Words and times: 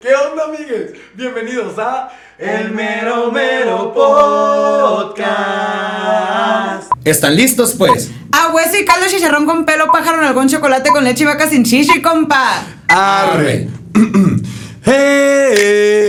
¿Qué 0.00 0.14
onda, 0.14 0.44
amigues? 0.44 0.92
Bienvenidos 1.14 1.76
a 1.76 2.08
El 2.38 2.70
Mero 2.70 3.32
Mero 3.32 3.92
Podcast. 3.92 5.26
¿Están 7.04 7.34
listos, 7.34 7.74
pues? 7.76 8.12
Ah, 8.30 8.52
hueso 8.54 8.76
y 8.78 8.84
caldo 8.84 9.08
chicharrón 9.08 9.44
con 9.44 9.64
pelo, 9.64 9.90
pájaro, 9.90 10.24
algún 10.24 10.48
chocolate 10.48 10.90
con 10.90 11.02
leche 11.02 11.24
y 11.24 11.26
vaca 11.26 11.48
sin 11.48 11.64
chichi, 11.64 12.00
compa. 12.00 12.62
Arre. 12.86 13.66
El, 14.84 16.07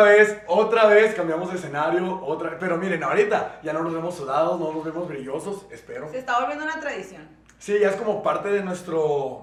otra 0.00 0.10
vez, 0.10 0.38
otra 0.46 0.86
vez 0.86 1.14
cambiamos 1.14 1.50
de 1.50 1.58
escenario, 1.58 2.20
otra 2.24 2.50
vez. 2.50 2.58
Pero 2.60 2.76
miren, 2.76 3.02
ahorita 3.02 3.60
ya 3.62 3.72
no 3.72 3.82
nos 3.82 3.92
vemos 3.92 4.14
sudados, 4.14 4.58
no 4.60 4.72
nos 4.72 4.84
vemos 4.84 5.08
brillosos, 5.08 5.66
espero. 5.70 6.08
Se 6.10 6.18
está 6.18 6.38
volviendo 6.40 6.64
una 6.64 6.78
tradición. 6.80 7.22
Sí, 7.58 7.78
ya 7.80 7.90
es 7.90 7.96
como 7.96 8.22
parte 8.22 8.48
de 8.50 8.62
nuestro. 8.62 9.42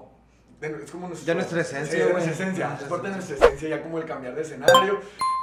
de- 0.60 0.82
es 0.84 0.90
como 0.90 1.08
nuestro- 1.08 1.26
Ya 1.26 1.34
nuestra 1.34 1.60
esencia, 1.60 1.92
Sí, 1.92 1.98
de 2.06 2.12
nuestra 2.12 2.32
esencia. 2.32 2.66
Nuestra 2.68 2.86
Es 2.86 2.90
parte 2.90 3.08
de 3.08 3.14
nuestra 3.14 3.36
esencia, 3.36 3.68
ya 3.68 3.82
como 3.82 3.98
el 3.98 4.04
cambiar 4.06 4.34
de 4.34 4.42
escenario. 4.42 4.94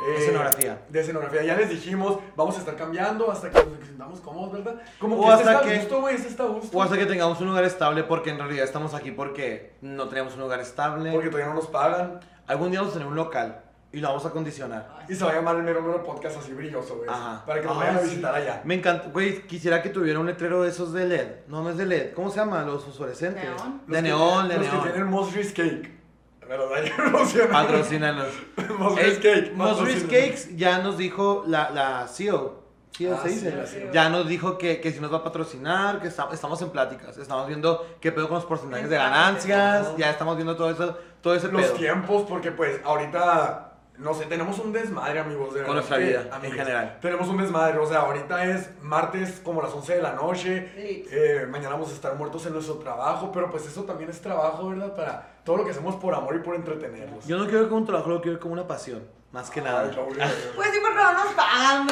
eh, 0.08 0.16
escenografía. 0.18 0.82
De 0.90 1.00
escenografía. 1.02 1.44
Ya 1.44 1.56
les 1.56 1.70
dijimos, 1.70 2.18
vamos 2.36 2.56
a 2.56 2.59
estar 2.59 2.76
cambiando 2.76 3.30
hasta 3.30 3.52
que 3.52 3.64
nos 3.64 3.86
sintamos 3.88 4.20
cómodos, 4.22 4.54
¿verdad? 4.54 4.82
Como 5.00 5.18
O 5.18 5.26
que 5.28 5.34
este 5.34 5.44
hasta 5.44 5.52
está 5.54 5.70
que- 5.70 5.78
gusto, 5.80 6.02
güey, 6.02 6.16
este 6.16 6.28
está 6.30 6.46
gusto. 6.46 6.76
O 6.76 6.82
hasta 6.82 6.98
que 6.98 7.06
tengamos 7.06 7.40
un 7.40 7.48
lugar 7.50 7.66
estable, 7.66 8.04
porque 8.04 8.32
en 8.32 8.40
realidad 8.40 8.64
estamos 8.66 8.96
aquí 8.96 9.12
porque 9.12 9.73
no 9.82 10.08
tenemos 10.09 10.34
un 10.34 10.40
lugar 10.40 10.59
estable. 10.62 11.12
Porque 11.12 11.28
todavía 11.30 11.50
no 11.50 11.56
nos 11.56 11.68
pagan. 11.68 12.20
Algún 12.48 12.72
día 12.72 12.80
vamos 12.80 12.96
a 12.96 12.98
tener 12.98 13.08
un 13.08 13.16
local 13.16 13.62
y 13.94 14.00
lo 14.00 14.08
vamos 14.09 14.23
a 14.25 14.30
acondicionar. 14.30 15.06
Y 15.09 15.16
se 15.16 15.23
va 15.25 15.31
a 15.31 15.36
llamar 15.36 15.56
el 15.58 15.64
mero 15.64 15.81
mero 15.81 16.03
podcast 16.03 16.38
así 16.38 16.53
brilloso, 16.53 16.95
güey. 16.97 17.09
Ajá. 17.09 17.44
Para 17.45 17.59
que 17.61 17.67
nos 17.67 17.75
Ay, 17.78 17.80
vayan 17.81 17.95
a 17.95 18.00
sí. 18.00 18.06
visitar 18.09 18.36
allá. 18.36 18.61
Me 18.64 18.75
encanta, 18.75 19.09
güey, 19.11 19.42
quisiera 19.47 19.81
que 19.81 19.89
tuviera 19.89 20.20
un 20.20 20.25
letrero 20.25 20.64
de 20.64 20.70
esos 20.70 20.94
de 20.94 21.06
LED. 21.08 21.28
No, 21.47 21.61
no 21.64 21.70
es 21.72 21.78
de 21.78 21.86
LED. 21.86 22.14
¿Cómo 22.14 22.30
se 22.30 22.38
llama? 22.38 22.64
Los 22.64 22.86
fosforescentes. 22.86 23.44
Neón. 23.44 23.81
De 23.88 24.02
neón, 24.02 24.47
de 24.47 24.58
los 24.58 24.66
que 24.67 24.72
neón. 24.73 24.84
tienen 24.84 25.08
Mosris 25.08 25.52
Cake. 25.53 26.00
¿Verdad? 26.47 26.67
Ya 26.86 27.03
emocionado. 27.06 27.52
Patrocínanos. 27.67 28.28
Mosris 28.80 29.17
Cake. 29.19 29.52
Mosris. 29.56 30.03
Cakes 30.03 30.56
ya 30.58 30.80
nos 30.80 30.97
dijo 30.97 31.44
la, 31.47 31.69
la 31.72 32.08
CEO. 32.08 32.59
CEO 32.94 33.16
Ah, 33.16 33.19
se 33.23 33.30
sí, 33.30 33.36
dice. 33.36 33.56
la 33.56 33.66
CEO. 33.66 33.92
Ya 33.94 34.09
nos 34.09 34.28
dijo 34.28 34.58
que, 34.58 34.81
que 34.81 34.92
si 34.92 35.00
nos 35.00 35.14
va 35.14 35.17
a 35.19 35.23
patrocinar, 35.23 36.02
que 36.02 36.08
esta- 36.09 36.28
estamos 36.34 36.62
en 36.62 36.69
pláticas. 36.72 37.17
Estamos 37.17 37.47
viendo 37.47 37.86
qué 38.02 38.12
pedo 38.12 38.28
con 38.28 38.36
los 38.36 38.45
porcentajes 38.45 38.89
de 38.89 38.97
ganancias. 38.97 39.95
Ya 39.97 40.09
estamos 40.12 40.36
viendo 40.36 40.56
todo 40.58 40.69
eso, 40.72 40.97
todo 41.22 41.34
ese 41.36 41.47
los 41.50 41.62
pedo. 41.62 41.73
tiempos, 41.75 42.25
porque 42.28 42.52
pues 42.52 42.81
ahorita, 42.84 43.70
no 44.02 44.16
sé, 44.16 44.25
tenemos 44.25 44.57
un 44.57 44.73
desmadre, 44.73 45.19
amigos. 45.19 45.53
De 45.53 45.63
Con 45.63 45.75
nuestra 45.75 45.97
vida, 45.97 46.23
en 46.41 46.52
general. 46.52 46.97
Tenemos 47.02 47.27
un 47.27 47.38
desmadre, 47.38 47.77
o 47.77 47.85
sea, 47.85 47.99
ahorita 47.99 48.45
es 48.45 48.69
martes 48.81 49.39
como 49.44 49.61
las 49.61 49.71
11 49.71 49.95
de 49.95 50.02
la 50.02 50.13
noche. 50.13 50.71
Eh, 50.75 51.45
mañana 51.49 51.75
vamos 51.75 51.91
a 51.91 51.94
estar 51.94 52.16
muertos 52.16 52.45
en 52.47 52.53
nuestro 52.53 52.75
trabajo, 52.75 53.31
pero 53.31 53.52
pues 53.52 53.67
eso 53.67 53.83
también 53.83 54.09
es 54.09 54.19
trabajo, 54.19 54.69
¿verdad? 54.69 54.95
Para 54.95 55.29
todo 55.44 55.57
lo 55.57 55.66
que 55.66 55.72
hacemos 55.72 55.95
por 55.97 56.16
amor 56.16 56.35
y 56.35 56.39
por 56.39 56.55
entretenerlos. 56.55 57.27
Yo 57.27 57.38
no 57.38 57.44
quiero 57.44 57.59
ver 57.59 57.69
como 57.69 57.81
un 57.81 57.85
trabajo, 57.85 58.09
lo 58.09 58.22
quiero 58.22 58.38
ver 58.38 58.41
como 58.41 58.53
una 58.53 58.67
pasión. 58.67 59.03
Más 59.31 59.49
que 59.49 59.61
nada. 59.61 59.83
Ay, 59.83 59.95
cabrón. 59.95 60.17
Pues 60.55 60.72
sí, 60.72 60.79
porque 60.81 60.97
no 60.97 61.13
nos 61.13 61.33
pagan, 61.33 61.88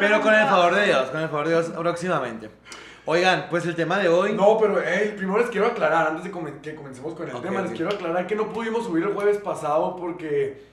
Pero 0.00 0.20
con 0.20 0.34
el 0.34 0.46
favor 0.46 0.74
de 0.74 0.86
Dios, 0.86 1.10
con 1.10 1.20
el 1.20 1.28
favor 1.28 1.48
de 1.48 1.52
Dios 1.54 1.66
próximamente. 1.68 2.50
Oigan, 3.06 3.46
pues 3.48 3.64
el 3.66 3.74
tema 3.74 3.98
de 3.98 4.08
hoy. 4.08 4.34
No, 4.34 4.58
pero 4.58 4.80
hey, 4.84 5.14
primero 5.16 5.38
les 5.38 5.48
quiero 5.48 5.68
aclarar, 5.68 6.08
antes 6.08 6.24
de 6.24 6.30
que 6.60 6.74
comencemos 6.74 7.14
con 7.14 7.28
el 7.28 7.40
tema, 7.40 7.62
les 7.62 7.72
quiero 7.72 7.90
aclarar 7.90 8.26
que 8.26 8.36
no 8.36 8.52
pudimos 8.52 8.84
subir 8.84 9.04
el 9.04 9.14
jueves 9.14 9.38
pasado 9.38 9.96
porque 9.96 10.69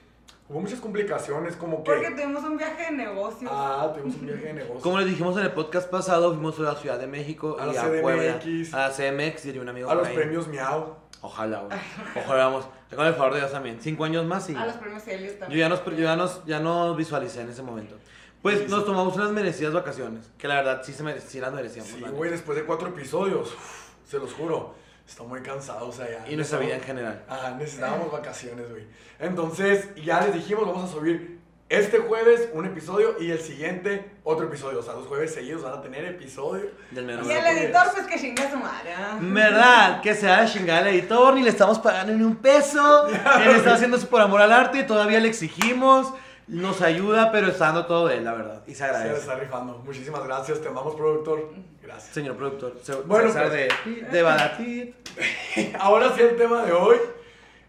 hubo 0.48 0.60
muchas 0.60 0.80
complicaciones, 0.80 1.56
como 1.56 1.82
que... 1.84 1.90
Porque 1.92 2.10
tuvimos 2.10 2.42
un 2.44 2.56
viaje 2.56 2.84
de 2.84 2.90
negocios. 2.92 3.50
Ah, 3.54 3.90
tuvimos 3.94 4.16
un 4.16 4.26
viaje 4.26 4.44
de 4.46 4.52
negocio. 4.54 4.80
Como 4.82 4.98
les 4.98 5.08
dijimos 5.08 5.36
en 5.36 5.44
el 5.44 5.52
podcast 5.52 5.90
pasado, 5.90 6.32
fuimos 6.32 6.58
a 6.58 6.62
la 6.62 6.74
Ciudad 6.76 6.98
de 6.98 7.06
México 7.06 7.56
A 7.60 7.66
y 7.68 7.72
la 7.74 7.82
a 7.82 8.00
Puebla, 8.00 8.38
CDMX. 8.40 8.74
a 8.74 8.88
la 8.88 8.90
CMX 8.90 9.46
y 9.46 9.58
un 9.58 9.68
amigo 9.68 9.90
a 9.90 9.94
los 9.94 10.06
ahí. 10.08 10.14
premios 10.16 10.48
Miau. 10.48 10.96
Ojalá, 11.20 11.62
güey. 11.62 11.78
Ojalá 12.24 12.44
vamos. 12.46 12.64
Con 12.94 13.06
el 13.06 13.14
favor 13.14 13.34
de 13.34 13.40
Dios 13.40 13.52
también. 13.52 13.78
Cinco 13.80 14.04
años 14.04 14.24
más 14.24 14.48
y. 14.50 14.54
A 14.54 14.64
los 14.66 14.76
premios 14.76 15.06
Helios 15.06 15.32
Yo 15.34 15.38
también. 15.40 15.60
ya 15.60 15.68
nos, 15.68 15.84
yo 15.84 15.92
ya 15.96 16.16
nos, 16.16 16.44
ya 16.46 16.60
nos 16.60 16.96
visualicé 16.96 17.40
en 17.42 17.50
ese 17.50 17.62
momento. 17.62 17.96
Pues 18.40 18.58
Sí, 18.58 18.64
sí. 18.66 18.70
nos 18.70 18.84
tomamos 18.86 19.16
unas 19.16 19.32
merecidas 19.32 19.74
vacaciones. 19.74 20.30
Que 20.38 20.46
la 20.46 20.54
verdad 20.54 20.80
sí, 20.84 20.92
se 20.92 21.02
mere- 21.02 21.20
sí 21.20 21.40
las 21.40 21.52
merecíamos. 21.52 21.90
Sí, 21.90 22.00
güey, 22.12 22.30
después 22.30 22.56
de 22.56 22.64
cuatro 22.64 22.88
episodios, 22.88 23.52
uf, 23.52 23.88
se 24.06 24.18
los 24.18 24.32
juro, 24.32 24.74
está 25.08 25.22
muy 25.22 25.40
cansado, 25.40 25.88
o 25.88 25.92
sea, 25.92 26.06
ya. 26.06 26.30
Y 26.30 26.36
nuestra 26.36 26.58
vida 26.58 26.74
en 26.74 26.82
general. 26.82 27.22
Ajá, 27.28 27.52
necesitábamos 27.52 28.12
vacaciones, 28.12 28.68
güey. 28.70 28.84
Entonces, 29.18 29.88
ya 29.96 30.20
les 30.20 30.34
dijimos, 30.34 30.66
vamos 30.66 30.88
a 30.90 30.92
subir 30.92 31.38
este 31.70 31.98
jueves 31.98 32.48
un 32.54 32.64
episodio 32.64 33.16
y 33.20 33.30
el 33.30 33.40
siguiente 33.40 34.10
otro 34.24 34.46
episodio. 34.46 34.80
O 34.80 34.82
sea, 34.82 34.94
los 34.94 35.06
jueves 35.06 35.32
seguidos 35.34 35.62
van 35.62 35.74
a 35.74 35.82
tener 35.82 36.04
episodio. 36.04 36.70
Del 36.90 37.04
mero 37.06 37.22
Y 37.24 37.28
mero. 37.28 37.40
el 37.46 37.58
editor, 37.58 37.82
pues 37.94 38.06
que 38.06 38.18
chinga 38.18 38.50
su 38.50 38.56
madre. 38.58 38.92
¿ah? 38.94 39.18
¿Verdad? 39.20 40.00
Que 40.02 40.14
se 40.14 40.26
va 40.26 40.38
a 40.40 40.46
chingar 40.46 40.86
el 40.86 40.94
editor, 40.94 41.34
ni 41.34 41.42
le 41.42 41.50
estamos 41.50 41.78
pagando 41.78 42.12
ni 42.12 42.22
un 42.22 42.36
peso. 42.36 43.08
Él 43.42 43.56
está 43.56 43.74
haciendo 43.74 43.96
eso 43.96 44.08
por 44.08 44.20
amor 44.20 44.42
al 44.42 44.52
arte, 44.52 44.82
todavía 44.84 45.20
le 45.20 45.28
exigimos. 45.28 46.12
Nos 46.48 46.80
ayuda, 46.82 47.30
pero 47.30 47.48
está 47.48 47.66
dando 47.66 47.86
todo 47.86 48.08
de 48.08 48.16
él, 48.18 48.24
la 48.24 48.32
verdad. 48.32 48.62
Y 48.66 48.70
se 48.70 48.76
Se 48.78 48.84
le 48.84 48.90
agradece. 48.90 49.20
está 49.20 49.34
rifando. 49.36 49.78
Muchísimas 49.84 50.24
gracias, 50.24 50.60
te 50.60 50.68
amamos, 50.68 50.94
productor. 50.94 51.50
Gracias. 51.82 52.14
Señor 52.14 52.36
productor, 52.36 52.74
se, 52.82 52.94
Bueno, 53.02 53.30
pues. 53.32 53.50
de, 53.52 53.68
de 54.10 54.22
Badatit. 54.22 54.94
Ahora 55.78 56.10
sí, 56.14 56.22
el 56.22 56.36
tema 56.36 56.64
de 56.64 56.72
hoy. 56.72 56.96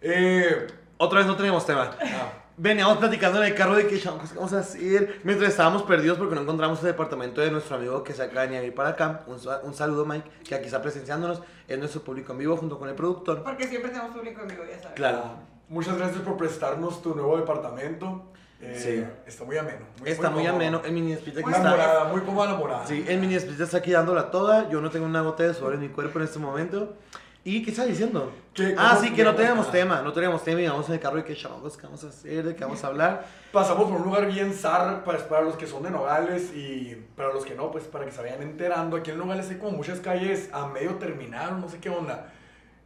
Eh, 0.02 0.68
Otra 0.98 1.20
vez 1.20 1.28
no 1.28 1.36
tenemos 1.36 1.66
tema. 1.66 1.92
ah, 2.02 2.34
Veníamos 2.56 2.98
platicando 2.98 3.42
en 3.42 3.52
el 3.52 3.56
carro 3.56 3.76
de 3.76 3.88
¿qué 3.88 4.02
vamos 4.36 4.52
a 4.54 4.60
hacer? 4.60 5.22
Mientras 5.24 5.50
estábamos 5.52 5.84
perdidos 5.84 6.18
porque 6.18 6.36
no 6.36 6.42
encontramos 6.42 6.80
el 6.80 6.88
departamento 6.88 7.40
de 7.40 7.52
nuestro 7.52 7.78
amigo 7.78 8.04
que 8.04 8.14
se 8.14 8.22
acaba 8.24 8.42
de 8.48 8.58
venir 8.60 8.76
para 8.76 8.90
acá. 8.90 9.24
Un, 9.28 9.38
un 9.64 9.74
saludo, 9.74 10.06
Mike, 10.06 10.30
que 10.46 10.56
aquí 10.56 10.66
está 10.66 10.82
presenciándonos. 10.82 11.42
Es 11.70 11.78
nuestro 11.80 12.02
público 12.02 12.34
en 12.34 12.40
vivo 12.40 12.58
junto 12.58 12.78
con 12.78 12.90
el 12.90 12.96
productor. 12.96 13.44
Porque 13.44 13.68
siempre 13.68 13.92
tenemos 13.92 14.14
público 14.16 14.42
en 14.42 14.48
vivo, 14.50 14.64
ya 14.70 14.78
sabes. 14.82 14.96
Claro. 14.96 15.24
muchas 15.70 15.98
gracias 15.98 16.20
por 16.22 16.36
prestarnos 16.36 17.02
tu 17.02 17.16
nuevo 17.16 17.38
departamento. 17.38 18.30
Eh, 18.62 18.76
Sí. 18.78 19.06
Está 19.26 19.46
muy 19.46 19.58
ameno. 19.58 19.86
Está 20.04 20.30
muy 20.30 20.44
cómodo. 20.44 20.56
ameno. 20.56 20.82
El 20.84 20.92
mini 20.92 21.14
split 21.14 21.36
aquí 21.38 21.44
Muy 21.46 21.54
está. 21.54 21.62
enamorada, 21.62 22.04
muy 22.06 22.22
cómoda 22.22 22.50
enamorada. 22.50 22.86
Sí, 22.86 23.06
el 23.08 23.20
mini 23.20 23.36
split 23.36 23.60
está 23.62 23.78
aquí 23.78 23.92
dándola 23.92 24.32
toda. 24.32 24.70
Yo 24.70 24.82
no 24.82 24.90
tengo 24.90 25.06
una 25.06 25.22
gota 25.22 25.44
de 25.44 25.54
sudor 25.54 25.74
en 25.76 25.80
mi 25.82 25.90
cuerpo 25.90 26.20
en 26.20 26.26
este 26.26 26.40
momento. 26.40 26.98
¿Y 27.46 27.64
qué 27.64 27.72
está 27.72 27.86
diciendo? 27.86 28.34
¿Qué? 28.54 28.76
Ah, 28.78 28.90
¿Cómo 28.96 29.02
sí, 29.02 29.14
que 29.16 29.24
no 29.24 29.34
teníamos 29.34 29.68
teníamos 29.68 29.68
nada? 29.68 29.72
tema. 29.72 30.02
No 30.02 30.12
teníamos 30.12 30.44
tema 30.44 30.62
y 30.62 30.68
vamos 30.68 30.88
en 30.90 30.96
el 30.96 31.00
carro 31.00 31.16
de 31.16 31.24
que 31.24 31.36
chavos, 31.38 31.78
¿qué 31.78 31.84
vamos 31.88 32.04
a 32.04 32.10
hacer? 32.10 32.44
¿De 32.44 32.54
qué 32.54 32.66
vamos 32.66 32.84
a 32.84 32.88
hablar? 32.88 33.26
Pasamos 33.54 33.86
por 33.90 33.94
un 33.98 34.04
lugar 34.04 34.28
bien 34.28 34.54
zar 34.54 35.06
para, 35.06 35.20
para 35.20 35.42
los 35.44 35.56
que 35.56 35.66
son 35.66 35.82
de 35.84 35.90
Nogales 35.90 36.52
y 36.54 36.96
para 37.16 37.34
los 37.34 37.46
que 37.46 37.56
no, 37.56 37.72
pues 37.72 37.86
para 37.86 38.04
que 38.04 38.12
se 38.12 38.22
vayan 38.22 38.42
enterando. 38.42 38.98
Aquí 38.98 39.12
en 39.12 39.18
Nogales 39.20 39.50
hay 39.50 39.56
como 39.56 39.72
muchas 39.78 40.02
calles 40.02 40.50
a 40.52 40.68
medio 40.68 40.96
terminar, 40.96 41.54
no 41.54 41.70
sé 41.70 41.80
qué 41.80 41.90
onda. 41.90 42.28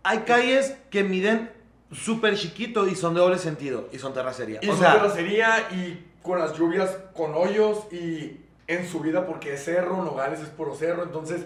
Hay 0.03 0.19
calles 0.19 0.77
que 0.91 1.03
miden 1.03 1.49
súper 1.93 2.37
chiquito 2.37 2.87
y 2.87 2.95
son 2.95 3.13
de 3.13 3.21
doble 3.21 3.37
sentido 3.37 3.89
y 3.91 3.99
son 3.99 4.13
terracería. 4.13 4.59
Y 4.61 4.69
o 4.69 4.71
son 4.71 4.81
sea, 4.81 4.93
terracería 4.93 5.67
y 5.71 6.11
con 6.21 6.39
las 6.39 6.57
lluvias 6.57 6.97
con 7.13 7.33
hoyos 7.35 7.91
y 7.91 8.41
en 8.67 8.87
subida 8.87 9.25
porque 9.25 9.53
es 9.53 9.63
cerro, 9.63 10.03
Nogales 10.03 10.39
es 10.39 10.49
puro 10.49 10.75
cerro, 10.75 11.03
entonces 11.03 11.45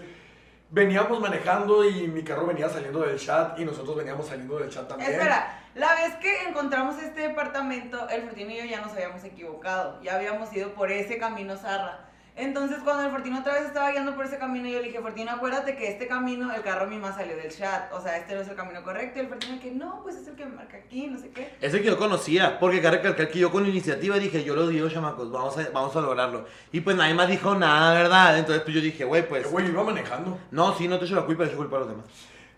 veníamos 0.70 1.20
manejando 1.20 1.88
y 1.88 2.08
mi 2.08 2.22
carro 2.22 2.46
venía 2.46 2.68
saliendo 2.68 3.00
del 3.00 3.18
chat 3.18 3.58
y 3.58 3.64
nosotros 3.64 3.96
veníamos 3.96 4.26
saliendo 4.26 4.58
del 4.58 4.70
chat 4.70 4.88
también. 4.88 5.12
Espera, 5.12 5.62
la 5.74 5.94
vez 5.94 6.14
que 6.16 6.48
encontramos 6.48 7.00
este 7.02 7.22
departamento, 7.22 8.08
el 8.08 8.22
Fortino 8.22 8.50
y 8.50 8.58
yo 8.58 8.64
ya 8.64 8.80
nos 8.80 8.92
habíamos 8.92 9.24
equivocado. 9.24 10.00
Ya 10.02 10.16
habíamos 10.16 10.52
ido 10.52 10.74
por 10.74 10.90
ese 10.90 11.18
camino 11.18 11.56
Zarra. 11.56 12.07
Entonces, 12.38 12.78
cuando 12.84 13.04
el 13.04 13.10
Fortino 13.10 13.40
otra 13.40 13.54
vez 13.54 13.64
estaba 13.64 13.90
guiando 13.90 14.14
por 14.14 14.24
ese 14.24 14.38
camino, 14.38 14.68
yo 14.68 14.78
le 14.78 14.84
dije, 14.84 15.00
Fortino, 15.00 15.32
acuérdate 15.32 15.76
que 15.76 15.88
este 15.88 16.06
camino, 16.06 16.54
el 16.54 16.62
carro 16.62 16.86
mismo 16.86 17.12
salió 17.12 17.36
del 17.36 17.50
chat. 17.50 17.92
O 17.92 18.00
sea, 18.00 18.16
este 18.16 18.34
no 18.34 18.42
es 18.42 18.48
el 18.48 18.54
camino 18.54 18.82
correcto. 18.84 19.18
Y 19.18 19.22
el 19.22 19.28
Fortino 19.28 19.60
que 19.60 19.72
no, 19.72 20.00
pues 20.04 20.16
es 20.16 20.28
el 20.28 20.36
que 20.36 20.44
me 20.44 20.54
marca 20.54 20.76
aquí, 20.76 21.08
no 21.08 21.18
sé 21.18 21.30
qué. 21.30 21.52
ese 21.60 21.80
que 21.80 21.88
yo 21.88 21.98
conocía, 21.98 22.60
porque 22.60 22.80
cabe 22.80 22.98
recalcar 22.98 23.28
que 23.28 23.40
yo 23.40 23.50
con 23.50 23.66
iniciativa 23.66 24.16
dije, 24.18 24.44
yo 24.44 24.54
lo 24.54 24.68
digo, 24.68 24.88
chamacos, 24.88 25.32
vamos 25.32 25.58
a, 25.58 25.68
vamos 25.70 25.96
a 25.96 26.00
lograrlo. 26.00 26.46
Y 26.70 26.80
pues 26.80 26.96
nadie 26.96 27.14
más 27.14 27.28
dijo 27.28 27.56
nada, 27.56 27.92
¿verdad? 27.94 28.38
Entonces 28.38 28.62
pues 28.62 28.74
yo 28.74 28.80
dije, 28.80 29.04
güey, 29.04 29.28
pues... 29.28 29.50
Güey, 29.50 29.66
iba 29.68 29.82
manejando. 29.82 30.38
No, 30.52 30.74
sí, 30.74 30.86
no 30.86 30.98
te 30.98 31.06
echo 31.06 31.16
la 31.16 31.26
culpa, 31.26 31.44
echo 31.44 31.56
culpa 31.56 31.76
a 31.76 31.80
los 31.80 31.88
demás. 31.88 32.06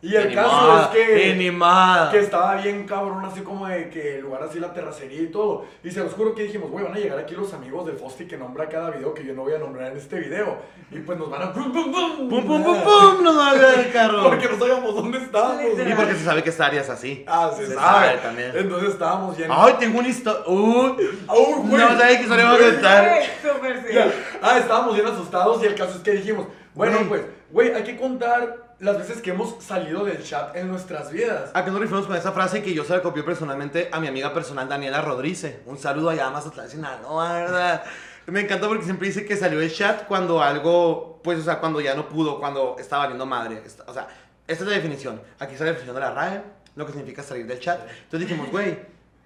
Y 0.03 0.17
el 0.17 0.35
caso 0.35 0.81
es 0.81 0.87
que... 0.89 2.09
que 2.11 2.19
estaba 2.21 2.57
bien 2.57 2.87
cabrón, 2.87 3.23
así 3.25 3.43
como 3.43 3.67
de 3.67 3.91
que 3.91 4.17
el 4.17 4.23
lugar 4.23 4.43
así, 4.43 4.59
la 4.59 4.73
terracería 4.73 5.21
y 5.21 5.27
todo. 5.27 5.67
Y 5.85 5.91
se 5.91 6.01
los 6.01 6.15
juro 6.15 6.35
que 6.35 6.45
dijimos, 6.45 6.71
güey, 6.71 6.85
van 6.85 6.95
a 6.95 6.99
llegar 6.99 7.19
aquí 7.19 7.35
los 7.35 7.53
amigos 7.53 7.85
del 7.85 7.97
Fosti 7.97 8.27
que 8.27 8.39
nombra 8.39 8.67
cada 8.69 8.91
video 8.91 9.13
que 9.13 9.25
yo 9.27 9.35
no 9.35 9.43
voy 9.43 9.53
a 9.53 9.59
nombrar 9.59 9.93
en 9.93 9.99
este 9.99 10.19
video. 10.19 10.57
Y 10.91 11.01
pues 11.01 11.19
nos 11.19 11.29
van 11.29 11.43
a... 11.43 11.53
¡Pum, 11.53 11.71
pum, 11.71 11.93
pum! 11.93 12.29
¡Pum, 12.31 12.47
pum, 12.47 12.65
pum, 12.65 12.83
pum! 12.83 13.23
Nos 13.23 13.37
va 13.39 13.51
a 13.51 13.55
ver 13.55 13.79
el 13.79 13.93
carro. 13.93 14.23
Porque 14.31 14.49
no 14.49 14.59
sabíamos 14.59 14.95
dónde 14.95 15.19
estábamos. 15.19 15.63
Y 15.63 15.95
porque 15.95 16.15
se 16.15 16.25
sabe 16.25 16.43
que 16.43 16.51
esta 16.51 16.67
área 16.67 16.81
es 16.81 16.89
así. 16.89 17.25
Ah, 17.29 17.51
se, 17.55 17.67
Se 17.67 17.75
sabe. 17.75 18.07
sabe 18.07 18.19
también. 18.19 18.53
Entonces 18.55 18.91
estábamos 18.91 19.37
llenos... 19.37 19.57
Ay, 19.61 19.75
tengo 19.79 19.99
una 19.99 20.09
historia. 20.09 20.41
Uh, 20.47 20.97
¡Au, 21.29 21.63
güey! 21.63 21.83
no 21.83 21.89
sabes 21.89 22.17
qué 22.17 22.23
historia 22.23 22.45
vamos 22.47 22.61
a 22.61 22.73
contar. 22.73 23.23
Súper 23.43 23.83
sí. 23.87 23.99
Ah, 24.41 24.59
estábamos 24.59 24.95
bien 24.95 25.07
asustados 25.07 25.63
y 25.63 25.67
el 25.67 25.75
caso 25.75 25.97
es 25.97 26.03
que 26.03 26.13
dijimos, 26.13 26.47
bueno, 26.75 26.99
pues, 27.07 27.23
güey, 27.51 27.75
hay 27.75 27.83
que 27.83 27.99
contar 27.99 28.70
las 28.81 28.97
veces 28.97 29.21
que 29.21 29.31
hemos 29.31 29.63
salido 29.63 30.05
del 30.05 30.23
chat 30.25 30.57
en 30.57 30.69
nuestras 30.69 31.13
vidas. 31.13 31.51
¿A 31.53 31.65
qué 31.65 31.71
nos 31.71 31.81
referimos 31.81 32.07
con 32.07 32.17
esa 32.17 32.33
frase 32.33 32.63
que 32.63 32.73
yo 32.73 32.83
se 32.83 32.95
la 32.95 33.03
copié 33.03 33.23
personalmente 33.23 33.91
a 33.93 34.01
mi 34.01 34.09
amiga 34.09 34.33
personal 34.33 34.69
Daniela 34.69 35.03
Rodríguez? 35.03 35.59
Un 35.67 35.79
saludo 35.79 36.11
allá 36.11 36.31
más 36.31 36.47
atrás, 36.47 36.71
Sinaloa, 36.71 37.33
¿verdad? 37.35 37.85
Me 38.27 38.41
encanta 38.41 38.69
porque 38.69 38.85
siempre 38.85 39.09
dice 39.09 39.27
que 39.27 39.37
salió 39.37 39.59
del 39.59 39.73
chat 39.73 40.07
cuando 40.07 40.43
algo, 40.43 41.21
pues, 41.23 41.39
o 41.39 41.43
sea, 41.43 41.59
cuando 41.59 41.81
ya 41.81 41.95
no 41.95 42.09
pudo, 42.09 42.41
cuando 42.41 42.77
estaba 42.79 43.03
valiendo 43.03 43.27
madre. 43.27 43.63
O 43.87 43.93
sea, 43.93 44.09
esta 44.49 44.65
es 44.65 44.71
la 44.71 44.77
definición. 44.77 45.21
Aquí 45.39 45.53
está 45.53 45.65
la 45.65 45.73
definición 45.73 45.97
de 45.97 46.01
la 46.01 46.13
RAE, 46.13 46.43
lo 46.75 46.87
que 46.87 46.93
significa 46.93 47.23
salir 47.23 47.47
del 47.47 47.61
chat. 47.61 47.81
Entonces 48.05 48.29
dijimos, 48.29 48.51
güey, 48.51 48.79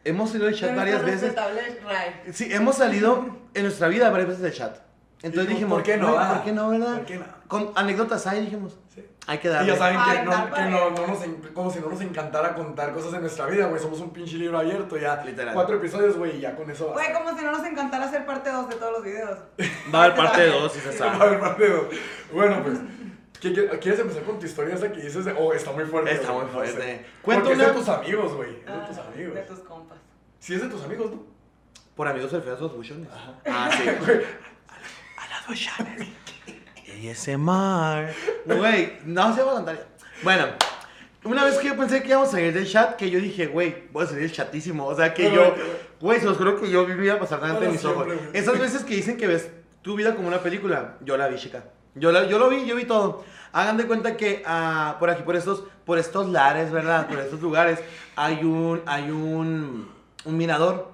hemos 0.03 0.31
salido 0.31 0.47
del 0.47 0.59
chat 0.59 0.71
De 0.71 0.77
varias 0.77 1.05
veces. 1.05 1.35
Ray. 1.35 2.33
Sí, 2.33 2.49
hemos 2.51 2.77
salido 2.77 3.25
en 3.55 3.63
nuestra 3.63 3.87
vida 3.87 4.11
varias 4.11 4.29
veces 4.31 4.43
del 4.43 4.53
chat. 4.53 4.79
Entonces 5.23 5.49
dijimos, 5.49 5.75
¿por 5.75 5.83
qué 5.83 5.97
no? 5.97 6.15
¿por 6.15 6.43
qué 6.43 6.53
no, 6.53 6.71
verdad? 6.71 6.97
¿Por 6.97 7.07
qué 7.07 7.17
no? 7.17 7.25
Con 7.55 7.73
anécdotas 7.77 8.27
ahí 8.27 8.41
dijimos, 8.43 8.77
Sí. 8.95 9.05
hay 9.27 9.39
que 9.39 9.49
Y 9.49 9.51
darle. 9.51 9.73
ya 9.73 9.79
saben 9.79 9.97
Ay, 10.01 10.19
que, 10.19 10.25
no, 10.25 10.53
que 10.55 10.61
no, 10.63 10.91
no 10.91 11.07
nos, 11.07 11.23
en- 11.23 11.37
como 11.55 11.71
si 11.71 11.81
no 11.81 11.89
nos 11.89 12.01
encantara 12.01 12.55
contar 12.55 12.93
cosas 12.93 13.13
de 13.13 13.21
nuestra 13.21 13.47
vida, 13.47 13.67
güey. 13.67 13.81
Somos 13.81 14.01
un 14.01 14.11
pinche 14.13 14.37
libro 14.37 14.59
abierto 14.59 14.97
ya. 14.97 15.23
Literal. 15.25 15.55
Cuatro 15.55 15.77
episodios, 15.77 16.17
güey, 16.17 16.37
y 16.37 16.41
ya 16.41 16.55
con 16.57 16.71
eso 16.71 16.93
Güey, 16.93 17.13
como 17.13 17.37
si 17.39 17.45
no 17.45 17.53
nos 17.53 17.65
encantara 17.67 18.07
hacer 18.07 18.27
parte 18.27 18.51
2 18.51 18.69
de 18.69 18.75
todos 18.77 18.93
los 18.93 19.03
videos. 19.05 19.39
Va 19.95 20.01
a 20.01 20.05
haber 20.05 20.17
parte 20.17 20.47
2 20.49 20.73
si 20.73 20.81
se 20.81 20.89
A 20.91 20.93
sabe. 20.93 21.31
ver, 21.31 21.41
partido. 21.41 21.89
Bueno, 22.33 22.63
pues. 22.63 22.79
¿qué- 23.41 23.53
qué- 23.53 23.79
¿Quieres 23.79 24.01
empezar 24.01 24.23
con 24.25 24.39
tu 24.39 24.47
historia 24.47 24.75
esa 24.75 24.91
que 24.93 25.01
dices? 25.01 25.25
de- 25.25 25.35
Oh, 25.39 25.53
está 25.53 25.71
muy 25.73 25.85
fuerte. 25.85 26.13
Está 26.13 26.33
muy 26.33 26.43
no 26.43 26.47
sé. 26.49 26.53
fuerte. 26.53 27.07
Cuenta 27.23 27.45
Porque 27.45 27.63
es 27.63 27.69
de 27.69 27.75
tus 27.75 27.89
amigos, 27.89 28.35
güey. 28.35 28.51
Es 28.51 28.67
de 28.67 28.87
tus 28.89 28.99
Ah, 28.99 29.05
amigos. 29.15 29.35
De 29.35 29.43
tus 29.43 29.59
compas. 29.61 29.99
Sí, 30.41 30.55
es 30.55 30.63
de 30.63 30.69
tus 30.69 30.83
amigos, 30.83 31.11
¿no? 31.13 31.23
Por 31.95 32.09
amigos 32.09 32.31
se 32.31 32.37
refiere 32.37 32.57
a 32.57 32.59
sus 32.59 32.75
buchones. 32.75 33.09
Ah, 33.47 33.71
sí. 33.71 33.85
Güey, 34.05 34.21
A 35.17 35.29
las 35.29 35.47
buchones. 35.47 36.09
ASMR. 37.11 38.13
Güey, 38.47 38.99
no 39.05 39.35
se 39.35 39.43
va 39.43 39.53
a 39.53 39.55
contar 39.55 39.77
ya. 39.77 39.87
Bueno, 40.23 40.47
una 41.25 41.45
vez 41.45 41.57
que 41.59 41.69
yo 41.69 41.77
pensé 41.77 42.03
que 42.03 42.09
íbamos 42.09 42.29
a 42.29 42.33
salir 42.33 42.53
del 42.53 42.71
chat, 42.71 42.97
que 42.97 43.11
yo 43.11 43.19
dije, 43.19 43.47
güey, 43.47 43.89
voy 43.93 44.05
a 44.05 44.07
salir 44.07 44.23
del 44.23 44.33
chatísimo. 44.33 44.87
O 44.87 44.95
sea, 44.95 45.15
que 45.15 45.29
Pero, 45.29 45.57
yo, 45.57 45.63
güey, 46.01 46.21
se 46.21 46.27
los 46.27 46.37
juro 46.37 46.61
que 46.61 46.71
yo 46.71 46.85
vivía 46.85 47.19
pasar 47.19 47.41
delante 47.41 47.67
de 47.67 47.73
mis 47.73 47.85
ojos. 47.85 48.07
siempre. 48.07 48.39
Esas 48.39 48.59
veces 48.59 48.85
que 48.85 48.95
dicen 48.95 49.17
que 49.17 49.27
ves 49.27 49.51
tu 49.83 49.97
vida 49.97 50.15
como 50.15 50.29
una 50.29 50.41
película, 50.41 50.97
yo 51.01 51.17
la 51.17 51.29
vi, 51.29 51.37
chica. 51.37 51.65
Yo, 51.95 52.11
la, 52.13 52.25
yo 52.25 52.39
lo 52.39 52.49
vi, 52.49 52.67
yo 52.67 52.77
vi 52.77 52.85
todo. 52.85 53.25
Hagan 53.53 53.77
de 53.77 53.87
cuenta 53.87 54.17
que 54.17 54.43
ah, 54.47 54.97
por 54.99 55.11
aquí, 55.11 55.23
por 55.23 55.37
estos, 55.37 55.65
por 55.85 55.99
estos 55.99 56.29
lares, 56.29 56.73
¿verdad? 56.73 57.07
Por 57.09 57.19
estos 57.21 57.41
lugares, 57.41 57.79
hay 58.17 58.43
un, 58.43 58.83
hay 58.87 59.11
un, 59.11 59.89
un 60.25 60.37
mirador. 60.37 60.94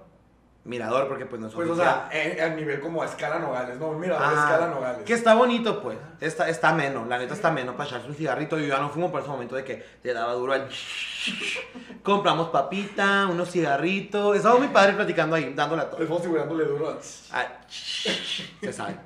Mirador, 0.62 1.08
porque 1.08 1.24
pues 1.24 1.40
no 1.40 1.48
es 1.48 1.54
Pues, 1.54 1.70
o 1.70 1.74
sea, 1.74 2.10
eh, 2.12 2.38
a 2.42 2.50
nivel 2.50 2.80
como 2.80 3.02
a 3.02 3.06
escala 3.06 3.38
Nogales, 3.38 3.78
¿no? 3.78 3.92
Mira, 3.94 4.18
a 4.18 4.28
Ah, 4.28 4.32
escala 4.32 4.66
Nogales. 4.68 5.02
Que 5.04 5.14
está 5.14 5.32
bonito, 5.34 5.82
pues. 5.82 5.96
Está, 6.20 6.50
está 6.50 6.68
ameno, 6.68 7.06
la 7.06 7.16
neta 7.18 7.32
está 7.32 7.48
ameno 7.48 7.74
para 7.76 7.88
echarse 7.88 8.08
un 8.08 8.14
cigarrito. 8.14 8.58
Yo 8.58 8.66
ya 8.66 8.78
no 8.78 8.90
fumo 8.90 9.10
por 9.10 9.20
ese 9.22 9.30
momento 9.30 9.56
de 9.56 9.64
que 9.64 9.82
le 10.02 10.12
daba 10.12 10.34
duro 10.34 10.52
al. 10.52 10.68
Compramos 12.02 12.48
papita, 12.48 13.26
unos 13.30 13.50
cigarritos. 13.50 14.36
Estaba 14.36 14.58
muy 14.58 14.68
padre 14.68 14.92
platicando 14.94 15.36
ahí, 15.36 15.52
dándole 15.54 15.82
a 15.82 15.90
todo. 15.90 16.02
Estamos 16.02 16.22
figurándole 16.22 16.64
duro 16.64 16.90
a... 16.90 16.98
Ah, 17.32 17.46
se 17.68 18.72
sabe. 18.72 18.96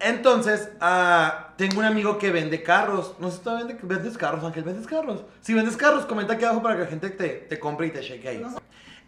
Entonces, 0.00 0.70
ah, 0.80 1.50
tengo 1.56 1.78
un 1.80 1.84
amigo 1.84 2.18
que 2.18 2.30
vende 2.30 2.62
carros. 2.62 3.14
No 3.18 3.30
sé 3.30 3.38
si 3.38 3.42
tú 3.44 3.50
vende- 3.50 3.78
vendes 3.82 4.16
carros, 4.18 4.44
Ángel. 4.44 4.62
¿Vendes 4.64 4.86
carros? 4.86 5.24
Si 5.40 5.54
vendes 5.54 5.76
carros, 5.76 6.06
comenta 6.06 6.34
aquí 6.34 6.44
abajo 6.44 6.62
para 6.62 6.76
que 6.76 6.82
la 6.82 6.86
gente 6.88 7.10
te, 7.10 7.28
te 7.28 7.58
compre 7.58 7.88
y 7.88 7.90
te 7.90 8.00
cheque 8.00 8.28
ahí. 8.28 8.46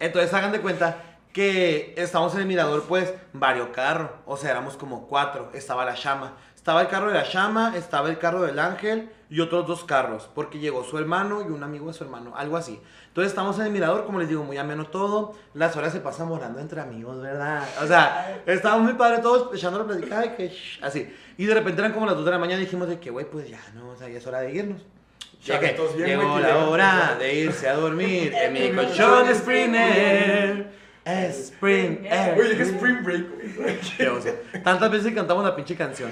Entonces, 0.00 0.32
hagan 0.32 0.50
de 0.52 0.60
cuenta 0.60 1.09
que 1.32 1.94
estamos 1.96 2.34
en 2.34 2.40
el 2.40 2.46
mirador, 2.46 2.84
pues, 2.88 3.14
varios 3.32 3.68
carros. 3.68 4.10
O 4.26 4.36
sea, 4.36 4.50
éramos 4.50 4.76
como 4.76 5.06
cuatro. 5.06 5.50
Estaba 5.54 5.84
la 5.84 5.94
llama. 5.94 6.36
Estaba 6.54 6.82
el 6.82 6.88
carro 6.88 7.08
de 7.08 7.14
la 7.14 7.24
llama, 7.24 7.72
estaba 7.76 8.10
el 8.10 8.18
carro 8.18 8.42
del 8.42 8.58
ángel 8.58 9.10
y 9.30 9.40
otros 9.40 9.66
dos 9.66 9.84
carros. 9.84 10.28
Porque 10.34 10.58
llegó 10.58 10.84
su 10.84 10.98
hermano 10.98 11.40
y 11.40 11.46
un 11.46 11.62
amigo 11.62 11.86
de 11.86 11.94
su 11.94 12.04
hermano. 12.04 12.34
Algo 12.36 12.56
así. 12.56 12.80
Entonces, 13.08 13.32
estamos 13.32 13.58
en 13.58 13.66
el 13.66 13.72
mirador, 13.72 14.04
como 14.04 14.18
les 14.18 14.28
digo, 14.28 14.44
muy 14.44 14.58
ameno 14.58 14.86
todo. 14.86 15.34
Las 15.54 15.74
horas 15.76 15.92
se 15.92 16.00
pasan 16.00 16.28
volando 16.28 16.60
entre 16.60 16.80
amigos, 16.80 17.20
¿verdad? 17.22 17.66
O 17.82 17.86
sea, 17.86 18.42
estábamos 18.46 18.84
muy 18.84 18.94
padres 18.94 19.22
todos 19.22 19.54
echando 19.54 19.78
la 19.78 19.86
platicada 19.86 20.26
y 20.26 20.30
que 20.30 20.48
shh, 20.48 20.80
así. 20.82 21.12
Y 21.38 21.46
de 21.46 21.54
repente 21.54 21.80
eran 21.80 21.92
como 21.92 22.06
las 22.06 22.16
2 22.16 22.24
de 22.24 22.30
la 22.30 22.38
mañana 22.38 22.60
y 22.60 22.64
dijimos 22.64 22.88
de 22.88 23.00
que, 23.00 23.10
güey, 23.10 23.24
pues 23.24 23.48
ya, 23.48 23.60
no, 23.74 23.90
o 23.90 23.96
sea, 23.96 24.08
ya 24.08 24.18
es 24.18 24.26
hora 24.26 24.40
de 24.40 24.52
irnos. 24.52 24.82
Ya 25.42 25.58
que 25.58 25.74
llegó 25.96 26.38
la 26.38 26.66
hora 26.66 27.16
de 27.18 27.34
irse 27.34 27.66
a 27.66 27.74
dormir 27.74 28.34
en 28.34 28.52
mi 28.52 28.70
colchón 28.76 29.26
colchón 29.26 30.66
Spring 31.04 31.16
Air. 31.16 31.30
Spring 31.30 32.06
Air. 32.06 32.38
Oye, 32.38 32.56
que 32.56 32.62
Spring 32.62 33.02
Break. 33.02 33.96
Qué 33.96 34.08
oso. 34.08 34.28
Tantas 34.62 34.90
veces 34.90 35.14
cantamos 35.14 35.44
la 35.44 35.56
pinche 35.56 35.76
canción. 35.76 36.10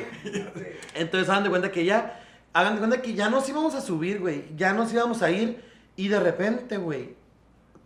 Entonces 0.95 1.29
hagan 1.29 1.45
de 1.45 1.51
cuenta 1.51 1.71
que 1.71 1.85
ya, 1.85 2.21
hagan 2.53 2.75
de 2.75 2.79
cuenta 2.79 3.03
que 3.03 3.15
ya 3.15 3.29
nos 3.29 3.49
íbamos 3.49 3.75
a 3.75 3.81
subir, 3.81 4.21
güey. 4.21 4.45
Ya 4.57 4.73
nos 4.73 4.93
íbamos 4.93 5.23
a 5.23 5.31
ir 5.31 5.63
y 5.97 6.09
de 6.09 6.21
repente, 6.21 6.77
güey, 6.77 7.17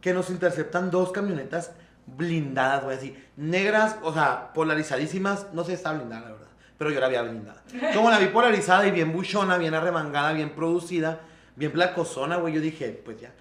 que 0.00 0.12
nos 0.12 0.30
interceptan 0.30 0.90
dos 0.90 1.12
camionetas 1.12 1.72
blindadas, 2.06 2.84
güey, 2.84 2.96
así, 2.96 3.16
negras, 3.36 3.96
o 4.02 4.12
sea, 4.12 4.52
polarizadísimas. 4.52 5.46
No 5.52 5.62
sé 5.62 5.68
si 5.68 5.74
estaba 5.74 5.96
blindada, 5.96 6.22
la 6.22 6.32
verdad, 6.32 6.48
pero 6.76 6.90
yo 6.90 7.00
la 7.00 7.08
vi 7.08 7.16
blindada. 7.16 7.62
Como 7.94 8.10
la 8.10 8.18
vi 8.18 8.26
polarizada 8.26 8.86
y 8.86 8.90
bien 8.90 9.12
buchona, 9.12 9.56
bien 9.58 9.74
arremangada, 9.74 10.32
bien 10.32 10.50
producida, 10.50 11.20
bien 11.56 11.72
placosona, 11.72 12.36
güey, 12.36 12.54
yo 12.54 12.60
dije, 12.60 13.00
pues 13.04 13.20
ya. 13.20 13.32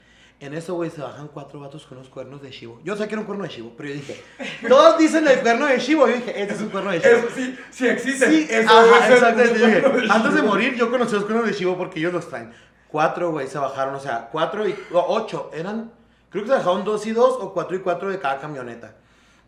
En 0.42 0.56
eso, 0.56 0.74
güey, 0.74 0.90
se 0.90 1.02
bajan 1.02 1.28
cuatro 1.28 1.60
vatos 1.60 1.86
con 1.86 2.00
unos 2.00 2.10
cuernos 2.10 2.42
de 2.42 2.50
chivo. 2.50 2.82
Yo 2.84 2.96
sé 2.96 3.08
que 3.08 3.14
era 3.14 3.22
un 3.22 3.28
cuerno 3.28 3.44
de 3.44 3.52
chivo, 3.52 3.74
pero 3.78 3.90
yo 3.90 3.96
dije, 3.96 4.24
todos 4.68 4.98
dicen 4.98 5.28
el 5.28 5.40
cuerno 5.40 5.68
de 5.68 5.78
chivo. 5.78 6.08
Yo 6.08 6.16
dije, 6.16 6.42
este 6.42 6.56
es 6.56 6.62
un 6.62 6.70
cuerno 6.70 6.90
de 6.90 7.00
chivo. 7.00 7.14
Eso 7.14 7.28
sí, 7.36 7.60
sí 7.70 7.88
existe. 7.88 8.28
Sí, 8.28 8.48
eso 8.50 8.70
ajá, 8.72 9.14
exacto, 9.14 9.40
un 9.44 9.48
yo 9.48 9.54
dije, 9.68 9.82
de 9.82 10.08
antes 10.10 10.34
de 10.34 10.42
morir, 10.42 10.74
yo 10.74 10.90
conocí 10.90 11.14
los 11.14 11.26
cuernos 11.26 11.46
de 11.46 11.54
chivo 11.54 11.78
porque 11.78 12.00
ellos 12.00 12.12
los 12.12 12.28
traen. 12.28 12.52
Cuatro, 12.88 13.30
güey, 13.30 13.48
se 13.48 13.60
bajaron, 13.60 13.94
o 13.94 14.00
sea, 14.00 14.30
cuatro 14.32 14.68
y 14.68 14.76
o, 14.92 15.06
ocho, 15.10 15.52
eran, 15.54 15.92
creo 16.32 16.44
que 16.44 16.50
se 16.50 16.56
bajaron 16.56 16.84
dos 16.84 17.06
y 17.06 17.12
dos 17.12 17.38
o 17.40 17.54
cuatro 17.54 17.76
y 17.76 17.80
cuatro 17.82 18.10
de 18.10 18.18
cada 18.18 18.40
camioneta. 18.40 18.96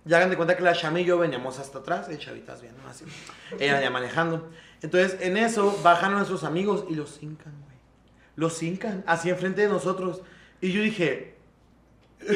Ya 0.06 0.18
hagan 0.18 0.30
de 0.30 0.36
cuenta 0.36 0.56
que 0.56 0.62
la 0.62 0.74
Chama 0.74 1.02
y 1.02 1.06
yo 1.06 1.18
veníamos 1.18 1.58
hasta 1.58 1.80
atrás, 1.80 2.08
el 2.10 2.20
chavitas 2.20 2.62
bien, 2.62 2.76
¿no? 2.84 2.88
Así. 2.88 3.06
Ella 3.58 3.74
venía 3.74 3.90
manejando. 3.90 4.48
Entonces, 4.84 5.18
en 5.22 5.38
eso, 5.38 5.76
bajan 5.82 6.14
a 6.14 6.18
nuestros 6.18 6.44
amigos 6.44 6.86
y 6.88 6.94
los 6.94 7.24
hincan, 7.24 7.54
güey. 7.64 7.78
Los 8.36 8.62
hincan, 8.62 9.04
así 9.08 9.32
enfrente 9.32 9.62
de 9.62 9.70
nosotros. 9.70 10.22
Y 10.64 10.72
yo 10.72 10.82
dije, 10.82 11.36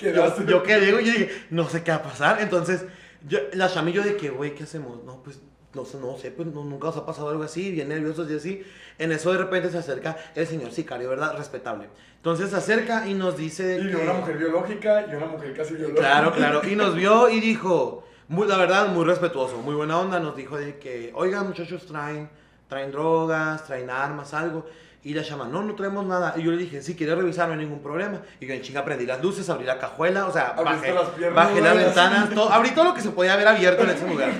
yo, 0.00 0.46
yo 0.46 0.62
quedé, 0.62 0.92
güey, 0.92 1.04
yo 1.04 1.12
dije, 1.12 1.30
no 1.50 1.68
sé 1.68 1.82
qué 1.82 1.90
va 1.90 1.98
a 1.98 2.02
pasar. 2.02 2.40
Entonces, 2.40 2.84
yo, 3.28 3.38
la 3.52 3.66
llamé 3.68 3.92
yo 3.92 4.02
de 4.02 4.16
que, 4.16 4.30
güey, 4.30 4.54
¿qué 4.54 4.64
hacemos? 4.64 5.04
No, 5.04 5.22
pues, 5.22 5.40
no 5.74 5.84
sé, 5.84 5.98
no 5.98 6.16
sé, 6.16 6.30
pues 6.30 6.48
no- 6.48 6.64
nunca 6.64 6.88
os 6.88 6.96
ha 6.96 7.04
pasado 7.04 7.28
algo 7.28 7.42
así, 7.42 7.70
bien 7.70 7.88
nerviosos 7.90 8.30
y 8.30 8.34
así. 8.36 8.62
En 8.98 9.12
eso 9.12 9.30
de 9.32 9.38
repente 9.38 9.70
se 9.70 9.78
acerca 9.78 10.16
el 10.34 10.46
señor 10.46 10.72
sicario, 10.72 11.10
¿verdad? 11.10 11.36
Respetable. 11.36 11.88
Entonces 12.16 12.50
se 12.50 12.56
acerca 12.56 13.06
y 13.06 13.14
nos 13.14 13.36
dice 13.36 13.78
Y 13.80 13.90
que... 13.90 13.96
una 13.96 14.14
mujer 14.14 14.38
biológica 14.38 15.06
y 15.10 15.14
una 15.14 15.26
mujer 15.26 15.54
casi 15.54 15.74
biológica. 15.74 16.00
Claro, 16.00 16.32
claro. 16.32 16.62
Y 16.66 16.74
nos 16.74 16.94
vio 16.94 17.28
y 17.28 17.38
dijo, 17.52 18.04
muy, 18.28 18.48
la 18.48 18.56
verdad, 18.56 18.88
muy 18.88 19.04
respetuoso, 19.04 19.58
muy 19.58 19.74
buena 19.74 19.98
onda. 20.00 20.18
Nos 20.20 20.34
dijo 20.34 20.56
de 20.56 20.78
que, 20.78 21.12
oigan, 21.14 21.46
muchachos, 21.46 21.84
traen, 21.86 22.30
traen 22.66 22.90
drogas, 22.90 23.64
traen 23.66 23.90
armas, 23.90 24.32
algo. 24.32 24.66
Y 25.04 25.14
la 25.14 25.22
llama, 25.22 25.46
no, 25.46 25.62
no 25.62 25.74
traemos 25.74 26.04
nada. 26.04 26.34
Y 26.36 26.42
yo 26.42 26.50
le 26.50 26.56
dije, 26.56 26.82
si 26.82 26.94
quiere 26.94 27.14
revisar, 27.14 27.46
no 27.48 27.54
hay 27.54 27.60
ningún 27.60 27.80
problema. 27.80 28.20
Y 28.40 28.46
yo 28.46 28.54
en 28.54 28.62
chinga 28.62 28.84
prendí 28.84 29.06
las 29.06 29.22
luces, 29.22 29.48
abrí 29.48 29.64
la 29.64 29.78
cajuela, 29.78 30.26
o 30.26 30.32
sea, 30.32 30.52
bajé, 30.52 30.92
las 30.92 31.08
piernas, 31.10 31.34
bajé 31.34 31.60
las 31.60 31.76
ventanas, 31.76 32.30
todo, 32.30 32.52
abrí 32.52 32.70
todo 32.70 32.86
lo 32.86 32.94
que 32.94 33.00
se 33.00 33.10
podía 33.10 33.34
haber 33.34 33.48
abierto 33.48 33.84
en 33.84 33.90
ese 33.90 34.08
lugar. 34.08 34.30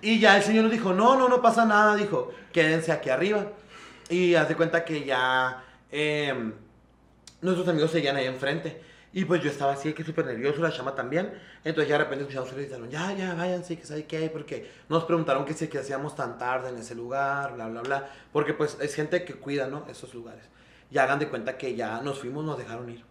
Y 0.00 0.20
ya 0.20 0.36
el 0.36 0.42
señor 0.42 0.64
nos 0.64 0.72
dijo, 0.72 0.92
no, 0.92 1.16
no, 1.16 1.28
no 1.28 1.42
pasa 1.42 1.64
nada. 1.64 1.96
Dijo, 1.96 2.32
quédense 2.52 2.92
aquí 2.92 3.10
arriba. 3.10 3.46
Y 4.08 4.34
haz 4.34 4.48
de 4.48 4.54
cuenta 4.54 4.84
que 4.84 5.04
ya 5.04 5.64
em, 5.90 6.52
nuestros 7.40 7.68
amigos 7.68 7.90
seguían 7.90 8.16
ahí 8.16 8.26
enfrente. 8.26 8.80
Y 9.12 9.24
pues 9.24 9.42
yo 9.42 9.50
estaba 9.50 9.72
así, 9.72 9.94
que 9.94 10.04
súper 10.04 10.26
nervioso, 10.26 10.60
la 10.60 10.70
chama 10.70 10.94
también. 10.94 11.32
Entonces 11.64 11.88
ya 11.88 11.98
de 11.98 12.04
repente 12.04 12.22
escuchamos 12.24 12.50
que 12.50 12.56
gritaron, 12.56 12.90
ya, 12.90 13.12
ya, 13.14 13.34
váyanse, 13.34 13.78
que 13.78 13.86
sabe 13.86 14.04
qué 14.04 14.18
hay, 14.18 14.28
porque 14.28 14.70
nos 14.88 15.04
preguntaron 15.04 15.44
que 15.44 15.54
si 15.54 15.68
que 15.68 15.78
hacíamos 15.78 16.14
tan 16.14 16.36
tarde 16.36 16.68
en 16.68 16.76
ese 16.76 16.94
lugar, 16.94 17.54
bla, 17.54 17.68
bla, 17.68 17.80
bla. 17.82 18.10
Porque 18.32 18.52
pues 18.52 18.76
es 18.80 18.94
gente 18.94 19.24
que 19.24 19.34
cuida, 19.34 19.66
¿no? 19.66 19.86
Esos 19.88 20.12
lugares. 20.14 20.44
Y 20.90 20.98
hagan 20.98 21.18
de 21.18 21.28
cuenta 21.28 21.56
que 21.56 21.74
ya 21.74 22.00
nos 22.02 22.18
fuimos, 22.18 22.44
nos 22.44 22.58
dejaron 22.58 22.88
ir. 22.90 23.02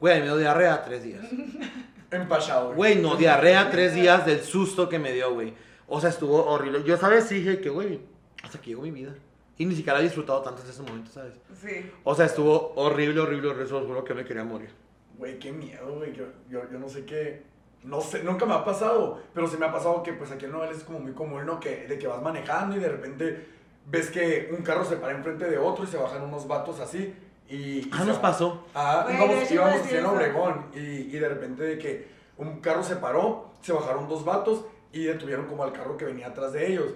Güey, 0.00 0.20
me 0.20 0.26
dio 0.26 0.36
diarrea 0.36 0.82
tres 0.84 1.02
días. 1.02 1.24
Empachado, 2.10 2.74
Güey, 2.74 2.96
no, 2.96 3.16
diarrea 3.16 3.70
tres 3.70 3.94
días 3.94 4.24
del 4.26 4.42
susto 4.42 4.88
que 4.88 4.98
me 4.98 5.12
dio, 5.12 5.32
güey. 5.32 5.54
O 5.88 6.00
sea, 6.00 6.10
estuvo 6.10 6.44
horrible. 6.44 6.84
Yo, 6.84 6.96
¿sabes? 6.96 7.24
Sí 7.24 7.36
dije 7.36 7.60
que, 7.60 7.70
güey, 7.70 8.00
hasta 8.42 8.60
que 8.60 8.70
llegó 8.70 8.82
mi 8.82 8.90
vida. 8.90 9.14
Y 9.56 9.66
ni 9.66 9.74
siquiera 9.74 10.00
he 10.00 10.02
disfrutado 10.02 10.42
tanto 10.42 10.62
de 10.62 10.70
ese 10.70 10.82
momento, 10.82 11.10
¿sabes? 11.10 11.34
Sí. 11.60 11.90
O 12.02 12.14
sea, 12.14 12.26
estuvo 12.26 12.72
horrible, 12.76 13.20
horrible, 13.20 13.48
horrible. 13.48 13.74
Os 13.74 13.86
juro 13.86 14.04
que 14.04 14.14
me 14.14 14.24
quería 14.24 14.44
morir. 14.44 14.70
Güey, 15.18 15.38
qué 15.38 15.52
miedo, 15.52 15.94
güey. 15.96 16.12
Yo, 16.12 16.24
yo, 16.48 16.62
yo 16.70 16.78
no 16.78 16.88
sé 16.88 17.04
qué. 17.04 17.42
No 17.82 18.00
sé, 18.00 18.22
nunca 18.24 18.46
me 18.46 18.54
ha 18.54 18.64
pasado. 18.64 19.20
Pero 19.34 19.46
sí 19.46 19.56
me 19.58 19.66
ha 19.66 19.72
pasado 19.72 20.02
que, 20.02 20.12
pues 20.12 20.30
aquí 20.30 20.46
en 20.46 20.52
Nueva 20.52 20.66
Orleans 20.66 20.82
es 20.82 20.86
como 20.86 21.00
muy 21.00 21.12
común, 21.12 21.44
¿no? 21.46 21.60
Que, 21.60 21.86
de 21.86 21.98
que 21.98 22.06
vas 22.06 22.22
manejando 22.22 22.76
y 22.76 22.80
de 22.80 22.88
repente 22.88 23.46
ves 23.86 24.10
que 24.10 24.50
un 24.56 24.64
carro 24.64 24.84
se 24.84 24.96
para 24.96 25.12
enfrente 25.14 25.44
de 25.48 25.58
otro 25.58 25.84
y 25.84 25.88
se 25.88 25.96
bajan 25.98 26.22
unos 26.22 26.48
vatos 26.48 26.80
así. 26.80 27.14
Y, 27.48 27.54
y 27.80 27.90
Ah, 27.92 28.04
nos 28.04 28.18
pasó. 28.18 28.64
Ah, 28.74 29.06
íbamos, 29.12 29.50
íbamos 29.50 29.92
en. 29.92 30.06
Obregón 30.06 30.66
y, 30.74 30.78
y 30.78 31.18
de 31.18 31.28
repente 31.28 31.62
de 31.62 31.78
que 31.78 32.08
un 32.38 32.60
carro 32.60 32.82
se 32.82 32.96
paró, 32.96 33.50
se 33.60 33.72
bajaron 33.72 34.08
dos 34.08 34.24
vatos 34.24 34.64
y 34.92 35.04
detuvieron 35.04 35.46
como 35.46 35.62
al 35.64 35.72
carro 35.72 35.96
que 35.96 36.06
venía 36.06 36.28
atrás 36.28 36.52
de 36.54 36.66
ellos. 36.72 36.86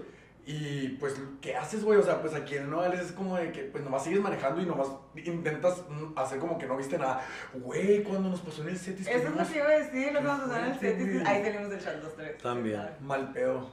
Y 0.51 0.97
pues, 0.99 1.15
¿qué 1.43 1.55
haces, 1.55 1.85
güey? 1.85 1.99
O 1.99 2.03
sea, 2.03 2.23
pues 2.23 2.33
aquí 2.33 2.57
en 2.57 2.71
Nogales 2.71 3.01
es 3.01 3.13
como 3.13 3.37
de 3.37 3.53
que, 3.53 3.65
pues 3.65 3.85
nomás 3.85 4.03
sigues 4.03 4.23
manejando 4.23 4.63
y 4.63 4.65
nomás 4.65 4.89
intentas 5.15 5.83
hacer 6.17 6.39
como 6.39 6.57
que 6.57 6.65
no 6.67 6.75
viste 6.75 6.97
nada. 6.97 7.21
Güey, 7.53 8.03
cuando 8.03 8.31
nos 8.31 8.41
pasó 8.41 8.63
en 8.63 8.71
el 8.71 8.79
set, 8.79 8.99
Eso 8.99 9.11
es 9.11 9.25
lo 9.25 9.47
que 9.47 9.59
iba 9.59 9.67
a 9.67 9.79
decir, 9.79 10.11
lo 10.11 10.23
que 10.23 10.27
a 10.27 10.35
hacer 10.37 10.59
en 10.59 10.65
el. 10.65 10.75
Fuerte, 10.75 11.23
Ahí 11.27 11.45
salimos 11.45 11.69
del 11.69 11.85
chat 11.85 12.03
los 12.03 12.17
tres. 12.17 12.39
También. 12.39 12.81
Mal 13.03 13.31
pedo. 13.31 13.69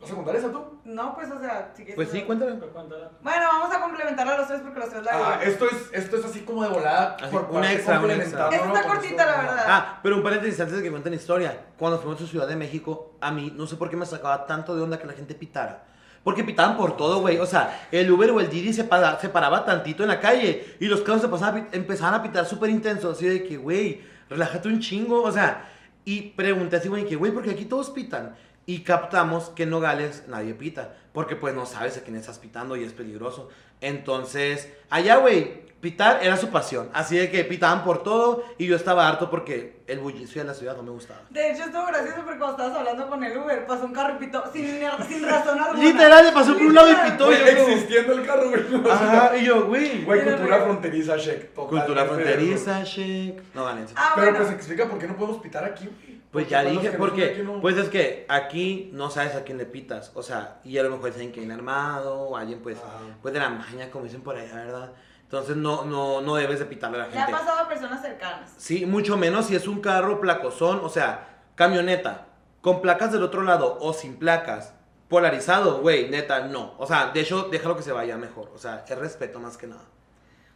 ¿Vas 0.00 0.12
a 0.12 0.14
contar 0.14 0.36
eso 0.36 0.50
tú? 0.50 0.78
No, 0.84 1.12
pues, 1.16 1.28
o 1.28 1.40
sea, 1.40 1.72
si 1.74 1.82
quieres. 1.82 1.96
Pues 1.96 2.10
sí, 2.10 2.22
cuéntame. 2.22 2.52
Bueno, 2.52 3.46
vamos 3.52 3.74
a 3.74 3.80
complementarlo 3.80 4.32
a 4.34 4.38
los 4.38 4.46
tres 4.46 4.60
porque 4.60 4.78
los 4.78 4.90
tres 4.90 5.04
la 5.04 5.10
Ah, 5.14 5.40
esto 5.42 5.66
es, 5.68 5.90
esto 5.92 6.16
es 6.18 6.24
así 6.24 6.42
como 6.42 6.62
de 6.62 6.68
volada. 6.68 7.16
Así, 7.20 7.32
por 7.32 7.46
un 7.46 7.50
parte 7.50 7.72
extra, 7.72 7.94
un 7.94 7.98
complementar, 8.02 8.52
extra. 8.52 8.64
Esta 8.68 8.78
está 8.78 8.94
cortita, 8.94 9.26
la 9.26 9.36
verdad. 9.38 9.64
Ah, 9.66 10.00
pero 10.04 10.16
un 10.18 10.22
paréntesis 10.22 10.60
antes 10.60 10.76
de 10.76 10.84
que 10.84 10.90
cuenten 10.92 11.10
la 11.10 11.16
historia. 11.16 11.66
Cuando 11.76 11.98
fuimos 11.98 12.22
a 12.22 12.26
Ciudad 12.28 12.46
de 12.46 12.54
México, 12.54 13.16
a 13.20 13.32
mí 13.32 13.52
no 13.56 13.66
sé 13.66 13.74
por 13.74 13.90
qué 13.90 13.96
me 13.96 14.06
sacaba 14.06 14.46
tanto 14.46 14.76
de 14.76 14.82
onda 14.82 15.00
que 15.00 15.08
la 15.08 15.14
gente 15.14 15.34
pitara. 15.34 15.86
Porque 16.24 16.44
pitaban 16.44 16.76
por 16.76 16.96
todo, 16.96 17.20
güey. 17.20 17.38
O 17.38 17.46
sea, 17.46 17.88
el 17.90 18.10
Uber 18.10 18.30
o 18.30 18.40
el 18.40 18.48
Didi 18.48 18.72
se, 18.72 18.84
para- 18.84 19.18
se 19.20 19.28
paraba 19.28 19.64
tantito 19.64 20.02
en 20.04 20.08
la 20.08 20.20
calle 20.20 20.76
y 20.78 20.86
los 20.86 21.00
carros 21.02 21.22
se 21.22 21.28
pasaban 21.28 21.68
empezaban 21.72 22.14
a 22.14 22.22
pitar 22.22 22.46
súper 22.46 22.70
intenso. 22.70 23.10
Así 23.10 23.26
de 23.26 23.42
que, 23.44 23.56
güey, 23.56 24.00
relájate 24.30 24.68
un 24.68 24.78
chingo. 24.80 25.22
O 25.22 25.32
sea, 25.32 25.68
y 26.04 26.20
pregunté 26.30 26.76
así, 26.76 26.88
güey, 26.88 27.04
que, 27.06 27.16
güey, 27.16 27.32
porque 27.32 27.50
aquí 27.50 27.64
todos 27.64 27.90
pitan. 27.90 28.34
Y 28.66 28.80
captamos 28.82 29.50
que 29.50 29.64
en 29.64 29.70
Nogales 29.70 30.24
nadie 30.28 30.54
pita. 30.54 30.94
Porque 31.12 31.36
pues 31.36 31.54
no 31.54 31.66
sabes 31.66 31.96
a 31.98 32.02
quién 32.02 32.16
estás 32.16 32.38
pitando 32.38 32.76
y 32.76 32.84
es 32.84 32.92
peligroso. 32.92 33.48
Entonces, 33.80 34.72
allá, 34.88 35.16
güey, 35.16 35.62
pitar 35.80 36.20
era 36.22 36.36
su 36.36 36.48
pasión. 36.50 36.88
Así 36.94 37.16
de 37.18 37.30
que 37.30 37.44
pitaban 37.44 37.82
por 37.84 38.02
todo 38.04 38.44
y 38.56 38.66
yo 38.66 38.76
estaba 38.76 39.08
harto 39.08 39.28
porque 39.28 39.82
el 39.88 39.98
bullicio 39.98 40.40
de 40.40 40.46
la 40.46 40.54
ciudad 40.54 40.76
no 40.76 40.84
me 40.84 40.90
gustaba. 40.92 41.20
De 41.28 41.50
hecho, 41.50 41.64
estuvo 41.64 41.84
gracioso 41.86 42.22
porque 42.24 42.38
cuando 42.38 42.52
estabas 42.62 42.78
hablando 42.78 43.08
con 43.10 43.24
el 43.24 43.36
Uber, 43.36 43.66
pasó 43.66 43.84
un 43.84 43.92
carro 43.92 44.14
y 44.14 44.24
pitó 44.24 44.44
sin, 44.52 44.64
sin 45.08 45.28
razón 45.28 45.58
alguna. 45.60 45.82
Literal, 45.84 46.24
le 46.24 46.32
pasó 46.32 46.54
por 46.54 46.62
un 46.62 46.74
lado 46.74 46.90
y 46.92 47.10
pitó. 47.10 47.26
Güey, 47.26 47.48
existiendo 47.48 48.12
el 48.14 48.24
carro, 48.26 48.48
güey. 48.48 48.62
Ajá, 48.90 49.36
y 49.36 49.44
yo, 49.44 49.66
güey. 49.66 50.04
Güey, 50.04 50.20
cultura 50.22 50.44
mira. 50.44 50.62
fronteriza, 50.62 51.18
check. 51.18 51.52
Cultura 51.52 52.04
fronteriza, 52.06 52.84
shake. 52.84 53.42
No 53.54 53.64
ganen. 53.64 53.86
Ah, 53.96 54.12
Pero 54.14 54.30
bueno. 54.30 54.44
pues 54.44 54.54
explica 54.56 54.88
por 54.88 54.98
qué 54.98 55.08
no 55.08 55.16
podemos 55.16 55.42
pitar 55.42 55.64
aquí, 55.64 55.84
güey. 55.86 56.11
Pues 56.32 56.46
Porque 56.46 56.50
ya 56.50 56.62
dije, 56.64 56.90
porque, 56.92 57.24
aquí, 57.32 57.42
no- 57.42 57.60
pues 57.60 57.76
es 57.76 57.90
que 57.90 58.24
aquí 58.28 58.90
no 58.94 59.10
sabes 59.10 59.34
a 59.36 59.44
quién 59.44 59.58
le 59.58 59.66
pitas, 59.66 60.12
o 60.14 60.22
sea, 60.22 60.60
y 60.64 60.78
a 60.78 60.82
lo 60.82 60.88
mejor 60.90 61.12
dicen 61.12 61.30
que 61.30 61.40
viene 61.40 61.52
armado, 61.52 62.18
o 62.22 62.36
alguien 62.38 62.60
pues, 62.62 62.78
Ajá. 62.78 63.00
pues 63.20 63.34
de 63.34 63.40
la 63.40 63.50
maña, 63.50 63.90
como 63.90 64.04
dicen 64.06 64.22
por 64.22 64.34
allá, 64.36 64.54
¿verdad? 64.54 64.92
Entonces 65.24 65.56
no, 65.56 65.84
no, 65.84 66.22
no 66.22 66.34
debes 66.36 66.58
de 66.58 66.64
pitarle 66.64 66.96
a 66.96 67.00
la 67.00 67.08
Le 67.08 67.18
ha 67.18 67.26
gente. 67.26 67.38
pasado 67.38 67.60
a 67.60 67.68
personas 67.68 68.00
cercanas. 68.00 68.50
Sí, 68.56 68.86
mucho 68.86 69.18
menos 69.18 69.46
si 69.46 69.54
es 69.56 69.68
un 69.68 69.80
carro 69.82 70.20
placozón, 70.20 70.80
o 70.82 70.88
sea, 70.88 71.28
camioneta, 71.54 72.28
con 72.62 72.80
placas 72.80 73.12
del 73.12 73.22
otro 73.22 73.42
lado 73.42 73.76
o 73.80 73.92
sin 73.92 74.16
placas, 74.18 74.72
polarizado, 75.08 75.80
güey, 75.82 76.08
neta, 76.08 76.46
no. 76.48 76.74
O 76.78 76.86
sea, 76.86 77.10
de 77.12 77.20
hecho, 77.20 77.48
déjalo 77.50 77.76
que 77.76 77.82
se 77.82 77.92
vaya 77.92 78.16
mejor, 78.16 78.50
o 78.54 78.58
sea, 78.58 78.84
es 78.88 78.98
respeto 78.98 79.38
más 79.38 79.58
que 79.58 79.66
nada. 79.66 79.82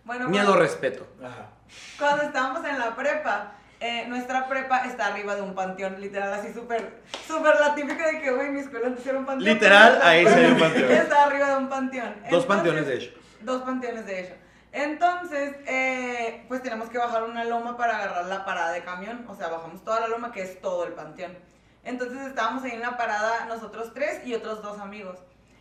Bueno, 0.04 0.28
Miedo, 0.28 0.47
cuando, 0.47 0.62
respeto. 0.62 1.06
Ajá. 1.23 1.50
cuando 1.99 2.23
estábamos 2.23 2.64
en 2.64 2.78
la 2.78 2.95
prepa, 2.97 3.52
eh, 3.80 4.06
nuestra 4.09 4.49
prepa 4.49 4.87
está 4.87 5.06
arriba 5.06 5.35
de 5.35 5.42
un 5.42 5.54
panteón, 5.54 6.00
literal, 6.00 6.33
así 6.33 6.52
súper, 6.52 7.02
súper 7.26 7.54
la 7.61 7.75
típica 7.75 8.06
de 8.09 8.21
que, 8.21 8.30
güey, 8.30 8.50
mi 8.50 8.61
escuela 8.61 8.87
antes 8.88 9.06
era 9.06 9.18
un 9.18 9.26
panteón. 9.26 9.54
Literal, 9.54 10.00
ahí 10.02 10.26
se 10.26 10.35
ve 10.35 10.52
un 10.52 10.59
panteón. 10.61 10.90
Está 10.92 11.25
arriba 11.25 11.49
de 11.50 11.56
un 11.56 11.68
panteón. 11.68 12.09
Dos 12.14 12.25
Entonces- 12.25 12.47
panteones, 12.47 12.87
de 12.87 12.95
hecho. 12.97 13.11
Dos 13.42 13.62
panteones, 13.62 14.06
de 14.06 14.21
hecho. 14.21 14.35
Entonces, 14.73 15.56
eh, 15.66 16.45
pues 16.49 16.62
tenemos 16.62 16.88
que 16.90 16.99
bajar 16.99 17.23
una 17.25 17.45
loma 17.45 17.76
para 17.78 17.97
agarrar 17.97 18.26
la 18.26 18.45
parada 18.45 18.73
de 18.73 18.83
camión. 18.85 19.25
O 19.28 19.35
sea, 19.35 19.49
bajamos 19.49 19.83
toda 19.85 20.00
la 20.00 20.09
loma, 20.09 20.33
que 20.33 20.42
es 20.42 20.61
todo 20.61 20.85
el 20.87 20.92
panteón. 20.92 21.37
Entonces 21.85 22.21
estábamos 22.26 22.62
ahí 22.64 22.73
en 22.73 22.80
la 22.80 22.97
parada 22.97 23.47
nosotros 23.47 23.92
tres 23.95 24.26
y 24.26 24.35
otros 24.35 24.62
dos 24.62 24.78
amigos. 24.80 25.18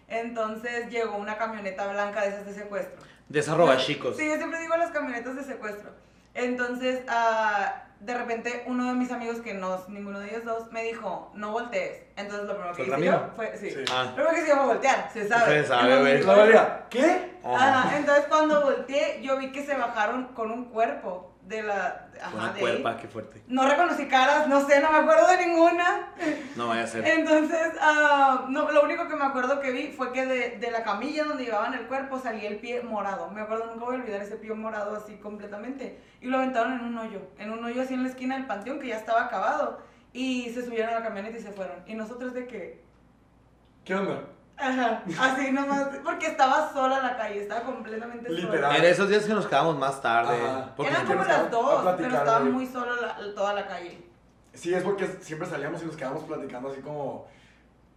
Entonces 0.10 0.90
llegó 0.90 1.18
una 1.18 1.38
camioneta 1.38 1.88
blanca 1.88 2.22
de 2.22 2.30
esas 2.30 2.46
de 2.46 2.54
secuestro. 2.54 3.02
De 3.30 3.40
esa 3.40 3.56
roba, 3.56 3.78
chicos. 3.78 4.18
Sí, 4.18 4.28
yo 4.28 4.36
siempre 4.36 4.60
digo 4.60 4.76
las 4.76 4.92
camionetas 4.92 5.36
de 5.36 5.44
secuestro. 5.44 5.92
Entonces, 6.34 7.02
ah, 7.08 7.85
de 8.00 8.14
repente, 8.18 8.64
uno 8.68 8.88
de 8.88 8.94
mis 8.94 9.12
amigos, 9.12 9.42
que 9.42 9.54
no 9.54 9.76
es 9.76 9.90
ninguno 9.90 10.20
de 10.20 10.30
ellos 10.30 10.46
dos, 10.46 10.72
me 10.72 10.84
dijo, 10.84 11.32
no 11.34 11.52
voltees. 11.52 12.04
Entonces, 12.16 12.48
lo 12.48 12.54
primero 12.56 12.76
que 12.76 12.84
¿Fue 12.86 12.98
hice 13.00 13.06
yo 13.06 13.30
fue, 13.36 13.58
sí. 13.58 13.72
Sí. 13.72 13.86
Lo 13.88 13.94
Ah, 13.94 14.12
primero 14.14 14.34
que 14.34 14.40
hice 14.42 14.50
yo 14.50 14.56
fue 14.58 14.66
voltear, 14.66 15.10
se 15.12 15.28
sabe. 15.28 15.62
Se 15.62 15.68
sabe, 15.68 16.00
güey. 16.00 16.22
¿qué? 16.90 17.32
ajá. 17.44 17.80
Ajá, 17.80 17.98
entonces 17.98 18.26
cuando 18.28 18.62
volteé, 18.64 19.22
yo 19.22 19.38
vi 19.38 19.52
que 19.52 19.64
se 19.66 19.76
bajaron 19.76 20.28
con 20.34 20.52
un 20.52 20.66
cuerpo 20.66 21.35
de 21.48 21.64
la... 21.64 22.08
Ajá, 22.22 22.36
Una 22.36 22.54
de 22.54 22.60
cuerpa, 22.60 22.92
ahí. 22.92 22.98
qué 23.02 23.08
fuerte. 23.08 23.42
No 23.48 23.68
reconocí 23.68 24.08
caras, 24.08 24.48
no 24.48 24.66
sé, 24.68 24.80
no 24.82 24.92
me 24.92 25.00
acuerdo 25.00 25.28
de 25.28 25.46
ninguna. 25.46 26.08
No 26.56 26.70
vaya 26.70 26.84
a 26.84 26.88
ser. 26.88 27.06
Entonces, 27.06 27.74
ah, 27.82 28.46
no, 28.50 28.72
lo 28.72 28.84
único 28.84 29.08
que 29.08 29.16
me 29.16 29.26
acuerdo 29.26 29.60
que 29.60 29.72
vi 29.72 29.88
fue 29.92 30.12
que 30.14 30.26
de, 30.26 30.58
de 30.58 30.72
la 30.72 30.84
camilla 30.84 31.26
donde 31.26 31.46
llevaban 31.46 31.74
el 31.74 31.88
cuerpo 31.88 32.20
salía 32.20 32.50
el 32.50 32.58
pie 32.58 32.82
morado. 32.82 33.30
Me 33.32 33.42
acuerdo, 33.42 33.66
nunca 33.68 33.86
voy 33.86 33.96
a 33.96 34.00
olvidar 34.00 34.22
ese 34.22 34.38
pie 34.38 34.54
morado 34.54 34.96
así 34.96 35.18
completamente. 35.18 36.00
Y 36.22 36.28
lo 36.28 36.38
aventaron 36.38 36.74
en 36.74 36.86
un 36.86 36.98
hoyo, 36.98 37.22
en 37.38 37.52
un 37.52 37.64
hoyo 37.64 37.82
así 37.82 37.94
en 37.94 38.04
la 38.04 38.10
esquina 38.10 38.36
del 38.36 38.48
panteón 38.48 38.80
que 38.80 38.88
ya 38.88 38.98
estaba 38.98 39.26
acabado. 39.26 39.80
Y 40.14 40.50
se 40.54 40.64
subieron 40.64 40.92
a 40.94 41.00
la 41.00 41.06
camioneta 41.06 41.38
y 41.38 41.42
se 41.42 41.52
fueron. 41.52 41.76
Y 41.86 41.94
nosotros 41.96 42.34
de 42.34 42.48
que, 42.48 42.82
¿Qué 43.84 43.94
onda? 43.94 44.22
Ajá, 44.58 45.04
así 45.20 45.52
nomás, 45.52 45.88
porque 46.04 46.28
estaba 46.28 46.72
sola 46.74 47.02
la 47.02 47.18
calle, 47.18 47.42
estaba 47.42 47.62
completamente 47.64 48.28
sola. 48.28 48.40
Literal. 48.42 48.76
En 48.78 48.86
esos 48.86 49.10
días 49.10 49.26
que 49.26 49.34
nos 49.34 49.48
quedamos 49.48 49.78
más 49.78 50.02
tarde. 50.02 50.36
Eran 50.80 51.06
como 51.06 51.24
las 51.24 51.52
dos, 51.52 51.82
platicar, 51.82 51.96
pero 51.98 52.16
estaba 52.18 52.40
güey. 52.40 52.52
muy 52.52 52.68
sola 52.68 52.92
la- 53.02 53.34
toda 53.36 53.54
la 53.54 53.68
calle. 53.68 54.02
Sí, 54.54 54.74
es 54.74 54.84
porque 54.84 55.08
siempre 55.22 55.48
salíamos 55.48 55.82
y 55.84 55.86
nos 55.86 55.96
quedábamos 55.96 56.24
platicando 56.24 56.70
así 56.72 56.82
como... 56.82 57.28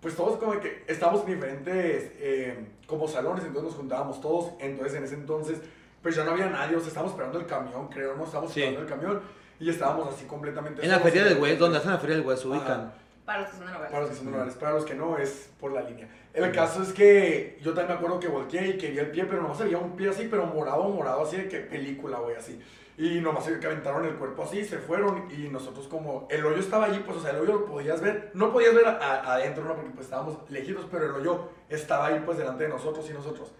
Pues 0.00 0.14
todos 0.14 0.36
como 0.38 0.60
que 0.60 0.84
estábamos 0.86 1.22
en 1.22 1.34
diferentes 1.34 2.12
eh, 2.18 2.68
como 2.86 3.08
salones, 3.08 3.44
entonces 3.44 3.70
nos 3.70 3.74
juntábamos 3.74 4.20
todos. 4.20 4.52
Entonces 4.60 4.94
en 4.94 5.04
ese 5.04 5.14
entonces 5.14 5.58
pues 6.02 6.14
ya 6.14 6.22
no 6.22 6.30
había 6.30 6.46
nadie, 6.46 6.76
o 6.76 6.78
sea, 6.80 6.88
estábamos 6.88 7.12
esperando 7.12 7.40
el 7.40 7.46
camión, 7.46 7.88
creo, 7.88 8.14
no 8.16 8.24
estábamos 8.24 8.52
Sí. 8.52 8.60
esperando 8.62 8.86
el 8.86 8.88
camión 9.00 9.20
y 9.58 9.68
estábamos 9.68 10.14
así 10.14 10.24
completamente 10.26 10.82
en 10.84 10.88
la 10.90 11.00
feria 11.00 11.24
del 11.24 11.38
West, 11.38 11.58
donde 11.58 11.78
hacen 11.78 11.90
la 11.90 11.98
feria 11.98 12.14
del 12.16 12.24
West, 12.24 12.44
se 12.44 12.54
Ajá. 12.54 12.92
Para 13.28 13.40
los 13.42 13.50
que 13.50 13.56
son 13.58 13.66
de. 13.66 13.72
Para 13.74 14.00
los 14.00 14.08
que 14.10 14.16
son 14.16 14.26
lugares, 14.32 14.54
para 14.54 14.72
los 14.72 14.84
que 14.86 14.94
no, 14.94 15.18
es 15.18 15.50
por 15.60 15.70
la 15.72 15.82
línea. 15.82 16.08
El 16.32 16.50
caso 16.50 16.82
es 16.82 16.94
que 16.94 17.58
yo 17.62 17.74
también 17.74 17.88
me 17.88 17.94
acuerdo 17.96 18.18
que 18.20 18.28
volteé 18.28 18.68
y 18.68 18.78
que 18.78 18.90
vi 18.90 18.98
el 18.98 19.10
pie, 19.10 19.26
pero 19.26 19.42
nomás 19.42 19.60
había 19.60 19.76
un 19.76 19.94
pie 19.96 20.08
así, 20.08 20.28
pero 20.30 20.46
morado, 20.46 20.84
morado, 20.88 21.20
así 21.24 21.36
de 21.36 21.46
que 21.46 21.58
película, 21.60 22.20
güey, 22.20 22.36
así. 22.36 22.58
Y 22.96 23.20
nomás 23.20 23.44
se 23.44 23.60
que 23.60 23.66
aventaron 23.66 24.06
el 24.06 24.14
cuerpo 24.14 24.44
así, 24.44 24.64
se 24.64 24.78
fueron 24.78 25.30
y 25.30 25.48
nosotros 25.50 25.86
como, 25.88 26.26
el 26.30 26.42
hoyo 26.46 26.56
estaba 26.58 26.86
allí, 26.86 27.00
pues, 27.04 27.18
o 27.18 27.20
sea, 27.20 27.32
el 27.32 27.40
hoyo 27.40 27.52
lo 27.52 27.66
podías 27.66 28.00
ver, 28.00 28.30
no 28.32 28.50
podías 28.50 28.74
ver 28.74 28.86
a- 28.86 28.96
a- 28.98 29.34
adentro, 29.34 29.62
¿no? 29.64 29.74
Porque 29.74 29.90
pues 29.90 30.06
estábamos 30.06 30.38
lejitos, 30.50 30.86
pero 30.90 31.04
el 31.04 31.12
hoyo 31.12 31.50
estaba 31.68 32.06
ahí, 32.06 32.22
pues, 32.24 32.38
delante 32.38 32.64
de 32.64 32.70
nosotros 32.70 33.08
y 33.10 33.12
nosotros, 33.12 33.52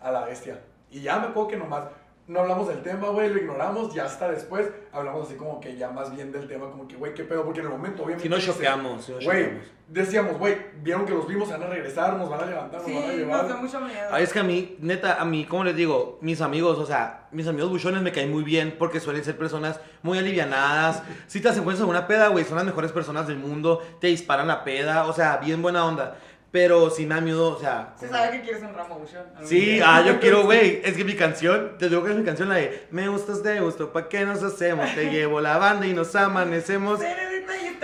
a 0.00 0.10
la 0.10 0.24
bestia. 0.24 0.60
Y 0.90 1.02
ya 1.02 1.18
me 1.18 1.26
acuerdo 1.26 1.48
que 1.50 1.56
nomás 1.58 1.84
no 2.30 2.40
hablamos 2.40 2.68
del 2.68 2.80
tema, 2.82 3.08
güey, 3.08 3.28
lo 3.28 3.38
ignoramos, 3.38 3.92
ya 3.92 4.04
hasta 4.04 4.30
después 4.30 4.68
hablamos 4.92 5.26
así 5.26 5.34
como 5.36 5.60
que 5.60 5.76
ya 5.76 5.90
más 5.90 6.14
bien 6.14 6.30
del 6.30 6.46
tema, 6.46 6.70
como 6.70 6.86
que, 6.86 6.94
güey, 6.94 7.12
qué 7.12 7.24
pedo, 7.24 7.44
porque 7.44 7.58
en 7.58 7.66
el 7.66 7.72
momento, 7.72 8.04
obviamente... 8.04 8.22
Si 8.22 8.28
nos 8.28 8.38
dice, 8.38 8.52
choqueamos, 8.52 9.04
si 9.04 9.12
nos 9.12 9.24
Güey, 9.24 9.42
choqueamos. 9.42 9.66
decíamos, 9.88 10.38
güey, 10.38 10.56
vieron 10.80 11.04
que 11.06 11.12
los 11.12 11.26
vimos, 11.26 11.48
se 11.48 11.54
van 11.54 11.64
a 11.64 11.66
regresar, 11.66 12.16
nos 12.16 12.30
van 12.30 12.40
a 12.42 12.46
levantar, 12.46 12.82
nos 12.82 12.94
van 12.94 13.02
a 13.02 13.06
nos 13.08 13.16
llevar. 13.16 13.46
dio 13.48 13.56
mucho 13.56 13.80
miedo. 13.80 14.08
Ay, 14.12 14.22
es 14.22 14.32
que 14.32 14.38
a 14.38 14.44
mí, 14.44 14.76
neta, 14.80 15.20
a 15.20 15.24
mí, 15.24 15.44
¿cómo 15.44 15.64
les 15.64 15.74
digo? 15.74 16.18
Mis 16.20 16.40
amigos, 16.40 16.78
o 16.78 16.86
sea, 16.86 17.26
mis 17.32 17.48
amigos 17.48 17.68
buchones 17.68 18.00
me 18.00 18.12
caen 18.12 18.30
muy 18.30 18.44
bien 18.44 18.76
porque 18.78 19.00
suelen 19.00 19.24
ser 19.24 19.36
personas 19.36 19.80
muy 20.02 20.16
alivianadas. 20.16 21.02
Si 21.26 21.40
te 21.40 21.48
hacen 21.48 21.64
cuenta 21.64 21.84
una 21.84 22.06
peda, 22.06 22.28
güey, 22.28 22.44
son 22.44 22.56
las 22.56 22.64
mejores 22.64 22.92
personas 22.92 23.26
del 23.26 23.38
mundo, 23.38 23.82
te 24.00 24.06
disparan 24.06 24.46
la 24.46 24.62
peda, 24.62 25.04
o 25.06 25.12
sea, 25.12 25.38
bien 25.38 25.62
buena 25.62 25.84
onda. 25.84 26.16
Pero 26.50 26.90
sí 26.90 27.06
me 27.06 27.20
miedo, 27.20 27.56
o 27.56 27.60
sea... 27.60 27.94
Se 27.98 28.08
sabe 28.08 28.32
que 28.32 28.42
quieres 28.42 28.62
un 28.62 28.74
ramo 28.74 28.98
buchón. 28.98 29.22
Sí, 29.44 29.80
ah, 29.84 30.02
yo 30.04 30.18
quiero, 30.18 30.44
güey. 30.44 30.80
Es 30.84 30.96
que 30.96 31.04
mi 31.04 31.14
canción, 31.14 31.76
te 31.78 31.88
digo 31.88 32.02
que 32.02 32.10
es 32.10 32.16
mi 32.16 32.24
canción, 32.24 32.48
la 32.48 32.56
de 32.56 32.88
Me 32.90 33.08
gustas, 33.08 33.42
te 33.42 33.60
gusto, 33.60 33.92
¿pa' 33.92 34.08
qué 34.08 34.24
nos 34.24 34.42
hacemos? 34.42 34.92
Te 34.94 35.10
llevo 35.10 35.40
la 35.40 35.58
banda 35.58 35.86
y 35.86 35.92
nos 35.92 36.14
amanecemos. 36.16 36.98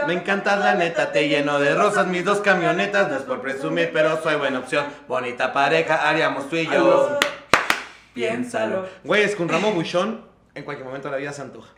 Me 0.07 0.13
encantas 0.13 0.59
la 0.59 0.75
neta, 0.75 1.13
te 1.13 1.29
lleno 1.29 1.59
de 1.59 1.75
rosas 1.75 2.07
mis 2.07 2.25
dos 2.25 2.41
camionetas. 2.41 3.09
No 3.09 3.17
es 3.17 3.23
por 3.23 3.41
presumir, 3.41 3.91
pero 3.93 4.21
soy 4.23 4.37
buena 4.37 4.59
opción. 4.59 4.85
Bonita 5.09 5.53
pareja, 5.53 6.09
haríamos 6.09 6.49
tú 6.51 6.57
y 6.57 6.67
yo. 6.67 7.19
Piénsalo. 8.15 8.87
Güey, 9.05 9.23
es 9.23 9.37
que 9.37 9.43
un 9.43 9.49
ramo 9.49 9.73
buchón 9.73 10.23
en 10.55 10.65
cualquier 10.65 10.87
momento 10.87 11.09
de 11.09 11.13
la 11.13 11.19
vida 11.19 11.33
se 11.33 11.43
antoja. 11.43 11.73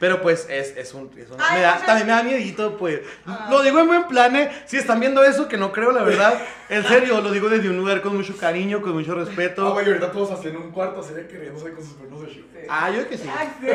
Pero 0.00 0.20
pues 0.22 0.46
es, 0.48 0.76
es 0.76 0.94
un... 0.94 1.10
es 1.16 1.30
un- 1.30 1.36
Ay, 1.40 1.56
me 1.56 1.62
da- 1.62 1.78
también 1.84 2.06
me 2.06 2.12
da 2.12 2.22
miedito, 2.22 2.76
pues. 2.76 3.00
Ah. 3.26 3.48
Lo 3.50 3.62
digo 3.62 3.78
en 3.80 3.86
buen 3.88 4.06
plan, 4.06 4.34
¿eh? 4.36 4.50
Si 4.66 4.76
están 4.76 5.00
viendo 5.00 5.24
eso, 5.24 5.48
que 5.48 5.56
no 5.56 5.72
creo, 5.72 5.92
la 5.92 6.02
verdad. 6.02 6.40
En 6.70 6.84
serio, 6.84 7.22
lo 7.22 7.30
digo 7.32 7.48
desde 7.48 7.70
un 7.70 7.78
lugar 7.78 8.02
con 8.02 8.14
mucho 8.14 8.36
cariño, 8.36 8.82
con 8.82 8.92
mucho 8.92 9.12
Ah, 9.12 9.24
respeto. 9.24 9.72
güey, 9.72 9.86
ahorita 9.86 10.12
todos 10.12 10.32
así 10.38 10.48
en 10.48 10.58
un 10.58 10.70
cuarto, 10.70 11.00
así 11.00 11.14
de 11.14 11.26
queriéndose 11.26 11.72
con 11.72 11.82
sus 11.82 11.94
cuernos 11.94 12.20
de 12.20 12.26
shit. 12.28 12.44
Ah, 12.68 12.90
yo 12.90 12.96
creo 12.96 13.08
que 13.08 13.16
sí. 13.16 13.30
Ay, 13.34 13.48
sí. 13.58 13.66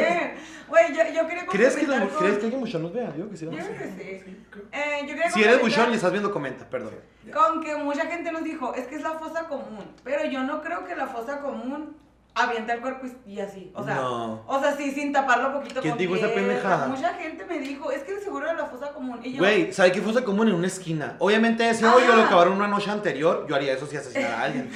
Güey, 0.67 0.89
yo, 0.93 1.03
yo 1.11 1.27
quería 1.27 1.45
¿Crees 1.47 1.75
que, 1.75 1.87
la- 1.87 1.99
complementar 2.01 2.09
con- 2.09 2.17
¿Crees 2.19 2.37
que 2.37 2.43
alguien 2.43 2.61
buchón 2.61 2.81
nos 2.83 2.93
vea? 2.93 3.07
Yo 3.07 3.13
creo 3.13 3.29
que 3.31 3.37
sí. 3.37 3.45
Yo 3.45 3.51
vamos 3.51 3.65
creo 3.65 3.79
que 3.79 4.23
sí. 4.23 4.37
Eh, 4.71 5.05
yo 5.07 5.15
Si 5.33 5.43
eres 5.43 5.59
buchón 5.59 5.91
y 5.91 5.95
estás 5.95 6.11
viendo, 6.11 6.31
comenta, 6.31 6.69
perdón. 6.69 6.93
Con 7.33 7.63
que 7.63 7.75
mucha 7.77 8.05
gente 8.05 8.31
nos 8.31 8.43
dijo, 8.43 8.75
es 8.75 8.85
que 8.85 8.95
es 8.97 9.01
la 9.01 9.13
fosa 9.13 9.47
común. 9.47 9.85
Pero 10.03 10.25
yo 10.29 10.43
no 10.43 10.61
creo 10.61 10.85
que 10.85 10.95
la 10.95 11.07
fosa 11.07 11.39
común 11.41 11.97
avienta 12.35 12.73
el 12.73 12.81
cuerpo 12.81 13.07
y, 13.25 13.39
así. 13.39 13.71
O 13.75 13.83
sea, 13.83 13.95
No. 13.95 14.43
o 14.47 14.59
sea, 14.59 14.75
sí, 14.75 14.91
sin 14.91 15.11
taparlo 15.13 15.53
poquito 15.53 15.81
¿Quién 15.81 15.91
con 15.93 15.99
dijo 15.99 16.15
esa 16.15 16.33
pendejada? 16.33 16.87
Mucha 16.87 17.13
gente 17.13 17.45
me 17.45 17.59
dijo, 17.59 17.91
es 17.91 18.03
que 18.03 18.15
de 18.15 18.21
seguro 18.21 18.45
era 18.49 18.53
la 18.55 18.65
fosa 18.65 18.91
común. 18.93 19.19
Y 19.23 19.33
yo, 19.33 19.39
Güey, 19.39 19.71
¿sabe 19.73 19.91
qué 19.91 20.01
fosa 20.01 20.23
común 20.23 20.47
en 20.47 20.55
una 20.55 20.67
esquina? 20.67 21.15
Obviamente 21.19 21.69
ese 21.69 21.85
hoyo 21.85 22.15
lo 22.15 22.23
acabaron 22.23 22.53
una 22.53 22.67
noche 22.67 22.89
anterior. 22.91 23.45
Yo 23.47 23.55
haría 23.55 23.73
eso 23.73 23.85
si 23.85 23.97
asesinara 23.97 24.39
a 24.39 24.43
alguien. 24.43 24.69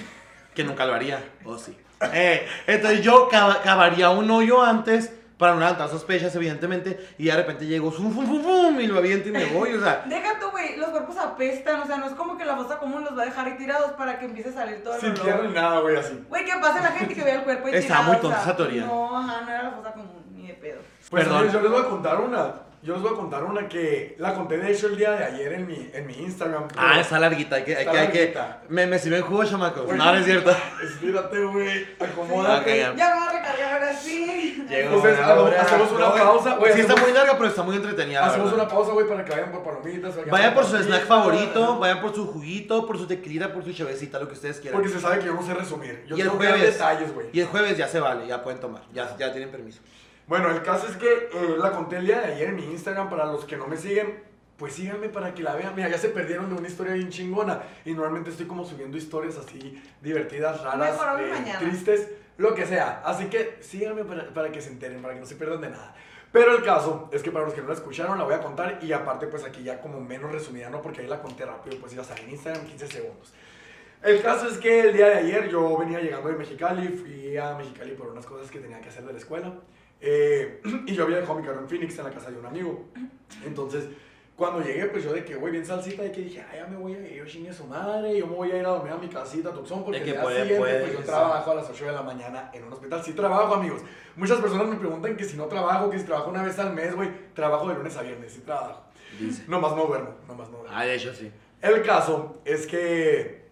Que 0.54 0.64
nunca 0.64 0.86
lo 0.86 0.94
haría. 0.94 1.24
O 1.46 1.58
sí. 1.58 1.78
Eh, 2.14 2.46
entonces 2.68 3.02
yo 3.02 3.28
cava- 3.30 3.62
cavaría 3.64 4.10
un 4.12 4.30
hoyo 4.30 4.62
antes 4.64 5.12
para 5.38 5.54
no 5.54 5.60
levantar 5.60 5.90
sospechas, 5.90 6.36
evidentemente. 6.36 7.00
Y 7.18 7.26
de 7.26 7.36
repente 7.36 7.66
llego, 7.66 7.92
fum, 7.92 8.12
fum, 8.12 8.26
fum, 8.26 8.42
fum, 8.44 8.80
y 8.80 8.88
lo 8.88 8.98
aviento 8.98 9.30
y 9.30 9.32
me 9.32 9.46
voy. 9.46 9.74
O 9.74 9.80
sea, 9.82 10.04
Deja 10.10 10.40
tú, 10.40 10.50
güey, 10.52 10.78
los 10.78 10.90
cuerpos 10.90 11.18
apestan, 11.18 11.82
o 11.82 11.86
sea, 11.86 11.98
no 11.98 12.08
es 12.08 12.14
como 12.14 12.38
que 12.38 12.46
la 12.46 12.56
fosa 12.56 12.80
común 12.80 13.04
los 13.04 13.18
va 13.18 13.22
a 13.24 13.26
dejar 13.26 13.46
ahí 13.46 13.58
tirados 13.58 13.92
para 13.92 14.18
que 14.20 14.26
empiece 14.26 14.50
a 14.50 14.54
salir 14.54 14.84
todo 14.84 14.96
el 14.96 15.02
Sin 15.02 15.12
olor. 15.20 15.46
ni 15.46 15.54
nada, 15.54 15.80
güey, 15.80 15.96
así. 15.96 16.24
Güey, 16.28 16.46
que 16.46 16.52
pase 16.60 16.82
la 16.82 16.92
gente 16.92 17.14
que 17.14 17.24
vea 17.24 17.36
el 17.36 17.44
cuerpo 17.44 17.70
y 17.70 17.76
Estaba 17.76 18.02
tirado, 18.02 18.04
muy 18.06 18.12
o 18.12 18.14
sea, 18.14 18.22
tonta 18.22 18.42
esa 18.42 18.56
teoría. 18.58 18.86
No, 18.86 19.18
ajá, 19.18 19.42
no 19.42 19.50
era 19.50 19.64
la 19.64 19.72
fosa 19.72 19.92
común, 19.94 20.24
ni 20.34 20.48
de 20.48 20.54
pedo. 20.56 20.80
Pues 21.10 21.24
Perdón. 21.24 21.50
yo 21.52 21.62
les 21.62 21.72
voy 21.72 21.82
a 21.82 21.86
contar 21.90 22.20
una. 22.20 22.54
Yo 22.88 22.94
les 22.94 23.02
voy 23.04 23.12
a 23.12 23.16
contar 23.18 23.44
una 23.44 23.68
que 23.68 24.16
la 24.18 24.34
conté 24.34 24.58
de 24.58 24.72
hecho 24.72 24.88
el 24.88 24.96
día 24.96 25.12
de 25.12 25.26
ayer 25.26 25.52
en 25.52 25.68
mi, 25.68 25.90
en 25.94 26.08
mi 26.08 26.14
Instagram. 26.20 26.70
pero- 26.70 26.80
ah, 26.82 27.02
está 27.02 27.20
larguita. 27.20 27.58
Hay 27.58 27.66
que, 27.66 27.76
hay 27.76 27.82
Está 27.82 27.92
que, 27.92 27.98
hay 28.00 28.08
que. 28.08 28.34
Me, 28.70 28.88
me 28.88 28.98
sirven 28.98 29.24
jugo, 29.24 29.44
chamacos. 29.44 29.86
No, 29.94 30.06
no 30.06 30.14
es 30.16 30.24
cierto. 30.24 30.56
Espérate, 30.82 31.44
güey. 31.44 31.86
Acomódate. 32.00 32.62
ok, 32.62 32.78
ya. 32.78 32.96
Ya 32.96 33.14
me 33.14 33.20
voy 33.20 33.28
a 33.28 33.32
recargar 33.40 33.74
ahora 33.74 33.94
sí. 33.94 34.64
Llegó 34.70 34.96
Entonces, 34.96 35.20
una 35.20 35.34
hora. 35.34 35.62
hacemos 35.64 35.92
una 35.92 36.00
No, 36.00 36.16
pausa, 36.16 36.56
güey, 36.56 36.74
Sí, 36.76 36.80
está 36.80 36.96
muy 36.96 37.12
larga, 37.12 37.34
pero 37.38 37.50
está 37.50 37.64
muy 37.64 37.76
entretenida. 37.76 38.26
Hacemos 38.26 38.52
verdad. 38.52 38.66
una 38.66 38.74
pausa, 38.74 38.92
güey, 38.94 39.06
para 39.06 39.26
que 39.26 39.32
vayan 39.32 39.52
por 39.52 39.64
palomitas. 39.66 40.16
Vayan 40.32 40.54
por 40.54 40.64
su 40.66 40.78
snack 40.78 41.06
favorito, 41.08 41.80
vayan 41.80 42.00
por 42.00 42.16
su 42.16 42.26
juguito, 42.26 42.88
por 42.88 42.98
su 42.98 43.06
tequilita, 43.06 43.52
por 43.52 43.66
su 43.66 43.74
chevecita, 43.74 44.18
lo 44.18 44.30
que 44.30 44.34
ustedes 44.36 44.62
quieran. 44.62 44.80
Porque 44.80 44.94
se 44.96 45.02
sabe 45.02 45.20
que 45.20 45.26
yo 45.26 45.34
no 45.34 45.46
sé 45.46 45.54
resumir. 45.54 46.06
Yo 46.08 46.16
y 46.16 46.22
el 46.22 46.28
tengo 46.28 46.40
que 46.40 46.46
dar 46.48 46.56
jueves, 46.58 46.74
detalles, 46.76 47.14
güey. 47.14 47.28
y 47.34 47.40
el 47.42 47.48
jueves 47.48 47.78
ya 47.78 47.88
se 47.90 48.00
vale, 48.00 48.26
ya 48.28 48.42
pueden 48.42 48.62
tomar, 48.62 48.82
ya, 48.94 49.14
ya 49.18 49.34
tienen 49.34 49.52
permiso. 49.52 49.82
Bueno, 50.28 50.52
el 50.52 50.62
caso 50.62 50.88
es 50.88 50.98
que 50.98 51.30
eh, 51.32 51.56
la 51.58 51.72
conté 51.72 51.98
el 51.98 52.06
día 52.06 52.20
de 52.20 52.34
ayer 52.34 52.50
en 52.50 52.56
mi 52.58 52.66
Instagram. 52.66 53.10
Para 53.10 53.26
los 53.26 53.46
que 53.46 53.56
no 53.56 53.66
me 53.66 53.78
siguen, 53.78 54.22
pues 54.58 54.74
síganme 54.74 55.08
para 55.08 55.34
que 55.34 55.42
la 55.42 55.56
vean. 55.56 55.74
Mira, 55.74 55.88
ya 55.88 55.98
se 55.98 56.10
perdieron 56.10 56.50
de 56.50 56.56
una 56.56 56.68
historia 56.68 56.94
bien 56.94 57.10
chingona. 57.10 57.64
Y 57.86 57.94
normalmente 57.94 58.32
estoy 58.32 58.46
como 58.46 58.66
subiendo 58.66 58.98
historias 58.98 59.38
así 59.38 59.82
divertidas, 60.02 60.62
raras, 60.62 61.00
eh, 61.20 61.54
tristes, 61.60 62.10
lo 62.38 62.54
que 62.54 62.66
sea. 62.66 63.02
Así 63.06 63.28
que 63.28 63.58
síganme 63.62 64.04
para, 64.04 64.28
para 64.34 64.52
que 64.52 64.62
se 64.62 64.70
enteren, 64.70 65.02
para 65.02 65.14
que 65.14 65.22
no 65.22 65.26
se 65.26 65.36
pierdan 65.36 65.62
de 65.62 65.70
nada. 65.70 65.96
Pero 66.34 66.58
el 66.58 66.62
caso 66.62 67.10
es 67.14 67.24
que 67.24 67.32
para 67.32 67.46
los 67.46 67.54
que 67.54 67.62
no 67.62 67.70
la 67.70 67.74
escucharon, 67.74 68.18
la 68.18 68.26
voy 68.26 68.34
a 68.34 68.42
contar. 68.42 68.80
Y 68.82 68.92
aparte, 68.92 69.28
pues 69.28 69.46
aquí 69.46 69.64
ya 69.64 69.80
como 69.80 70.02
menos 70.02 70.30
resumida, 70.30 70.70
¿no? 70.70 70.82
Porque 70.82 71.02
ahí 71.02 71.08
la 71.08 71.22
conté 71.22 71.46
rápido, 71.46 71.78
pues 71.80 71.94
ya 71.94 72.04
saben, 72.04 72.26
en 72.26 72.32
Instagram 72.32 72.66
15 72.66 72.88
segundos. 72.88 73.34
El 74.04 74.22
caso 74.22 74.48
es 74.48 74.58
que 74.58 74.82
el 74.82 74.94
día 74.94 75.08
de 75.08 75.16
ayer 75.16 75.50
yo 75.50 75.78
venía 75.78 76.02
llegando 76.02 76.28
de 76.28 76.36
Mexicali, 76.36 76.90
fui 76.90 77.38
a 77.38 77.56
Mexicali 77.56 77.94
por 77.94 78.08
unas 78.08 78.26
cosas 78.26 78.52
que 78.52 78.60
tenía 78.60 78.82
que 78.82 78.90
hacer 78.90 79.06
de 79.06 79.14
la 79.14 79.20
escuela. 79.20 79.54
Eh, 80.02 80.62
y 80.88 80.94
yo 80.94 81.04
había 81.04 81.18
dejado 81.18 81.40
mi 81.40 81.46
carro 81.46 81.60
en 81.60 81.68
Phoenix, 81.68 81.98
en 81.98 82.06
la 82.06 82.12
casa 82.12 82.32
de 82.32 82.38
un 82.38 82.46
amigo. 82.46 82.86
Entonces, 83.46 83.86
cuando 84.36 84.62
llegué, 84.62 84.86
pues 84.86 85.04
yo 85.04 85.14
de 85.14 85.26
que, 85.26 85.36
güey, 85.36 85.52
bien 85.52 85.66
salsita, 85.66 86.04
de 86.04 86.12
que 86.12 86.22
dije, 86.22 86.46
ay, 86.52 86.60
ya 86.60 86.68
me 86.68 86.78
voy 86.78 86.94
a 86.94 87.00
ir, 87.00 87.16
yo 87.16 87.26
chingue 87.26 87.50
a 87.50 87.54
su 87.54 87.66
madre, 87.66 88.20
yo 88.20 88.28
me 88.28 88.36
voy 88.36 88.52
a 88.52 88.58
ir 88.60 88.66
a 88.66 88.70
dormir 88.70 88.94
a 88.94 88.98
mi 88.98 89.08
casita, 89.08 89.52
Tucson, 89.52 89.84
porque 89.84 90.00
De 90.00 90.06
que 90.06 90.14
puede, 90.14 90.42
siguiente, 90.42 90.60
puede, 90.60 90.80
pues 90.82 90.94
yo 90.94 91.00
sí. 91.00 91.06
trabajo 91.06 91.52
a 91.52 91.56
las 91.56 91.70
8 91.70 91.86
de 91.86 91.92
la 91.92 92.04
mañana 92.04 92.52
en 92.54 92.64
un 92.64 92.74
hospital. 92.74 93.04
Sí 93.04 93.14
trabajo, 93.14 93.56
amigos. 93.56 93.82
Muchas 94.16 94.40
personas 94.40 94.68
me 94.68 94.76
preguntan 94.76 95.18
que 95.18 95.24
si 95.24 95.38
no 95.38 95.46
trabajo, 95.46 95.90
que 95.90 95.98
si 95.98 96.06
trabajo 96.06 96.30
una 96.30 96.44
vez 96.44 96.60
al 96.60 96.74
mes, 96.74 96.96
güey, 96.96 97.10
trabajo 97.34 97.68
de 97.68 97.76
lunes 97.76 97.98
a 97.98 98.04
viernes, 98.04 98.32
sí 98.32 98.42
trabajo. 98.42 98.84
Dice. 99.20 99.44
Nomás 99.48 99.76
no 99.76 99.88
duermo, 99.88 100.14
nomás 100.28 100.50
no 100.50 100.60
duermo. 100.60 100.78
Ah, 100.78 100.86
de 100.86 100.94
hecho 100.94 101.14
sí. 101.16 101.32
El 101.60 101.82
caso 101.82 102.40
es 102.46 102.68
que 102.68 103.48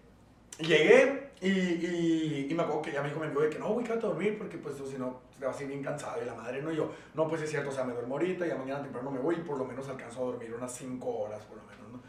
llegué 0.59 1.24
y, 1.41 1.49
y, 1.49 2.47
y 2.49 2.53
me 2.53 2.63
acuerdo 2.63 2.81
que 2.81 2.91
ya 2.91 3.01
me 3.01 3.09
dijo 3.09 3.19
mi 3.19 3.25
amigo 3.27 3.41
de 3.41 3.49
que 3.49 3.59
no, 3.59 3.69
güey, 3.69 3.85
quédate 3.85 4.05
a 4.05 4.09
dormir 4.09 4.37
porque 4.37 4.57
pues 4.57 4.75
si 4.75 4.97
no 4.97 5.21
te 5.37 5.45
vas 5.45 5.59
a 5.59 5.63
ir 5.63 5.69
bien 5.69 5.83
cansado 5.83 6.21
y 6.21 6.25
la 6.25 6.33
madre 6.33 6.61
no 6.61 6.71
y 6.71 6.77
yo. 6.77 6.91
No, 7.13 7.27
pues 7.27 7.41
es 7.41 7.49
cierto, 7.49 7.69
o 7.69 7.71
sea, 7.73 7.83
me 7.83 7.93
duermo 7.93 8.15
ahorita, 8.15 8.45
ya 8.45 8.55
mañana 8.55 8.81
temprano 8.81 9.11
me 9.11 9.19
voy 9.19 9.35
y 9.35 9.39
por 9.39 9.57
lo 9.57 9.65
menos 9.65 9.87
alcanzo 9.89 10.21
a 10.21 10.25
dormir 10.25 10.53
unas 10.53 10.73
5 10.73 11.09
horas 11.09 11.43
por 11.43 11.57
lo 11.57 11.63
menos, 11.63 11.91
¿no? 11.91 12.01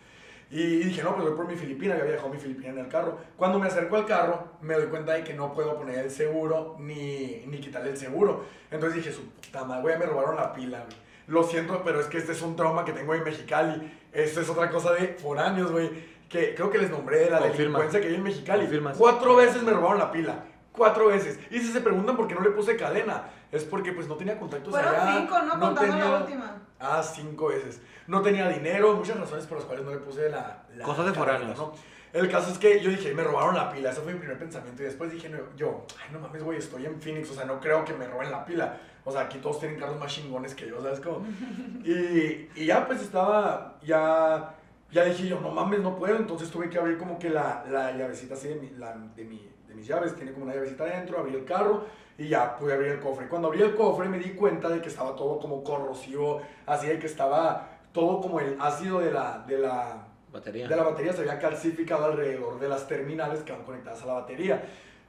Y 0.49 0.85
dije, 0.85 1.03
no, 1.03 1.15
pues 1.15 1.27
voy 1.27 1.37
por 1.37 1.49
mi 1.49 1.57
Filipina, 1.57 1.97
ya 1.97 2.03
había 2.03 2.13
dejado 2.13 2.33
mi 2.33 2.39
Filipina 2.39 2.69
en 2.69 2.79
el 2.79 2.89
carro. 2.89 3.19
Cuando 3.37 3.59
me 3.59 3.67
acerco 3.67 3.97
al 3.97 4.07
carro, 4.07 4.53
me 4.61 4.75
doy 4.75 4.87
cuenta 4.87 5.15
de 5.15 5.25
que 5.25 5.35
no 5.35 5.53
puedo 5.53 5.77
poner 5.77 5.99
el 5.99 6.11
seguro 6.11 6.77
ni, 6.79 7.43
ni 7.47 7.59
quitarle 7.59 7.91
el 7.91 7.97
seguro. 7.97 8.45
Entonces 8.71 9.03
dije, 9.03 9.13
su 9.13 9.29
puta 9.29 9.65
madre, 9.65 9.83
güey, 9.83 9.99
me 9.99 10.07
robaron 10.07 10.37
la 10.37 10.53
pila, 10.53 10.85
güey. 10.85 11.07
Lo 11.27 11.43
siento, 11.43 11.83
pero 11.85 11.99
es 11.99 12.07
que 12.07 12.19
este 12.19 12.31
es 12.31 12.43
un 12.43 12.55
trauma 12.55 12.85
que 12.85 12.93
tengo 12.93 13.13
en 13.13 13.25
Mexicali. 13.25 13.93
Esto 14.13 14.41
es 14.41 14.49
otra 14.49 14.71
cosa 14.71 14.93
de 14.93 15.09
foráneos, 15.09 15.73
güey. 15.73 15.91
Que 16.29 16.55
creo 16.55 16.71
que 16.71 16.79
les 16.79 16.91
nombré 16.91 17.19
de 17.21 17.31
la 17.31 17.39
Confirma. 17.39 17.79
delincuencia 17.79 18.01
que 18.01 18.09
hay 18.09 18.15
en 18.15 18.23
Mexicali. 18.23 18.63
Confirmas. 18.63 18.97
Cuatro 18.97 19.37
veces 19.37 19.63
me 19.63 19.73
robaron 19.73 19.99
la 19.99 20.11
pila. 20.11 20.45
Cuatro 20.73 21.07
veces. 21.09 21.39
Y 21.51 21.59
si 21.61 21.73
se 21.73 21.81
preguntan 21.81 22.17
por 22.17 22.27
qué 22.29 22.35
no 22.35 22.43
le 22.43 22.51
puse 22.51 22.77
cadena, 22.77 23.31
es 23.51 23.65
porque 23.65 23.93
pues 23.93 24.09
no 24.09 24.17
tenía 24.17 24.39
contactos 24.39 24.71
Fueron 24.71 24.95
allá. 24.95 25.19
cinco, 25.21 25.39
¿no? 25.43 25.61
Contando 25.61 25.97
la 25.99 26.19
última. 26.19 26.63
Ah, 26.79 27.03
cinco 27.03 27.49
veces. 27.49 27.81
No 28.07 28.21
tenía 28.23 28.49
dinero, 28.49 28.95
muchas 28.95 29.19
razones 29.19 29.47
por 29.47 29.59
las 29.59 29.67
cuales 29.67 29.85
no 29.85 29.93
le 29.93 29.99
puse 29.99 30.29
la... 30.29 30.65
la 30.75 30.85
Cosas 30.85 31.07
de 31.07 31.13
cadena, 31.13 31.39
foráneos. 31.39 31.59
¿no? 31.59 31.73
El 32.13 32.31
caso 32.31 32.51
es 32.53 32.59
que 32.59 32.81
yo 32.81 32.91
dije, 32.91 33.15
me 33.15 33.23
robaron 33.25 33.55
la 33.55 33.71
pila, 33.73 33.91
ese 33.91 34.01
fue 34.01 34.13
mi 34.13 34.19
primer 34.19 34.39
pensamiento. 34.39 34.83
Y 34.83 34.87
después 34.87 35.11
dije, 35.11 35.29
no, 35.29 35.39
yo, 35.57 35.87
ay, 36.03 36.09
no 36.13 36.19
mames, 36.21 36.43
güey, 36.43 36.59
estoy 36.59 36.87
en 36.87 37.01
Phoenix, 37.01 37.31
o 37.31 37.35
sea, 37.35 37.45
no 37.45 37.59
creo 37.61 37.85
que 37.85 37.95
me 37.95 38.07
roben 38.07 38.31
la 38.31 38.45
pila. 38.45 38.79
O 39.05 39.13
sea, 39.13 39.23
aquí 39.23 39.39
todos 39.39 39.61
tienen 39.61 39.79
carros 39.79 39.99
más 39.99 40.13
chingones 40.13 40.55
que 40.55 40.69
yo, 40.69 40.83
¿sabes 40.83 41.01
cómo? 41.01 41.25
Y, 41.85 42.49
y 42.55 42.67
ya 42.67 42.87
pues 42.87 43.01
estaba, 43.01 43.77
ya, 43.83 44.55
ya 44.93 45.05
dije 45.05 45.29
yo, 45.29 45.41
no 45.41 45.51
mames, 45.51 45.81
no 45.81 45.97
puedo. 45.97 46.17
Entonces 46.17 46.51
tuve 46.51 46.69
que 46.69 46.79
abrir 46.79 46.99
como 46.99 47.19
que 47.19 47.31
la, 47.31 47.65
la 47.71 47.93
llavecita 47.93 48.35
así 48.35 48.49
de, 48.49 48.57
mi, 48.57 48.71
la, 48.71 48.95
de, 48.95 49.25
mi, 49.25 49.49
de 49.69 49.75
mis 49.75 49.87
llaves, 49.87 50.15
tiene 50.15 50.33
como 50.33 50.45
una 50.45 50.55
llavecita 50.55 50.85
adentro, 50.85 51.19
abrí 51.19 51.35
el 51.35 51.45
carro 51.45 51.85
y 52.19 52.29
ya 52.29 52.57
pude 52.57 52.73
abrir 52.73 52.93
el 52.93 53.01
cofre. 53.01 53.29
Cuando 53.29 53.49
abrí 53.49 53.63
el 53.63 53.75
cofre 53.75 54.09
me 54.09 54.19
di 54.19 54.31
cuenta 54.31 54.69
de 54.69 54.81
que 54.81 54.89
estaba 54.89 55.15
todo 55.15 55.39
como 55.39 55.63
corrosivo, 55.63 56.41
así 56.67 56.87
de 56.87 56.99
que 56.99 57.07
estaba 57.07 57.69
todo 57.93 58.21
como 58.21 58.41
el 58.41 58.57
ácido 58.61 59.01
de 59.01 59.11
la, 59.11 59.45
de 59.47 59.59
la, 59.59 60.07
Batería. 60.33 60.69
de 60.69 60.77
la 60.77 60.83
batería 60.83 61.13
se 61.13 61.21
había 61.21 61.39
calcificado 61.39 62.05
alrededor 62.05 62.59
de 62.59 62.69
las 62.69 62.87
terminales 62.87 63.41
que 63.41 63.53
van 63.53 63.65
conectadas 63.65 64.03
a 64.03 64.07
la 64.07 64.13
batería. 64.15 64.63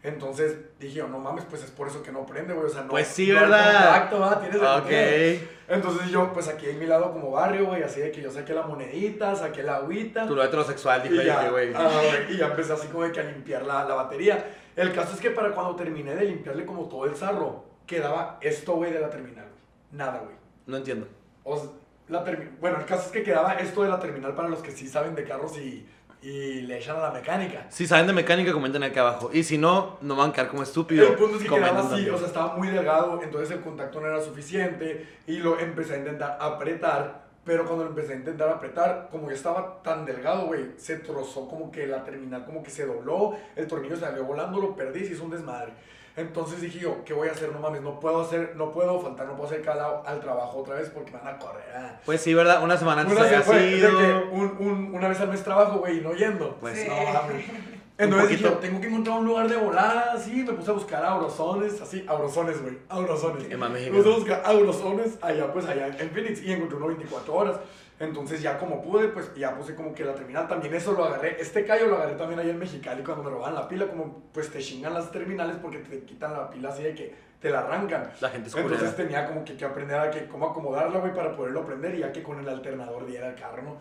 Entonces 0.08 0.58
dije, 0.80 0.96
yo, 0.96 1.08
no 1.08 1.20
mames, 1.20 1.46
pues 1.46 1.64
es 1.64 1.72
por 1.72 1.88
eso 1.88 2.02
que 2.02 2.12
no 2.12 2.26
prende, 2.26 2.54
güey. 2.54 2.66
O 2.68 2.70
sea, 2.70 2.84
no. 2.84 2.90
Pues 2.90 3.08
sí, 3.08 3.28
no 3.32 3.42
¿verdad? 3.42 4.10
¿va? 4.22 4.40
Tienes 4.40 4.56
el 4.62 4.84
dinero. 4.86 5.38
Ok. 5.38 5.48
Entonces 5.70 6.10
yo, 6.10 6.32
pues 6.34 6.48
aquí 6.48 6.68
en 6.70 6.80
mi 6.80 6.86
lado 6.86 7.12
como 7.12 7.32
barrio, 7.32 7.66
güey, 7.66 7.84
así 7.84 8.00
de 8.00 8.12
que 8.12 8.22
yo 8.22 8.32
saqué 8.32 8.54
la 8.54 8.62
monedita, 8.64 9.36
saqué 9.36 9.64
la 9.64 9.78
agüita. 9.78 10.26
Tu 10.26 10.34
lado 10.36 10.48
heterosexual, 10.48 11.04
que 11.04 11.10
güey. 11.10 11.74
ah, 11.76 11.90
y 12.30 12.38
ya 12.38 12.48
empecé 12.48 12.72
así 12.74 12.88
como 12.88 13.04
de 13.04 13.12
que 13.12 13.20
a 13.20 13.24
limpiar 13.24 13.64
la, 13.64 13.84
la 13.84 13.96
batería. 13.96 14.46
El 14.76 14.94
caso 14.94 15.14
es 15.16 15.20
que 15.20 15.32
para 15.32 15.52
cuando 15.52 15.76
terminé 15.76 16.16
de 16.16 16.24
limpiarle 16.26 16.66
como 16.66 16.88
todo 16.88 17.06
el 17.06 17.16
sarro, 17.16 17.66
quedaba 17.86 18.38
esto, 18.42 18.74
güey, 18.76 18.94
de 18.94 19.00
la 19.02 19.10
terminal, 19.10 19.46
güey. 19.46 19.62
Nada, 19.92 20.20
güey. 20.24 20.36
No 20.68 20.78
entiendo. 20.78 21.08
O 21.44 21.58
sea, 21.58 21.70
la 22.08 22.24
termi- 22.24 22.50
bueno, 22.62 22.78
el 22.78 22.86
caso 22.86 23.08
es 23.08 23.12
que 23.12 23.24
quedaba 23.24 23.54
esto 23.56 23.84
de 23.84 23.90
la 23.90 24.00
terminal 24.00 24.36
para 24.36 24.48
los 24.48 24.60
que 24.60 24.72
sí 24.72 24.88
saben 24.88 25.16
de 25.16 25.24
carros 25.26 25.58
y, 25.58 25.86
y 26.22 26.62
le 26.62 26.78
echan 26.78 26.98
a 26.98 27.02
la 27.02 27.12
mecánica. 27.12 27.68
Si 27.70 27.86
saben 27.86 28.08
de 28.08 28.14
mecánica, 28.14 28.52
comenten 28.52 28.84
aquí 28.84 28.98
abajo. 29.00 29.30
Y 29.32 29.44
si 29.44 29.58
no, 29.58 29.98
no 30.02 30.16
van 30.16 30.32
a 30.32 30.34
quedar 30.34 30.48
como 30.50 30.64
estúpidos. 30.64 31.10
El 31.10 31.16
punto 31.16 31.38
es 31.38 31.44
que 31.44 31.50
quedaba 31.50 31.80
así, 31.80 31.90
también. 31.90 32.14
o 32.14 32.18
sea, 32.18 32.28
estaba 32.28 32.56
muy 32.56 32.70
delgado, 32.70 33.22
entonces 33.22 33.52
el 33.52 33.62
contacto 33.62 34.02
no 34.02 34.08
era 34.08 34.22
suficiente 34.22 35.08
y 35.28 35.38
lo 35.38 35.60
empecé 35.60 35.96
a 35.96 35.98
intentar 35.98 36.38
apretar, 36.42 37.28
pero 37.46 37.66
cuando 37.66 37.86
lo 37.86 37.92
empecé 37.92 38.14
a 38.14 38.16
intentar 38.18 38.50
apretar, 38.50 39.08
como 39.12 39.30
ya 39.30 39.36
estaba 39.36 39.82
tan 39.84 40.06
delgado, 40.06 40.48
güey, 40.48 40.72
se 40.78 40.98
trozó 40.98 41.48
como 41.48 41.72
que 41.72 41.88
la 41.88 42.04
terminal 42.04 42.46
como 42.46 42.64
que 42.64 42.72
se 42.72 42.86
dobló, 42.86 43.38
el 43.56 43.68
tornillo 43.68 43.96
salió 43.96 44.26
volando, 44.26 44.60
lo 44.60 44.76
perdí 44.76 45.02
y 45.02 45.06
se 45.06 45.14
hizo 45.14 45.24
un 45.24 45.32
desmadre. 45.32 45.72
Entonces 46.18 46.60
dije 46.62 46.80
yo, 46.80 47.04
¿qué 47.06 47.14
voy 47.14 47.28
a 47.28 47.32
hacer? 47.32 47.52
No 47.54 47.60
mames, 47.60 47.82
no 47.84 48.00
puedo 48.00 48.22
hacer, 48.22 48.54
no 48.56 48.72
puedo 48.72 49.00
faltar, 49.00 49.28
no 49.28 49.34
puedo 49.36 49.48
hacer 49.50 49.62
calado 49.62 50.04
al 50.06 50.20
trabajo 50.20 50.58
otra 50.58 50.76
vez 50.76 50.90
porque 50.90 51.12
me 51.12 51.20
van 51.20 51.36
a 51.36 51.38
correr. 51.40 51.64
ah. 51.76 52.00
Pues 52.06 52.22
sí, 52.22 52.34
¿verdad? 52.34 52.64
Una 52.64 52.76
semana 52.76 53.02
antes 53.02 53.16
Una, 53.16 53.26
había 53.28 53.38
se 53.40 53.44
fue, 53.46 53.60
de 53.62 53.76
sido. 53.78 53.98
que 54.00 54.14
un, 54.32 54.56
un- 54.60 54.96
una 54.96 55.08
vez 55.10 55.20
al 55.22 55.30
mes 55.30 55.44
trabajo, 55.44 55.78
güey, 55.80 56.00
y 56.00 56.02
no 56.02 56.14
yendo. 56.14 56.56
Pues 56.60 56.80
Sí. 56.80 56.88
no, 56.90 57.14
mames. 57.14 57.46
Entonces 58.00 58.30
dije, 58.30 58.44
poquito. 58.44 58.60
tengo 58.62 58.80
que 58.82 58.88
encontrar 58.88 59.18
un 59.20 59.26
lugar 59.26 59.48
de 59.50 59.56
volada, 59.58 60.12
así, 60.14 60.44
me 60.44 60.54
puse 60.54 60.70
a 60.70 60.74
buscar 60.74 61.04
aurozones, 61.04 61.82
así, 61.82 62.06
aurozones, 62.08 62.62
güey, 62.62 62.78
aurozones. 62.90 63.50
En 63.50 63.60
más 63.60 63.72
Me 63.72 63.88
puse 63.90 64.10
a 64.12 64.16
buscar 64.16 64.42
aurozones 64.46 65.18
allá, 65.22 65.52
pues, 65.52 65.66
allá 65.66 65.88
en 65.88 66.10
Phoenix, 66.12 66.42
y 66.44 66.52
encontré 66.52 66.78
uno 66.78 66.88
24 66.88 67.34
horas. 67.34 67.56
Entonces 68.00 68.42
ya 68.44 68.60
como 68.60 68.82
pude, 68.82 69.08
pues, 69.08 69.34
ya 69.36 69.56
puse 69.56 69.74
como 69.74 69.94
que 69.96 70.06
la 70.06 70.14
terminal, 70.14 70.48
también 70.48 70.74
eso 70.76 70.92
lo 70.92 71.06
agarré, 71.06 71.42
este 71.42 71.66
callo 71.66 71.88
lo 71.88 71.96
agarré 71.96 72.14
también 72.14 72.40
ahí 72.40 72.50
en 72.52 72.60
Mexicali 72.60 73.02
cuando 73.04 73.24
me 73.24 73.32
robaban 73.32 73.56
la 73.56 73.68
pila, 73.68 73.88
como, 73.88 74.24
pues, 74.32 74.52
te 74.52 74.60
chingan 74.60 74.94
las 74.94 75.12
terminales 75.12 75.56
porque 75.62 75.80
te 75.80 76.02
quitan 76.04 76.34
la 76.34 76.48
pila 76.50 76.70
así 76.70 76.84
de 76.84 76.94
que 76.94 77.16
te 77.42 77.50
la 77.50 77.60
arrancan. 77.62 78.12
La 78.22 78.30
gente 78.30 78.50
es 78.50 78.56
Entonces 78.56 78.80
culera. 78.92 78.96
tenía 78.96 79.26
como 79.28 79.44
que, 79.44 79.58
que 79.58 79.66
aprender 79.66 80.00
a 80.00 80.12
que, 80.12 80.28
cómo 80.28 80.50
acomodarla, 80.50 81.00
güey, 81.00 81.14
para 81.14 81.36
poderlo 81.36 81.66
prender 81.66 81.96
y 81.96 82.00
ya 82.00 82.12
que 82.12 82.22
con 82.22 82.40
el 82.40 82.48
alternador 82.48 83.06
diera 83.08 83.30
el 83.30 83.36
carro, 83.36 83.64
¿no? 83.64 83.78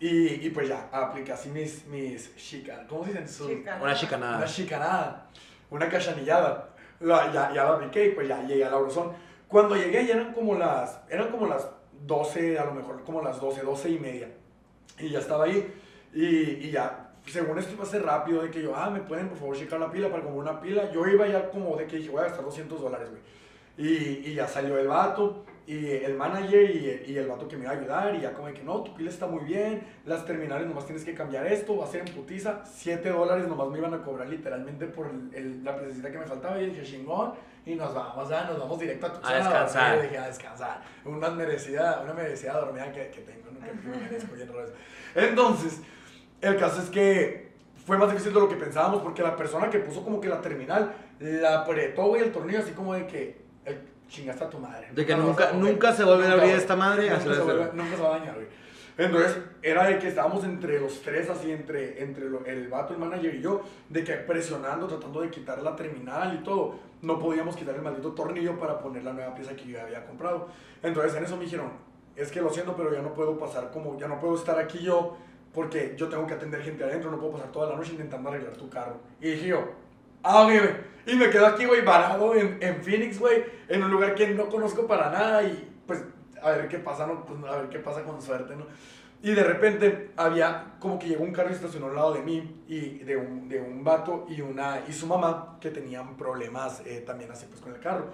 Y, 0.00 0.44
y 0.44 0.50
pues 0.50 0.68
ya, 0.68 0.88
apliqué 0.90 1.30
así 1.32 1.48
mis, 1.48 1.86
mis 1.86 2.34
chica, 2.34 2.84
¿cómo 2.88 3.04
se 3.04 3.10
dicen? 3.10 3.28
Sus- 3.28 3.46
Chicanada. 3.48 3.82
Una 3.84 3.94
chicanada. 3.94 4.36
Una 4.38 4.46
chicanada, 4.46 5.26
una 5.70 5.88
cachanillada. 5.88 6.68
La- 6.98 7.32
ya, 7.32 7.52
ya 7.52 7.62
la 7.64 7.74
apliqué 7.74 8.06
y 8.06 8.10
pues 8.10 8.26
ya 8.26 8.42
llegué 8.42 8.64
al 8.64 8.74
Auroson. 8.74 9.12
Cuando 9.46 9.76
llegué 9.76 10.04
ya 10.04 10.14
eran 10.14 10.32
como 10.32 10.56
las, 10.56 10.98
eran 11.08 11.30
como 11.30 11.46
las 11.46 11.68
12, 12.06 12.58
a 12.58 12.64
lo 12.64 12.74
mejor 12.74 13.02
como 13.04 13.22
las 13.22 13.40
12, 13.40 13.62
12 13.62 13.90
y 13.90 13.98
media. 13.98 14.28
Y 14.98 15.10
ya 15.10 15.18
estaba 15.18 15.44
ahí 15.44 15.72
y, 16.14 16.26
y 16.66 16.70
ya 16.70 17.02
según 17.26 17.58
esto 17.58 17.72
iba 17.72 17.84
a 17.84 17.86
ser 17.86 18.02
rápido, 18.02 18.42
de 18.42 18.50
que 18.50 18.62
yo, 18.62 18.74
ah, 18.74 18.90
me 18.90 19.00
pueden 19.00 19.28
por 19.28 19.38
favor 19.38 19.56
checar 19.56 19.78
la 19.78 19.90
pila 19.90 20.10
para 20.10 20.22
comprar 20.22 20.52
una 20.52 20.60
pila. 20.60 20.90
Yo 20.92 21.06
iba 21.06 21.26
ya 21.26 21.50
como 21.50 21.76
de 21.76 21.86
que 21.86 21.96
dije, 21.96 22.10
voy 22.10 22.20
a 22.20 22.24
gastar 22.24 22.44
200 22.44 22.80
dólares, 22.80 23.08
güey. 23.10 23.22
Y, 23.78 24.30
y 24.30 24.34
ya 24.34 24.46
salió 24.46 24.78
el 24.78 24.88
vato, 24.88 25.44
y 25.66 25.86
el 25.90 26.14
manager, 26.14 26.70
y, 26.70 27.10
y 27.12 27.16
el 27.18 27.26
vato 27.28 27.46
que 27.46 27.56
me 27.56 27.62
iba 27.64 27.72
a 27.72 27.76
ayudar, 27.76 28.14
y 28.14 28.20
ya 28.20 28.32
como 28.32 28.48
de 28.48 28.54
que 28.54 28.62
no, 28.62 28.82
tu 28.82 28.94
pila 28.94 29.10
está 29.10 29.26
muy 29.26 29.44
bien, 29.44 29.82
las 30.04 30.24
terminales 30.24 30.66
nomás 30.66 30.84
tienes 30.86 31.04
que 31.04 31.14
cambiar 31.14 31.46
esto, 31.46 31.76
va 31.76 31.84
a 31.84 31.88
ser 31.88 32.06
en 32.06 32.14
putiza. 32.14 32.64
7 32.64 33.08
dólares 33.10 33.46
nomás 33.46 33.68
me 33.68 33.78
iban 33.78 33.94
a 33.94 34.02
cobrar 34.02 34.28
literalmente 34.28 34.86
por 34.86 35.06
el, 35.06 35.30
el- 35.34 35.64
la 35.64 35.76
piececita 35.76 36.10
que 36.10 36.18
me 36.18 36.24
faltaba. 36.26 36.60
Y 36.60 36.66
dije, 36.70 36.82
chingón, 36.82 37.32
y 37.64 37.76
nos 37.76 37.94
vamos, 37.94 38.28
ya, 38.28 38.44
nos 38.44 38.58
vamos 38.58 38.78
directo 38.80 39.06
a 39.06 39.12
tu 39.12 39.26
A 39.26 39.34
descansar. 39.44 39.98
Y 39.98 40.02
dije, 40.02 40.18
a 40.18 40.26
descansar. 40.26 40.82
Una 41.04 41.30
merecida, 41.30 42.00
una 42.02 42.12
merecida 42.12 42.54
dormida 42.54 42.90
que, 42.92 43.08
que 43.10 43.20
tengo, 43.20 43.50
¿no? 43.52 43.60
que 43.60 43.88
me 43.88 43.96
merezco 43.98 44.34
bien 44.34 44.48
raro 44.48 44.64
eso. 44.64 44.74
Entonces, 45.14 45.80
el 46.40 46.56
caso 46.58 46.82
es 46.82 46.90
que 46.90 47.52
fue 47.86 47.98
más 47.98 48.10
difícil 48.10 48.32
de 48.34 48.40
lo 48.40 48.48
que 48.48 48.56
pensábamos 48.56 49.02
porque 49.02 49.22
la 49.22 49.36
persona 49.36 49.70
que 49.70 49.78
puso 49.78 50.02
como 50.04 50.20
que 50.20 50.28
la 50.28 50.40
terminal 50.40 50.92
la 51.20 51.60
apretó, 51.60 52.06
güey, 52.08 52.22
el 52.22 52.32
tornillo 52.32 52.58
así 52.60 52.72
como 52.72 52.94
de 52.94 53.06
que 53.06 53.41
chingaste 54.08 54.44
a 54.44 54.50
tu 54.50 54.58
madre. 54.58 54.88
De 54.92 55.06
que 55.06 55.16
nunca- 55.16 55.52
nunca 55.52 55.92
se 55.92 56.04
vuelve 56.04 56.26
a 56.26 56.32
abrir 56.32 56.50
esta 56.54 56.76
madre, 56.76 57.08
Nunca 57.10 57.20
se, 57.20 57.28
vuelve- 57.40 57.72
nunca 57.72 57.96
se 57.96 58.02
va 58.02 58.14
a 58.16 58.18
dañar, 58.18 58.34
güey. 58.34 58.46
Entonces, 58.98 59.38
era 59.62 59.84
de 59.86 59.98
que 59.98 60.08
estábamos 60.08 60.44
entre 60.44 60.78
los 60.78 61.00
tres, 61.00 61.30
así, 61.30 61.50
entre, 61.50 62.02
entre 62.02 62.28
lo- 62.28 62.44
el 62.44 62.68
vato, 62.68 62.92
el 62.92 62.98
manager 63.00 63.34
y 63.34 63.40
yo, 63.40 63.62
de 63.88 64.04
que 64.04 64.12
presionando, 64.14 64.86
tratando 64.86 65.22
de 65.22 65.30
quitar 65.30 65.62
la 65.62 65.74
terminal 65.74 66.34
y 66.38 66.44
todo. 66.44 66.74
No 67.00 67.18
podíamos 67.18 67.56
quitar 67.56 67.74
el 67.74 67.80
maldito 67.82 68.12
tornillo 68.12 68.58
para 68.58 68.78
poner 68.78 69.02
la 69.02 69.14
nueva 69.14 69.34
pieza 69.34 69.56
que 69.56 69.66
yo 69.66 69.80
había 69.80 70.04
comprado. 70.04 70.48
Entonces, 70.82 71.14
en 71.16 71.24
eso 71.24 71.36
me 71.38 71.44
dijeron, 71.44 71.70
es 72.14 72.30
que 72.30 72.42
lo 72.42 72.50
siento, 72.50 72.76
pero 72.76 72.92
ya 72.92 73.00
no 73.00 73.14
puedo 73.14 73.38
pasar 73.38 73.70
como, 73.70 73.98
ya 73.98 74.08
no 74.08 74.20
puedo 74.20 74.34
estar 74.36 74.58
aquí 74.58 74.80
yo, 74.80 75.16
porque 75.54 75.94
yo 75.96 76.08
tengo 76.08 76.26
que 76.26 76.34
atender 76.34 76.60
gente 76.62 76.84
adentro, 76.84 77.10
no 77.10 77.18
puedo 77.18 77.32
pasar 77.32 77.50
toda 77.50 77.70
la 77.70 77.76
noche 77.76 77.92
intentando 77.92 78.28
arreglar 78.28 78.52
tu 78.58 78.68
carro. 78.68 78.98
Y 79.22 79.30
dije 79.30 79.46
yo, 79.48 79.64
ah, 80.22 80.44
güey. 80.44 80.60
Y 81.06 81.16
me 81.16 81.30
quedo 81.30 81.46
aquí, 81.46 81.64
güey, 81.64 81.82
varado 81.84 82.34
en, 82.34 82.58
en 82.60 82.82
Phoenix, 82.82 83.18
güey, 83.18 83.44
en 83.68 83.82
un 83.82 83.90
lugar 83.90 84.14
que 84.14 84.28
no 84.28 84.48
conozco 84.48 84.86
para 84.86 85.10
nada 85.10 85.42
y 85.42 85.68
pues 85.86 86.04
a 86.40 86.50
ver 86.50 86.68
qué 86.68 86.78
pasa, 86.78 87.06
¿no? 87.06 87.24
Pues, 87.24 87.38
a 87.44 87.56
ver 87.56 87.68
qué 87.68 87.78
pasa 87.78 88.02
con 88.02 88.20
suerte, 88.22 88.54
¿no? 88.56 88.66
Y 89.22 89.32
de 89.32 89.44
repente 89.44 90.10
había 90.16 90.74
como 90.80 90.98
que 90.98 91.06
llegó 91.06 91.22
un 91.22 91.32
carro 91.32 91.50
y 91.50 91.52
estacionó 91.52 91.86
al 91.86 91.94
lado 91.94 92.12
de 92.12 92.22
mí 92.22 92.64
y 92.66 92.98
de 92.98 93.16
un, 93.16 93.48
de 93.48 93.60
un 93.60 93.84
vato 93.84 94.26
y, 94.28 94.40
una, 94.40 94.82
y 94.88 94.92
su 94.92 95.06
mamá 95.06 95.58
que 95.60 95.70
tenían 95.70 96.16
problemas 96.16 96.82
eh, 96.84 97.04
también 97.06 97.30
así 97.30 97.46
pues 97.46 97.60
con 97.60 97.72
el 97.72 97.80
carro. 97.80 98.06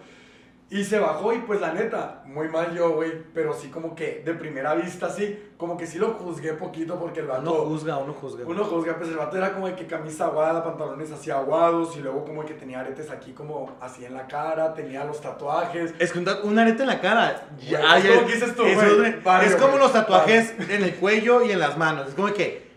Y 0.70 0.84
se 0.84 0.98
bajó 0.98 1.32
y 1.32 1.38
pues 1.38 1.62
la 1.62 1.72
neta, 1.72 2.22
muy 2.26 2.50
mal 2.50 2.74
yo, 2.74 2.90
güey, 2.90 3.10
pero 3.32 3.54
sí 3.54 3.68
como 3.68 3.94
que 3.94 4.20
de 4.22 4.34
primera 4.34 4.74
vista 4.74 5.08
sí, 5.08 5.42
como 5.56 5.78
que 5.78 5.86
sí 5.86 5.98
lo 5.98 6.08
juzgué 6.12 6.52
poquito 6.52 6.98
porque 7.00 7.20
el 7.20 7.26
vato... 7.26 7.40
Uno 7.40 7.70
juzga, 7.70 7.96
uno 7.96 8.12
juzga. 8.12 8.44
Uno 8.46 8.64
juzga, 8.64 8.96
pues 8.98 9.08
el 9.08 9.16
vato 9.16 9.38
era 9.38 9.54
como 9.54 9.66
de 9.66 9.74
que 9.74 9.86
camisa 9.86 10.26
aguada, 10.26 10.62
pantalones 10.62 11.10
así 11.10 11.30
aguados 11.30 11.96
y 11.96 12.00
luego 12.00 12.22
como 12.22 12.44
que 12.44 12.52
tenía 12.52 12.80
aretes 12.80 13.10
aquí 13.10 13.32
como 13.32 13.78
así 13.80 14.04
en 14.04 14.12
la 14.12 14.26
cara, 14.26 14.74
tenía 14.74 15.04
los 15.06 15.22
tatuajes. 15.22 15.94
Es 15.98 16.12
que 16.12 16.18
un, 16.18 16.28
un 16.42 16.58
arete 16.58 16.82
en 16.82 16.88
la 16.88 17.00
cara. 17.00 17.48
Ya, 17.66 17.96
es 17.96 18.04
ya- 18.04 18.16
como 18.16 18.28
dices 18.28 18.54
tú, 18.54 18.62
es, 18.66 19.56
como 19.56 19.78
los 19.78 19.92
tatuajes 19.94 20.52
en 20.68 20.82
el 20.84 20.96
cuello 20.96 21.42
y 21.46 21.50
en 21.52 21.60
las 21.60 21.78
manos. 21.78 22.08
Es 22.08 22.14
como 22.14 22.30
que 22.34 22.68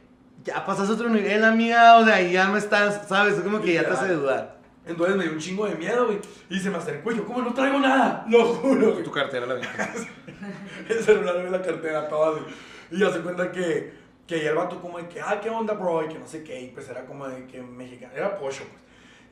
ya 0.45 0.65
pasas 0.65 0.89
a 0.89 0.93
otro 0.93 1.09
nivel, 1.09 1.43
amiga. 1.43 1.97
O 1.97 2.05
sea, 2.05 2.21
y 2.21 2.31
ya 2.31 2.47
no 2.47 2.55
estás, 2.55 3.09
¿sabes? 3.09 3.33
Es 3.33 3.41
como 3.41 3.59
que 3.59 3.73
ya 3.73 3.83
te 3.83 3.91
hace 3.91 4.13
dudar. 4.13 4.60
Entonces 4.85 5.15
me 5.15 5.23
dio 5.23 5.33
un 5.33 5.39
chingo 5.39 5.67
de 5.67 5.75
miedo, 5.75 6.07
güey, 6.07 6.19
y 6.49 6.59
se 6.59 6.69
me 6.69 6.77
acercó 6.77 7.11
y 7.11 7.17
yo, 7.17 7.25
como 7.25 7.41
no 7.41 7.53
traigo 7.53 7.79
nada, 7.79 8.25
lo 8.27 8.45
juro, 8.45 8.93
güey. 8.93 9.03
Tu 9.03 9.11
cartera 9.11 9.45
la 9.45 9.55
viste. 9.55 10.09
el 10.89 11.03
celular 11.03 11.45
y 11.47 11.51
la 11.51 11.61
cartera, 11.61 12.07
todo 12.07 12.35
así. 12.35 12.43
Y 12.89 12.99
ya 12.99 13.11
se 13.11 13.21
cuenta 13.21 13.51
que, 13.51 13.93
que 14.25 14.47
el 14.47 14.55
vato 14.55 14.81
como 14.81 14.97
de 14.97 15.07
que, 15.07 15.21
ah, 15.21 15.39
¿qué 15.41 15.49
onda, 15.49 15.73
bro? 15.73 16.03
Y 16.03 16.09
que 16.09 16.17
no 16.17 16.27
sé 16.27 16.43
qué, 16.43 16.61
y 16.61 16.67
pues 16.69 16.89
era 16.89 17.05
como 17.05 17.27
de 17.27 17.45
que 17.45 17.61
mexicano, 17.61 18.13
era 18.15 18.37
pollo, 18.37 18.63
pues. 18.71 18.80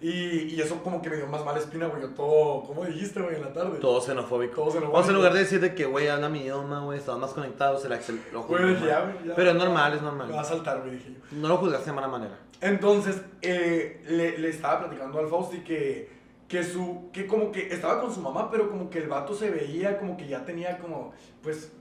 Y, 0.02 0.56
y 0.56 0.62
eso 0.62 0.82
como 0.82 1.02
que 1.02 1.10
me 1.10 1.18
dio 1.18 1.28
más 1.28 1.44
mala 1.44 1.60
espina, 1.60 1.88
güey, 1.88 2.02
yo 2.02 2.10
todo, 2.12 2.64
¿cómo 2.64 2.86
dijiste, 2.86 3.22
güey, 3.22 3.36
en 3.36 3.42
la 3.42 3.52
tarde? 3.52 3.80
Todo 3.80 4.00
xenofóbico. 4.00 4.56
Todo 4.56 4.68
xenofóbico. 4.72 4.94
Vamos 4.94 5.10
en 5.10 5.16
lugar 5.16 5.34
de 5.34 5.40
decirte 5.40 5.76
que, 5.76 5.86
güey, 5.86 6.08
habla 6.08 6.30
mi 6.30 6.40
idioma, 6.42 6.80
güey, 6.86 7.00
estamos 7.00 7.20
más 7.20 7.32
conectados, 7.32 7.84
el 7.84 7.92
Axel 7.92 8.22
lo 8.32 8.44
Güey, 8.44 8.66
dije, 8.76 8.86
ya, 8.88 9.02
güey. 9.02 9.14
güey, 9.16 9.28
ya. 9.28 9.36
Pero 9.36 9.50
es 9.52 9.56
normal, 9.58 9.94
es 9.94 10.02
Me 10.02 10.08
va 10.08 10.14
a 10.14 10.18
normal. 10.26 10.46
saltar, 10.46 10.80
güey, 10.80 10.92
dije 10.92 11.10
yo. 11.14 11.38
No 11.38 11.50
lo 11.50 11.58
juzgaste 11.58 11.90
de 11.90 11.96
mala 11.96 12.08
manera. 12.08 12.38
Entonces, 12.62 13.22
eh, 13.42 14.02
le, 14.08 14.38
le 14.38 14.50
estaba 14.50 14.80
platicando 14.80 15.20
al 15.20 15.28
Fausti 15.28 15.60
que, 15.66 16.10
que 16.48 16.64
su, 16.64 17.10
que 17.12 17.28
como 17.28 17.52
que 17.52 17.68
estaba 17.74 18.00
con 18.00 18.14
su 18.14 18.22
mamá, 18.22 18.50
pero 18.50 18.70
como 18.70 18.90
que 18.90 19.00
el 19.00 19.10
vato 19.10 19.34
se 19.34 19.50
veía 19.52 19.98
como 20.00 20.16
que 20.16 20.28
ya 20.30 20.46
tenía 20.46 20.78
como, 20.78 21.14
pues, 21.44 21.74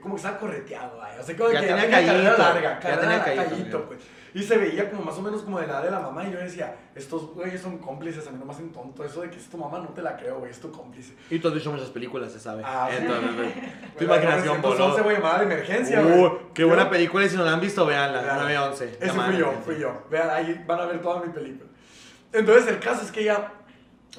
como 0.00 0.14
que 0.14 0.20
estaba 0.20 0.38
correteado, 0.38 0.96
vaya. 0.98 1.20
O 1.20 1.24
sea, 1.24 1.36
como 1.36 1.50
Ya 1.50 1.60
que 1.60 1.66
tenía 1.66 1.82
carrera 1.90 2.06
callito, 2.36 2.38
larga, 2.38 2.80
ya 2.80 3.00
tenía 3.00 3.24
callito, 3.24 3.50
callito, 3.50 3.76
güey. 3.78 3.88
pues. 3.88 4.00
Y 4.34 4.42
se 4.42 4.58
veía 4.58 4.90
como 4.90 5.04
más 5.04 5.16
o 5.16 5.22
menos 5.22 5.42
como 5.42 5.60
de 5.60 5.68
la 5.68 5.80
de 5.80 5.92
la 5.92 6.00
mamá 6.00 6.26
y 6.26 6.32
yo 6.32 6.38
decía, 6.40 6.74
estos 6.96 7.32
güeyes 7.34 7.60
son 7.60 7.78
cómplices, 7.78 8.26
a 8.26 8.32
mí 8.32 8.38
no 8.38 8.44
me 8.44 8.52
hacen 8.52 8.72
tonto. 8.72 9.04
Eso 9.04 9.20
de 9.20 9.30
que 9.30 9.36
es 9.36 9.48
tu 9.48 9.56
mamá 9.56 9.78
no 9.78 9.90
te 9.90 10.02
la 10.02 10.16
creo, 10.16 10.40
güey, 10.40 10.50
es 10.50 10.58
tu 10.60 10.72
cómplice. 10.72 11.14
Y 11.30 11.38
tú 11.38 11.46
has 11.48 11.54
visto 11.54 11.70
muchas 11.70 11.90
películas, 11.90 12.32
se 12.32 12.40
sabe. 12.40 12.62
Ah, 12.66 12.88
sí. 12.90 12.96
Entonces, 13.00 13.36
güey. 13.36 13.52
Tu 13.96 14.04
imaginación 14.04 14.56
Entonces, 14.56 14.80
voló. 14.88 15.04
güey, 15.04 15.16
llamada 15.16 15.38
de 15.38 15.44
emergencia, 15.44 16.00
güey. 16.02 16.20
Uh, 16.24 16.38
qué 16.52 16.64
buena 16.64 16.84
Yo- 16.84 16.90
película 16.90 17.24
y 17.24 17.28
si 17.28 17.36
no 17.36 17.44
la 17.44 17.52
han 17.52 17.60
visto, 17.60 17.86
véanla. 17.86 18.22
Vean. 18.22 18.38
911. 18.40 18.98
Ese 19.00 19.10
fui 19.12 19.36
yo, 19.36 19.52
fui 19.64 19.78
yo. 19.78 20.02
Vean, 20.10 20.28
ahí 20.30 20.64
van 20.66 20.80
a 20.80 20.86
ver 20.86 21.00
toda 21.00 21.24
mi 21.24 21.32
película. 21.32 21.70
Entonces 22.32 22.66
el 22.66 22.80
caso 22.80 23.04
es 23.04 23.12
que 23.12 23.22
ya, 23.22 23.52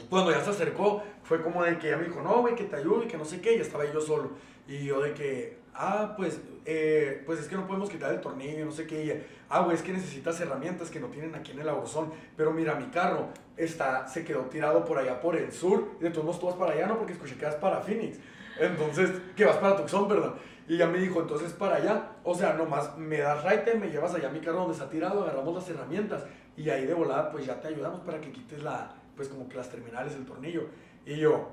cuando 0.09 0.31
ya 0.31 0.41
se 0.41 0.51
acercó, 0.51 1.03
fue 1.23 1.41
como 1.41 1.61
de 1.63 1.77
que 1.77 1.89
ella 1.89 1.97
me 1.97 2.05
dijo, 2.05 2.21
no, 2.21 2.39
güey, 2.39 2.55
que 2.55 2.63
te 2.63 2.77
ayudo 2.77 3.03
y 3.03 3.07
que 3.07 3.17
no 3.17 3.25
sé 3.25 3.41
qué, 3.41 3.57
y 3.57 3.59
estaba 3.59 3.83
yo 3.91 3.99
solo. 3.99 4.31
Y 4.65 4.85
yo 4.85 5.01
de 5.01 5.13
que, 5.13 5.59
ah, 5.73 6.13
pues, 6.15 6.39
eh, 6.65 7.21
pues 7.25 7.39
es 7.39 7.47
que 7.47 7.55
no 7.55 7.67
podemos 7.67 7.89
quitar 7.89 8.11
el 8.11 8.21
tornillo, 8.21 8.65
no 8.65 8.71
sé 8.71 8.87
qué. 8.87 9.25
Ah, 9.49 9.61
güey, 9.61 9.75
es 9.75 9.83
que 9.83 9.93
necesitas 9.93 10.39
herramientas 10.41 10.89
que 10.89 10.99
no 10.99 11.07
tienen 11.07 11.35
aquí 11.35 11.51
en 11.51 11.59
el 11.59 11.69
Aurozón. 11.69 12.11
Pero 12.35 12.51
mira, 12.51 12.75
mi 12.75 12.87
carro 12.87 13.29
está, 13.55 14.07
se 14.07 14.25
quedó 14.25 14.41
tirado 14.43 14.83
por 14.83 14.97
allá 14.97 15.21
por 15.21 15.35
el 15.35 15.51
sur. 15.51 15.91
Y 15.99 16.03
de 16.03 16.09
todos 16.09 16.25
modos 16.25 16.39
tú 16.39 16.47
vas 16.47 16.55
para 16.55 16.73
allá, 16.73 16.87
¿no? 16.87 16.97
Porque 16.97 17.13
escuché 17.13 17.35
que 17.35 17.45
vas 17.45 17.55
para 17.55 17.81
Phoenix. 17.81 18.19
Entonces, 18.59 19.11
que 19.35 19.45
vas 19.45 19.57
para 19.57 19.77
Tucson, 19.77 20.07
perdón. 20.07 20.35
Y 20.67 20.75
ella 20.75 20.87
me 20.87 20.97
dijo, 20.97 21.21
entonces 21.21 21.53
para 21.53 21.75
allá. 21.75 22.11
O 22.23 22.33
sea, 22.33 22.53
nomás 22.53 22.97
me 22.97 23.19
das 23.19 23.43
raite, 23.43 23.75
me 23.75 23.89
llevas 23.89 24.15
allá 24.15 24.29
mi 24.29 24.39
carro 24.39 24.59
donde 24.59 24.73
está 24.73 24.89
tirado, 24.89 25.21
agarramos 25.21 25.53
las 25.53 25.69
herramientas. 25.69 26.23
Y 26.57 26.69
ahí 26.69 26.85
de 26.85 26.93
volada, 26.93 27.31
pues 27.31 27.45
ya 27.45 27.59
te 27.61 27.67
ayudamos 27.67 27.99
para 28.01 28.19
que 28.19 28.31
quites 28.31 28.63
la, 28.63 28.95
pues 29.15 29.27
como 29.27 29.47
que 29.47 29.57
las 29.57 29.69
terminales, 29.69 30.15
el 30.15 30.25
tornillo. 30.25 30.67
Y 31.05 31.17
yo, 31.17 31.49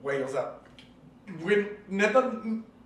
güey, 0.00 0.22
o 0.22 0.28
sea, 0.28 0.58
güey, 1.42 1.68
neta, 1.88 2.30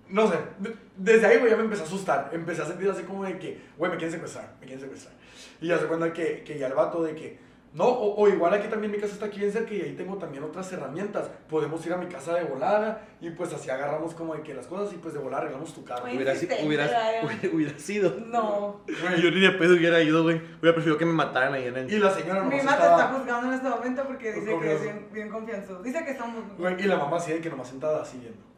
no 0.09 0.27
sé. 0.29 0.37
de- 0.59 0.75
Desde 0.97 1.25
ahí, 1.27 1.37
güey, 1.37 1.49
ya 1.51 1.57
me 1.57 1.63
empecé 1.63 1.83
a 1.83 1.85
asustar. 1.85 2.29
Empecé 2.33 2.61
a 2.61 2.65
sentir 2.65 2.89
así 2.89 3.03
como 3.03 3.23
de 3.23 3.37
que, 3.39 3.61
güey, 3.77 3.89
me 3.91 3.97
quieren 3.97 4.13
secuestrar, 4.13 4.53
me 4.59 4.65
quieren 4.65 4.81
secuestrar. 4.81 5.13
Y 5.61 5.67
ya 5.67 5.77
se 5.77 5.85
cuenta 5.85 6.11
que, 6.13 6.43
que 6.43 6.57
ya 6.59 6.67
el 6.67 6.73
vato 6.73 7.03
de 7.03 7.15
que, 7.15 7.49
no, 7.71 7.85
o, 7.85 8.15
o 8.23 8.27
igual 8.27 8.51
aquí 8.53 8.67
también 8.67 8.91
mi 8.91 8.97
casa 8.97 9.13
está 9.13 9.27
aquí 9.27 9.39
bien 9.39 9.51
cerca 9.51 9.71
y 9.75 9.81
ahí 9.81 9.93
tengo 9.93 10.17
también 10.17 10.43
otras 10.43 10.73
herramientas. 10.73 11.29
Podemos 11.47 11.85
ir 11.85 11.93
a 11.93 11.97
mi 11.97 12.07
casa 12.07 12.33
de 12.33 12.43
volada 12.43 13.05
y 13.21 13.29
pues 13.29 13.53
así 13.53 13.69
agarramos 13.69 14.15
como 14.15 14.33
de 14.35 14.41
que 14.41 14.55
las 14.55 14.65
cosas 14.65 14.91
y 14.91 14.97
pues 14.97 15.13
de 15.13 15.19
volada 15.19 15.43
arreglamos 15.43 15.71
tu 15.73 15.83
carro. 15.85 16.01
Güey. 16.01 16.15
Hubiera, 16.15 16.35
si- 16.35 16.47
hubiera, 16.65 16.85
hubiera, 17.23 17.55
hubiera 17.55 17.77
sido. 17.79 18.15
No. 18.25 18.81
Güey, 18.87 19.21
Yo 19.21 19.29
ni 19.29 19.39
de 19.39 19.51
pedo 19.51 19.75
hubiera 19.75 20.01
ido, 20.01 20.23
güey. 20.23 20.37
Hubiera 20.37 20.73
preferido 20.73 20.97
que 20.97 21.05
me 21.05 21.13
mataran 21.13 21.53
ahí 21.53 21.65
en 21.67 21.77
el. 21.77 21.93
Y 21.93 21.99
la 21.99 22.09
señora 22.09 22.41
Mi 22.43 22.49
nomás 22.57 22.65
mamá 22.65 22.77
te 22.77 22.83
está 22.83 22.95
estaba... 22.95 23.17
juzgando 23.19 23.47
en 23.47 23.53
este 23.53 23.69
momento 23.69 24.03
porque 24.07 24.33
dice 24.33 24.59
que 24.59 24.73
es 24.73 24.81
bien, 24.81 25.07
bien 25.13 25.29
confianzudo. 25.29 25.83
Dice 25.83 26.03
que 26.03 26.11
estamos 26.11 26.43
Güey, 26.57 26.75
y 26.83 26.87
la 26.87 26.97
mamá 26.97 27.17
así 27.17 27.33
de 27.33 27.39
que 27.39 27.49
nomás 27.51 27.67
sentada 27.67 28.01
así 28.01 28.17
viendo. 28.17 28.48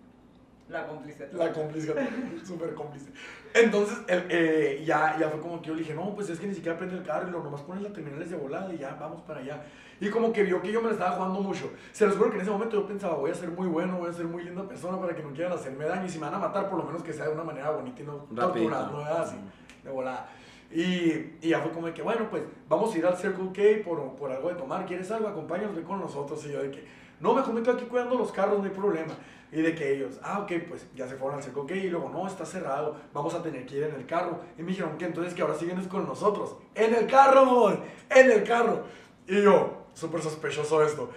La 0.72 0.88
cómplice. 0.88 1.30
La 1.34 1.52
cómplice, 1.52 1.94
súper 2.46 2.74
cómplice. 2.74 3.12
Entonces, 3.54 3.98
el, 4.08 4.26
eh, 4.30 4.84
ya, 4.86 5.18
ya 5.20 5.30
fue 5.30 5.42
como 5.42 5.62
que 5.62 5.68
yo 5.68 5.74
le 5.74 5.82
dije, 5.82 5.94
no, 5.94 6.16
pues 6.16 6.30
es 6.30 6.40
que 6.40 6.48
ni 6.48 6.56
siquiera 6.56 6.78
prende 6.78 6.96
el 6.96 7.04
carro 7.04 7.28
y 7.28 7.32
lo 7.32 7.44
nomás 7.44 7.62
pones 7.62 7.84
las 7.84 7.92
terminales 7.92 8.30
de 8.30 8.38
volada 8.38 8.74
y 8.74 8.78
ya, 8.78 8.96
vamos 9.00 9.22
para 9.24 9.42
allá. 9.42 9.62
Y 10.00 10.10
como 10.10 10.32
que 10.32 10.44
vio 10.44 10.62
que 10.62 10.72
yo 10.72 10.82
me 10.82 10.88
la 10.88 10.94
estaba 10.94 11.12
jugando 11.12 11.42
mucho. 11.42 11.72
Se 11.92 12.08
los 12.08 12.16
juro 12.16 12.30
que 12.30 12.38
en 12.38 12.42
ese 12.42 12.52
momento 12.52 12.78
yo 12.78 12.88
pensaba, 12.88 13.16
voy 13.16 13.32
a 13.32 13.36
ser 13.36 13.52
muy 13.52 13.68
bueno, 13.68 14.00
voy 14.00 14.10
a 14.10 14.14
ser 14.14 14.26
muy 14.26 14.44
linda 14.44 14.64
persona 14.64 15.00
para 15.00 15.14
que 15.14 15.22
no 15.22 15.32
quieran 15.32 15.54
hacerme 15.54 15.86
daño. 15.86 16.06
Y 16.06 16.10
si 16.10 16.18
me 16.18 16.26
van 16.26 16.36
a 16.36 16.40
matar, 16.40 16.70
por 16.70 16.80
lo 16.80 16.86
menos 16.86 17.04
que 17.04 17.14
sea 17.14 17.26
de 17.26 17.34
una 17.34 17.44
manera 17.44 17.70
bonita 17.70 18.02
y 18.02 18.06
no 18.06 18.16
torturando, 18.34 18.98
¿verdad? 18.98 19.22
Así, 19.24 19.36
de 19.84 19.92
volada. 19.92 20.30
Y, 20.72 21.36
y 21.42 21.50
ya 21.50 21.60
fue 21.60 21.72
como 21.72 21.88
de 21.88 21.94
que, 21.94 22.02
bueno, 22.02 22.28
pues 22.30 22.44
vamos 22.70 22.96
a 22.96 22.98
ir 22.98 23.06
al 23.06 23.18
Circle 23.18 23.52
K 23.54 23.84
por, 23.84 24.16
por 24.16 24.32
algo 24.32 24.50
de 24.50 24.56
tomar. 24.56 24.86
¿Quieres 24.86 25.12
algo? 25.12 25.28
Acompáñanos, 25.28 25.78
con 25.86 26.00
nosotros. 26.00 26.44
Y 26.46 26.54
yo 26.54 26.64
de 26.64 26.72
que, 26.72 26.88
no, 27.20 27.34
mejor 27.34 27.54
me 27.54 27.62
quedo 27.62 27.74
aquí 27.74 27.86
cuidando 27.86 28.18
los 28.18 28.32
carros, 28.32 28.58
no 28.58 28.64
hay 28.64 28.72
problema. 28.72 29.14
Y 29.52 29.62
de 29.62 29.76
que 29.76 29.94
ellos, 29.94 30.20
ah, 30.24 30.40
ok, 30.40 30.52
pues 30.70 30.88
ya 30.96 31.08
se 31.08 31.16
fueron 31.16 31.38
al 31.38 31.44
Circle 31.44 31.66
K. 31.68 31.76
Y 31.76 31.90
luego, 31.90 32.10
no, 32.10 32.26
está 32.26 32.46
cerrado, 32.46 32.96
vamos 33.14 33.34
a 33.34 33.44
tener 33.44 33.66
que 33.66 33.78
ir 33.78 33.84
en 33.84 33.96
el 33.96 34.06
carro. 34.06 34.40
Y 34.58 34.62
me 34.62 34.70
dijeron, 34.70 34.98
que 34.98 35.06
entonces 35.06 35.34
que 35.34 35.42
ahora 35.42 35.56
sí 35.56 35.66
vienes 35.66 35.88
con 35.88 36.08
nosotros. 36.08 36.56
¡En 36.74 36.96
el 36.96 37.06
carro! 37.08 37.72
¡En 38.10 38.32
el 38.32 38.44
carro! 38.44 38.84
Y 39.28 39.42
yo, 39.42 39.88
súper 39.94 40.22
sospechoso 40.22 40.82
esto. 40.84 41.10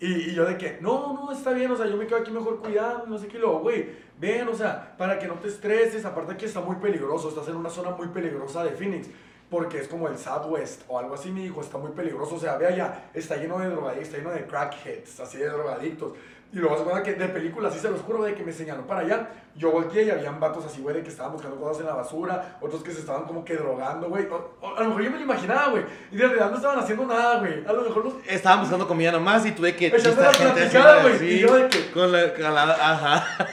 Y, 0.00 0.30
y 0.30 0.34
yo 0.34 0.44
de 0.44 0.58
que, 0.58 0.78
no, 0.80 1.14
no, 1.14 1.32
está 1.32 1.52
bien, 1.52 1.70
o 1.70 1.76
sea, 1.76 1.86
yo 1.86 1.96
me 1.96 2.06
quedo 2.06 2.18
aquí 2.18 2.30
mejor 2.30 2.60
cuidando, 2.60 3.06
no 3.06 3.18
sé 3.18 3.28
qué, 3.28 3.38
luego, 3.38 3.60
güey, 3.60 3.88
ven, 4.18 4.46
o 4.48 4.54
sea, 4.54 4.94
para 4.98 5.18
que 5.18 5.26
no 5.26 5.34
te 5.34 5.48
estreses, 5.48 6.04
aparte 6.04 6.36
que 6.36 6.46
está 6.46 6.60
muy 6.60 6.76
peligroso, 6.76 7.28
estás 7.28 7.48
en 7.48 7.56
una 7.56 7.70
zona 7.70 7.90
muy 7.90 8.08
peligrosa 8.08 8.62
de 8.62 8.70
Phoenix. 8.70 9.08
Porque 9.50 9.78
es 9.78 9.88
como 9.88 10.08
el 10.08 10.18
Southwest 10.18 10.82
o 10.88 10.98
algo 10.98 11.14
así, 11.14 11.30
me 11.30 11.42
dijo, 11.42 11.60
está 11.60 11.78
muy 11.78 11.92
peligroso, 11.92 12.34
o 12.34 12.38
sea, 12.40 12.56
ve 12.56 12.66
allá, 12.66 13.10
está 13.14 13.36
lleno 13.36 13.58
de 13.58 13.68
drogadictos, 13.68 14.08
está 14.08 14.18
lleno 14.18 14.30
de 14.30 14.46
crackheads, 14.46 15.20
así 15.20 15.38
de 15.38 15.48
drogadictos. 15.48 16.12
Y 16.52 16.58
luego 16.58 16.78
se 16.78 17.02
que 17.02 17.14
de 17.14 17.28
películas, 17.28 17.72
así 17.72 17.80
se 17.82 17.90
los 17.90 18.00
juro, 18.00 18.22
de 18.22 18.34
que 18.34 18.44
me 18.44 18.52
señaló 18.52 18.86
para 18.86 19.00
allá. 19.00 19.28
Yo 19.56 19.72
volteé 19.72 20.04
y 20.04 20.10
habían 20.10 20.38
vatos 20.38 20.64
así, 20.64 20.80
güey, 20.80 20.94
de 20.96 21.02
que 21.02 21.08
estaban 21.08 21.32
buscando 21.32 21.56
cosas 21.58 21.80
en 21.80 21.86
la 21.86 21.94
basura, 21.94 22.56
otros 22.60 22.82
que 22.82 22.92
se 22.92 23.00
estaban 23.00 23.24
como 23.24 23.44
que 23.44 23.56
drogando, 23.56 24.08
güey. 24.08 24.26
A 24.26 24.80
lo 24.82 24.88
mejor 24.88 25.02
yo 25.02 25.10
me 25.10 25.16
lo 25.18 25.24
imaginaba, 25.24 25.68
güey. 25.68 25.84
Y 26.12 26.16
de 26.16 26.22
realidad 26.22 26.50
no 26.50 26.56
estaban 26.56 26.78
haciendo 26.78 27.04
nada, 27.04 27.40
güey. 27.40 27.66
A 27.66 27.72
lo 27.72 27.82
mejor 27.82 28.04
los... 28.04 28.14
Estaban 28.26 28.60
buscando 28.60 28.86
comida 28.86 29.10
nomás 29.10 29.44
y 29.44 29.52
tuve 29.52 29.74
que... 29.74 29.88
Esta 29.88 30.10
la 30.10 30.30
platicada, 30.30 31.02
güey, 31.02 31.14
y 31.14 31.16
así, 31.16 31.38
yo 31.40 31.54
de 31.56 31.68
que- 31.68 31.90
Con 31.90 32.12
la 32.12 32.62
ajá. 32.62 33.48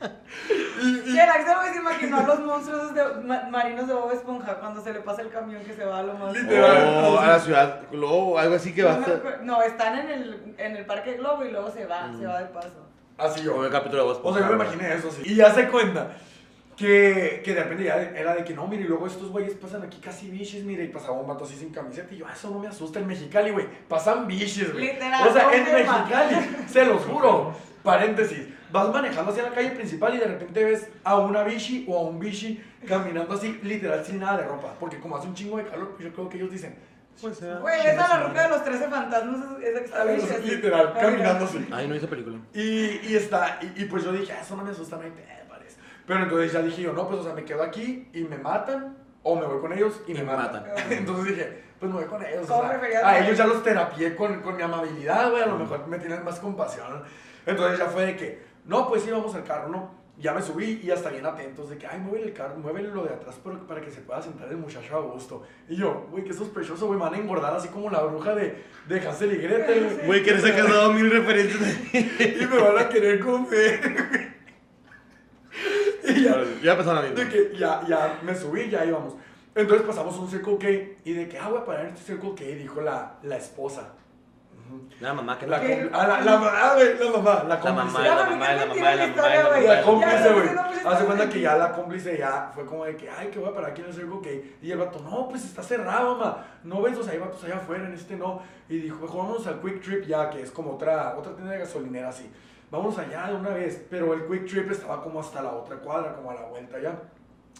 Y 0.82 1.18
el 1.18 1.28
Axel 1.30 1.54
se 1.72 1.78
imaginó 1.78 2.18
a 2.18 2.22
los 2.22 2.40
monstruos 2.40 2.94
de, 2.94 3.02
ma- 3.24 3.48
marinos 3.50 3.86
de 3.86 3.94
Bob 3.94 4.12
Esponja 4.12 4.54
cuando 4.58 4.82
se 4.82 4.92
le 4.92 5.00
pasa 5.00 5.22
el 5.22 5.28
camión 5.30 5.62
que 5.62 5.72
se 5.74 5.84
va 5.84 6.00
a 6.00 6.02
lo 6.02 6.14
más. 6.14 6.32
Literal. 6.34 7.04
O 7.04 7.18
a 7.20 7.26
la 7.28 7.38
ciudad 7.38 7.80
Globo, 7.92 8.38
algo 8.38 8.54
así 8.56 8.74
que 8.74 8.82
va 8.82 8.94
a 8.94 9.42
No, 9.42 9.62
están 9.62 9.98
en 9.98 10.10
el, 10.10 10.54
en 10.58 10.76
el 10.76 10.84
Parque 10.86 11.14
Globo 11.14 11.44
y 11.44 11.50
luego 11.50 11.70
se 11.70 11.86
va, 11.86 12.10
se 12.18 12.26
va 12.26 12.40
de 12.40 12.46
paso. 12.46 12.86
Así 13.16 13.42
yo. 13.42 13.52
Como 13.52 13.64
el 13.64 13.70
capítulo 13.72 14.02
de 14.02 14.08
Voz 14.08 14.20
O 14.24 14.34
sea, 14.34 14.42
yo 14.48 14.56
me 14.56 14.64
imaginé 14.64 14.92
eso, 14.94 15.10
sí. 15.10 15.22
Y 15.24 15.36
ya 15.36 15.52
se 15.54 15.68
cuenta 15.68 16.10
que, 16.76 17.42
que 17.44 17.54
de 17.54 17.62
repente 17.62 17.84
ya 17.84 17.96
era 18.00 18.34
de 18.34 18.42
que 18.42 18.52
no, 18.52 18.66
mire, 18.66 18.82
y 18.82 18.88
luego 18.88 19.06
estos 19.06 19.30
güeyes 19.30 19.54
pasan 19.54 19.82
aquí 19.84 19.98
casi 19.98 20.28
biches, 20.28 20.64
mire, 20.64 20.82
y 20.84 20.88
pasaba 20.88 21.12
un 21.12 21.26
vato 21.28 21.44
así 21.44 21.54
sin 21.54 21.70
camiseta. 21.70 22.12
Y 22.12 22.18
yo, 22.18 22.26
ah, 22.28 22.32
eso 22.34 22.50
no 22.50 22.58
me 22.58 22.66
asusta 22.66 22.98
en 22.98 23.06
Mexicali, 23.06 23.52
güey. 23.52 23.66
Pasan 23.88 24.26
biches, 24.26 24.72
güey. 24.72 24.86
Literal, 24.92 25.28
O 25.28 25.32
sea, 25.32 25.54
en. 25.54 25.64
Mexicali, 25.72 26.66
se 26.68 26.84
los 26.84 27.02
juro. 27.04 27.54
Paréntesis. 27.84 28.48
Vas 28.74 28.88
manejando 28.92 29.30
hacia 29.30 29.44
la 29.44 29.50
calle 29.50 29.70
principal 29.70 30.14
y 30.16 30.18
de 30.18 30.24
repente 30.26 30.64
ves 30.64 30.88
a 31.04 31.16
una 31.18 31.44
bichi 31.44 31.84
o 31.88 31.96
a 31.96 32.02
un 32.10 32.18
bichi 32.18 32.60
caminando 32.88 33.32
así, 33.34 33.60
literal, 33.62 34.04
sin 34.04 34.18
nada 34.18 34.38
de 34.38 34.48
ropa. 34.48 34.74
Porque 34.80 34.98
como 34.98 35.16
hace 35.16 35.28
un 35.28 35.34
chingo 35.34 35.58
de 35.58 35.64
calor, 35.66 35.96
yo 36.00 36.12
creo 36.12 36.28
que 36.28 36.38
ellos 36.38 36.50
dicen, 36.50 36.74
Pues, 37.22 37.40
eh, 37.42 37.54
Güey, 37.60 37.80
esa 37.82 37.90
es 38.02 38.08
la 38.08 38.22
ruca 38.26 38.42
de 38.42 38.48
los 38.48 38.64
13 38.64 38.88
fantasmas, 38.88 39.38
esa 39.62 39.78
que 39.78 39.84
está 39.84 40.02
"Ah, 40.02 40.38
literal, 40.44 40.92
caminando 41.00 41.44
no. 41.44 41.46
así. 41.46 41.68
Ay, 41.72 41.86
no 41.86 41.94
hizo 41.94 42.08
película. 42.08 42.36
Y, 42.52 42.98
y 43.08 43.14
está, 43.14 43.60
y, 43.62 43.82
y 43.82 43.84
pues 43.84 44.02
yo 44.02 44.10
dije, 44.10 44.32
ah, 44.32 44.40
eso 44.42 44.56
no 44.56 44.64
me 44.64 44.72
asusta, 44.72 44.96
no 44.96 45.02
hay 45.02 45.10
pedo, 45.12 45.48
parece. 45.48 45.76
Pero 46.04 46.22
entonces 46.24 46.52
ya 46.52 46.60
dije 46.60 46.82
yo, 46.82 46.92
no, 46.92 47.06
pues 47.06 47.20
o 47.20 47.22
sea, 47.22 47.32
me 47.32 47.44
quedo 47.44 47.62
aquí 47.62 48.08
y 48.12 48.24
me 48.24 48.38
matan, 48.38 48.96
o 49.22 49.36
me 49.36 49.46
voy 49.46 49.60
con 49.60 49.72
ellos 49.72 50.00
y, 50.08 50.10
Y 50.10 50.14
me 50.14 50.22
me 50.24 50.32
matan. 50.34 50.64
matan. 50.66 50.74
entonces 50.92 51.24
dije, 51.36 51.62
pues 51.78 51.92
me 51.92 51.98
voy 52.00 52.08
con 52.08 52.20
ellos. 52.24 52.44
¿Cómo 52.48 52.58
O 52.62 52.62
sea, 52.68 53.08
a 53.08 53.18
ellos 53.24 53.38
ya 53.38 53.46
los 53.46 53.62
terapié 53.62 54.16
con, 54.16 54.40
con 54.42 54.56
mi 54.56 54.62
amabilidad, 54.64 55.30
güey, 55.30 55.44
a 55.44 55.46
lo 55.46 55.58
mejor 55.58 55.86
me 55.86 55.98
tienen 56.00 56.24
más 56.24 56.40
compasión. 56.40 57.04
Entonces 57.46 57.78
ya 57.78 57.86
fue 57.86 58.06
de 58.06 58.16
que, 58.16 58.53
no, 58.66 58.88
pues 58.88 59.02
sí, 59.02 59.10
vamos 59.10 59.34
al 59.34 59.44
carro, 59.44 59.68
¿no? 59.68 60.04
Ya 60.16 60.32
me 60.32 60.40
subí 60.40 60.80
y 60.84 60.90
hasta 60.92 61.10
bien 61.10 61.26
atentos 61.26 61.68
de 61.70 61.76
que, 61.76 61.88
ay, 61.88 61.98
mueve 61.98 62.22
el 62.22 62.32
carro, 62.32 62.56
mueve 62.56 62.82
lo 62.82 63.02
de 63.04 63.14
atrás 63.14 63.34
para, 63.42 63.58
para 63.58 63.80
que 63.80 63.90
se 63.90 64.00
pueda 64.00 64.22
sentar 64.22 64.48
el 64.48 64.56
muchacho 64.58 64.96
a 64.96 65.00
gusto. 65.00 65.42
Y 65.68 65.74
yo, 65.76 66.06
güey, 66.10 66.22
qué 66.22 66.32
sospechoso, 66.32 66.86
güey, 66.86 66.98
me 66.98 67.04
van 67.04 67.14
a 67.14 67.18
engordar 67.18 67.52
así 67.54 67.66
como 67.68 67.90
la 67.90 68.00
bruja 68.02 68.32
de, 68.34 68.62
de 68.88 69.00
Hansel 69.00 69.32
y 69.32 69.36
Gretel. 69.38 70.02
Güey, 70.06 70.22
que 70.22 70.32
les 70.34 70.44
ha 70.44 70.50
dado 70.52 70.92
mil 70.92 71.10
referencias. 71.10 71.78
y 71.92 72.46
me 72.46 72.58
van 72.62 72.78
a 72.78 72.88
querer 72.88 73.18
comer. 73.18 74.34
y 76.08 76.22
ya, 76.22 76.44
Ya 76.62 76.76
pasaron 76.76 77.02
la 77.02 77.10
de 77.10 77.10
misma. 77.10 77.30
que 77.30 77.56
ya, 77.56 77.82
ya 77.88 78.20
me 78.22 78.34
subí, 78.36 78.70
ya 78.70 78.84
íbamos. 78.84 79.14
Entonces 79.56 79.86
pasamos 79.86 80.16
un 80.18 80.28
Circle 80.30 80.58
K 80.58 80.68
y 81.04 81.12
de 81.12 81.28
que, 81.28 81.38
ah, 81.38 81.48
voy 81.48 81.58
a 81.58 81.64
parar 81.64 81.86
en 81.86 81.94
este 81.94 82.12
Circle 82.12 82.34
K, 82.36 82.44
dijo 82.56 82.80
la, 82.80 83.18
la 83.24 83.36
esposa. 83.36 83.94
La 85.00 85.12
mamá 85.12 85.38
que 85.38 85.46
La, 85.46 85.58
com- 85.60 85.68
ah, 85.92 86.06
la, 86.06 86.20
la, 86.20 86.20
la 86.20 86.38
mamá, 86.38 86.50
la 86.50 86.70
cómplice. 86.70 87.10
mamá, 87.10 87.44
la 87.44 88.24
mamá, 88.24 88.46
qué 88.48 88.54
la 88.54 88.66
mamá, 88.66 88.84
la 88.84 88.96
la 88.96 89.06
historia, 89.06 89.42
mamá, 89.42 89.56
la 89.56 89.60
La 89.60 89.74
mamá. 89.74 89.82
cómplice, 89.82 90.24
Ya, 90.24 90.32
güey. 90.32 90.48
Hace 90.94 91.04
cuenta 91.06 91.28
que 91.28 91.40
ya 91.40 91.56
la 91.56 91.72
cómplice 91.72 92.18
ya 92.18 92.50
fue 92.54 92.66
como 92.66 92.84
de 92.84 92.96
que, 92.96 93.08
ay, 93.10 93.28
que 93.28 93.38
voy 93.38 93.48
a 93.50 93.54
parar 93.54 93.70
aquí 93.70 93.80
en 93.82 93.88
el 93.88 93.94
Circle 93.94 94.20
K. 94.22 94.28
Y 94.62 94.70
el 94.70 94.78
vato, 94.78 95.00
no, 95.00 95.28
pues 95.28 95.44
está 95.44 95.62
cerrado, 95.62 96.16
mamá. 96.16 96.44
No 96.62 96.82
ves, 96.82 96.98
o 96.98 97.02
sea, 97.02 97.12
hay 97.12 97.18
vatos 97.18 97.42
allá 97.44 97.56
afuera, 97.56 97.84
en 97.86 97.94
este 97.94 98.16
no. 98.16 98.40
Y 98.68 98.78
dijo, 98.78 98.98
mejor 99.00 99.18
vámonos 99.22 99.46
al 99.46 99.60
Quick 99.60 99.82
Trip 99.82 100.04
ya, 100.06 100.28
que 100.30 100.42
es 100.42 100.50
como 100.50 100.72
otra, 100.74 101.14
otra 101.16 101.32
tienda 101.34 101.52
de 101.52 101.58
gasolinera 101.60 102.08
así. 102.10 102.30
Vámonos 102.70 102.98
allá 102.98 103.26
de 103.28 103.34
una 103.34 103.50
vez. 103.50 103.84
Pero 103.88 104.12
el 104.14 104.26
Quick 104.26 104.46
Trip 104.46 104.70
estaba 104.70 105.02
como 105.02 105.20
hasta 105.20 105.40
la 105.42 105.52
otra 105.52 105.76
cuadra, 105.76 106.14
como 106.14 106.30
a 106.30 106.34
la 106.34 106.42
vuelta 106.42 106.78
ya. 106.78 106.94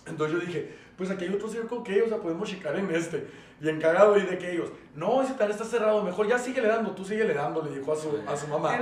Entonces 0.07 0.39
yo 0.39 0.47
dije, 0.47 0.75
pues 0.97 1.11
aquí 1.11 1.25
hay 1.25 1.35
otro 1.35 1.49
Circle 1.49 1.79
K, 1.85 2.05
o 2.05 2.09
sea, 2.09 2.19
podemos 2.19 2.49
checar 2.49 2.77
en 2.77 2.95
este. 2.95 3.27
Bien 3.61 3.81
cagado, 3.81 4.19
y 4.19 4.23
de 4.23 4.37
que 4.37 4.53
ellos, 4.53 4.71
no, 4.95 5.23
ese 5.23 5.35
tal 5.35 5.51
está 5.51 5.65
cerrado, 5.65 6.03
mejor 6.03 6.27
ya 6.27 6.39
síguele 6.39 6.69
dando, 6.69 6.91
tú 6.91 7.05
síguele 7.05 7.33
dando, 7.35 7.63
le 7.63 7.79
dijo 7.79 7.93
a 7.93 7.97
su, 7.97 8.21
a 8.27 8.37
su 8.37 8.49
mamá. 8.49 8.77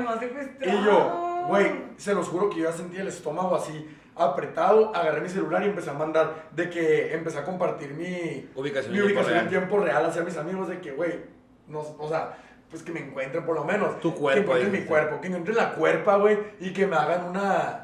Y 0.61 0.85
yo, 0.85 1.45
güey, 1.47 1.71
se 1.97 2.15
los 2.15 2.27
juro 2.27 2.49
que 2.49 2.61
yo 2.61 2.65
ya 2.65 2.73
sentía 2.73 3.03
el 3.03 3.09
estómago 3.09 3.55
así 3.55 3.87
apretado, 4.17 4.95
agarré 4.95 5.21
mi 5.21 5.29
celular 5.29 5.63
y 5.63 5.67
empecé 5.67 5.91
a 5.91 5.95
mandar, 5.95 6.49
de 6.53 6.71
que 6.71 7.15
empecé 7.15 7.39
a 7.39 7.45
compartir 7.45 7.95
mi 7.95 8.49
Ubicación 8.55 8.93
mi 8.93 8.99
en 8.99 9.05
tiempo 9.07 9.21
ubicación 9.21 9.39
en 9.39 9.39
real. 9.41 9.49
tiempo 9.49 9.79
real 9.79 10.07
hacia 10.07 10.23
mis 10.23 10.37
amigos, 10.37 10.69
de 10.69 10.81
que, 10.81 10.93
güey, 10.93 11.21
no, 11.69 11.81
o 11.81 12.09
sea, 12.09 12.39
pues 12.71 12.83
que 12.83 12.93
me 12.93 13.01
encuentren 13.01 13.45
por 13.45 13.55
lo 13.55 13.65
menos. 13.65 14.01
Tu 14.01 14.13
Que 14.13 14.21
cuerpo, 14.21 14.41
encuentren 14.41 14.73
mi 14.73 14.87
cuerpo, 14.87 15.21
que 15.21 15.29
encuentren 15.29 15.57
la 15.57 15.75
cuerpa, 15.75 16.17
güey, 16.17 16.39
y 16.61 16.73
que 16.73 16.87
me 16.87 16.97
hagan 16.97 17.25
una, 17.25 17.82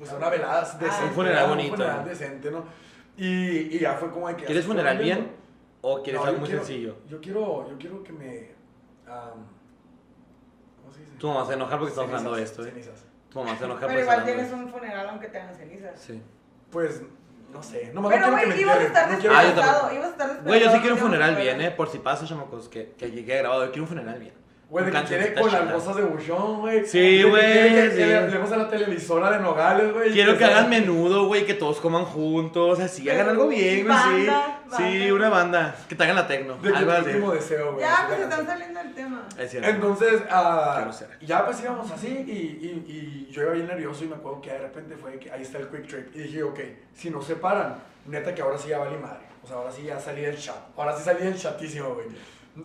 pues 0.00 0.12
una 0.12 0.28
velada 0.30 0.60
decente. 0.62 1.04
un 1.04 1.10
funeral 1.12 1.42
¿no? 1.44 1.48
bonito. 1.50 1.70
Un 1.74 1.76
funeral 1.78 2.04
decente, 2.08 2.50
¿no? 2.50 2.64
Y, 3.16 3.76
y 3.76 3.78
ya 3.78 3.94
fue 3.94 4.10
como 4.10 4.26
de 4.28 4.36
que... 4.36 4.44
¿Quieres 4.46 4.64
funeral 4.64 4.98
viendo. 4.98 5.24
bien 5.24 5.36
o 5.82 6.02
quieres 6.02 6.20
No, 6.20 6.26
algo 6.26 6.40
muy 6.40 6.48
quiero- 6.48 6.64
sencillo? 6.64 6.96
Yo 7.08 7.20
quiero, 7.20 7.68
yo 7.70 7.78
quiero 7.78 8.02
que 8.02 8.12
me... 8.12 8.50
am, 9.06 9.44
¿Cómo 10.80 10.92
se 10.92 11.00
dice? 11.00 11.12
Tu 11.18 11.28
mamá 11.28 11.46
se 11.46 11.52
enoja 11.54 11.76
porque 11.78 11.90
estamos 11.90 12.08
hablando 12.10 12.34
de 12.34 12.42
esto, 12.42 12.64
¿eh? 12.64 12.70
cenizas. 12.70 13.04
Tu 13.30 13.38
mamá 13.38 13.56
se 13.58 13.64
enoja 13.64 13.80
Pero 13.80 13.90
porque 13.92 14.02
igual 14.02 14.24
tienes 14.24 14.52
un 14.52 14.68
funeral 14.70 15.08
aunque 15.10 15.28
te 15.28 15.38
hagan 15.38 15.54
cenizas. 15.54 16.00
Sí. 16.00 16.20
Pues, 16.70 17.02
no 17.52 17.62
sé. 17.62 17.92
Pero, 17.92 18.00
no 18.00 18.08
quiero 18.08 18.24
que 18.24 18.30
güey, 18.32 18.48
me 18.48 18.60
ibas 18.60 18.78
a 18.78 18.82
estar 18.82 19.06
no 19.08 19.12
Ah, 19.12 19.16
despedazado, 19.44 19.80
también. 19.80 20.00
ibas 20.00 20.08
a 20.08 20.12
estar 20.12 20.26
despedazado. 20.28 20.48
Güey, 20.48 20.60
yo 20.60 20.70
sí 20.72 20.78
quiero 20.80 20.94
un 20.94 21.00
no 21.00 21.06
funeral 21.06 21.36
bien. 21.36 21.60
¿eh? 21.60 21.70
Por 21.72 21.88
si 21.90 21.98
pasa, 21.98 22.24
chamacos, 22.26 22.68
que, 22.68 22.92
que 22.96 23.10
llegue 23.10 23.36
grabado. 23.36 23.64
Yo 23.66 23.70
quiero 23.70 23.82
un 23.84 23.88
funeral 23.88 24.18
bien. 24.18 24.34
Güey, 24.70 24.84
de 24.84 24.92
que 24.92 25.02
quiere 25.02 25.34
con 25.34 25.50
las 25.50 25.62
chida. 25.62 25.72
rosas 25.72 25.96
de 25.96 26.02
buchón, 26.04 26.60
güey. 26.60 26.86
Sí, 26.86 27.24
güey, 27.24 27.90
sí. 27.90 27.96
Que 27.96 28.06
le 28.06 28.16
hablemos 28.18 28.52
a 28.52 28.56
la 28.56 28.68
televisora 28.68 29.30
de 29.32 29.40
Nogales, 29.40 29.92
güey. 29.92 30.12
Quiero 30.12 30.38
que 30.38 30.44
hagan 30.44 30.70
menudo, 30.70 31.26
güey, 31.26 31.44
que 31.44 31.54
todos 31.54 31.80
coman 31.80 32.04
juntos, 32.04 32.78
así, 32.78 33.10
hagan 33.10 33.30
algo 33.30 33.48
bien, 33.48 33.84
güey, 33.84 33.98
sí. 33.98 34.26
Banda, 34.28 34.56
Sí, 34.76 35.10
una 35.10 35.28
banda. 35.28 35.74
Que 35.88 35.96
te 35.96 36.04
hagan 36.04 36.14
la 36.14 36.28
tecno. 36.28 36.54
De 36.58 36.72
Algo 36.72 36.92
así. 36.92 37.08
último 37.10 37.32
deseo, 37.32 37.72
güey. 37.72 37.84
Ya, 37.84 38.04
pues 38.06 38.20
están 38.20 38.46
saliendo 38.46 38.78
del 38.80 38.94
tema. 38.94 39.28
Es 39.36 39.50
cierto. 39.50 39.68
Entonces, 39.68 40.22
grosera. 40.24 41.18
ya 41.20 41.44
pues 41.44 41.60
íbamos 41.60 41.90
así 41.90 42.06
y, 42.06 42.30
y, 42.30 43.26
y 43.28 43.32
yo 43.32 43.42
iba 43.42 43.50
bien 43.52 43.66
nervioso 43.66 44.04
y 44.04 44.06
me 44.06 44.14
acuerdo 44.14 44.40
que 44.40 44.52
de 44.52 44.58
repente 44.58 44.96
fue 44.96 45.18
que 45.18 45.32
ahí 45.32 45.42
está 45.42 45.58
el 45.58 45.66
quick 45.66 45.88
trip. 45.88 46.14
Y 46.14 46.20
dije, 46.20 46.44
ok, 46.44 46.60
si 46.94 47.10
nos 47.10 47.26
separan, 47.26 47.74
neta 48.06 48.32
que 48.32 48.42
ahora 48.42 48.56
sí 48.56 48.68
ya 48.68 48.78
vale 48.78 48.96
madre. 48.98 49.24
O 49.42 49.46
sea, 49.48 49.56
ahora 49.56 49.72
sí 49.72 49.82
ya 49.82 49.98
salí 49.98 50.20
del 50.22 50.38
chat. 50.38 50.54
Ahora 50.76 50.96
sí 50.96 51.02
salí 51.02 51.24
del 51.24 51.36
chatísimo, 51.36 51.94
güey. 51.94 52.06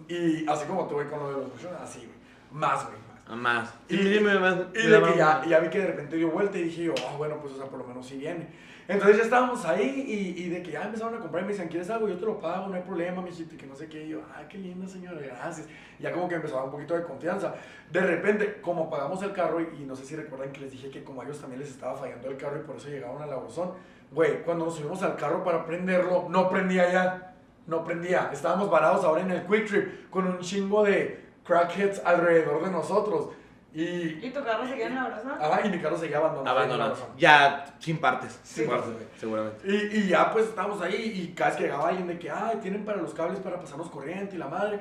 Y 0.08 0.48
así 0.48 0.65
como 0.65 0.88
tuve 0.88 1.08
con 1.08 1.19
lo 1.19 1.28
de 1.30 1.34
los 1.38 1.52
buchones, 1.52 1.80
así, 1.82 2.00
güey. 2.00 2.17
Más, 2.52 2.86
güey, 2.86 2.98
más. 2.98 3.21
Ah, 3.28 3.36
Más. 3.36 3.74
Y, 3.89 3.98
Sí, 3.98 4.04
dime 4.10 4.39
más. 4.39 4.56
y 4.74 4.88
de 4.88 5.02
que 5.02 5.17
ya, 5.17 5.43
ya 5.45 5.60
vi 5.60 5.69
que 5.69 5.80
de 5.80 5.88
repente 5.88 6.15
dio 6.15 6.30
vuelta 6.32 6.58
y 6.58 6.63
dije 6.63 6.84
yo, 6.86 6.93
ah, 7.08 7.15
bueno, 7.17 7.38
pues, 7.41 7.54
o 7.54 7.58
sea, 7.58 7.65
por 7.65 7.80
lo 7.80 7.86
menos 7.86 8.06
sí 8.06 8.17
viene. 8.17 8.48
Entonces 8.88 9.17
ya 9.17 9.24
estábamos 9.24 9.65
ahí 9.65 10.06
y, 10.08 10.43
y 10.43 10.50
de 10.50 10.62
que 10.62 10.71
ya 10.71 10.84
empezaron 10.84 11.15
a 11.15 11.19
comprar 11.19 11.41
y 11.41 11.45
me 11.48 11.54
decían, 11.54 11.69
¿quieres 11.69 11.89
algo? 11.89 12.08
Yo 12.08 12.17
te 12.17 12.26
lo 12.26 12.39
pago, 12.39 12.67
no 12.67 12.76
hay 12.76 12.84
problema, 12.84 13.19
mijito, 13.24 13.56
y 13.56 13.58
que 13.58 13.65
no 13.65 13.76
sé 13.76 13.88
qué. 13.88 14.06
Y 14.06 14.10
yo, 14.10 14.21
ah, 14.36 14.43
qué 14.48 14.60
linda 14.60 14.88
señora, 14.88 15.19
gracias. 15.19 15.67
Y 16.00 16.04
ya 16.04 16.12
como 16.12 16.30
que 16.30 16.36
empezaba 16.36 16.65
un 16.65 16.71
poquito 16.71 16.93
de 16.95 17.04
confianza. 17.04 17.56
De 17.91 18.02
repente, 18.02 18.62
como 18.62 18.88
pagamos 18.88 19.24
el 19.24 19.34
carro, 19.34 19.60
y, 19.60 19.82
y 19.82 19.86
no 19.86 19.95
sé 19.95 20.06
si 20.06 20.15
recuerdan 20.15 20.52
que 20.52 20.62
les 20.62 20.71
dije 20.71 20.91
que 20.91 21.04
como 21.04 21.21
a 21.21 21.26
ellos 21.26 21.39
también 21.41 21.62
les 21.62 21.71
estaba 21.71 21.95
fallando 21.95 22.30
el 22.30 22.38
carro 22.38 22.58
y 22.58 22.63
por 22.63 22.76
eso 22.76 22.89
llegaron 22.89 23.19
a 23.24 23.26
la 23.26 23.38
Brozón, 23.38 23.71
güey, 24.12 24.43
cuando 24.43 24.65
nos 24.65 24.76
subimos 24.76 25.02
al 25.02 25.15
carro 25.15 25.43
para 25.43 25.65
prenderlo, 25.65 26.28
no 26.30 26.48
prendía 26.48 26.91
ya. 26.91 27.35
No 27.67 27.84
prendía. 27.84 28.30
Estábamos 28.32 28.69
varados 28.69 29.04
ahora 29.04 29.21
en 29.21 29.32
el 29.32 29.45
Quick 29.45 29.67
Trip 29.67 30.10
con 30.10 30.28
un 30.28 30.39
chingo 30.39 30.84
de 30.84 31.23
crackheads 31.43 32.01
alrededor 32.06 32.63
de 32.63 32.71
nosotros. 32.71 33.30
Y, 33.73 33.84
¿Y 34.25 34.32
tu 34.34 34.41
carro 34.43 34.65
seguía 34.65 34.88
en 34.88 34.95
la 34.95 35.06
brasa? 35.06 35.38
Ajá, 35.39 35.65
y 35.65 35.69
mi 35.69 35.80
carro 35.82 35.97
seguía 35.97 36.17
abandonado. 36.17 36.58
Abandonado. 36.58 36.95
Ya, 37.17 37.75
sin 37.80 37.99
partes. 37.99 38.39
Sí, 38.43 38.62
Sin 38.62 38.69
partes, 38.69 38.93
seguramente. 39.19 39.67
Y, 39.67 39.97
y 39.97 40.08
ya 40.08 40.32
pues 40.32 40.45
estábamos 40.45 40.82
ahí 40.82 40.95
y 40.95 41.34
cada 41.34 41.49
vez 41.49 41.58
que 41.58 41.63
llegaba 41.63 41.89
alguien 41.89 42.08
de 42.08 42.17
que, 42.17 42.30
ay, 42.32 42.58
tienen 42.62 42.86
para 42.86 43.01
los 43.01 43.13
cables 43.13 43.39
para 43.39 43.60
pasarnos 43.60 43.89
corriente 43.89 44.36
y 44.36 44.39
la 44.39 44.47
madre. 44.47 44.80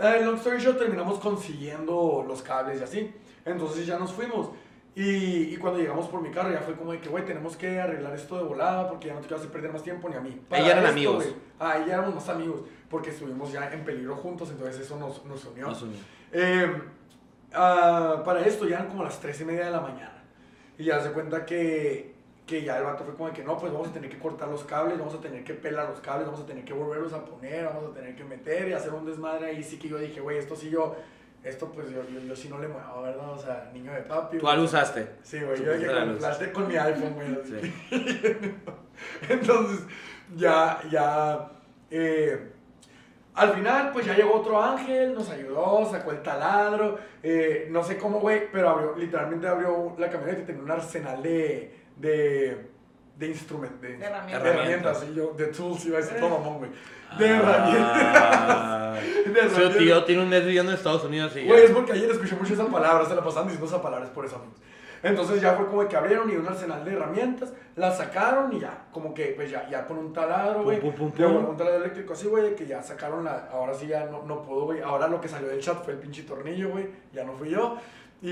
Eh, 0.00 0.22
long 0.24 0.36
story 0.36 0.58
short, 0.58 0.78
terminamos 0.78 1.18
consiguiendo 1.18 2.24
los 2.26 2.40
cables 2.40 2.80
y 2.80 2.84
así. 2.84 3.14
Entonces 3.44 3.86
ya 3.86 3.98
nos 3.98 4.12
fuimos. 4.12 4.48
Y, 4.96 5.52
y 5.52 5.56
cuando 5.58 5.78
llegamos 5.78 6.08
por 6.08 6.22
mi 6.22 6.30
carro 6.30 6.50
ya 6.50 6.60
fue 6.60 6.74
como 6.74 6.90
de 6.90 7.00
que, 7.00 7.10
güey, 7.10 7.22
tenemos 7.26 7.54
que 7.54 7.78
arreglar 7.78 8.14
esto 8.14 8.38
de 8.38 8.44
volada 8.44 8.88
porque 8.88 9.08
ya 9.08 9.12
no 9.12 9.20
te 9.20 9.26
quiero 9.26 9.36
hacer 9.36 9.52
perder 9.52 9.70
más 9.70 9.82
tiempo 9.82 10.08
ni 10.08 10.16
a 10.16 10.20
mí. 10.20 10.40
Ahí 10.48 10.66
eran 10.66 10.86
amigos. 10.86 11.16
güey, 11.16 11.36
ah, 11.60 11.84
ya 11.86 11.94
éramos 11.94 12.14
más 12.14 12.28
amigos 12.30 12.62
porque 12.88 13.10
estuvimos 13.10 13.52
ya 13.52 13.70
en 13.70 13.84
peligro 13.84 14.16
juntos, 14.16 14.50
entonces 14.50 14.80
eso 14.80 14.98
nos, 14.98 15.22
nos 15.26 15.44
unió. 15.44 15.66
Nos 15.66 15.82
unió. 15.82 15.98
Eh, 16.32 16.82
ah, 17.52 18.22
para 18.24 18.40
esto 18.46 18.66
ya 18.66 18.76
eran 18.76 18.88
como 18.88 19.04
las 19.04 19.20
3 19.20 19.38
y 19.38 19.44
media 19.44 19.66
de 19.66 19.70
la 19.70 19.80
mañana. 19.80 20.24
Y 20.78 20.84
ya 20.84 20.98
se 21.02 21.12
cuenta 21.12 21.44
que, 21.44 22.14
que 22.46 22.62
ya 22.62 22.78
el 22.78 22.84
vato 22.84 23.04
fue 23.04 23.14
como 23.14 23.28
de 23.28 23.34
que 23.34 23.44
no, 23.44 23.58
pues 23.58 23.70
vamos 23.74 23.88
a 23.88 23.92
tener 23.92 24.08
que 24.08 24.18
cortar 24.18 24.48
los 24.48 24.64
cables, 24.64 24.98
vamos 24.98 25.14
a 25.14 25.20
tener 25.20 25.44
que 25.44 25.52
pelar 25.52 25.90
los 25.90 26.00
cables, 26.00 26.26
vamos 26.26 26.40
a 26.40 26.46
tener 26.46 26.64
que 26.64 26.72
volverlos 26.72 27.12
a 27.12 27.22
poner, 27.22 27.66
vamos 27.66 27.90
a 27.90 27.94
tener 27.94 28.16
que 28.16 28.24
meter 28.24 28.68
y 28.68 28.72
hacer 28.72 28.94
un 28.94 29.04
desmadre. 29.04 29.48
Ahí 29.48 29.62
sí 29.62 29.78
que 29.78 29.88
yo 29.88 29.98
dije, 29.98 30.20
güey, 30.20 30.38
esto 30.38 30.56
sí 30.56 30.70
yo, 30.70 30.96
esto 31.46 31.70
pues 31.70 31.90
yo, 31.90 32.02
yo, 32.08 32.20
yo 32.20 32.36
sí 32.36 32.48
no 32.48 32.58
le 32.58 32.68
muevo, 32.68 33.02
¿verdad? 33.02 33.30
O 33.30 33.38
sea, 33.38 33.70
niño 33.72 33.92
de 33.92 34.02
papi. 34.02 34.38
Tú 34.38 34.46
lo 34.46 34.62
usaste. 34.62 35.08
Sí, 35.22 35.40
güey, 35.40 35.62
yo 35.62 35.72
la 35.74 36.04
con, 36.04 36.50
con 36.52 36.68
mi 36.68 36.76
iPhone, 36.76 37.14
güey. 37.14 37.36
Sí. 37.44 37.74
Entonces, 39.28 39.86
ya, 40.34 40.80
ya, 40.90 41.50
Eh, 41.90 42.52
al 43.34 43.52
final, 43.52 43.92
pues 43.92 44.06
ya 44.06 44.16
llegó 44.16 44.36
otro 44.36 44.60
ángel, 44.60 45.14
nos 45.14 45.28
ayudó, 45.28 45.86
sacó 45.90 46.10
el 46.10 46.22
taladro, 46.22 46.98
eh, 47.22 47.68
no 47.70 47.84
sé 47.84 47.98
cómo, 47.98 48.18
güey, 48.18 48.50
pero 48.50 48.70
abrió, 48.70 48.96
literalmente 48.96 49.46
abrió 49.46 49.94
la 49.98 50.08
camioneta 50.08 50.40
y 50.40 50.44
tenía 50.46 50.62
un 50.62 50.70
arsenal 50.70 51.22
de, 51.22 51.74
de, 51.96 52.70
de 53.16 53.26
instrumentos, 53.28 53.80
de, 53.80 53.94
herramientas. 53.98 54.42
de 54.42 54.48
herramientas, 54.50 55.06
y 55.10 55.14
yo, 55.14 55.32
de 55.36 55.46
tools, 55.46 55.86
iba 55.86 55.98
a 55.98 56.00
decir 56.02 56.18
todo 56.20 56.30
mamón, 56.38 56.58
güey, 56.58 56.70
de 57.18 57.26
herramientas, 57.28 58.02
Ah. 58.04 58.94
de 59.26 59.32
Su 59.32 59.40
herramientas. 59.40 59.76
tío 59.78 60.04
tiene 60.04 60.22
un 60.22 60.28
mes 60.28 60.44
viviendo 60.44 60.70
en 60.72 60.76
Estados 60.78 61.04
Unidos 61.04 61.34
y 61.36 61.46
Güey, 61.46 61.64
es 61.64 61.70
porque 61.70 61.92
ayer 61.92 62.10
escuché 62.10 62.34
mucho 62.36 62.52
esa 62.54 62.66
palabra, 62.66 63.04
se 63.06 63.14
la 63.14 63.22
pasaban 63.24 63.44
diciendo 63.48 63.66
esa 63.66 63.80
palabra, 63.82 64.04
es 64.06 64.10
por 64.12 64.24
eso. 64.26 64.40
Entonces 65.02 65.40
ya 65.40 65.54
fue 65.54 65.66
como 65.66 65.86
que 65.86 65.94
abrieron 65.96 66.28
y 66.30 66.36
un 66.36 66.46
arsenal 66.48 66.84
de 66.84 66.92
herramientas, 66.92 67.52
la 67.76 67.92
sacaron 67.92 68.52
y 68.54 68.60
ya, 68.60 68.86
como 68.92 69.14
que 69.14 69.26
pues 69.36 69.50
ya, 69.50 69.68
ya 69.68 69.86
con 69.86 69.98
un 69.98 70.12
taladro, 70.12 70.64
güey, 70.64 70.80
Pum, 70.80 70.92
pum, 70.92 71.10
pum, 71.12 71.18
luego 71.20 71.40
pum. 71.42 71.50
un 71.50 71.56
taladro 71.56 71.80
eléctrico 71.84 72.14
así, 72.14 72.26
güey, 72.26 72.56
que 72.56 72.66
ya 72.66 72.82
sacaron 72.82 73.24
la, 73.24 73.48
ahora 73.52 73.72
sí 73.74 73.86
ya 73.86 74.06
no, 74.06 74.22
no 74.24 74.42
pudo, 74.42 74.64
güey, 74.64 74.80
ahora 74.80 75.06
lo 75.06 75.20
que 75.20 75.28
salió 75.28 75.48
del 75.48 75.60
chat 75.60 75.84
fue 75.84 75.92
el 75.92 76.00
pinche 76.00 76.22
tornillo, 76.24 76.70
güey, 76.70 76.86
ya 77.12 77.24
no 77.24 77.34
fui 77.34 77.50
yo, 77.50 77.76
y, 78.22 78.30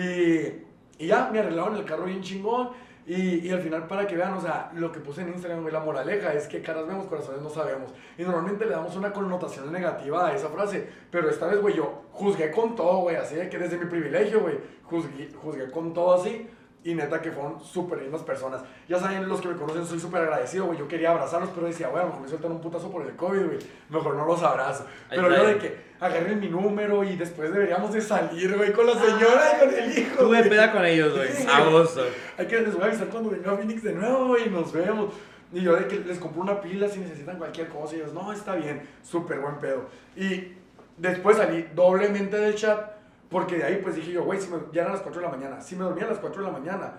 y 0.99 1.07
ya, 1.07 1.29
me 1.31 1.39
arreglaron 1.41 1.77
el 1.77 1.85
carro 1.85 2.05
bien 2.05 2.23
chingón, 2.23 2.71
y, 3.07 3.47
y 3.47 3.51
al 3.51 3.61
final 3.61 3.87
para 3.87 4.07
que 4.07 4.17
vean, 4.17 4.35
o 4.35 4.41
sea, 4.41 4.71
lo 4.75 4.91
que 4.91 5.01
puse 5.01 5.23
en 5.23 5.29
Instagram, 5.29 5.67
la 5.67 5.81
moraleja 5.81 6.33
es 6.33 6.49
que 6.49 6.63
caras 6.63 6.87
vemos, 6.87 7.07
corazones 7.07 7.43
no 7.43 7.51
sabemos, 7.51 7.93
y 8.17 8.23
normalmente 8.23 8.65
le 8.65 8.73
damos 8.73 8.97
una 8.97 9.13
connotación 9.13 9.71
negativa 9.73 10.29
a 10.29 10.35
esa 10.35 10.49
frase, 10.49 10.89
pero 11.11 11.29
esta 11.29 11.47
vez, 11.47 11.61
güey, 11.61 11.75
yo 11.75 12.03
juzgué 12.13 12.51
con 12.51 12.75
todo, 12.75 12.99
güey, 12.99 13.17
así 13.17 13.35
de 13.35 13.49
que 13.49 13.59
desde 13.59 13.79
mi 13.79 13.87
privilegio, 13.87 14.41
güey, 14.41 14.59
juzgué, 14.85 15.31
juzgué 15.35 15.71
con 15.71 15.93
todo 15.93 16.15
así. 16.15 16.49
Y 16.85 16.95
neta 16.95 17.23
que 17.23 17.33
fueron 17.33 17.65
súper 17.65 18.03
lindas 18.03 18.21
personas. 18.23 18.61
Ya 18.87 18.99
saben, 18.99 19.27
los 19.27 19.41
que 19.41 19.49
me 19.49 19.57
conocen, 19.57 19.87
soy 19.87 19.99
súper 19.99 20.21
agradecido, 20.21 20.67
güey. 20.67 20.79
Yo 20.79 20.87
quería 20.87 21.13
abrazarlos, 21.13 21.49
pero 21.55 21.67
decía, 21.67 21.89
güey, 21.89 22.03
a 22.03 22.05
lo 22.05 22.09
mejor 22.11 22.23
me 22.23 22.29
sueltan 22.29 22.53
un 22.53 22.61
putazo 22.61 22.91
por 22.91 23.07
el 23.07 23.17
COVID, 23.17 23.47
güey. 23.47 23.59
Mejor 23.89 24.15
no 24.15 24.27
los 24.27 24.43
abrazo. 24.43 24.85
Pero 25.09 25.35
yo 25.35 25.47
de 25.47 25.57
que 25.57 25.77
agarren 25.99 26.39
mi 26.39 26.49
número 26.49 27.03
y 27.03 27.17
después 27.17 27.51
deberíamos 27.51 27.91
de 27.95 28.03
salir, 28.03 28.55
güey, 28.55 28.71
con 28.75 28.87
la 28.87 28.93
señora 28.93 29.57
y 29.57 29.61
con 29.61 29.75
el 29.75 29.99
hijo. 29.99 30.25
Tuve 30.25 30.43
peda 30.45 30.73
con 30.73 30.85
ellos, 30.85 31.17
güey. 31.17 31.33
Sí. 31.33 31.47
A 31.51 31.65
gusto. 31.65 32.03
Hay 32.37 32.47
que 32.47 32.61
les 32.61 32.75
voy 32.75 32.83
a 32.83 32.87
avisar 32.87 33.09
cuando 33.09 33.31
venga 33.31 33.53
a 33.53 33.57
Phoenix 33.57 33.83
de 33.83 33.93
nuevo 33.95 34.29
güey, 34.29 34.47
y 34.47 34.51
nos 34.51 34.71
vemos. 34.71 35.15
Y 35.55 35.63
yo 35.63 35.77
de 35.77 35.89
que 35.89 36.01
les 36.01 36.19
compro 36.19 36.43
una 36.43 36.61
pila 36.61 36.87
si 36.87 37.01
necesitan 37.01 37.39
cualquier 37.39 37.69
cosa. 37.69 37.97
Y 37.97 38.01
ellos, 38.01 38.13
no, 38.13 38.31
está 38.31 38.57
bien, 38.57 38.87
súper 39.03 39.39
buen 39.39 39.59
pedo. 39.59 39.87
Y 40.17 40.53
después 40.99 41.39
salí 41.39 41.67
doblemente 41.75 42.37
del 42.37 42.55
chat 42.55 42.94
porque 43.35 43.57
de 43.59 43.65
ahí 43.65 43.81
pues 43.83 43.97
dije 43.97 44.13
yo, 44.13 44.23
güey, 44.23 44.41
si 44.41 44.49
me- 44.49 44.59
ya 44.73 44.83
eran 44.83 44.93
las 44.93 45.03
4 45.03 45.21
de 45.21 45.27
la 45.27 45.33
mañana. 45.37 45.61
Si 45.61 45.75
me 45.75 45.83
dormía 45.83 46.05
a 46.05 46.11
las 46.11 46.19
4 46.21 46.41
de 46.41 46.47
la 46.53 46.57
mañana, 46.57 46.93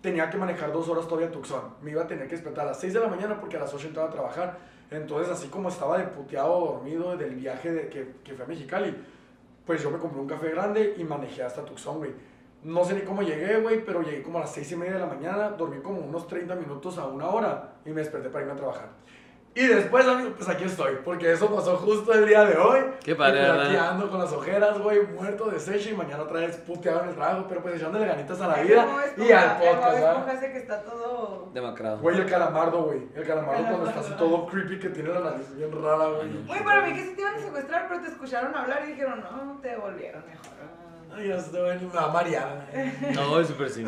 tenía 0.00 0.30
que 0.30 0.38
manejar 0.38 0.72
dos 0.72 0.88
horas 0.88 1.06
todavía 1.06 1.28
a 1.28 1.30
Tucson. 1.30 1.74
Me 1.82 1.90
iba 1.90 2.02
a 2.02 2.06
tener 2.06 2.26
que 2.26 2.36
despertar 2.36 2.64
a 2.64 2.68
las 2.68 2.80
6 2.80 2.94
de 2.94 3.00
la 3.00 3.08
mañana 3.08 3.38
porque 3.38 3.58
a 3.58 3.60
las 3.60 3.74
8 3.74 3.88
entraba 3.88 4.08
a 4.08 4.10
trabajar. 4.12 4.56
Entonces, 4.90 5.30
así 5.30 5.48
como 5.48 5.68
estaba 5.68 5.98
de 5.98 6.04
puteado 6.04 6.58
dormido 6.58 7.14
del 7.18 7.34
viaje 7.34 7.70
de, 7.70 7.88
que, 7.90 8.14
que 8.24 8.32
fui 8.32 8.44
a 8.44 8.48
Mexicali, 8.48 8.96
pues 9.66 9.82
yo 9.82 9.90
me 9.90 9.98
compré 9.98 10.20
un 10.22 10.26
café 10.26 10.48
grande 10.50 10.94
y 10.96 11.04
manejé 11.04 11.42
hasta 11.42 11.62
Tucson, 11.64 11.98
güey. 11.98 12.12
No 12.64 12.82
sé 12.84 12.94
ni 12.94 13.02
cómo 13.02 13.20
llegué, 13.22 13.60
güey, 13.60 13.84
pero 13.84 14.00
llegué 14.00 14.22
como 14.22 14.38
a 14.38 14.40
las 14.40 14.52
6 14.54 14.72
y 14.72 14.76
media 14.76 14.94
de 14.94 15.00
la 15.00 15.06
mañana, 15.06 15.50
dormí 15.50 15.80
como 15.82 16.00
unos 16.00 16.26
30 16.26 16.54
minutos 16.54 16.96
a 16.96 17.06
una 17.06 17.28
hora 17.28 17.74
y 17.84 17.90
me 17.90 17.96
desperté 18.00 18.30
para 18.30 18.44
irme 18.46 18.54
a 18.54 18.56
trabajar. 18.56 18.88
Y 19.60 19.66
después, 19.66 20.06
amigos, 20.06 20.34
pues 20.36 20.48
aquí 20.48 20.62
estoy, 20.64 20.98
porque 21.04 21.32
eso 21.32 21.52
pasó 21.52 21.76
justo 21.78 22.12
el 22.14 22.26
día 22.28 22.44
de 22.44 22.56
hoy. 22.56 22.78
Qué 23.02 23.16
padre, 23.16 23.42
Y 23.42 23.46
pues 23.46 23.58
aquí 23.60 23.72
¿verdad? 23.72 23.90
ando 23.90 24.08
con 24.08 24.20
las 24.20 24.32
ojeras, 24.32 24.78
güey, 24.78 25.04
muerto, 25.08 25.46
deshecho 25.50 25.90
y 25.90 25.94
mañana 25.94 26.22
otra 26.22 26.40
vez 26.40 26.56
puteado 26.58 27.02
en 27.02 27.08
el 27.08 27.14
trabajo, 27.16 27.46
pero 27.48 27.62
pues 27.62 27.74
echándole 27.74 28.06
ganitas 28.06 28.40
a 28.40 28.46
la 28.46 28.62
vida 28.62 28.82
esponja, 29.04 29.28
y 29.28 29.32
al 29.32 29.56
podcast, 29.58 29.94
¿verdad? 29.94 30.40
que 30.52 30.58
está 30.58 30.82
todo... 30.82 31.50
Demacrado. 31.52 31.98
Güey, 31.98 32.18
el 32.20 32.26
calamardo, 32.26 32.82
güey. 32.84 33.08
El 33.16 33.26
calamardo 33.26 33.64
cuando 33.64 33.88
está 33.88 34.00
así 34.00 34.12
todo 34.12 34.46
creepy 34.46 34.78
que 34.78 34.90
tiene 34.90 35.08
la 35.08 35.20
nariz 35.20 35.56
bien 35.56 35.70
rara, 35.82 36.06
güey. 36.06 36.44
Güey, 36.46 36.64
para 36.64 36.82
mí 36.82 36.92
que 36.94 37.02
sí 37.04 37.14
te 37.16 37.20
iban 37.22 37.34
a 37.34 37.38
secuestrar, 37.40 37.88
pero 37.88 38.00
te 38.00 38.08
escucharon 38.08 38.54
hablar 38.54 38.82
y 38.86 38.92
dijeron, 38.92 39.20
no, 39.20 39.58
te 39.60 39.70
devolvieron 39.70 40.22
mejor. 40.24 41.16
Ay, 41.16 41.28
ya 41.30 41.36
estoy, 41.36 41.78
me 41.80 41.92
va 41.92 42.04
a 42.04 42.12
marear. 42.12 42.68
No, 43.12 43.40
es 43.40 43.48
súper 43.48 43.70
sí. 43.70 43.84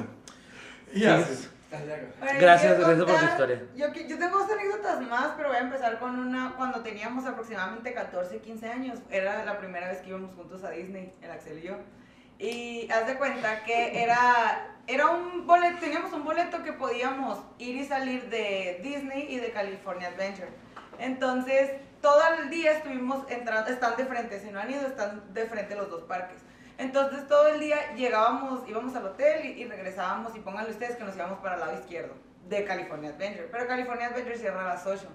Y 0.92 0.98
Sí. 1.00 1.06
así. 1.06 1.48
Bueno, 1.70 2.40
Gracias, 2.40 2.78
gracias 2.78 3.04
por 3.04 3.20
tu 3.20 3.24
historia. 3.26 3.62
Yo, 3.76 3.92
yo 3.92 4.18
tengo 4.18 4.38
dos 4.38 4.50
anécdotas 4.50 5.00
más, 5.02 5.34
pero 5.36 5.50
voy 5.50 5.58
a 5.58 5.60
empezar 5.60 6.00
con 6.00 6.18
una 6.18 6.54
cuando 6.56 6.80
teníamos 6.80 7.24
aproximadamente 7.26 7.94
14, 7.94 8.38
15 8.38 8.68
años. 8.68 8.98
Era 9.08 9.44
la 9.44 9.56
primera 9.58 9.88
vez 9.88 9.98
que 9.98 10.08
íbamos 10.08 10.34
juntos 10.34 10.64
a 10.64 10.70
Disney, 10.70 11.12
el 11.22 11.30
Axel 11.30 11.58
y 11.58 11.62
yo. 11.62 11.76
Y 12.38 12.90
haz 12.90 13.06
de 13.06 13.16
cuenta 13.16 13.62
que 13.64 14.02
era, 14.02 14.78
era 14.88 15.10
un 15.10 15.46
boleto, 15.46 15.78
teníamos 15.78 16.12
un 16.12 16.24
boleto 16.24 16.64
que 16.64 16.72
podíamos 16.72 17.38
ir 17.58 17.76
y 17.76 17.84
salir 17.84 18.28
de 18.30 18.80
Disney 18.82 19.26
y 19.28 19.38
de 19.38 19.52
California 19.52 20.08
Adventure. 20.08 20.48
Entonces, 20.98 21.70
todo 22.00 22.20
el 22.38 22.50
día 22.50 22.72
estuvimos 22.72 23.30
entrando, 23.30 23.70
están 23.70 23.96
de 23.96 24.06
frente, 24.06 24.40
si 24.40 24.50
no 24.50 24.58
han 24.58 24.70
ido, 24.70 24.86
están 24.86 25.32
de 25.32 25.46
frente 25.46 25.76
los 25.76 25.88
dos 25.88 26.02
parques. 26.02 26.38
Entonces, 26.80 27.28
todo 27.28 27.48
el 27.48 27.60
día 27.60 27.94
llegábamos, 27.94 28.66
íbamos 28.66 28.96
al 28.96 29.04
hotel 29.04 29.44
y, 29.44 29.66
regresábamos, 29.66 30.34
y 30.34 30.40
pónganle 30.40 30.70
ustedes 30.70 30.96
que 30.96 31.04
nos 31.04 31.14
íbamos 31.14 31.38
para 31.40 31.56
el 31.56 31.60
lado 31.60 31.74
izquierdo 31.74 32.14
de 32.48 32.64
California 32.64 33.10
Adventure. 33.10 33.48
Pero 33.52 33.66
California 33.66 34.06
Adventure 34.06 34.38
cierra 34.38 34.62
a 34.62 34.74
las 34.74 34.86
8. 34.86 35.06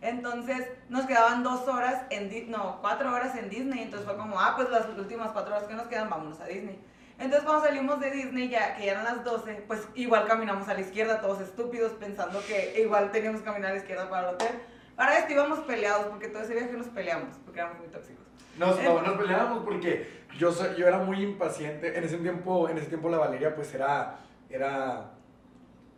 Entonces, 0.00 0.66
nos 0.88 1.06
quedaban 1.06 1.44
dos 1.44 1.68
horas 1.68 2.02
en 2.10 2.50
no, 2.50 2.80
cuatro 2.80 3.12
horas 3.14 3.36
en 3.36 3.48
Disney. 3.48 3.84
Entonces 3.84 4.04
fue 4.04 4.16
como, 4.16 4.40
ah, 4.40 4.54
pues 4.56 4.68
las 4.70 4.88
últimas 4.98 5.30
cuatro 5.30 5.54
horas 5.54 5.68
que 5.68 5.74
nos 5.74 5.86
quedan, 5.86 6.10
vámonos 6.10 6.40
a 6.40 6.46
Disney. 6.46 6.84
Entonces, 7.20 7.44
cuando 7.44 7.66
salimos 7.66 8.00
de 8.00 8.10
Disney, 8.10 8.48
ya 8.48 8.74
que 8.74 8.86
ya 8.86 8.92
eran 8.92 9.04
las 9.04 9.22
12, 9.22 9.64
pues 9.68 9.86
igual 9.94 10.26
caminamos 10.26 10.66
a 10.68 10.74
la 10.74 10.80
izquierda, 10.80 11.20
todos 11.20 11.40
estúpidos, 11.40 11.92
pensando 11.92 12.42
que 12.48 12.82
igual 12.82 13.12
teníamos 13.12 13.42
que 13.42 13.44
caminar 13.44 13.70
a 13.70 13.74
la 13.74 13.80
izquierda 13.80 14.10
para 14.10 14.30
el 14.30 14.34
hotel. 14.34 14.60
Para 14.96 15.18
esto 15.18 15.32
íbamos 15.32 15.60
peleados, 15.60 16.06
porque 16.06 16.26
todo 16.26 16.42
ese 16.42 16.54
viaje 16.54 16.72
nos 16.72 16.88
peleamos, 16.88 17.36
porque 17.44 17.60
éramos 17.60 17.78
muy 17.78 17.86
tóxicos. 17.90 18.21
Nos, 18.58 18.82
no, 18.82 19.02
nos 19.02 19.16
peleábamos 19.16 19.64
porque 19.64 20.08
yo, 20.38 20.52
soy- 20.52 20.76
yo 20.76 20.86
era 20.86 20.98
muy 20.98 21.22
impaciente. 21.22 21.96
En 21.96 22.04
ese 22.04 22.18
tiempo, 22.18 22.68
en 22.68 22.78
ese 22.78 22.86
tiempo 22.88 23.08
la 23.08 23.18
Valeria 23.18 23.54
pues 23.54 23.74
era, 23.74 24.18
era 24.50 25.10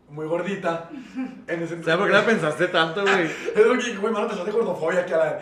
muy 0.08 0.26
gordita. 0.26 0.88
En 1.46 1.62
ese 1.62 1.82
¿Sabes 1.82 1.96
por 1.96 2.06
qué 2.06 2.12
la 2.12 2.24
pensaste 2.24 2.68
tanto, 2.68 3.02
güey? 3.02 3.24
Es 3.56 3.66
lo 3.66 3.78
que, 3.78 3.96
güey, 3.96 4.12
mano, 4.12 4.26
te 4.28 4.44
de 4.44 4.50
gordofobia 4.50 5.04
que 5.04 5.14
a 5.14 5.18
la... 5.18 5.40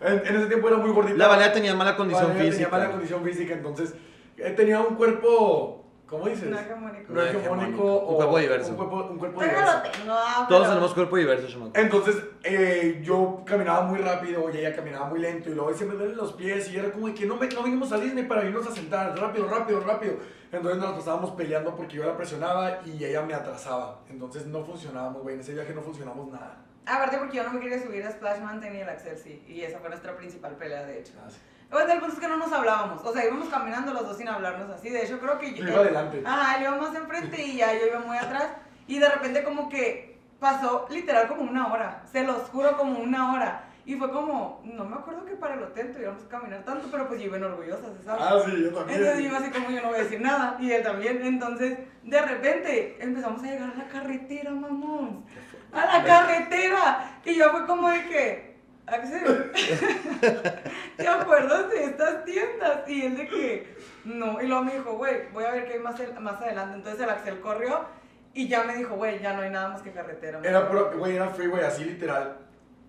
En, 0.00 0.26
en 0.26 0.36
ese 0.36 0.46
tiempo 0.46 0.68
era 0.68 0.76
muy 0.78 0.90
gordita. 0.90 1.16
La 1.16 1.28
Valeria 1.28 1.52
tenía 1.52 1.74
mala 1.74 1.96
condición 1.96 2.28
Valeria 2.28 2.50
física. 2.50 2.68
Tenía 2.70 2.78
mala 2.78 2.90
condición 2.92 3.24
física, 3.24 3.54
entonces 3.54 3.94
eh, 4.36 4.50
tenía 4.50 4.80
un 4.80 4.96
cuerpo, 4.96 5.83
¿cómo 6.14 6.28
dices? 6.28 6.50
No 6.50 6.58
hegemónico. 6.58 7.12
No 7.12 7.22
hegemónico. 7.22 7.82
o 7.84 8.10
Un 8.10 8.16
cuerpo 8.16 8.38
diverso. 8.38 8.70
Un 8.70 8.76
cuerpo, 8.76 8.96
un 9.10 9.18
cuerpo 9.18 9.42
diverso. 9.42 9.72
lo 9.84 9.90
tengo, 9.90 10.12
ah, 10.16 10.46
Todos 10.48 10.60
pero- 10.62 10.70
tenemos 10.74 10.94
cuerpo 10.94 11.16
diverso, 11.16 11.48
chamaco. 11.48 11.70
Entonces, 11.74 12.16
eh, 12.42 13.00
yo 13.02 13.42
caminaba 13.46 13.82
muy 13.82 13.98
rápido 13.98 14.50
y 14.52 14.58
ella 14.58 14.74
caminaba 14.74 15.06
muy 15.06 15.20
lento 15.20 15.50
y 15.50 15.54
luego 15.54 15.72
se 15.74 15.84
me 15.84 15.94
duelen 15.94 16.16
los 16.16 16.32
pies 16.32 16.70
y 16.72 16.78
era 16.78 16.90
como 16.90 17.06
de 17.08 17.14
que 17.14 17.26
no, 17.26 17.36
me, 17.36 17.46
no 17.48 17.62
vinimos 17.62 17.92
a 17.92 17.98
Disney 17.98 18.24
para 18.24 18.44
irnos 18.44 18.66
a 18.66 18.70
sentar, 18.70 19.16
rápido, 19.18 19.46
rápido, 19.48 19.80
rápido. 19.80 20.14
Entonces 20.50 20.80
nos 20.80 20.92
pasábamos 20.94 21.30
peleando 21.32 21.74
porque 21.74 21.96
yo 21.96 22.04
la 22.06 22.16
presionaba 22.16 22.80
y 22.86 23.04
ella 23.04 23.22
me 23.22 23.34
atrasaba. 23.34 24.00
Entonces 24.08 24.46
no 24.46 24.64
funcionábamos, 24.64 25.22
güey, 25.22 25.34
en 25.34 25.40
ese 25.40 25.52
viaje 25.54 25.74
no 25.74 25.82
funcionamos 25.82 26.28
nada. 26.28 26.58
Aparte 26.86 27.16
porque 27.18 27.38
yo 27.38 27.44
no 27.44 27.52
me 27.54 27.60
quería 27.60 27.82
subir 27.82 28.04
a 28.04 28.10
Splash 28.12 28.40
Mountain 28.40 28.74
y 28.76 28.78
el 28.80 28.88
Axel 28.88 29.16
sí. 29.16 29.42
Y 29.48 29.62
esa 29.62 29.78
fue 29.78 29.88
nuestra 29.88 30.14
principal 30.16 30.54
pelea, 30.56 30.84
de 30.84 31.00
hecho. 31.00 31.12
Así. 31.26 31.38
Pues 31.74 31.88
el 31.88 31.98
punto 31.98 32.14
es 32.14 32.20
que 32.20 32.28
no 32.28 32.36
nos 32.36 32.52
hablábamos. 32.52 33.04
O 33.04 33.12
sea, 33.12 33.26
íbamos 33.26 33.48
caminando 33.48 33.92
los 33.92 34.06
dos 34.06 34.16
sin 34.16 34.28
hablarnos 34.28 34.70
así. 34.70 34.90
De 34.90 35.02
hecho, 35.02 35.18
creo 35.18 35.40
que 35.40 35.54
Yo 35.54 35.66
iba 35.66 35.80
adelante. 35.80 36.22
Ajá, 36.24 36.56
él 36.56 36.62
iba 36.62 36.76
más 36.76 36.94
enfrente 36.94 37.42
y 37.42 37.56
ya 37.56 37.74
yo 37.74 37.88
iba 37.88 37.98
muy 37.98 38.16
atrás. 38.16 38.46
Y 38.86 39.00
de 39.00 39.08
repente 39.08 39.42
como 39.42 39.68
que 39.68 40.16
pasó 40.38 40.86
literal 40.88 41.26
como 41.26 41.42
una 41.42 41.72
hora. 41.72 42.04
Se 42.12 42.22
los 42.22 42.42
juro 42.50 42.76
como 42.76 43.00
una 43.00 43.32
hora. 43.32 43.64
Y 43.86 43.96
fue 43.96 44.08
como, 44.12 44.62
no 44.62 44.84
me 44.84 44.94
acuerdo 44.94 45.24
que 45.24 45.34
para 45.34 45.54
el 45.54 45.64
hotel 45.64 45.90
tuviéramos 45.92 46.22
que 46.22 46.28
caminar 46.28 46.62
tanto, 46.64 46.86
pero 46.92 47.08
pues 47.08 47.18
yo 47.18 47.26
iba 47.26 47.38
en 47.38 47.44
orgullosa, 47.44 47.88
¿sabes? 48.04 48.24
Ah, 48.24 48.40
sí, 48.44 48.52
yo 48.62 48.72
también. 48.72 49.00
Entonces 49.00 49.24
yo 49.24 49.28
iba 49.30 49.38
así 49.38 49.50
como 49.50 49.70
yo 49.70 49.82
no 49.82 49.88
voy 49.88 49.98
a 49.98 50.04
decir 50.04 50.20
nada. 50.20 50.56
Y 50.60 50.70
él 50.70 50.82
también. 50.84 51.26
Entonces, 51.26 51.76
de 52.04 52.22
repente, 52.22 52.98
empezamos 53.00 53.42
a 53.42 53.46
llegar 53.46 53.72
a 53.72 53.78
la 53.78 53.88
carretera, 53.88 54.52
mamón. 54.52 55.24
A 55.72 55.86
la 55.86 56.04
carretera. 56.04 57.20
Y 57.24 57.34
yo 57.34 57.50
fue 57.50 57.66
como 57.66 57.88
de 57.90 58.04
que, 58.04 58.53
Axel, 58.86 59.50
¿te 60.96 61.08
acuerdas 61.08 61.70
de 61.70 61.84
estas 61.84 62.24
tiendas? 62.24 62.88
Y 62.88 63.02
él 63.06 63.16
de 63.16 63.28
que, 63.28 63.76
no. 64.04 64.40
Y 64.42 64.46
luego 64.46 64.64
me 64.64 64.74
dijo, 64.74 64.92
güey, 64.96 65.28
voy 65.32 65.44
a 65.44 65.52
ver 65.52 65.66
qué 65.66 65.74
hay 65.74 65.78
más, 65.80 65.98
el- 66.00 66.18
más 66.20 66.40
adelante. 66.40 66.76
Entonces 66.76 67.00
el 67.00 67.08
Axel 67.10 67.40
corrió 67.40 67.86
y 68.34 68.48
ya 68.48 68.64
me 68.64 68.76
dijo, 68.76 68.96
güey, 68.96 69.20
ya 69.20 69.32
no 69.32 69.42
hay 69.42 69.50
nada 69.50 69.68
más 69.68 69.82
que 69.82 69.92
carretera. 69.92 70.40
Era 70.42 70.68
puro, 70.68 70.92
güey, 70.98 71.16
era 71.16 71.28
freeway, 71.30 71.64
así 71.64 71.84
literal. 71.84 72.38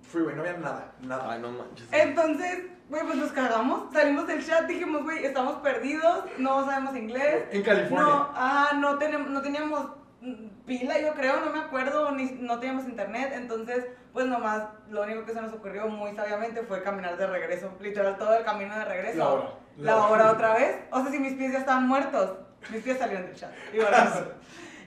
Freeway, 0.02 0.36
no 0.36 0.42
había 0.42 0.58
nada, 0.58 0.94
nada. 1.02 1.32
Ay, 1.32 1.40
no 1.40 1.52
manches. 1.52 1.88
Entonces, 1.92 2.64
güey, 2.90 3.04
pues 3.04 3.16
nos 3.16 3.32
cagamos, 3.32 3.92
salimos 3.94 4.28
del 4.28 4.46
chat, 4.46 4.66
dijimos, 4.68 5.04
güey, 5.04 5.26
estamos 5.26 5.56
perdidos, 5.62 6.26
no 6.38 6.66
sabemos 6.66 6.96
inglés. 6.96 7.46
En 7.52 7.64
California. 7.64 8.06
No, 8.06 8.30
ah, 8.36 8.72
no, 8.76 8.98
tenemos, 8.98 9.30
no 9.30 9.42
teníamos 9.42 9.92
mm, 10.22 10.48
pila, 10.66 11.00
yo 11.00 11.14
creo, 11.14 11.40
no 11.40 11.52
me 11.52 11.60
acuerdo, 11.60 12.12
ni, 12.12 12.26
no 12.40 12.60
teníamos 12.60 12.86
internet, 12.86 13.32
entonces, 13.36 13.86
pues 14.16 14.28
nomás, 14.28 14.64
lo 14.90 15.02
único 15.02 15.26
que 15.26 15.34
se 15.34 15.42
nos 15.42 15.52
ocurrió 15.52 15.90
muy 15.90 16.16
sabiamente 16.16 16.64
fue 16.64 16.82
caminar 16.82 17.18
de 17.18 17.28
regreso, 17.28 17.70
literal, 17.82 18.18
todo 18.18 18.34
el 18.34 18.46
camino 18.46 18.74
de 18.74 18.86
regreso. 18.86 19.18
La 19.18 19.28
hora. 19.28 19.50
La 19.78 19.98
hora 20.08 20.32
otra 20.32 20.54
vez, 20.54 20.78
o 20.90 21.02
sea, 21.02 21.12
si 21.12 21.20
mis 21.20 21.34
pies 21.34 21.52
ya 21.52 21.60
estaban 21.60 21.86
muertos, 21.86 22.38
mis 22.72 22.82
pies 22.82 22.98
salieron 22.98 23.26
del 23.26 23.36
chat. 23.36 23.52
igual 23.74 23.94
así. 23.94 24.22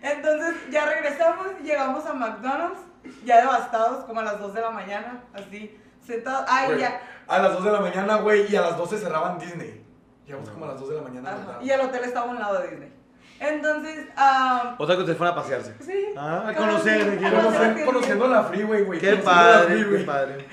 Entonces, 0.00 0.54
ya 0.70 0.86
regresamos, 0.86 1.46
llegamos 1.62 2.06
a 2.06 2.14
McDonald's, 2.14 2.80
ya 3.22 3.42
devastados, 3.42 4.06
como 4.06 4.20
a 4.20 4.24
las 4.24 4.40
2 4.40 4.54
de 4.54 4.60
la 4.62 4.70
mañana, 4.70 5.22
así, 5.34 5.78
sentados. 6.00 6.46
Ay, 6.48 6.68
Güey, 6.68 6.80
ya. 6.80 6.98
A 7.26 7.38
las 7.38 7.52
2 7.52 7.64
de 7.64 7.72
la 7.72 7.80
mañana, 7.80 8.16
güey, 8.16 8.50
y 8.50 8.56
a 8.56 8.62
las 8.62 8.78
12 8.78 8.96
cerraban 8.96 9.38
Disney. 9.38 9.84
Llegamos 10.24 10.48
como 10.48 10.64
a 10.64 10.68
las 10.68 10.80
2 10.80 10.88
de 10.88 10.96
la 10.96 11.02
mañana. 11.02 11.58
Y 11.60 11.68
el 11.68 11.80
hotel 11.82 12.04
estaba 12.04 12.24
a 12.24 12.30
un 12.30 12.38
lado 12.38 12.60
de 12.60 12.68
Disney. 12.68 12.97
Entonces, 13.40 14.06
ah, 14.16 14.74
Otra 14.78 14.94
que 14.96 15.00
ustedes 15.02 15.18
fueron 15.18 15.36
a 15.38 15.40
pasearse. 15.42 15.74
sí. 15.80 16.06
Ah, 16.16 16.46
a 16.48 16.54
conocer, 16.54 17.00
quien- 17.02 17.18
quiero 17.18 17.38
a 17.38 17.42
Conocer- 17.42 17.60
conocer. 17.68 17.84
conociendo 17.86 18.28
la 18.28 18.42
freeway, 18.44 18.82
güey. 18.84 18.98
Qué 19.00 19.10
conociendo 19.10 19.30
la 19.30 19.42
padre, 19.52 19.74
freeway. 19.76 19.98
qué 20.00 20.04
padre. 20.06 20.48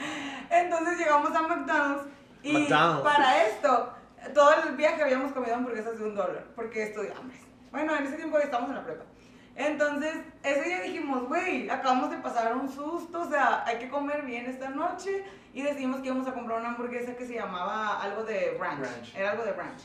Entonces 0.51 0.97
llegamos 0.99 1.35
a 1.35 1.41
McDonald's 1.41 2.03
y 2.43 2.53
McDonald's. 2.53 3.01
para 3.03 3.43
esto, 3.47 3.93
todo 4.33 4.51
el 4.67 4.75
viaje 4.75 5.01
habíamos 5.03 5.31
comido 5.31 5.55
hamburguesas 5.55 5.97
de 5.97 6.05
un 6.05 6.15
dólar 6.15 6.43
porque 6.55 6.83
estudiamos. 6.83 7.33
Bueno, 7.71 7.95
en 7.95 8.05
ese 8.05 8.15
tiempo 8.17 8.37
estábamos 8.39 8.69
en 8.69 8.75
la 8.77 8.83
prepa. 8.85 9.03
Entonces, 9.57 10.13
ese 10.43 10.61
día 10.63 10.81
dijimos, 10.81 11.27
güey, 11.27 11.69
acabamos 11.69 12.09
de 12.11 12.17
pasar 12.17 12.55
un 12.55 12.69
susto, 12.69 13.21
o 13.21 13.29
sea, 13.29 13.63
hay 13.65 13.77
que 13.79 13.89
comer 13.89 14.23
bien 14.23 14.45
esta 14.47 14.69
noche. 14.69 15.23
Y 15.53 15.61
decidimos 15.61 16.01
que 16.01 16.07
íbamos 16.07 16.27
a 16.27 16.33
comprar 16.33 16.59
una 16.59 16.69
hamburguesa 16.69 17.15
que 17.15 17.25
se 17.25 17.33
llamaba 17.35 18.01
algo 18.01 18.23
de 18.23 18.57
ranch. 18.59 18.81
Ranch. 18.81 19.15
Era 19.15 19.31
algo 19.31 19.45
de 19.45 19.53
ranch, 19.53 19.81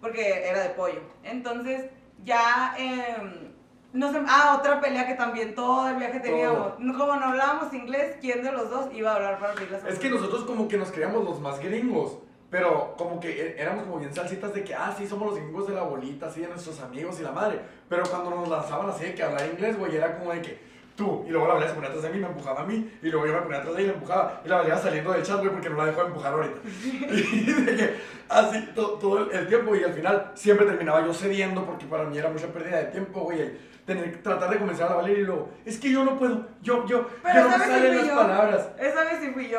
porque 0.00 0.48
era 0.48 0.60
de 0.60 0.70
pollo. 0.70 1.00
Entonces, 1.22 1.84
ya... 2.24 2.74
em, 2.78 3.52
no 3.92 4.10
sé, 4.10 4.18
ah, 4.26 4.56
otra 4.58 4.80
pelea 4.80 5.06
que 5.06 5.14
también 5.14 5.54
todo 5.54 5.86
el 5.90 5.96
viaje 5.96 6.18
teníamos. 6.20 6.78
No- 6.78 6.96
Como 6.98 7.14
no 7.16 7.26
hablábamos 7.26 7.74
inglés, 7.74 8.16
¿quién 8.22 8.42
de 8.42 8.50
los 8.50 8.70
dos 8.70 8.86
iba 8.94 9.12
a 9.12 9.16
hablar 9.16 9.38
para 9.38 9.52
abrir 9.52 9.70
las 9.70 9.84
Es 9.84 9.98
que 9.98 10.08
nosotros 10.08 10.44
como 10.44 10.66
que 10.66 10.78
nos 10.78 10.90
creíamos 10.90 11.22
los 11.24 11.38
más 11.40 11.60
gringos. 11.60 12.16
Pero 12.48 12.94
como 12.96 13.20
que 13.20 13.28
é- 13.30 13.60
éramos 13.62 13.84
como 13.84 13.98
bien 13.98 14.14
salsitas 14.14 14.52
de 14.54 14.64
que, 14.64 14.74
ah, 14.74 14.94
sí, 14.96 15.06
somos 15.06 15.28
los 15.30 15.38
gringos 15.38 15.66
de 15.68 15.74
la 15.74 15.82
bolita, 15.82 16.26
así 16.26 16.40
de 16.40 16.48
nuestros 16.48 16.80
amigos 16.80 17.18
y 17.20 17.22
la 17.22 17.32
madre. 17.32 17.60
Pero 17.88 18.02
cuando 18.04 18.30
nos 18.30 18.48
lanzaban 18.48 18.88
así 18.88 19.04
de 19.04 19.14
que 19.14 19.22
hablar 19.22 19.46
inglés, 19.52 19.78
güey, 19.78 19.94
era 19.96 20.18
como 20.18 20.32
de 20.32 20.40
que 20.42 20.71
tú. 20.96 21.24
Y 21.26 21.30
luego 21.30 21.46
la 21.46 21.54
Valeria 21.54 21.70
se 21.70 21.74
ponía 21.74 21.88
atrás 21.90 22.04
de 22.04 22.10
mí, 22.10 22.18
me 22.18 22.26
empujaba 22.26 22.60
a 22.60 22.64
mí. 22.64 22.98
Y 23.02 23.08
luego 23.08 23.26
yo 23.26 23.32
me 23.34 23.40
ponía 23.42 23.58
atrás 23.58 23.74
de 23.74 23.82
ella 23.82 23.88
y 23.90 23.92
la 23.92 23.98
empujaba. 23.98 24.40
Y 24.44 24.48
la 24.48 24.56
Valeria 24.56 24.78
saliendo 24.78 25.12
del 25.12 25.22
chat, 25.22 25.38
güey, 25.38 25.50
porque 25.50 25.70
no 25.70 25.76
la 25.76 25.86
dejó 25.86 26.00
de 26.02 26.06
empujar 26.08 26.32
ahorita. 26.32 26.60
Y 26.84 27.52
de 27.52 27.76
que 27.76 27.96
así 28.28 28.60
to- 28.74 28.92
todo 29.00 29.30
el, 29.30 29.46
tiempo. 29.48 29.74
Y 29.74 29.84
al 29.84 29.92
final 29.92 30.32
siempre 30.34 30.66
terminaba 30.66 31.04
yo 31.04 31.12
cediendo 31.14 31.64
porque 31.66 31.86
para 31.86 32.04
mí 32.04 32.16
era 32.18 32.28
mucha 32.30 32.46
pérdida 32.48 32.78
de 32.78 32.84
tiempo, 32.86 33.20
güey. 33.20 33.72
Tener 33.86 34.22
tratar 34.22 34.48
de 34.50 34.58
convencer 34.58 34.86
a 34.86 34.90
la 34.90 34.94
Valeria 34.96 35.22
y 35.22 35.24
luego, 35.24 35.48
es 35.64 35.76
que 35.80 35.90
yo 35.90 36.04
no 36.04 36.16
puedo, 36.16 36.46
yo, 36.62 36.86
yo, 36.86 37.04
Pero 37.20 37.34
yo 37.34 37.42
no 37.42 37.48
me 37.48 37.64
¿sabes 37.64 37.66
si 37.66 37.72
salen 37.80 37.96
las 37.98 38.06
yo? 38.06 38.14
palabras. 38.14 38.68
Esa 38.78 39.04
vez 39.04 39.18
sí 39.20 39.30
fui 39.32 39.48
yo. 39.48 39.58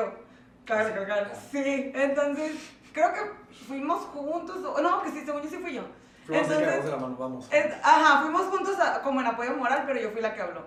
Cabe 0.64 0.84
recalcar. 0.86 1.34
Sí, 1.52 1.92
entonces 1.94 2.52
creo 2.94 3.12
que 3.14 3.20
fuimos 3.68 4.00
juntos. 4.06 4.62
No, 4.82 5.02
que 5.04 5.10
sí, 5.12 5.24
según 5.26 5.42
yo 5.42 5.50
sí 5.50 5.58
fui 5.58 5.74
yo. 5.74 5.82
Fuimos 6.26 6.50
agarrados 6.50 6.68
de 6.68 6.76
Entonces, 6.76 6.92
la 6.92 6.98
mano, 6.98 7.18
vamos. 7.20 7.50
es- 7.52 7.74
ajá, 7.84 8.22
fuimos 8.22 8.44
juntos 8.44 8.80
a- 8.80 9.02
como 9.02 9.20
en 9.20 9.28
apoyo 9.28 9.58
moral, 9.58 9.84
pero 9.86 10.00
yo 10.00 10.12
fui 10.12 10.22
la 10.22 10.34
que 10.34 10.42
habló. 10.42 10.62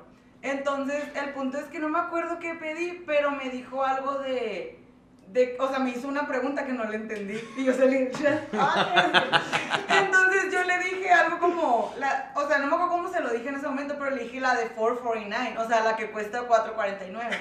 Entonces, 0.51 1.05
el 1.15 1.31
punto 1.31 1.59
es 1.59 1.65
que 1.67 1.79
no 1.81 1.89
me 1.89 1.99
acuerdo 1.99 2.39
qué 2.39 2.55
pedí, 2.55 3.03
pero 3.07 3.33
me 3.33 3.51
dijo 3.51 3.85
algo 3.85 4.19
de. 4.19 4.79
de 5.29 5.57
o 5.59 5.69
sea, 5.69 5.79
me 5.81 5.91
hizo 5.91 6.07
una 6.09 6.27
pregunta 6.29 6.65
que 6.65 6.73
no 6.73 6.85
le 6.85 6.97
entendí. 6.97 7.41
Y 7.57 7.65
yo 7.65 7.73
salí. 7.73 8.09
"Ah, 8.59 9.43
Entonces 10.01 10.53
yo 10.53 10.63
le 10.63 10.79
dije 10.79 11.11
algo 11.11 11.39
como. 11.41 11.93
La, 11.99 12.31
o 12.37 12.47
sea, 12.47 12.59
no 12.59 12.67
me 12.69 12.75
acuerdo 12.75 12.93
cómo 12.97 13.09
se 13.13 13.21
lo 13.21 13.31
dije 13.31 13.49
en 13.49 13.57
ese 13.57 13.67
momento, 13.67 13.97
pero 13.99 14.11
le 14.15 14.23
dije 14.25 14.41
la 14.41 14.55
de 14.55 14.69
449, 14.69 15.59
o 15.59 15.69
sea, 15.69 15.83
la 15.83 15.97
que 15.97 16.11
cuesta 16.11 16.43
449. 16.43 17.37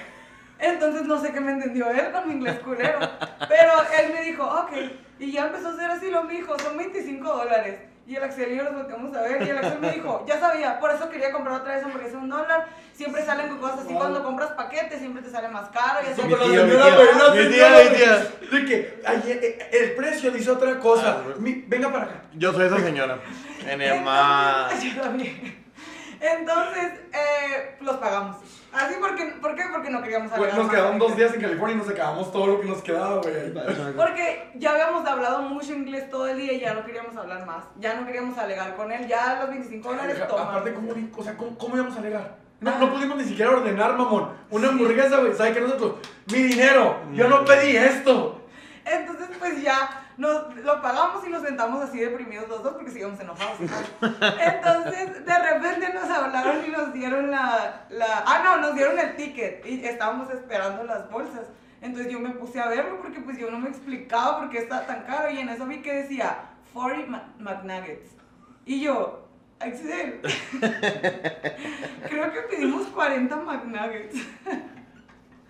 Entonces 0.58 1.04
no 1.04 1.20
sé 1.22 1.32
qué 1.34 1.42
me 1.42 1.52
entendió 1.52 1.90
él 1.92 2.12
con 2.12 2.28
mi 2.28 2.36
inglés 2.36 2.60
culero. 2.60 3.00
Pero 3.48 3.72
él 4.00 4.14
me 4.14 4.22
dijo, 4.24 4.44
ok. 4.46 4.72
Y 5.20 5.32
ya 5.32 5.48
empezó 5.48 5.70
a 5.70 5.74
hacer 5.74 5.92
así 5.92 6.10
lo 6.10 6.24
dijo, 6.24 6.58
son 6.60 6.78
25 6.78 7.28
dólares. 7.28 7.80
Y 8.08 8.16
el 8.16 8.24
Axel 8.24 8.52
y 8.52 8.58
yo 8.58 8.64
los 8.64 8.74
volteamos 8.76 9.16
a 9.18 9.22
ver. 9.22 9.42
Y 9.42 9.50
el 9.50 9.58
Axel 9.58 9.80
me 9.80 9.92
dijo, 9.92 10.24
ya 10.28 10.40
sabía, 10.40 10.80
por 10.80 10.92
eso 10.92 11.10
quería 11.10 11.32
comprar 11.32 11.62
otra 11.62 11.76
vez 11.76 11.84
porque 11.92 12.08
es 12.08 12.14
un 12.14 12.30
dólar. 12.30 12.68
Siempre 12.94 13.26
salen 13.26 13.50
con 13.50 13.58
cosas 13.60 13.80
así. 13.80 13.90
Wow. 13.90 13.98
Cuando 13.98 14.24
compras 14.24 14.52
paquetes, 14.52 15.00
siempre 15.00 15.24
te 15.24 15.30
sale 15.32 15.48
más 15.48 15.70
caro. 15.70 16.00
Y 16.08 16.12
así. 16.12 16.22
Sí, 16.22 16.28
Mi 16.28 16.36
tío, 16.36 16.66
mi 16.66 16.72
tía, 17.50 17.70
mi 17.90 17.96
tía. 17.98 18.28
De 18.52 18.66
que 18.66 19.02
ayer, 19.06 19.40
eh, 19.44 19.70
el 19.74 19.96
precio 19.96 20.30
dice 20.32 20.52
otra 20.52 20.78
cosa. 20.80 21.18
Ah. 21.28 21.34
Mi- 21.40 21.64
venga 21.68 21.92
para 21.92 22.06
acá. 22.06 22.22
Yo 22.36 22.54
soy 22.54 22.68
esa 22.68 22.80
señora. 22.80 23.18
Enema. 23.68 24.68
Entonces, 24.72 24.94
yo 24.96 25.02
también. 25.02 25.65
Entonces, 26.26 26.94
eh, 27.14 27.76
los 27.82 27.98
pagamos. 27.98 28.38
Así 28.74 28.96
porque, 29.00 29.26
¿por 29.42 29.56
qué? 29.56 29.64
Porque 29.72 29.90
no 29.90 30.02
queríamos 30.02 30.32
hablar 30.32 30.54
nos 30.54 30.66
más 30.66 30.76
quedaron 30.76 31.00
dos 31.00 31.16
días 31.16 31.34
en 31.34 31.42
California 31.42 31.76
y 31.76 31.78
nos 31.78 31.90
acabamos 31.90 32.32
todo 32.32 32.48
lo 32.48 32.62
que 32.62 32.68
nos 32.68 32.82
quedaba, 32.82 33.22
güey. 33.22 33.54
Porque 33.96 34.52
ya 34.56 34.72
habíamos 34.72 35.08
hablado 35.08 35.44
mucho 35.44 35.74
inglés 35.74 36.10
todo 36.10 36.28
el 36.28 36.38
día 36.38 36.54
y 36.54 36.60
ya 36.60 36.74
no 36.74 36.84
queríamos 36.84 37.16
hablar 37.16 37.46
más. 37.46 37.64
Ya 37.80 37.94
no 37.94 38.06
queríamos 38.06 38.38
alegar 38.38 38.76
con 38.76 38.92
él. 38.92 39.08
Ya 39.08 39.38
los 39.40 39.50
25 39.50 39.88
dólares 39.88 40.28
toman. 40.28 40.48
Aparte, 40.48 40.74
¿cómo, 40.74 40.92
o 41.16 41.24
sea, 41.24 41.38
¿cómo, 41.38 41.58
cómo 41.58 41.76
íbamos 41.76 41.96
a 41.96 42.00
alegar? 42.00 42.36
No, 42.60 42.80
no 42.80 42.92
pudimos 42.92 43.18
ni 43.18 43.26
siquiera 43.26 43.52
ordenar, 43.52 43.98
mamón. 43.98 44.32
Una 44.50 44.70
hamburguesa, 44.70 45.18
güey. 45.18 45.34
¿Sabes 45.34 45.54
qué 45.54 45.62
nosotros? 45.62 45.96
Mi 46.32 46.44
dinero. 46.44 46.98
Yo 47.14 47.28
no 47.28 47.46
pedí 47.46 47.78
esto. 47.78 48.42
Entonces, 48.84 49.30
pues 49.40 49.62
ya 49.62 50.05
nos, 50.18 50.56
lo 50.56 50.82
pagamos 50.82 51.26
y 51.26 51.30
nos 51.30 51.42
sentamos 51.44 51.84
así 51.84 52.00
deprimidos 52.00 52.48
los 52.48 52.64
dos 52.64 52.74
porque 52.74 52.92
seguíamos 52.92 53.20
enojados. 53.20 53.58
Entonces, 53.62 55.26
de 55.26 55.40
repente 55.40 55.94
nos 55.94 56.10
hablaron 56.10 56.66
y 56.66 56.70
nos 56.70 56.94
dieron 56.94 57.32
la, 57.32 57.86
la... 57.90 58.24
Ah, 58.26 58.42
no, 58.44 58.58
nos 58.58 58.76
dieron 58.76 58.98
el 59.00 59.16
ticket 59.16 59.66
y 59.66 59.86
estábamos 59.86 60.30
esperando 60.32 60.84
las 60.84 61.10
bolsas. 61.10 61.48
Entonces 61.82 62.12
yo 62.12 62.20
me 62.20 62.30
puse 62.32 62.60
a 62.60 62.68
verlo 62.70 63.00
porque 63.02 63.20
pues 63.20 63.38
yo 63.38 63.52
no 63.52 63.60
me 63.60 63.70
explicaba 63.70 64.40
por 64.40 64.50
qué 64.50 64.60
está 64.60 64.86
tan 64.88 65.04
caro 65.04 65.30
y 65.30 65.40
en 65.40 65.50
eso 65.50 65.66
vi 65.66 65.82
que 65.82 65.94
decía 65.94 66.50
40 66.74 67.08
Ma- 67.12 67.34
McNuggets. 67.38 68.12
Y 68.66 68.82
yo, 68.82 69.28
Axel, 69.60 70.22
creo 72.10 72.32
que 72.34 72.42
pedimos 72.50 72.88
40 72.88 73.36
McNuggets. 73.36 74.16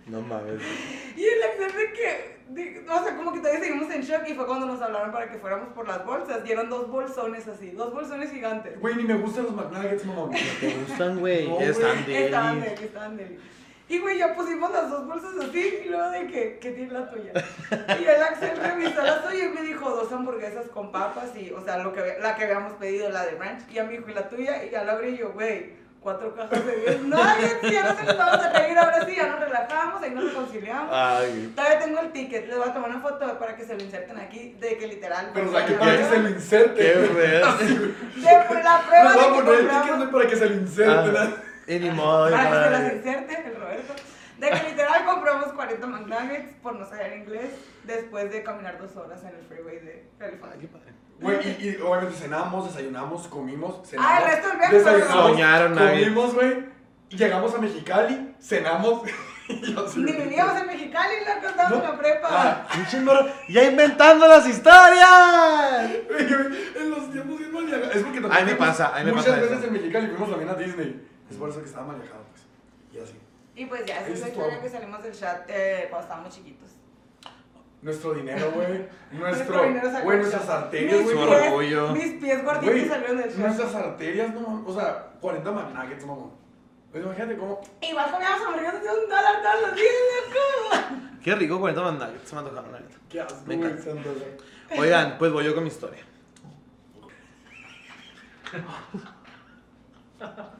No 0.06 0.20
mames. 0.22 0.60
Y 1.16 1.24
el 1.24 1.42
Axel 1.44 1.72
de 1.72 1.92
que, 1.94 2.36
de- 2.50 2.84
o 2.90 3.02
sea, 3.02 3.16
como 3.16 3.32
que 3.32 3.38
todavía 3.38 3.60
seguimos 3.60 3.90
en 3.90 4.02
shock 4.02 4.28
y 4.28 4.34
fue 4.34 4.44
cuando 4.46 4.66
nos 4.66 4.82
hablaron 4.82 5.10
para 5.12 5.30
que 5.32 5.38
fuéramos 5.38 5.70
por 5.70 5.88
las 5.88 6.04
bolsas. 6.04 6.44
Dieron 6.44 6.68
dos 6.68 6.90
bolsones 6.90 7.48
así, 7.48 7.70
dos 7.70 7.94
bolsones 7.94 8.30
gigantes. 8.30 8.78
Güey, 8.80 8.96
ni 8.96 9.04
me 9.04 9.14
gustan 9.14 9.44
los 9.44 9.54
McNuggets, 9.54 10.04
mamón. 10.04 10.32
¿Te 10.60 10.74
gustan, 10.86 11.18
güey? 11.18 11.48
No, 11.48 11.58
Están 11.58 12.04
deli, 12.04 12.84
estaban 12.84 13.16
deli. 13.16 13.38
Y 13.88 13.98
güey, 14.00 14.18
ya 14.18 14.34
pusimos 14.34 14.70
las 14.72 14.90
dos 14.90 15.06
bolsas 15.06 15.32
así 15.48 15.74
y 15.86 15.88
luego 15.88 16.10
de 16.10 16.26
que, 16.26 16.58
¿qué 16.60 16.72
tiene 16.72 16.92
la 16.92 17.08
tuya? 17.10 17.32
Y 17.98 18.04
el 18.04 18.22
Axel 18.22 18.58
revisó 18.58 19.00
la 19.02 19.22
suya 19.22 19.44
y 19.46 19.48
me 19.48 19.62
dijo 19.62 19.88
dos 19.88 20.12
hamburguesas 20.12 20.66
con 20.68 20.92
papas 20.92 21.30
y, 21.34 21.50
o 21.52 21.62
sea, 21.64 21.78
lo 21.78 21.94
que, 21.94 22.16
la 22.20 22.34
que 22.36 22.44
habíamos 22.44 22.74
pedido, 22.74 23.08
la 23.08 23.24
de 23.24 23.30
ranch. 23.38 23.62
Y 23.70 23.74
ya 23.74 23.84
me 23.84 23.92
dijo, 23.92 24.10
¿y 24.10 24.14
la 24.14 24.28
tuya? 24.28 24.62
Y 24.64 24.70
ya 24.70 24.84
la 24.84 24.92
abrí 24.92 25.16
yo, 25.16 25.32
güey, 25.32 25.70
cuatro 26.06 26.32
cajas 26.36 26.64
de 26.64 26.76
10. 26.76 27.02
No, 27.02 27.16
ya, 27.68 27.82
nos 27.82 27.98
empezamos 27.98 28.34
a 28.34 28.52
reír, 28.52 28.78
ahora 28.78 29.04
sí, 29.04 29.16
ya 29.16 29.26
nos 29.26 29.40
relajamos, 29.40 30.00
ahí 30.00 30.10
nos 30.10 30.24
reconciliamos. 30.24 30.88
Ay. 30.92 31.52
Todavía 31.56 31.78
tengo 31.80 32.00
el 32.00 32.12
ticket, 32.12 32.46
les 32.46 32.56
voy 32.56 32.68
a 32.68 32.72
tomar 32.72 32.90
una 32.90 33.00
foto 33.00 33.38
para 33.40 33.56
que 33.56 33.64
se 33.64 33.74
lo 33.74 33.82
inserten 33.82 34.16
aquí, 34.20 34.56
de 34.60 34.78
que 34.78 34.86
literal. 34.86 35.30
Pero, 35.34 35.48
o 35.48 35.52
sea, 35.52 35.66
que 35.66 35.72
para 35.74 35.96
que 35.96 36.04
se 36.04 36.18
lo 36.18 36.28
inserte. 36.28 36.76
Qué 36.76 36.94
güey. 37.08 37.26
De 37.26 38.62
la 38.62 38.76
Nos 38.76 38.86
prueba 38.86 39.16
va 39.16 39.24
a 39.24 39.28
poner 39.34 39.54
el 39.54 39.68
compramos- 39.68 39.96
ticket 39.98 40.10
para 40.12 40.26
que 40.28 40.36
se 40.36 40.48
lo 40.48 40.54
inserte. 40.54 40.92
Ah. 40.92 41.02
¿verdad? 41.02 41.28
Y 41.66 41.78
ni 41.80 41.90
modo, 41.90 42.30
Para 42.30 42.44
que 42.50 42.64
se 42.64 42.70
las 42.70 42.92
inserte, 42.92 43.42
el 43.48 43.56
Roberto. 43.60 43.94
De 44.38 44.50
que 44.50 44.62
literal 44.70 45.04
compramos 45.06 45.46
40 45.54 45.86
McNuggets 45.86 46.52
por 46.62 46.76
no 46.76 46.86
saber 46.88 47.16
inglés 47.16 47.50
después 47.84 48.30
de 48.30 48.44
caminar 48.44 48.78
dos 48.78 48.94
horas 48.94 49.22
en 49.22 49.28
el 49.34 49.44
freeway 49.46 49.80
de 49.80 50.06
California. 50.18 50.56
Güey, 51.20 51.38
y, 51.48 51.68
y 51.68 51.76
obviamente 51.82 52.14
cenamos, 52.16 52.66
desayunamos, 52.68 53.26
comimos, 53.28 53.88
cenamos. 53.88 54.10
Ah, 54.12 54.18
el 54.22 54.30
resto 54.30 54.48
del 54.48 54.58
viaje 54.58 54.78
desayunamos, 54.78 55.30
Soñaron, 55.30 55.74
nadie. 55.74 56.00
Comimos, 56.04 56.34
güey. 56.34 56.66
Llegamos 57.08 57.54
a 57.54 57.58
Mexicali, 57.58 58.34
cenamos. 58.40 59.02
y 59.48 59.76
así, 59.78 60.00
Ni 60.00 60.12
vivíamos 60.12 60.60
en 60.60 60.66
Mexicali, 60.66 61.14
la 61.24 61.48
estábamos 61.48 61.78
en 61.78 61.90
la 61.90 61.98
prepa. 61.98 62.28
Ah, 62.30 62.66
Ya 63.48 63.64
inventando 63.64 64.26
las 64.28 64.46
historias. 64.46 65.90
güey, 66.08 66.26
en 66.76 66.90
los 66.90 67.12
tiempos 67.12 67.38
bien 67.38 67.52
mal 67.52 67.64
viajados. 67.64 67.94
Es 67.96 68.02
porque 68.02 68.20
Ahí 68.30 68.44
me 68.44 68.54
pasa, 68.56 68.94
ahí 68.94 69.04
me 69.04 69.12
muchas 69.12 69.26
pasa 69.26 69.40
veces 69.40 69.58
eso. 69.58 69.66
en 69.68 69.72
Mexicali 69.72 70.06
fuimos 70.08 70.30
también 70.30 70.50
a 70.50 70.54
Disney. 70.54 71.08
Es 71.30 71.36
por 71.36 71.48
eso 71.48 71.60
que 71.60 71.66
estaba 71.66 71.86
mal 71.86 71.96
viajado, 71.96 72.24
pues. 72.30 72.46
Y 72.92 72.98
así. 73.02 73.18
Y 73.54 73.64
pues 73.66 73.86
ya, 73.86 74.00
esa 74.00 74.12
es 74.12 74.20
la 74.20 74.28
historia 74.28 74.60
que 74.60 74.68
salimos 74.68 75.02
del 75.02 75.12
chat 75.12 75.48
eh, 75.48 75.86
cuando 75.88 76.02
estábamos 76.06 76.34
chiquitos. 76.34 76.75
Nuestro 77.86 78.14
dinero, 78.14 78.50
güey. 78.50 78.84
Nuestro 79.20 79.62
Güey, 80.02 80.18
nuestras 80.18 80.48
arterias, 80.48 80.92
Mis 80.96 81.04
güey. 81.04 81.16
Su 81.16 81.22
pies- 81.24 81.46
orgullo. 81.46 81.88
Mis 81.92 82.12
pies 82.14 82.44
gorditos 82.44 82.88
salieron 82.88 83.16
del 83.18 83.28
chat. 83.30 83.38
nuestras 83.38 83.74
arterias, 83.76 84.34
no, 84.34 84.64
o 84.66 84.74
sea, 84.74 85.12
40 85.20 85.52
McNuggets, 85.52 86.04
mamón. 86.04 86.32
Pues 86.90 87.04
imagínate 87.04 87.36
cómo. 87.36 87.60
Igual 87.80 88.10
comíamos 88.10 88.40
hamburguesas 88.44 88.82
de 88.82 88.88
un 88.88 89.08
dólar 89.08 89.40
todos 89.40 89.68
los 89.68 89.76
días, 89.76 89.94
loco. 90.34 90.96
Qué 91.22 91.34
rico 91.36 91.60
40 91.60 91.80
McNuggets. 91.92 92.28
Se 92.28 92.34
me 92.34 92.40
antojaron, 92.40 92.72
la 92.72 92.80
neta. 92.80 92.96
Qué 93.08 93.20
asco, 93.20 93.38
Me 93.46 93.54
encanta. 93.54 93.90
Oigan, 94.76 95.16
pues 95.18 95.30
voy 95.32 95.44
yo 95.44 95.54
con 95.54 95.62
mi 95.62 95.68
historia. 95.70 96.02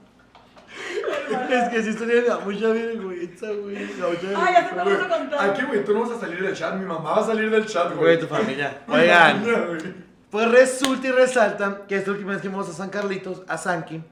es 1.51 1.68
que 1.68 1.76
esa 1.78 1.91
historia 1.91 2.22
me 2.22 2.28
da 2.28 2.39
mucha 2.39 2.68
vergüenza, 2.68 3.47
güey. 3.47 3.76
mucha 3.76 4.28
Ah, 4.37 4.53
ya 4.53 4.68
te 4.68 4.74
vamos 4.74 5.03
a 5.03 5.09
contar. 5.09 5.51
Aquí, 5.51 5.62
güey, 5.62 5.84
tú 5.84 5.95
no 5.95 6.01
vas 6.01 6.11
a 6.12 6.20
salir 6.20 6.43
del 6.43 6.55
chat. 6.55 6.74
Mi 6.74 6.84
mamá 6.84 7.11
va 7.12 7.20
a 7.20 7.26
salir 7.26 7.51
del 7.51 7.66
chat, 7.66 7.89
güey. 7.89 7.99
Güey, 7.99 8.20
tu 8.20 8.26
familia. 8.26 8.82
Oigan, 8.89 9.45
pues 10.30 10.51
resulta 10.51 11.09
y 11.09 11.11
resalta 11.12 11.82
que 11.89 11.97
esta 11.97 12.11
última 12.11 12.32
vez 12.32 12.43
que 12.43 12.49
fuimos 12.49 12.68
a 12.68 12.72
San 12.72 12.91
Carlitos, 12.91 13.43
a 13.49 13.57
Sanki, 13.59 14.03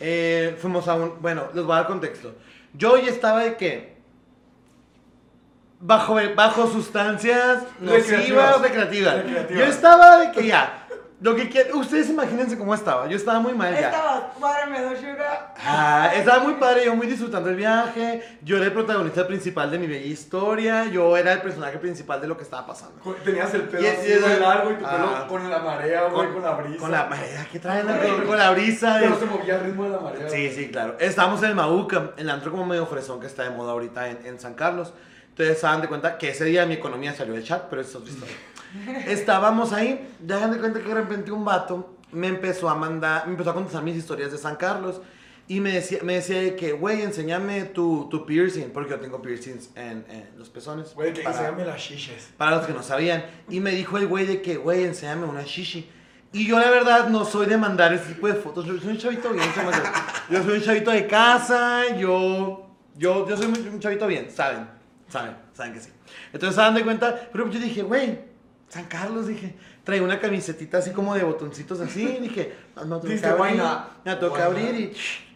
eh, 0.00 0.56
fuimos 0.60 0.86
a 0.88 0.94
un. 0.94 1.20
Bueno, 1.20 1.48
les 1.54 1.64
voy 1.64 1.74
a 1.74 1.76
dar 1.78 1.86
contexto. 1.86 2.34
Yo 2.74 2.96
ya 2.98 3.10
estaba 3.10 3.42
de 3.42 3.56
que. 3.56 3.96
bajo, 5.80 6.16
bajo 6.34 6.66
sustancias 6.68 7.64
nocivas 7.80 8.60
recreativas. 8.60 9.16
Recreativas. 9.16 9.58
Yo 9.58 9.64
estaba 9.64 10.18
de 10.18 10.32
que 10.32 10.46
ya, 10.46 10.77
lo 11.20 11.34
que 11.34 11.48
quieran, 11.48 11.74
ustedes 11.76 12.08
imagínense 12.10 12.56
cómo 12.56 12.74
estaba, 12.74 13.08
yo 13.08 13.16
estaba 13.16 13.40
muy 13.40 13.52
mal 13.52 13.72
ya. 13.74 13.88
Estaba, 13.90 14.32
dos 14.38 14.98
sugar. 14.98 15.54
Ah, 15.64 16.10
estaba 16.14 16.44
muy 16.44 16.54
padre, 16.54 16.84
yo 16.84 16.94
muy 16.94 17.08
disfrutando 17.08 17.50
el 17.50 17.56
viaje, 17.56 18.22
yo 18.42 18.56
era 18.56 18.66
el 18.66 18.72
protagonista 18.72 19.26
principal 19.26 19.68
de 19.70 19.78
mi 19.80 19.88
bella 19.88 20.06
historia, 20.06 20.84
yo 20.86 21.16
era 21.16 21.32
el 21.32 21.42
personaje 21.42 21.78
principal 21.78 22.20
de 22.20 22.28
lo 22.28 22.36
que 22.36 22.44
estaba 22.44 22.66
pasando. 22.66 23.00
Tenías 23.24 23.52
el 23.54 23.62
pelo 23.62 23.82
Y- 23.82 23.86
así, 23.86 24.12
y- 24.12 24.16
güey, 24.18 24.38
largo 24.40 24.70
y 24.70 24.74
tu 24.74 24.86
Ah. 24.86 24.90
pelo 24.90 25.28
con 25.28 25.50
la 25.50 25.58
marea, 25.58 26.04
güey, 26.04 26.32
con, 26.32 26.42
la 26.42 26.50
brisa. 26.52 26.78
Con 26.78 26.90
la 26.92 27.04
marea, 27.06 27.46
¿qué 27.50 27.58
traen? 27.58 27.86
Con, 27.86 28.26
con 28.26 28.38
la 28.38 28.50
brisa. 28.52 28.96
Pero 29.00 29.18
se 29.18 29.26
movía 29.26 29.54
al 29.56 29.60
ritmo 29.64 29.84
de 29.84 29.90
la 29.90 29.98
marea. 29.98 30.28
Sí, 30.28 30.50
sí, 30.54 30.68
claro. 30.70 30.96
Estábamos 31.00 31.42
en 31.42 31.48
el 31.50 31.54
Mauca, 31.56 32.10
el 32.16 32.30
antro 32.30 32.52
como 32.52 32.64
medio 32.64 32.86
fresón 32.86 33.18
que 33.18 33.26
está 33.26 33.42
de 33.42 33.50
moda 33.50 33.72
ahorita 33.72 34.08
en, 34.08 34.24
en 34.24 34.38
San 34.38 34.54
Carlos. 34.54 34.94
Entonces, 35.38 35.60
se 35.60 35.66
dan 35.68 35.80
de 35.80 35.86
cuenta 35.86 36.18
que 36.18 36.30
ese 36.30 36.44
día 36.46 36.66
mi 36.66 36.74
economía 36.74 37.14
salió 37.14 37.34
del 37.34 37.44
chat, 37.44 37.66
pero 37.70 37.80
eso 37.80 37.90
es 37.90 37.96
otra 37.96 38.10
historia. 38.12 38.36
Estábamos 39.06 39.72
ahí, 39.72 40.08
ya 40.26 40.40
dan 40.40 40.50
de 40.50 40.58
cuenta 40.58 40.80
que 40.80 40.88
de 40.88 40.94
repente 40.94 41.30
un 41.30 41.44
vato 41.44 41.96
me 42.10 42.26
empezó 42.26 42.68
a 42.68 42.74
mandar, 42.74 43.26
me 43.26 43.32
empezó 43.32 43.50
a 43.50 43.54
contestar 43.54 43.84
mis 43.84 43.96
historias 43.96 44.32
de 44.32 44.38
San 44.38 44.56
Carlos. 44.56 45.00
Y 45.46 45.60
me 45.60 45.72
decía, 45.72 46.00
me 46.02 46.14
decía 46.14 46.40
de 46.40 46.56
que, 46.56 46.72
güey, 46.72 47.02
enséñame 47.02 47.64
tu, 47.66 48.08
tu 48.10 48.26
piercing, 48.26 48.70
porque 48.70 48.90
yo 48.90 49.00
tengo 49.00 49.22
piercings 49.22 49.70
en, 49.76 50.04
en 50.10 50.28
los 50.36 50.50
pezones. 50.50 50.92
Güey, 50.94 51.14
que 51.14 51.22
enséñame 51.22 51.64
las 51.64 51.80
shishes. 51.80 52.30
para 52.36 52.56
los 52.56 52.66
que 52.66 52.72
no 52.72 52.82
sabían. 52.82 53.24
Y 53.48 53.60
me 53.60 53.70
dijo 53.70 53.96
el 53.96 54.08
güey 54.08 54.26
de 54.26 54.42
que, 54.42 54.56
güey, 54.56 54.82
enséñame 54.82 55.24
una 55.24 55.44
shishi. 55.44 55.88
Y 56.32 56.46
yo 56.46 56.58
la 56.58 56.68
verdad 56.70 57.08
no 57.08 57.24
soy 57.24 57.46
de 57.46 57.56
mandar 57.56 57.94
ese 57.94 58.12
tipo 58.12 58.26
de 58.26 58.34
fotos. 58.34 58.66
Yo 58.66 58.76
soy 58.78 58.90
un 58.90 58.98
chavito 58.98 59.30
bien. 59.30 59.46
Yo 60.28 60.42
soy 60.42 60.58
un 60.58 60.62
chavito 60.64 60.90
de 60.90 61.06
casa, 61.06 61.96
yo, 61.96 62.66
yo, 62.96 63.26
yo 63.26 63.36
soy 63.36 63.46
un 63.46 63.80
chavito 63.80 64.06
bien, 64.06 64.30
saben, 64.30 64.68
saben, 65.08 65.36
saben 65.52 65.72
que 65.74 65.80
sí. 65.80 65.90
Entonces 66.32 66.54
se 66.54 66.60
dan 66.60 66.74
de 66.74 66.84
cuenta, 66.84 67.28
pero 67.32 67.50
yo 67.50 67.58
dije, 67.58 67.82
güey, 67.82 68.20
San 68.68 68.84
Carlos, 68.84 69.26
dije, 69.26 69.54
trae 69.84 70.00
una 70.00 70.20
camisetita 70.20 70.78
así 70.78 70.90
como 70.90 71.14
de 71.14 71.24
botoncitos 71.24 71.80
así, 71.80 72.06
dije, 72.20 72.54
no, 72.76 72.84
no 72.84 73.00
tengo 73.00 73.20
que 73.20 73.26
abrir, 73.26 73.62
me 74.04 74.16
toca 74.16 74.44
abrir 74.44 74.94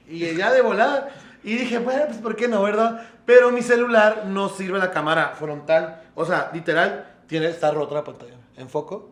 y, 0.09 0.25
y 0.25 0.37
ya 0.37 0.53
de 0.53 0.61
volada. 0.61 1.09
Y 1.45 1.57
dije, 1.57 1.79
bueno, 1.79 2.05
pues 2.07 2.19
¿por 2.19 2.37
qué 2.37 2.47
no, 2.47 2.63
verdad? 2.63 3.05
Pero 3.27 3.51
mi 3.51 3.63
celular 3.63 4.27
no 4.27 4.49
sirve 4.49 4.79
la 4.79 4.93
cámara 4.93 5.33
frontal. 5.37 6.03
O 6.15 6.25
sea, 6.25 6.51
literal, 6.53 7.17
tiene, 7.27 7.49
está 7.49 7.73
rota 7.73 7.95
la 7.95 8.05
pantalla. 8.05 8.37
En 8.57 8.69
foco, 8.69 9.11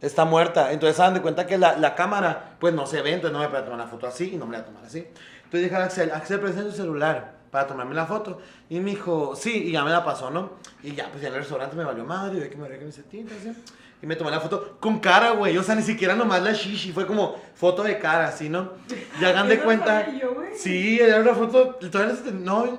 está 0.00 0.24
muerta. 0.24 0.72
Entonces 0.72 0.96
se 0.96 1.02
dan 1.02 1.14
de 1.14 1.20
cuenta 1.20 1.46
que 1.46 1.58
la, 1.58 1.76
la 1.76 1.94
cámara, 1.94 2.56
pues 2.58 2.72
no 2.72 2.86
se 2.86 3.02
ve, 3.02 3.12
entonces 3.12 3.36
no 3.36 3.40
me 3.40 3.50
puede 3.50 3.64
tomar 3.64 3.80
una 3.80 3.88
foto 3.88 4.06
así 4.06 4.30
y 4.32 4.36
no 4.38 4.46
me 4.46 4.52
la 4.52 4.58
voy 4.58 4.64
a 4.64 4.66
tomar 4.66 4.84
así. 4.86 5.06
Entonces 5.44 5.62
dije 5.62 5.76
a 5.76 5.84
Axel, 5.84 6.10
Axel, 6.12 6.40
presenta 6.40 6.70
tu 6.70 6.76
celular 6.76 7.37
para 7.50 7.66
tomarme 7.66 7.94
la 7.94 8.06
foto. 8.06 8.40
Y 8.68 8.80
me 8.80 8.90
dijo, 8.90 9.34
sí, 9.36 9.64
y 9.68 9.72
ya 9.72 9.84
me 9.84 9.90
la 9.90 10.04
pasó, 10.04 10.30
¿no? 10.30 10.52
Y 10.82 10.94
ya, 10.94 11.08
pues 11.10 11.22
ya 11.22 11.28
en 11.28 11.34
el 11.34 11.40
restaurante 11.40 11.76
me 11.76 11.84
valió 11.84 12.04
madre, 12.04 12.40
ve 12.40 12.48
que 12.50 12.56
me 12.56 12.66
había 12.66 12.78
camisetita, 12.78 13.34
así. 13.34 13.52
Y 14.00 14.06
me 14.06 14.14
tomé 14.14 14.30
la 14.30 14.40
foto 14.40 14.76
con 14.78 15.00
cara, 15.00 15.32
güey. 15.32 15.56
O 15.58 15.62
sea, 15.62 15.74
ni 15.74 15.82
siquiera 15.82 16.14
nomás 16.14 16.42
la 16.42 16.52
shishi. 16.52 16.92
Fue 16.92 17.06
como 17.06 17.36
foto 17.54 17.82
de 17.82 17.98
cara, 17.98 18.28
así, 18.28 18.48
¿no? 18.48 18.72
Y 19.20 19.24
hagan 19.24 19.48
de 19.48 19.58
cuenta. 19.60 20.08
yo. 20.16 20.36
Sí, 20.56 21.00
era 21.00 21.20
una 21.20 21.34
foto. 21.34 21.74
Todavía 21.74 22.14
no, 22.34 22.78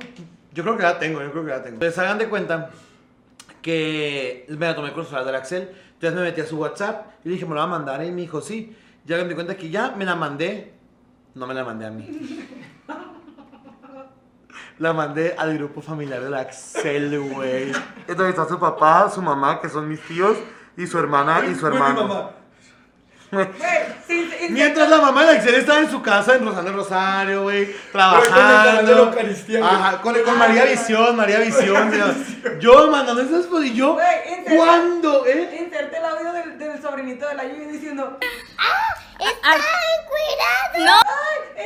yo 0.54 0.64
creo 0.64 0.78
que 0.78 0.84
la 0.84 0.98
tengo, 0.98 1.22
yo 1.22 1.32
creo 1.32 1.46
que 1.46 1.52
la 1.52 1.62
tengo. 1.62 1.76
Entonces 1.76 2.00
hagan 2.00 2.18
de 2.18 2.30
cuenta 2.30 2.72
que 3.62 4.46
me 4.48 4.66
la 4.68 4.76
tomé 4.76 4.94
con 4.94 5.06
el 5.06 5.26
del 5.26 5.36
Axel. 5.36 5.70
Entonces 5.94 6.18
me 6.18 6.26
metí 6.26 6.40
a 6.40 6.46
su 6.46 6.58
WhatsApp 6.58 7.08
y 7.26 7.30
le 7.30 7.34
dije, 7.34 7.46
me 7.46 7.52
lo 7.52 7.58
va 7.58 7.64
a 7.64 7.68
mandar. 7.68 8.04
Y 8.06 8.12
me 8.12 8.22
dijo, 8.22 8.40
sí. 8.42 8.76
Ya 9.06 9.16
hagan 9.16 9.28
de 9.28 9.36
cuenta 9.36 9.58
que 9.58 9.70
ya 9.70 9.92
me 9.92 10.06
la 10.06 10.16
mandé. 10.16 10.74
No 11.36 11.46
me 11.48 11.54
la 11.54 11.66
mandé 11.66 11.86
a 11.86 11.92
mí. 11.92 12.48
La 14.80 14.94
mandé 14.94 15.36
al 15.38 15.58
grupo 15.58 15.82
familiar 15.82 16.22
del 16.22 16.34
Axel, 16.34 17.20
güey. 17.20 17.72
Entonces 18.08 18.30
está 18.30 18.48
su 18.48 18.58
papá, 18.58 19.10
su 19.14 19.22
mamá, 19.22 19.60
que 19.60 19.68
son 19.68 19.90
mis 19.90 20.00
tíos, 20.02 20.38
y 20.78 20.88
su 20.88 20.98
hermana 20.98 21.46
y 21.46 21.56
su 21.56 21.68
hermano. 21.68 22.39
Güey, 23.32 23.48
Mientras 24.50 24.90
la 24.90 24.98
mamá 24.98 25.24
de 25.26 25.38
Axel 25.38 25.54
estaba 25.56 25.80
en 25.80 25.92
su 25.92 26.02
casa 26.02 26.36
en 26.36 26.46
Rosando 26.46 26.72
Rosario, 26.74 27.44
güey, 27.44 27.66
Güey, 27.66 27.76
con 27.76 27.80
el 27.86 27.92
trabajando. 27.92 29.12
Ajá, 29.64 30.02
con, 30.02 30.16
con 30.24 30.38
María 30.38 30.66
Visión, 30.66 31.16
María 31.16 31.40
Visión. 31.40 31.92
yo- 31.92 32.60
yo 32.60 32.92
mandando 32.92 33.22
esas 33.22 33.46
fotos 33.46 33.66
y 33.66 33.74
yo, 33.76 33.98
inserta- 34.28 34.56
¿cuándo, 34.56 35.26
eh? 35.28 35.60
Inserte 35.62 35.98
el 35.98 36.06
audio 36.06 36.34
del, 36.34 36.58
del 36.58 36.82
sobrinito 36.82 37.28
de 37.28 37.36
la 37.36 37.44
Yuyi 37.46 37.66
diciendo. 37.66 38.18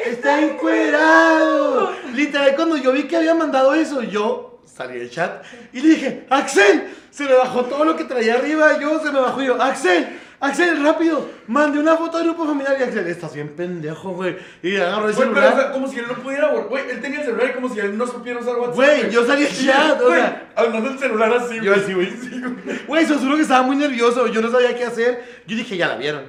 Está 0.05 0.41
encuerado. 0.41 1.93
Literal, 2.13 2.55
cuando 2.55 2.77
yo 2.77 2.91
vi 2.91 3.03
que 3.03 3.15
había 3.17 3.35
mandado 3.35 3.73
eso, 3.73 4.01
yo 4.01 4.59
salí 4.65 4.97
del 4.99 5.09
chat 5.11 5.43
y 5.71 5.81
le 5.81 5.89
dije, 5.89 6.25
Axel, 6.29 6.93
se 7.11 7.23
me 7.25 7.33
bajó 7.35 7.65
todo 7.65 7.85
lo 7.85 7.95
que 7.95 8.03
traía 8.05 8.33
arriba. 8.35 8.79
Yo 8.79 8.99
se 8.99 9.11
me 9.11 9.19
bajó 9.19 9.41
y 9.41 9.45
yo, 9.47 9.61
Axel, 9.61 10.19
Axel, 10.43 10.83
rápido, 10.83 11.29
mandé 11.47 11.79
una 11.79 11.95
foto 11.95 12.17
del 12.17 12.27
grupo 12.27 12.45
familiar 12.45 12.75
y 12.79 12.83
Axel, 12.83 13.07
estás 13.07 13.33
bien 13.33 13.49
pendejo, 13.55 14.11
güey. 14.11 14.37
Y 14.61 14.75
agarró 14.77 15.07
el 15.09 15.15
Güey, 15.15 15.29
pero 15.29 15.39
o 15.39 15.43
celular. 15.43 15.55
sea, 15.63 15.71
como 15.71 15.87
si 15.87 15.99
él 15.99 16.05
no 16.07 16.15
pudiera, 16.15 16.47
güey. 16.49 16.89
Él 16.89 17.01
tenía 17.01 17.19
el 17.19 17.25
celular 17.25 17.49
y 17.49 17.53
como 17.53 17.69
si 17.69 17.79
él 17.79 17.97
no 17.97 18.05
supiera 18.05 18.39
usar 18.39 18.55
WhatsApp. 18.57 18.75
Güey, 18.75 19.09
yo 19.09 19.25
salí 19.25 19.43
del 19.43 19.65
chat, 19.65 20.01
o 20.01 20.05
Güey, 20.05 20.19
sea. 20.19 20.51
Andando 20.55 20.89
el 20.89 20.99
celular 20.99 21.33
así, 21.33 21.59
Yo 21.61 21.73
así, 21.73 21.93
güey. 21.93 22.11
Sí, 22.11 22.41
güey. 22.41 22.85
Güey, 22.87 23.05
juro 23.07 23.35
que 23.35 23.41
estaba 23.41 23.61
muy 23.63 23.75
nervioso, 23.77 24.27
yo 24.27 24.41
no 24.41 24.51
sabía 24.51 24.75
qué 24.75 24.83
hacer. 24.85 25.23
Yo 25.47 25.55
dije, 25.55 25.77
ya 25.77 25.87
la 25.87 25.95
vieron. 25.95 26.23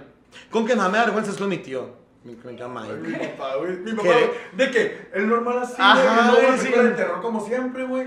Con 0.50 0.66
que 0.66 0.76
nada 0.76 0.88
me 0.88 0.98
da 0.98 1.04
vergüenza 1.04 1.32
es 1.32 1.36
con 1.36 1.48
mi 1.48 1.58
tío. 1.58 1.96
Mi, 2.22 2.32
mi 2.32 2.38
Mike. 2.52 2.94
Mi 3.02 3.12
papá, 3.26 3.56
güey. 3.56 3.76
Mi 3.78 3.92
papá, 3.92 4.02
¿Qué? 4.08 4.08
güey. 4.08 4.30
De 4.52 4.70
que 4.70 5.08
el 5.12 5.28
normal 5.28 5.58
así, 5.62 5.74
Ajá, 5.78 6.30
güey. 6.30 6.46
Güey, 6.46 6.58
película 6.58 6.82
sí. 6.82 6.88
de 6.88 6.94
terror 6.94 7.20
como 7.20 7.44
siempre, 7.46 7.84
güey. 7.84 8.06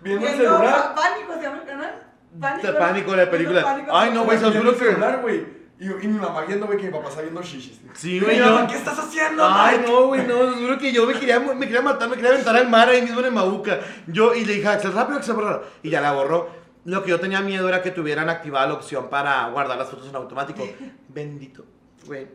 Viendo 0.00 0.26
el 0.26 0.36
celular. 0.36 0.94
Pánico 0.96 1.34
se 1.34 1.42
llama 1.42 1.58
el 1.58 1.64
canal. 1.68 1.94
Pánico. 2.40 2.66
De 2.66 2.72
pánico, 2.74 3.16
la 3.16 3.30
película. 3.30 3.62
Pánico. 3.62 3.96
Ay, 3.96 4.10
no, 4.12 4.24
güey, 4.24 4.38
se 4.38 4.46
os 4.46 4.56
juro 4.56 4.72
que. 4.72 4.78
celular, 4.78 5.20
güey. 5.20 5.62
Y, 5.78 5.86
y 5.86 6.08
mi 6.08 6.18
mamá 6.18 6.42
viendo, 6.42 6.66
güey, 6.66 6.78
que 6.78 6.86
mi 6.86 6.92
papá 6.92 7.08
está 7.08 7.22
viendo 7.22 7.42
shishis. 7.42 7.80
Sí, 7.94 8.20
güey, 8.20 8.38
mamá, 8.40 8.66
¿qué 8.68 8.76
estás 8.76 8.98
haciendo, 8.98 9.44
Ay, 9.44 9.78
Mike? 9.78 9.90
no, 9.90 10.06
güey, 10.06 10.26
no, 10.26 10.38
os 10.38 10.54
juro 10.56 10.78
que 10.78 10.92
yo 10.92 11.06
me 11.06 11.14
quería, 11.14 11.40
me 11.40 11.66
quería 11.66 11.82
matar, 11.82 12.08
me 12.08 12.14
quería 12.14 12.30
aventar 12.30 12.54
al 12.56 12.68
mar 12.68 12.88
ahí 12.88 13.02
mismo 13.02 13.18
en 13.20 13.26
el 13.26 13.32
Mabuca. 13.32 13.80
Yo, 14.06 14.32
y 14.34 14.44
le 14.44 14.54
dije, 14.54 14.68
Axel, 14.68 14.92
rápido 14.92 15.18
que 15.18 15.24
se 15.24 15.32
borra. 15.32 15.60
Y 15.82 15.90
ya 15.90 16.00
la 16.00 16.12
borró. 16.12 16.48
Lo 16.84 17.02
que 17.02 17.10
yo 17.10 17.18
tenía 17.20 17.40
miedo 17.40 17.68
era 17.68 17.82
que 17.82 17.90
tuvieran 17.90 18.28
activada 18.28 18.66
la 18.66 18.74
opción 18.74 19.08
para 19.08 19.48
guardar 19.48 19.76
las 19.76 19.88
fotos 19.88 20.08
en 20.08 20.14
automático. 20.16 20.66
Bendito, 21.08 21.64
güey. 22.06 22.28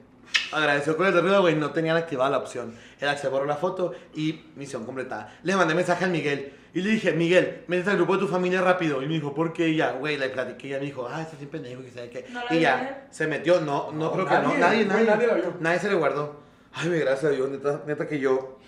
Agradeció 0.52 0.98
con 0.98 1.08
el 1.08 1.18
arriba, 1.18 1.40
güey, 1.40 1.56
no 1.56 1.72
tenían 1.72 1.96
activada 1.96 2.30
la 2.30 2.38
opción. 2.40 2.76
El 3.00 3.08
Axel 3.08 3.30
borró 3.30 3.46
la 3.46 3.56
foto 3.56 3.94
y 4.14 4.44
misión 4.56 4.86
completada. 4.86 5.38
Le 5.44 5.56
mandé 5.56 5.74
mensaje 5.74 6.04
al 6.04 6.12
Miguel 6.12 6.54
y 6.74 6.82
le 6.82 6.90
dije, 6.92 7.12
Miguel, 7.14 7.64
métete 7.68 7.90
al 7.92 7.96
grupo 7.98 8.14
de 8.16 8.20
tu 8.20 8.28
familia 8.28 8.62
rápido. 8.62 9.02
Y 9.02 9.08
me 9.08 9.14
dijo, 9.16 9.34
¿por 9.34 9.54
qué? 9.54 9.70
Y 9.70 9.78
ya, 9.78 9.92
güey, 9.94 10.18
le 10.18 10.30
platiqué 10.30 10.68
y 10.68 10.70
ella 10.72 10.80
me 10.80 10.86
dijo, 10.86 11.08
ah, 11.10 11.22
estás 11.22 11.40
bien 11.40 11.50
pendejo, 11.50 11.82
que 11.82 11.92
sabe 11.92 12.10
qué. 12.10 12.26
¿No 12.30 12.44
la 12.44 12.54
y 12.56 12.60
ya, 12.60 13.08
se 13.10 13.26
metió, 13.28 13.62
no, 13.62 13.92
no, 13.92 14.06
No, 14.06 14.12
creo 14.14 14.26
que 14.26 14.34
no, 14.36 14.42
nadie, 14.42 14.58
nadie, 14.60 14.84
güey, 14.86 14.88
nadie. 14.88 15.06
nadie 15.08 15.28
la 15.28 15.34
vio. 15.36 15.54
Nadie 15.60 15.80
se 15.80 15.90
le 15.90 15.96
guardó. 15.96 16.42
Ay, 16.74 16.88
güey, 16.90 17.00
gracias 17.00 17.32
a 17.32 17.36
Dios, 17.36 17.50
neta, 17.50 17.82
neta 17.88 18.08
que 18.08 18.20
yo. 18.20 18.60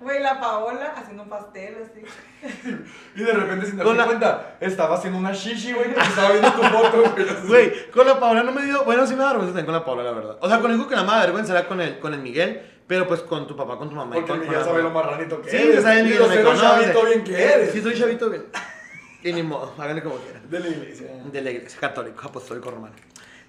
Güey, 0.00 0.20
la 0.20 0.38
Paola 0.38 0.92
haciendo 0.94 1.22
un 1.22 1.30
pastel 1.30 1.76
así. 1.82 2.02
Y 3.16 3.22
de 3.22 3.32
repente, 3.32 3.64
sin 3.66 3.78
darse 3.78 3.94
la- 3.94 4.04
cuenta, 4.04 4.56
estaba 4.60 4.96
haciendo 4.96 5.18
una 5.18 5.32
shishi, 5.32 5.72
güey, 5.72 5.92
estaba 5.92 6.30
viendo 6.32 6.52
tu 6.52 6.62
foto, 6.62 7.02
güey. 7.14 7.46
Güey, 7.46 7.90
con 7.90 8.06
la 8.06 8.20
Paula 8.20 8.42
no 8.42 8.52
me 8.52 8.64
dio. 8.64 8.84
Bueno, 8.84 9.06
sí 9.06 9.14
me 9.14 9.20
da 9.22 9.28
vergüenza 9.28 9.54
también 9.54 9.64
con 9.66 9.74
la 9.74 9.84
Paula, 9.84 10.02
la 10.02 10.12
verdad. 10.12 10.36
O 10.42 10.48
sea, 10.48 10.58
con 10.60 10.70
el 10.70 10.76
único 10.76 10.90
que 10.90 10.96
la 10.96 11.02
me 11.04 11.12
da 11.12 11.20
vergüenza 11.20 11.52
era 11.58 11.66
con 11.66 11.80
el, 11.80 11.98
con 12.00 12.12
el 12.12 12.20
Miguel, 12.20 12.60
pero 12.86 13.06
pues 13.08 13.20
con 13.20 13.46
tu 13.46 13.56
papá, 13.56 13.78
con 13.78 13.88
tu 13.88 13.94
mamá. 13.96 14.14
Porque 14.14 14.28
con 14.28 14.52
la 14.52 14.64
sabe 14.64 14.82
lo 14.82 14.90
marranito 14.90 15.40
que 15.40 15.50
Sí, 15.50 15.56
eres. 15.56 15.76
que 15.76 15.82
sabe 15.82 16.00
el 16.00 16.06
Y 16.06 16.10
Miguel, 16.10 16.18
lo 16.22 16.28
sé 16.28 16.42
lo 16.42 16.56
chavito 16.56 17.06
bien 17.06 17.24
que 17.24 17.42
eres. 17.42 17.70
Sí, 17.72 17.80
soy 17.80 17.94
chavito 17.98 18.30
bien. 18.30 18.44
Y 19.22 19.32
ni 19.32 19.42
modo, 19.42 19.72
háganle 19.78 20.02
como 20.02 20.16
quieran. 20.16 20.42
De 20.50 20.60
la 20.60 20.68
iglesia. 20.68 21.08
De 21.32 21.40
la 21.42 21.50
iglesia 21.50 21.78
católico, 21.80 22.26
apostólico 22.26 22.70
romano. 22.70 22.94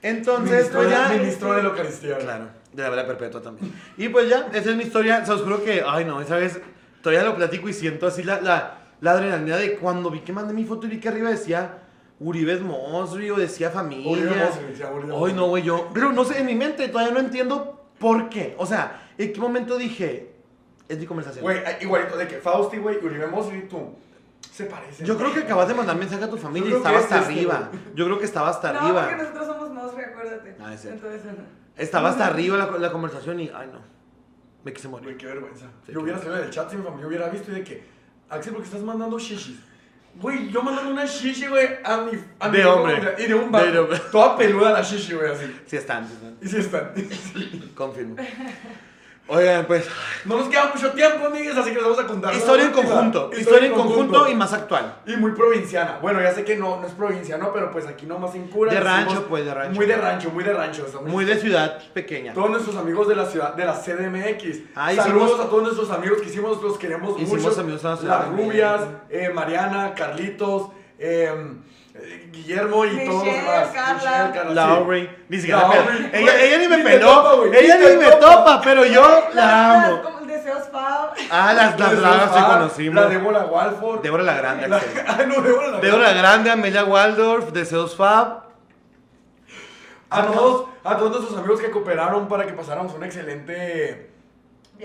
Entonces, 0.01 0.51
Ministro, 0.51 0.79
pues 0.79 0.89
ya. 0.91 1.09
ministro 1.09 1.53
de 1.53 1.63
la 1.63 1.69
Eucaristía. 1.69 2.17
Claro, 2.17 2.45
de 2.73 2.83
la 2.83 2.89
vera 2.89 3.07
perpetua 3.07 3.41
también. 3.41 3.73
Y 3.97 4.09
pues 4.09 4.29
ya, 4.29 4.47
esa 4.53 4.69
es 4.71 4.75
mi 4.75 4.83
historia. 4.83 5.25
Se 5.25 5.31
os 5.31 5.41
juro 5.41 5.63
que, 5.63 5.83
ay 5.87 6.03
no, 6.05 6.21
esa 6.21 6.35
vez 6.35 6.59
todavía 7.01 7.23
lo 7.23 7.35
platico 7.35 7.69
y 7.69 7.73
siento 7.73 8.05
así 8.07 8.21
la, 8.23 8.41
la, 8.41 8.77
la 9.01 9.11
adrenalina 9.11 9.57
de 9.57 9.75
cuando 9.77 10.09
vi 10.09 10.19
que 10.19 10.33
mandé 10.33 10.53
mi 10.53 10.65
foto 10.65 10.87
y 10.87 10.89
vi 10.89 10.99
que 10.99 11.07
arriba 11.07 11.29
decía 11.29 11.77
Uribe 12.19 12.57
Mosri 12.59 13.29
o 13.31 13.35
decía 13.37 13.69
familia. 13.71 14.11
Uribe 14.11 14.35
Mosri, 14.35 14.65
decía 14.65 14.91
Uribe 14.91 15.13
Ay 15.25 15.33
no, 15.33 15.47
güey, 15.47 15.63
yo. 15.63 15.89
Pero 15.93 16.11
no 16.11 16.23
sé, 16.25 16.39
en 16.39 16.45
mi 16.47 16.55
mente 16.55 16.87
todavía 16.89 17.13
no 17.13 17.19
entiendo 17.21 17.87
por 17.97 18.29
qué. 18.29 18.55
O 18.57 18.65
sea, 18.65 19.02
¿en 19.17 19.33
qué 19.33 19.39
momento 19.39 19.77
dije? 19.77 20.33
Es 20.87 20.97
mi 20.97 21.05
conversación. 21.05 21.43
Güey, 21.43 21.59
igualito 21.81 22.17
de 22.17 22.27
que 22.27 22.37
Fausti, 22.37 22.77
güey, 22.77 22.97
Uribe 22.97 23.27
Mosri 23.27 23.59
y 23.59 23.61
tú 23.63 23.95
se 24.51 24.65
parecen. 24.65 25.05
Yo 25.05 25.17
creo 25.17 25.33
que 25.33 25.39
acabas 25.39 25.67
de 25.67 25.73
mandar 25.73 25.95
mensaje 25.95 26.23
a 26.23 26.29
tu 26.29 26.37
familia 26.37 26.69
y 26.71 26.73
estaba 26.73 26.99
hasta 26.99 27.15
es 27.15 27.21
este, 27.21 27.33
arriba. 27.33 27.71
Yo 27.95 28.05
creo 28.05 28.19
que 28.19 28.25
estaba 28.25 28.49
hasta 28.49 28.73
no, 28.73 28.79
arriba. 28.79 29.01
porque 29.03 29.15
nosotros 29.23 29.47
somos 29.47 29.69
Mosri, 29.71 30.03
acuérdate. 30.03 30.55
Ah, 30.59 30.73
es 30.73 30.81
cierto. 30.81 31.07
Entonces, 31.11 31.31
Estaba 31.77 32.09
hasta 32.09 32.27
arriba 32.27 32.57
la, 32.57 32.77
la 32.77 32.91
conversación 32.91 33.39
y, 33.39 33.49
ay 33.53 33.69
no, 33.71 33.79
me 34.63 34.73
quise 34.73 34.87
morir. 34.87 35.05
Güey, 35.05 35.17
qué 35.17 35.25
vergüenza. 35.25 35.65
Sí, 35.85 35.93
yo 35.93 36.01
hubiera 36.01 36.19
salido 36.19 36.37
del 36.37 36.49
chat 36.49 36.69
si 36.69 36.77
mi 36.77 36.83
familia 36.83 37.07
hubiera 37.07 37.29
visto 37.29 37.51
y 37.51 37.55
de 37.55 37.63
que, 37.63 37.83
Axel, 38.29 38.53
¿por 38.53 38.61
qué 38.61 38.67
estás 38.67 38.81
mandando 38.81 39.17
shishis? 39.17 39.57
Güey, 40.15 40.51
yo 40.51 40.61
mandando 40.61 40.91
una 40.91 41.05
shishi, 41.05 41.47
güey, 41.47 41.67
a 41.83 41.97
mi, 41.97 42.11
a 42.39 42.49
mi 42.49 42.57
De 42.57 42.65
hombre. 42.65 42.97
familia, 42.97 43.15
Y 43.17 43.27
de 43.27 43.33
un. 43.33 43.51
De 43.51 43.79
hombre. 43.79 43.99
Toda 44.11 44.37
peluda 44.37 44.71
la 44.71 44.81
shishi, 44.83 45.15
güey, 45.15 45.31
así. 45.31 45.45
Sí 45.65 45.75
están, 45.77 46.07
sí 46.07 46.13
están. 46.13 46.37
Y 46.39 46.47
sí 46.47 46.57
están. 46.57 46.93
Confirmo. 47.73 48.15
Oigan, 49.25 49.65
pues, 49.65 49.87
No 50.25 50.37
nos 50.37 50.49
queda 50.49 50.69
mucho 50.73 50.91
tiempo, 50.91 51.25
amigues, 51.27 51.55
así 51.55 51.69
que 51.69 51.75
les 51.75 51.83
vamos 51.83 51.99
a 51.99 52.05
contar. 52.05 52.33
historia 52.35 52.65
en 52.65 52.71
conjunto. 52.71 53.29
Historia 53.37 53.67
en 53.67 53.73
conjunto 53.73 54.27
y 54.27 54.35
más 54.35 54.51
actual. 54.51 54.95
Y 55.05 55.15
muy 55.15 55.31
provinciana. 55.31 55.97
Bueno, 56.01 56.21
ya 56.21 56.33
sé 56.33 56.43
que 56.43 56.57
no, 56.57 56.81
no 56.81 56.87
es 56.87 56.93
provinciano, 56.93 57.51
pero 57.53 57.71
pues 57.71 57.87
aquí 57.87 58.05
nomás 58.05 58.35
en 58.35 58.47
cura. 58.49 58.73
De 58.73 58.81
rancho, 58.81 59.25
pues, 59.29 59.45
de 59.45 59.53
rancho. 59.53 59.75
Muy 59.75 59.85
de 59.85 59.95
rancho, 59.95 60.29
muy 60.29 60.43
de 60.43 60.53
rancho. 60.53 60.85
estamos- 60.85 61.09
Muy 61.09 61.23
de 61.23 61.37
ciudad 61.37 61.79
pequeña. 61.93 62.33
Todos 62.33 62.49
nuestros 62.49 62.75
amigos 62.75 63.07
de 63.07 63.15
la 63.15 63.25
ciudad, 63.25 63.53
de 63.53 63.65
la 63.65 63.73
CDMX. 63.73 64.59
Ah, 64.75 64.91
Saludos 64.93 65.29
hicimos- 65.31 65.39
a 65.45 65.49
todos 65.49 65.63
nuestros 65.63 65.89
amigos 65.91 66.21
que 66.21 66.27
hicimos, 66.27 66.61
los 66.61 66.77
queremos 66.77 67.19
Hicimos 67.19 67.43
mucho. 67.45 67.61
amigos 67.61 67.85
a 67.85 67.95
la 67.95 68.03
Las 68.03 68.27
rubias, 68.29 68.81
eh, 69.09 69.29
Mariana, 69.33 69.93
Carlitos, 69.95 70.69
eh, 70.99 71.31
Guillermo 72.31 72.85
y 72.85 73.05
todos 73.05 73.13
los 73.13 73.23
Michelle, 73.23 73.41
demás. 73.41 73.67
Carla. 73.73 73.93
Michelle, 74.27 74.33
Carla. 74.33 75.07
Ni 75.29 75.37
siquiera 75.37 75.67
me 75.67 75.75
peló. 76.09 76.33
Ella, 76.41 76.57
ni 76.57 76.67
me 76.67 76.77
ni 76.77 76.83
peló. 76.83 77.07
topa, 77.23 77.57
ella 77.57 77.77
ni 77.77 77.95
me 77.97 78.05
topa. 78.11 78.19
topa, 78.19 78.61
pero 78.63 78.85
yo 78.85 79.01
Las- 79.01 79.35
la 79.35 79.45
las- 79.45 79.85
amo. 79.89 80.01
como 80.03 80.19
Deseos 80.25 80.69
Fab. 80.71 81.13
Ah, 81.31 81.53
las, 81.53 81.79
las 81.79 82.01
dragas 82.01 82.31
sí 82.35 82.43
conocimos. 82.43 82.95
La 83.03 83.09
Débora 83.09 83.45
Walford. 83.45 84.01
Débora 84.01 84.23
la 84.23 84.33
Grande, 84.35 84.67
La-. 84.67 84.81
Ah, 85.07 85.23
no, 85.27 85.41
Débora 85.41 85.67
la 85.67 85.79
Débora 85.79 86.03
la 86.03 86.13
Grande, 86.13 86.51
Amelia 86.51 86.83
Waldorf, 86.85 87.51
Deseos 87.51 87.95
Fab. 87.95 88.43
A 90.09 90.21
todos, 90.27 90.67
a 90.83 90.97
todos 90.97 91.11
nuestros 91.11 91.39
amigos 91.39 91.59
que 91.59 91.71
cooperaron 91.71 92.27
para 92.27 92.45
que 92.45 92.53
pasáramos 92.53 92.93
un 92.93 93.03
excelente, 93.03 94.11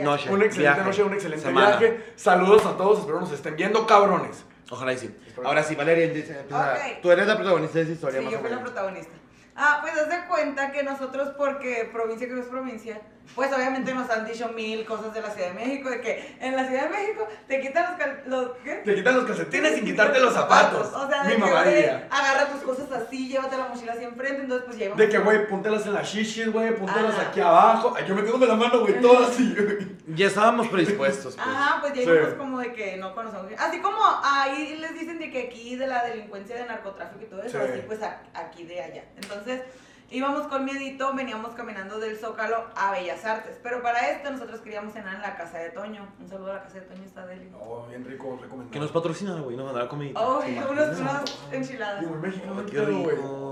Noche. 0.01 0.31
una 0.31 0.45
excelente 0.47 0.59
viaje, 0.59 0.81
noche, 0.83 1.03
un 1.03 1.13
excelente 1.13 1.45
semana. 1.45 1.77
viaje. 1.77 2.13
Saludos 2.17 2.65
a 2.65 2.77
todos, 2.79 3.01
espero 3.01 3.21
nos 3.21 3.31
estén 3.33 3.55
viendo, 3.57 3.87
cabrones. 3.87 4.45
Ojalá 4.71 4.93
y 4.95 4.99
sí. 4.99 5.15
Ahora 5.45 5.63
sí, 5.63 5.75
Valeria, 5.75 6.05
empieza- 6.07 6.41
empieza. 6.41 6.73
Ok. 6.75 7.01
tú 7.03 7.11
eres 7.13 7.27
la 7.27 7.37
protagonista 7.37 7.79
de 7.79 7.85
esa 7.85 7.93
historia, 7.93 8.19
Sí, 8.21 8.25
más 8.25 8.33
yo 8.33 8.41
fui 8.41 8.51
la 8.51 8.61
protagonista. 8.61 9.13
Ah, 9.57 9.79
pues 9.83 9.97
haz 9.97 10.09
de 10.09 10.27
cuenta 10.29 10.71
que 10.73 10.83
nosotros, 10.83 11.31
porque 11.37 11.89
provincia 11.93 12.29
que 12.29 12.35
no 12.35 12.41
es 12.41 12.47
provincia, 12.47 13.01
pues 13.35 13.53
obviamente 13.53 13.95
nos 13.95 14.11
han 14.11 14.27
dicho 14.27 14.49
mil 14.49 14.85
cosas 14.85 15.15
de 15.15 15.21
la 15.21 15.31
Ciudad 15.31 15.49
de 15.49 15.55
México, 15.55 15.91
de 15.91 16.01
que 16.01 16.37
en 16.41 16.57
la 16.57 16.67
Ciudad 16.67 16.85
de 16.85 16.89
México 16.89 17.29
te 17.47 17.61
quitan 17.61 17.85
los, 17.91 17.99
cal- 18.01 18.23
los 18.27 18.51
¿qué? 18.65 18.75
Te 18.85 18.95
quitan 18.97 19.15
los 19.17 19.25
calcetines 19.27 19.75
sin 19.77 19.85
quitarte 19.85 20.19
los 20.19 20.35
zapatos. 20.35 20.89
O 20.95 21.09
sea, 21.09 21.23
Mi 21.23 21.31
de 21.31 21.35
que, 21.37 21.41
mamá 21.41 21.65
diría. 21.65 22.09
agarra 22.11 22.49
tus 22.49 22.63
cosas 22.63 22.91
así, 22.91 23.29
llévate 23.29 23.57
la 23.57 23.69
mochila 23.69 23.93
así 23.93 24.05
enfrente, 24.05 24.43
entonces 24.43 24.65
pues 24.67 24.79
ya 24.79 24.85
íbamos- 24.87 24.99
De 24.99 25.09
que, 25.09 25.19
güey, 25.19 25.47
póntelas 25.49 25.87
en 25.87 25.95
las 25.95 26.09
shishis, 26.09 26.53
güey, 26.53 26.75
póntelas 26.75 27.15
Ajá. 27.15 27.29
aquí 27.29 27.41
abajo. 27.41 27.95
Ay, 27.97 28.05
yo 28.09 28.15
metiéndome 28.15 28.47
la 28.47 28.57
mano, 28.57 28.81
güey, 28.81 29.01
todo 29.01 29.27
así. 29.27 29.55
Ya 30.09 30.27
estábamos 30.27 30.67
predispuestos, 30.69 31.37
pues. 31.37 31.47
Ajá, 31.47 31.81
pues 31.81 31.93
ya 31.95 32.03
Sí. 32.03 32.09
íbamos 32.11 32.35
como 32.35 32.59
de 32.61 32.73
que 32.73 32.97
no 32.97 33.15
conocemos. 33.15 33.47
Así 33.59 33.81
como 33.81 33.99
ahí 34.25 34.77
les 34.81 34.95
dicen 34.95 35.19
de 35.19 35.31
que 35.31 35.43
aquí 35.49 35.77
de 35.77 35.87
la 35.87 36.03
delincuencia 36.05 36.57
de 36.57 36.65
narcotráfico 36.67 37.23
y 37.23 37.27
todo 37.27 37.43
eso, 37.43 37.59
Sí. 37.59 37.71
así 37.73 37.83
pues 37.87 38.01
aquí 38.35 38.65
de 38.65 38.81
allá. 38.83 39.05
Entonces 39.17 39.61
íbamos 40.11 40.47
con 40.47 40.65
miedito, 40.65 41.15
veníamos 41.15 41.55
caminando 41.55 41.99
del 41.99 42.17
Zócalo 42.17 42.65
a 42.75 42.93
Bellas 42.93 43.25
Artes. 43.25 43.59
Pero 43.63 43.83
para 43.83 44.11
esto 44.11 44.31
nosotros 44.31 44.61
queríamos 44.61 44.93
cenar 44.93 45.17
en 45.17 45.23
la 45.23 45.37
casa 45.37 45.59
de 45.59 45.71
Toño. 45.71 46.09
Un 46.21 46.29
saludo 46.29 46.53
a 46.53 46.55
la 46.55 46.63
casa 46.63 46.81
de 46.81 46.87
Toño, 46.87 47.05
está 47.05 47.27
deli. 47.27 47.51
No, 47.51 47.87
bien 47.89 48.05
rico, 48.05 48.39
recomendado. 48.41 48.71
Que 48.71 48.81
nos 48.81 48.93
patrocina, 48.93 49.35
güey, 49.41 49.57
nos 49.57 49.67
mandará 49.67 49.89
comida. 49.89 50.19
Oh, 50.21 50.39
¿Te 50.39 50.59
unas, 50.71 51.39
enchiladas. 51.53 52.03
Y 52.03 52.07
muy 52.07 52.19
mexicano, 52.19 52.67
Qué 52.67 52.81
rico. 52.81 52.99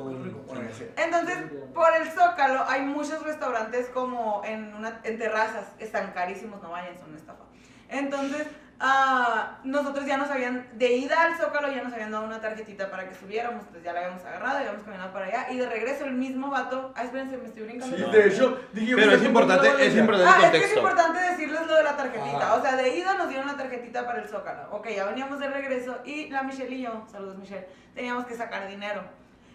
muy 0.04 0.14
rico. 0.22 0.44
Bueno, 0.46 0.62
ya 0.68 0.74
sé. 0.74 0.92
Entonces, 0.96 1.36
por 1.74 1.94
el 1.94 2.08
Zócalo 2.10 2.64
hay 2.66 2.82
muchos 2.82 3.22
restaurantes 3.22 3.88
como 3.88 4.42
en, 4.44 4.74
una, 4.74 5.00
en 5.04 5.18
terrazas. 5.18 5.72
Están 5.78 6.12
carísimos, 6.12 6.62
no 6.62 6.70
vayan, 6.70 6.96
son 6.98 7.10
una 7.10 7.18
estafa. 7.18 7.44
Entonces, 7.88 8.46
ah, 8.80 9.58
nosotros 9.64 10.06
ya 10.06 10.16
nos 10.16 10.30
habían, 10.30 10.66
de 10.74 10.92
ida 10.92 11.22
al 11.22 11.36
Zócalo 11.36 11.68
ya 11.72 11.82
nos 11.82 11.92
habían 11.92 12.10
dado 12.10 12.24
una 12.24 12.40
tarjetita 12.40 12.90
para 12.90 13.08
que 13.08 13.14
subiéramos, 13.14 13.60
entonces 13.60 13.82
ya 13.84 13.92
la 13.92 14.00
habíamos 14.00 14.24
agarrado, 14.24 14.58
y 14.58 14.62
habíamos 14.62 14.82
caminado 14.84 15.12
para 15.12 15.26
allá. 15.26 15.46
Y 15.50 15.56
de 15.58 15.68
regreso 15.68 16.04
el 16.04 16.12
mismo 16.12 16.50
vato, 16.50 16.92
ah, 16.94 17.04
espérense, 17.04 17.36
me 17.38 17.46
estoy 17.46 17.62
brincando. 17.64 17.96
Sí, 17.96 18.02
No. 18.02 18.08
de 18.10 18.28
hecho, 18.28 18.60
dije, 18.72 18.94
Pero 18.96 19.12
es 19.12 19.22
importante- 19.22 19.66
¿cómo 19.66 19.78
te 19.78 19.86
es 19.86 19.96
importante- 19.96 20.32
Ah, 20.36 20.46
es 20.46 20.50
que 20.60 20.64
es 20.66 20.76
importante 20.76 21.20
decirles 21.20 21.66
lo 21.66 21.74
de 21.74 21.82
la 21.82 21.96
tarjetita. 21.96 22.54
O 22.54 22.62
sea, 22.62 22.76
de 22.76 22.96
ida 22.96 23.14
nos 23.14 23.28
dieron 23.28 23.46
la 23.46 23.56
tarjetita 23.56 24.06
para 24.06 24.20
el 24.20 24.28
Zócalo. 24.28 24.68
Ok, 24.72 24.88
ya 24.94 25.04
veníamos 25.04 25.38
de 25.38 25.48
regreso 25.48 25.98
y 26.04 26.28
la 26.30 26.42
Michelle 26.42 26.74
y 26.74 26.82
yo, 26.82 27.04
saludos 27.10 27.36
Michelle, 27.36 27.66
teníamos 27.94 28.26
que 28.26 28.34
sacar 28.34 28.68
dinero. 28.68 29.02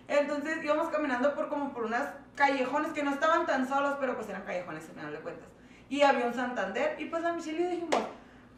Entonces 0.07 0.63
íbamos 0.63 0.89
caminando 0.89 1.33
por 1.35 1.47
como 1.47 1.71
por 1.73 1.85
unas 1.85 2.09
callejones 2.35 2.91
que 2.91 3.03
no 3.03 3.11
estaban 3.11 3.45
tan 3.45 3.67
solos, 3.67 3.95
pero 3.99 4.15
pues 4.15 4.27
eran 4.29 4.41
callejones, 4.43 4.83
al 4.89 4.95
final 4.95 5.11
de 5.13 5.19
cuentas. 5.19 5.47
Y 5.89 6.01
había 6.01 6.25
un 6.25 6.33
Santander 6.33 6.95
y 6.99 7.05
pues 7.05 7.21
la 7.23 7.33
Michelle 7.33 7.59
y 7.59 7.63
yo 7.63 7.69
dijimos, 7.69 8.01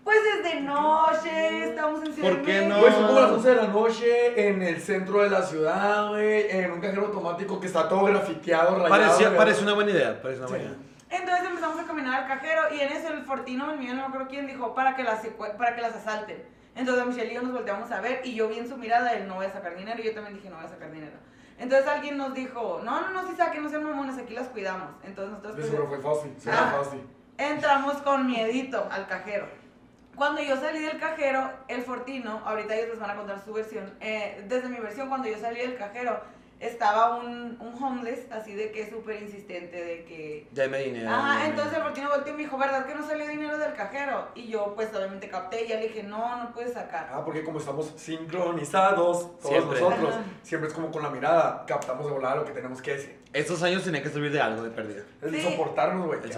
pues 0.03 0.17
es 0.37 0.43
de 0.53 0.61
noche, 0.61 1.69
estamos 1.69 2.03
en 2.03 2.13
Ciudad 2.13 2.29
¿Por 2.29 2.37
de 2.39 2.45
qué 2.45 2.61
no? 2.65 2.75
México. 2.75 2.81
Güey, 2.81 2.93
son 2.93 3.07
como 3.07 3.19
las 3.21 3.31
11 3.31 3.49
de 3.49 3.55
la 3.55 3.67
noche 3.67 4.47
en 4.49 4.61
el 4.61 4.81
centro 4.81 5.21
de 5.23 5.29
la 5.29 5.41
ciudad, 5.43 6.09
güey, 6.09 6.49
en 6.51 6.71
un 6.71 6.81
cajero 6.81 7.05
automático 7.05 7.59
que 7.59 7.67
está 7.67 7.87
todo 7.87 8.05
grafiteado, 8.05 8.75
rayado. 8.75 8.89
Parecía, 8.89 9.27
güey. 9.27 9.37
parece 9.37 9.63
una 9.63 9.73
buena 9.73 9.91
idea, 9.91 10.21
parece 10.21 10.39
una 10.41 10.49
buena 10.49 10.63
Sí. 10.65 10.69
idea. 10.69 11.19
Entonces 11.19 11.45
empezamos 11.47 11.79
a 11.79 11.83
caminar 11.83 12.23
al 12.23 12.27
cajero 12.27 12.61
y 12.73 12.79
en 12.81 12.91
eso 12.91 13.07
el 13.13 13.23
Fortino, 13.23 13.71
el 13.71 13.77
mío, 13.79 13.93
no 13.93 14.01
me 14.01 14.07
acuerdo 14.07 14.27
quién, 14.27 14.47
dijo 14.47 14.73
para 14.73 14.95
que 14.95 15.03
las, 15.03 15.23
secue- 15.23 15.55
para 15.57 15.75
que 15.75 15.81
las 15.81 15.95
asalten. 15.95 16.43
Entonces 16.75 17.05
Michelle 17.05 17.31
y 17.31 17.35
yo 17.35 17.43
nos 17.43 17.53
volteamos 17.53 17.91
a 17.91 18.01
ver 18.01 18.21
y 18.23 18.33
yo 18.33 18.47
vi 18.49 18.57
en 18.57 18.67
su 18.67 18.77
mirada, 18.77 19.13
él 19.13 19.27
no 19.27 19.35
voy 19.35 19.45
a 19.45 19.51
sacar 19.53 19.75
dinero 19.77 19.99
y 20.01 20.05
yo 20.05 20.13
también 20.15 20.35
dije 20.35 20.49
no 20.49 20.55
voy 20.55 20.65
a 20.65 20.69
sacar 20.69 20.91
dinero. 20.91 21.13
Entonces 21.59 21.87
alguien 21.87 22.17
nos 22.17 22.33
dijo, 22.33 22.81
no, 22.83 23.01
no, 23.01 23.09
no, 23.11 23.29
si 23.29 23.35
saquen, 23.37 23.61
no 23.63 23.69
sean 23.69 23.83
mamones, 23.83 24.17
aquí 24.17 24.33
las 24.33 24.47
cuidamos. 24.47 24.89
Entonces 25.03 25.29
nosotros 25.31 25.55
De 25.55 25.61
pues, 25.61 25.71
seguro 25.71 25.87
fue 25.87 25.99
fácil, 26.15 26.33
sí, 26.39 26.49
Ah. 26.51 26.71
era 26.73 26.83
fácil. 26.83 27.01
entramos 27.37 27.93
con 28.01 28.25
miedito 28.25 28.87
al 28.91 29.07
cajero. 29.07 29.47
Cuando 30.15 30.41
yo 30.41 30.55
salí 30.57 30.79
del 30.79 30.99
cajero, 30.99 31.49
el 31.67 31.81
Fortino, 31.81 32.41
ahorita 32.45 32.75
ellos 32.75 32.89
les 32.89 32.99
van 32.99 33.11
a 33.11 33.15
contar 33.15 33.43
su 33.43 33.53
versión, 33.53 33.91
eh, 33.99 34.43
desde 34.47 34.69
mi 34.69 34.77
versión, 34.77 35.09
cuando 35.09 35.27
yo 35.27 35.37
salí 35.39 35.59
del 35.59 35.75
cajero, 35.75 36.21
estaba 36.59 37.17
un, 37.17 37.57
un 37.59 37.83
homeless, 37.83 38.31
así 38.31 38.53
de 38.53 38.71
que 38.71 38.89
súper 38.89 39.21
insistente, 39.21 39.83
de 39.83 40.05
que... 40.05 40.47
Ya 40.53 40.67
me 40.69 40.77
dinero. 40.79 41.09
Ajá, 41.09 41.45
entonces 41.45 41.73
el 41.75 41.83
Fortino 41.83 42.09
volteó 42.09 42.33
y 42.33 42.37
me 42.37 42.43
dijo, 42.43 42.57
¿verdad 42.57 42.85
que 42.85 42.95
no 42.95 43.05
salió 43.05 43.27
dinero 43.27 43.57
del 43.57 43.73
cajero? 43.73 44.29
Y 44.35 44.47
yo, 44.47 44.73
pues, 44.75 44.93
obviamente 44.95 45.27
capté 45.27 45.65
y 45.65 45.67
ya 45.67 45.75
le 45.75 45.87
dije, 45.89 46.03
no, 46.03 46.41
no 46.43 46.53
puedes 46.53 46.73
sacar. 46.73 47.09
Ah, 47.11 47.25
porque 47.25 47.43
como 47.43 47.59
estamos 47.59 47.91
sincronizados, 47.97 49.37
todos 49.39 49.47
Siempre. 49.49 49.81
nosotros, 49.81 50.13
Ajá. 50.13 50.23
siempre 50.43 50.67
es 50.69 50.73
como 50.73 50.91
con 50.91 51.03
la 51.03 51.09
mirada, 51.09 51.65
captamos 51.67 52.05
de 52.05 52.11
volada 52.13 52.35
lo 52.35 52.45
que 52.45 52.51
tenemos 52.53 52.81
que 52.81 52.91
decir. 52.93 53.22
Estos 53.33 53.63
años 53.63 53.83
tenían 53.83 54.03
que 54.03 54.09
servir 54.09 54.31
de 54.31 54.39
algo 54.39 54.61
de 54.63 54.69
pérdida. 54.69 55.01
Es 55.21 55.31
de 55.31 55.41
Sí. 55.41 55.49
soportarnos, 55.51 56.05
güey. 56.05 56.19
El. 56.23 56.31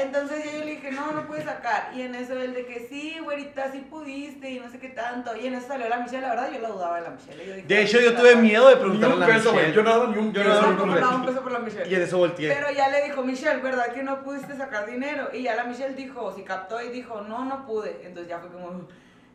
Entonces 0.00 0.44
yo, 0.44 0.52
yo 0.58 0.64
le 0.64 0.70
dije, 0.72 0.92
no, 0.92 1.10
no 1.12 1.26
puedes 1.26 1.44
sacar. 1.44 1.90
Y 1.94 2.02
en 2.02 2.14
eso 2.14 2.34
él 2.34 2.54
de 2.54 2.64
que 2.66 2.86
sí, 2.88 3.16
güerita, 3.22 3.72
sí 3.72 3.80
pudiste 3.90 4.48
y 4.50 4.60
no 4.60 4.70
sé 4.70 4.78
qué 4.78 4.90
tanto. 4.90 5.36
Y 5.36 5.46
en 5.48 5.54
eso 5.54 5.66
salió 5.66 5.88
la 5.88 5.98
Michelle, 5.98 6.20
la 6.22 6.30
verdad 6.30 6.50
yo 6.52 6.60
la 6.60 6.68
dudaba 6.68 6.96
de 6.96 7.02
la 7.02 7.10
Michelle. 7.10 7.44
Yo 7.46 7.52
dije, 7.54 7.66
De 7.66 7.82
hecho, 7.82 7.98
"Ay, 7.98 8.04
yo 8.04 8.14
tuve 8.16 8.30
saca". 8.30 8.42
miedo 8.42 8.68
de 8.68 8.76
preguntarle 8.76 9.12
a 9.12 9.14
un 9.14 9.20
la 9.20 9.26
peso, 9.26 9.52
güey. 9.52 9.66
Michelle. 9.66 9.74
Yo 9.76 9.82
no 9.82 9.90
daba 9.90 10.06
ni 10.06 10.14
Yo 10.32 10.44
no 10.44 10.54
daba 10.54 11.16
un 11.16 11.26
peso 11.26 11.42
por 11.42 11.52
la 11.52 11.58
Michelle. 11.58 11.88
Y 11.90 11.94
en 11.96 12.02
eso 12.02 12.18
volteé. 12.18 12.54
Pero 12.54 12.70
ya 12.70 12.88
le 12.90 13.02
dijo, 13.04 13.22
Michelle, 13.24 13.60
¿verdad 13.60 13.86
que 13.92 14.02
no 14.04 14.22
pudiste 14.22 14.56
sacar 14.56 14.86
dinero? 14.86 15.28
Y 15.32 15.42
ya 15.42 15.56
la 15.56 15.64
Michelle 15.64 15.94
dijo, 15.94 16.32
si 16.34 16.42
captó 16.42 16.80
y 16.80 16.90
dijo, 16.90 17.22
no, 17.22 17.44
no 17.44 17.66
pude. 17.66 18.00
Entonces 18.04 18.28
ya 18.28 18.38
fue 18.38 18.50
como... 18.50 18.86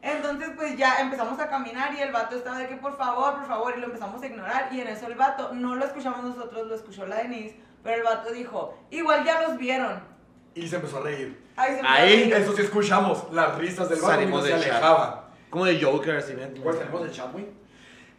Entonces 0.02 0.50
pues 0.56 0.78
ya 0.78 1.00
empezamos 1.00 1.40
a 1.40 1.48
caminar 1.50 1.94
y 1.94 2.02
el 2.02 2.12
vato 2.12 2.36
estaba 2.36 2.58
de 2.58 2.68
que 2.68 2.76
por 2.78 2.98
favor, 2.98 3.36
por 3.36 3.48
favor, 3.48 3.74
y 3.78 3.80
lo 3.80 3.88
empezamos 3.88 4.22
a 4.22 4.26
ignorar. 4.26 4.70
Y 4.72 4.82
en 4.82 4.88
eso 4.88 5.06
el 5.08 5.16
vato, 5.16 5.52
no 5.54 5.76
lo 5.76 5.86
escuchamos 5.86 6.24
nosotros, 6.24 6.68
lo 6.68 6.74
escuchó 6.76 7.06
la 7.06 7.18
Denise, 7.18 7.56
pero 7.84 7.98
el 7.98 8.04
vato 8.04 8.32
dijo, 8.32 8.78
igual 8.90 9.24
ya 9.24 9.42
los 9.44 9.58
vieron. 9.58 10.02
Y 10.56 10.68
se 10.68 10.78
empezó 10.78 10.98
a 10.98 11.02
reír. 11.02 11.40
Ahí 11.56 11.76
se 11.76 11.82
Ahí, 11.82 11.84
empezó 11.84 11.94
a 11.94 12.06
reír. 12.06 12.34
Eso 12.34 12.56
sí 12.56 12.62
escuchamos, 12.64 13.28
las 13.32 13.58
risas 13.58 13.90
del 13.90 14.00
barco 14.02 14.16
Salimos 14.16 14.42
mientras 14.44 14.64
se 14.64 14.70
chat. 14.70 14.78
alejaba. 14.78 15.30
Como 15.50 15.66
de 15.66 15.82
Joker, 15.82 16.16
así. 16.16 16.34
¿no? 16.34 16.62
Güey, 16.64 16.78
salimos 16.78 17.04
del 17.04 17.12
chat, 17.12 17.32
güey. 17.32 17.46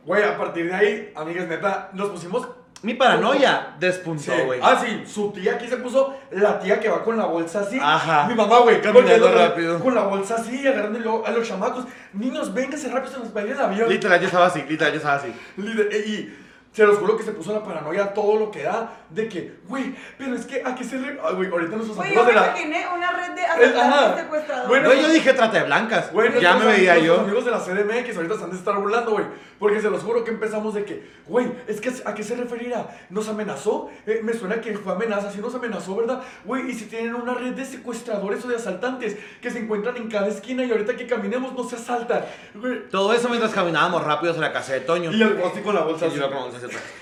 Güey, 0.05 0.22
a 0.24 0.37
partir 0.39 0.66
de 0.68 0.74
ahí, 0.74 1.12
amigas, 1.16 1.47
neta, 1.49 1.91
nos 1.93 2.11
pusimos 2.11 2.49
Mi 2.83 2.95
paranoia 2.95 3.74
despuntó, 3.78 4.33
Sí. 4.35 4.41
güey. 4.45 4.61
Ah, 4.62 4.83
sí, 4.85 5.05
su 5.07 5.30
tía 5.33 5.55
aquí 5.55 5.68
se 5.68 5.76
puso 5.76 6.16
la 6.33 6.59
tía 6.59 6.80
que 6.80 6.89
va 6.89 7.03
con 7.05 7.16
la 7.16 7.26
bolsa 7.26 7.61
así. 7.61 7.78
Ajá. 7.80 8.26
Mi 8.26 8.35
mamá, 8.35 8.59
güey, 8.59 8.80
Caminando 8.80 9.33
rápido. 9.33 9.78
Con 9.78 9.95
la 9.95 10.03
bolsa 10.03 10.35
así, 10.37 10.66
agarrando 10.66 10.99
luego 10.99 11.24
a 11.26 11.30
los 11.30 11.47
chamacos. 11.47 11.85
Niños, 12.12 12.53
vénganse 12.53 12.89
rápido, 12.91 13.12
se 13.14 13.18
nos 13.20 13.37
va 13.37 13.41
a 13.41 13.45
ir 13.45 13.51
el 13.53 13.61
avión. 13.61 13.89
Literal, 13.89 14.18
yo 14.20 14.26
estaba 14.26 14.47
así, 14.47 14.62
literal, 14.68 14.93
yo 14.93 14.99
estaba 14.99 15.14
así. 15.14 15.33
Y 15.59 16.35
se 16.73 16.87
los 16.87 16.99
juro 16.99 17.16
que 17.16 17.23
se 17.23 17.33
puso 17.33 17.53
la 17.53 17.62
paranoia 17.62 18.05
a 18.05 18.14
todo 18.14 18.39
lo 18.39 18.51
que 18.51 18.62
da. 18.62 18.99
De 19.11 19.29
que, 19.29 19.59
güey, 19.68 19.95
pero 20.16 20.35
es 20.35 20.47
que 20.47 20.62
a 20.64 20.75
qué 20.75 20.85
se 20.85 20.97
le. 20.99 21.18
Ay, 21.23 21.35
güey, 21.35 21.51
ahorita 21.51 21.77
nuestros 21.77 21.97
Güey, 21.99 22.14
yo 22.14 22.20
amigos 22.23 22.27
me 22.27 22.33
de 22.33 22.41
la. 22.41 22.47
imaginé 22.59 22.87
una 22.97 23.12
red 23.12 23.33
de 23.35 23.43
El- 23.43 23.47
asaltantes 23.51 23.83
ajá. 23.83 24.16
secuestradores. 24.16 24.68
Bueno, 24.68 24.89
Güey, 24.89 25.03
yo 25.03 25.09
dije 25.11 25.33
trata 25.35 25.59
de 25.59 25.64
blancas. 25.64 26.12
Güey, 26.12 26.29
ya 26.41 26.55
me 26.55 26.64
nuestros 26.64 26.77
veía 26.77 26.93
amigos- 26.95 27.07
yo. 27.07 27.23
Nuestros 27.23 27.47
amigos 27.47 27.66
de 27.66 27.75
la 27.77 27.85
CDMX 28.03 28.16
ahorita 28.16 28.37
se 28.39 28.45
han 28.45 28.51
de 28.51 28.57
estar 28.57 28.77
burlando, 28.79 29.11
güey. 29.12 29.25
Porque 29.59 29.81
se 29.81 29.91
los 29.91 30.03
juro 30.03 30.25
que 30.25 30.31
empezamos 30.33 30.75
de 30.75 30.85
que, 30.85 31.09
güey, 31.29 31.53
es 31.68 31.81
que 31.81 31.93
¿a 32.05 32.14
qué 32.14 32.25
se 32.25 32.35
referirá? 32.35 32.89
¿Nos 33.11 33.29
amenazó? 33.29 33.91
Eh, 34.07 34.20
me 34.25 34.33
suena 34.33 34.61
que 34.61 34.77
fue 34.77 34.93
amenaza, 34.95 35.31
sí 35.31 35.39
nos 35.41 35.55
amenazó, 35.55 35.95
¿verdad? 35.95 36.20
Güey, 36.45 36.70
y 36.70 36.75
si 36.75 36.87
tienen 36.87 37.14
una 37.14 37.35
red 37.35 37.53
de 37.53 37.64
secuestradores 37.64 38.45
o 38.45 38.49
de 38.49 38.57
asaltantes 38.57 39.16
que 39.41 39.51
se 39.51 39.61
encuentran 39.61 39.97
en 39.99 40.09
cada 40.09 40.27
esquina 40.29 40.64
y 40.64 40.70
ahorita 40.73 40.97
que 40.97 41.07
caminemos 41.07 41.53
no 41.53 41.62
se 41.62 41.77
asaltan. 41.77 42.25
Güey. 42.55 42.89
Todo 42.89 43.12
eso 43.12 43.29
mientras 43.29 43.53
caminábamos 43.53 44.03
rápido 44.03 44.33
hacia 44.33 44.43
la 44.43 44.53
casa 44.53 44.73
de 44.73 44.81
Toño. 44.81 45.12
Y 45.12 45.23
el 45.23 45.41
así 45.45 45.61
con 45.61 45.75
la 45.77 45.83
bolsa 45.83 46.07
Y 46.07 46.09
así. 46.09 46.18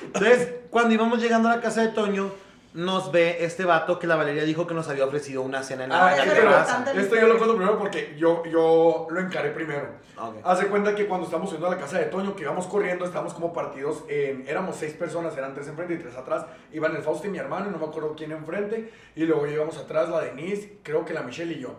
Entonces, 0.02 0.48
cuando 0.70 0.94
íbamos 0.94 1.20
llegando 1.20 1.48
a 1.48 1.56
la 1.56 1.62
casa 1.62 1.82
de 1.82 1.88
Toño, 1.88 2.30
nos 2.72 3.11
ve 3.11 3.38
este 3.44 3.64
vato 3.64 3.98
que 3.98 4.06
la 4.06 4.14
Valeria 4.14 4.44
dijo 4.44 4.64
que 4.66 4.74
nos 4.74 4.88
había 4.88 5.04
ofrecido 5.04 5.42
una 5.42 5.62
cena 5.64 5.84
en 5.84 5.90
la, 5.90 6.06
Ah, 6.06 6.44
bastante. 6.44 7.00
esto 7.00 7.16
yo 7.16 7.26
lo 7.26 7.36
cuento 7.36 7.56
primero 7.56 7.76
porque 7.78 8.14
yo, 8.16 8.44
yo 8.44 9.08
lo 9.11 9.20
encaré 9.20 9.50
primero. 9.50 9.88
Ok. 10.16 10.36
Hace 10.44 10.66
cuenta 10.68 10.94
que 10.94 11.06
cuando 11.06 11.24
estábamos 11.24 11.50
subiendo 11.50 11.66
a 11.66 11.70
la 11.74 11.78
casa 11.80 11.98
de 11.98 12.04
Toño, 12.04 12.36
que 12.36 12.42
íbamos 12.42 12.66
corriendo, 12.68 13.04
estábamos 13.04 13.34
como 13.34 13.52
partidos 13.52 14.04
en... 14.08 14.46
Éramos 14.46 14.76
seis 14.76 14.92
personas, 14.92 15.36
eran 15.36 15.52
tres 15.54 15.66
enfrente 15.66 15.94
y 15.94 15.98
tres 15.98 16.14
atrás. 16.14 16.44
Iban 16.72 16.94
el 16.94 17.02
Fausto 17.02 17.26
y 17.26 17.30
mi 17.30 17.38
hermano, 17.38 17.66
y 17.68 17.72
no 17.72 17.78
me 17.78 17.86
acuerdo 17.86 18.14
quién 18.16 18.30
enfrente. 18.30 18.92
Y 19.16 19.24
luego 19.24 19.46
íbamos 19.48 19.76
atrás, 19.76 20.08
la 20.08 20.20
Denise, 20.20 20.78
creo 20.84 21.04
que 21.04 21.12
la 21.12 21.22
Michelle 21.22 21.54
y 21.54 21.61
yo. 21.61 21.74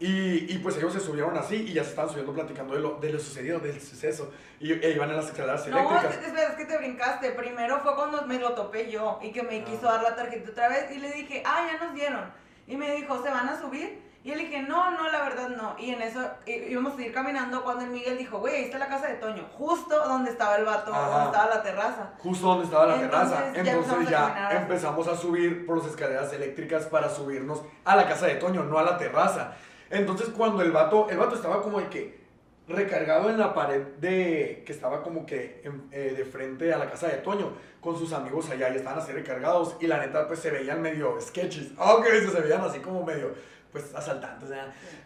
Y, 0.00 0.52
y 0.54 0.58
pues 0.62 0.76
ellos 0.78 0.94
se 0.94 1.00
subieron 1.00 1.36
así 1.36 1.56
y 1.56 1.74
ya 1.74 1.84
se 1.84 1.90
estaban 1.90 2.08
subiendo 2.10 2.32
platicando 2.32 2.74
de 2.74 2.80
lo, 2.80 2.94
de 2.94 3.12
lo 3.12 3.18
sucedido, 3.18 3.58
del 3.60 3.78
suceso. 3.80 4.32
Y 4.58 4.72
e 4.72 4.92
iban 4.92 5.10
en 5.10 5.16
las 5.16 5.26
escaleras 5.26 5.66
No, 5.68 5.76
es 5.78 5.84
eléctricas. 5.86 6.16
que, 6.16 6.26
espera, 6.26 6.48
es 6.48 6.54
que 6.56 6.64
te 6.64 6.78
brincaste. 6.78 7.30
Primero 7.32 7.80
fue 7.80 7.94
cuando 7.94 8.22
me 8.26 8.38
lo 8.38 8.52
topé 8.54 8.90
yo 8.90 9.18
y 9.22 9.30
que 9.30 9.42
me 9.42 9.62
quiso 9.62 9.82
dar 9.82 10.02
la 10.02 10.16
tarjeta 10.16 10.50
otra 10.50 10.68
vez 10.68 10.90
y 10.90 10.98
le 11.00 11.12
dije, 11.12 11.42
ah, 11.44 11.66
ya 11.70 11.84
nos 11.84 11.94
dieron. 11.94 12.24
Y 12.66 12.76
me 12.78 12.94
dijo, 12.96 13.22
¿se 13.22 13.28
van 13.30 13.48
a 13.50 13.60
subir? 13.60 14.08
Y 14.22 14.30
le 14.34 14.36
dije, 14.44 14.62
no, 14.62 14.90
no, 14.90 15.10
la 15.10 15.22
verdad 15.22 15.48
no. 15.48 15.76
Y 15.78 15.90
en 15.90 16.02
eso 16.02 16.20
íbamos 16.46 16.98
a 16.98 17.02
ir 17.02 17.12
caminando 17.12 17.62
cuando 17.62 17.84
el 17.84 17.90
Miguel 17.90 18.16
dijo, 18.18 18.38
güey, 18.38 18.54
ahí 18.54 18.64
está 18.64 18.78
la 18.78 18.88
casa 18.88 19.06
de 19.06 19.14
Toño, 19.14 19.46
justo 19.52 19.98
donde 20.06 20.30
estaba 20.30 20.56
el 20.56 20.64
vato, 20.66 20.92
Ajá. 20.94 21.08
donde 21.10 21.26
estaba 21.26 21.54
la 21.56 21.62
terraza. 21.62 22.12
Justo 22.18 22.46
donde 22.46 22.64
estaba 22.64 22.86
la 22.86 23.00
Entonces, 23.02 23.30
terraza. 23.38 23.52
ya 23.54 23.60
Entonces 23.60 23.92
empezamos 23.92 24.06
a 24.06 24.10
ya 24.10 24.50
empezamos 24.60 25.08
a 25.08 25.16
subir 25.16 25.64
por 25.66 25.78
las 25.78 25.86
escaleras 25.86 26.32
eléctricas 26.34 26.84
para 26.86 27.08
subirnos 27.08 27.62
a 27.84 27.96
la 27.96 28.06
casa 28.08 28.26
de 28.26 28.34
Toño, 28.36 28.64
no 28.64 28.78
a 28.78 28.82
la 28.82 28.96
terraza. 28.98 29.52
Entonces 29.90 30.28
cuando 30.30 30.62
el 30.62 30.72
vato, 30.72 31.08
el 31.10 31.18
vato 31.18 31.34
estaba 31.34 31.60
como 31.62 31.80
de 31.80 31.88
que 31.88 32.20
recargado 32.68 33.28
en 33.30 33.38
la 33.38 33.52
pared 33.52 33.80
de 34.00 34.62
que 34.64 34.72
estaba 34.72 35.02
como 35.02 35.26
que 35.26 35.60
en- 35.64 35.88
eh, 35.90 36.14
de 36.16 36.24
frente 36.24 36.72
a 36.72 36.78
la 36.78 36.88
casa 36.88 37.08
de 37.08 37.16
Toño 37.16 37.52
con 37.80 37.98
sus 37.98 38.12
amigos 38.12 38.48
allá 38.50 38.70
y 38.72 38.76
estaban 38.76 38.98
así 39.00 39.10
recargados 39.12 39.76
y 39.80 39.88
la 39.88 39.98
neta 39.98 40.28
pues 40.28 40.38
se 40.38 40.50
veían 40.52 40.80
medio 40.80 41.20
sketches, 41.20 41.72
aunque 41.78 42.20
se 42.20 42.40
veían 42.40 42.60
así 42.60 42.78
como 42.78 43.04
medio 43.04 43.34
pues 43.72 43.92
asaltantes. 43.94 44.50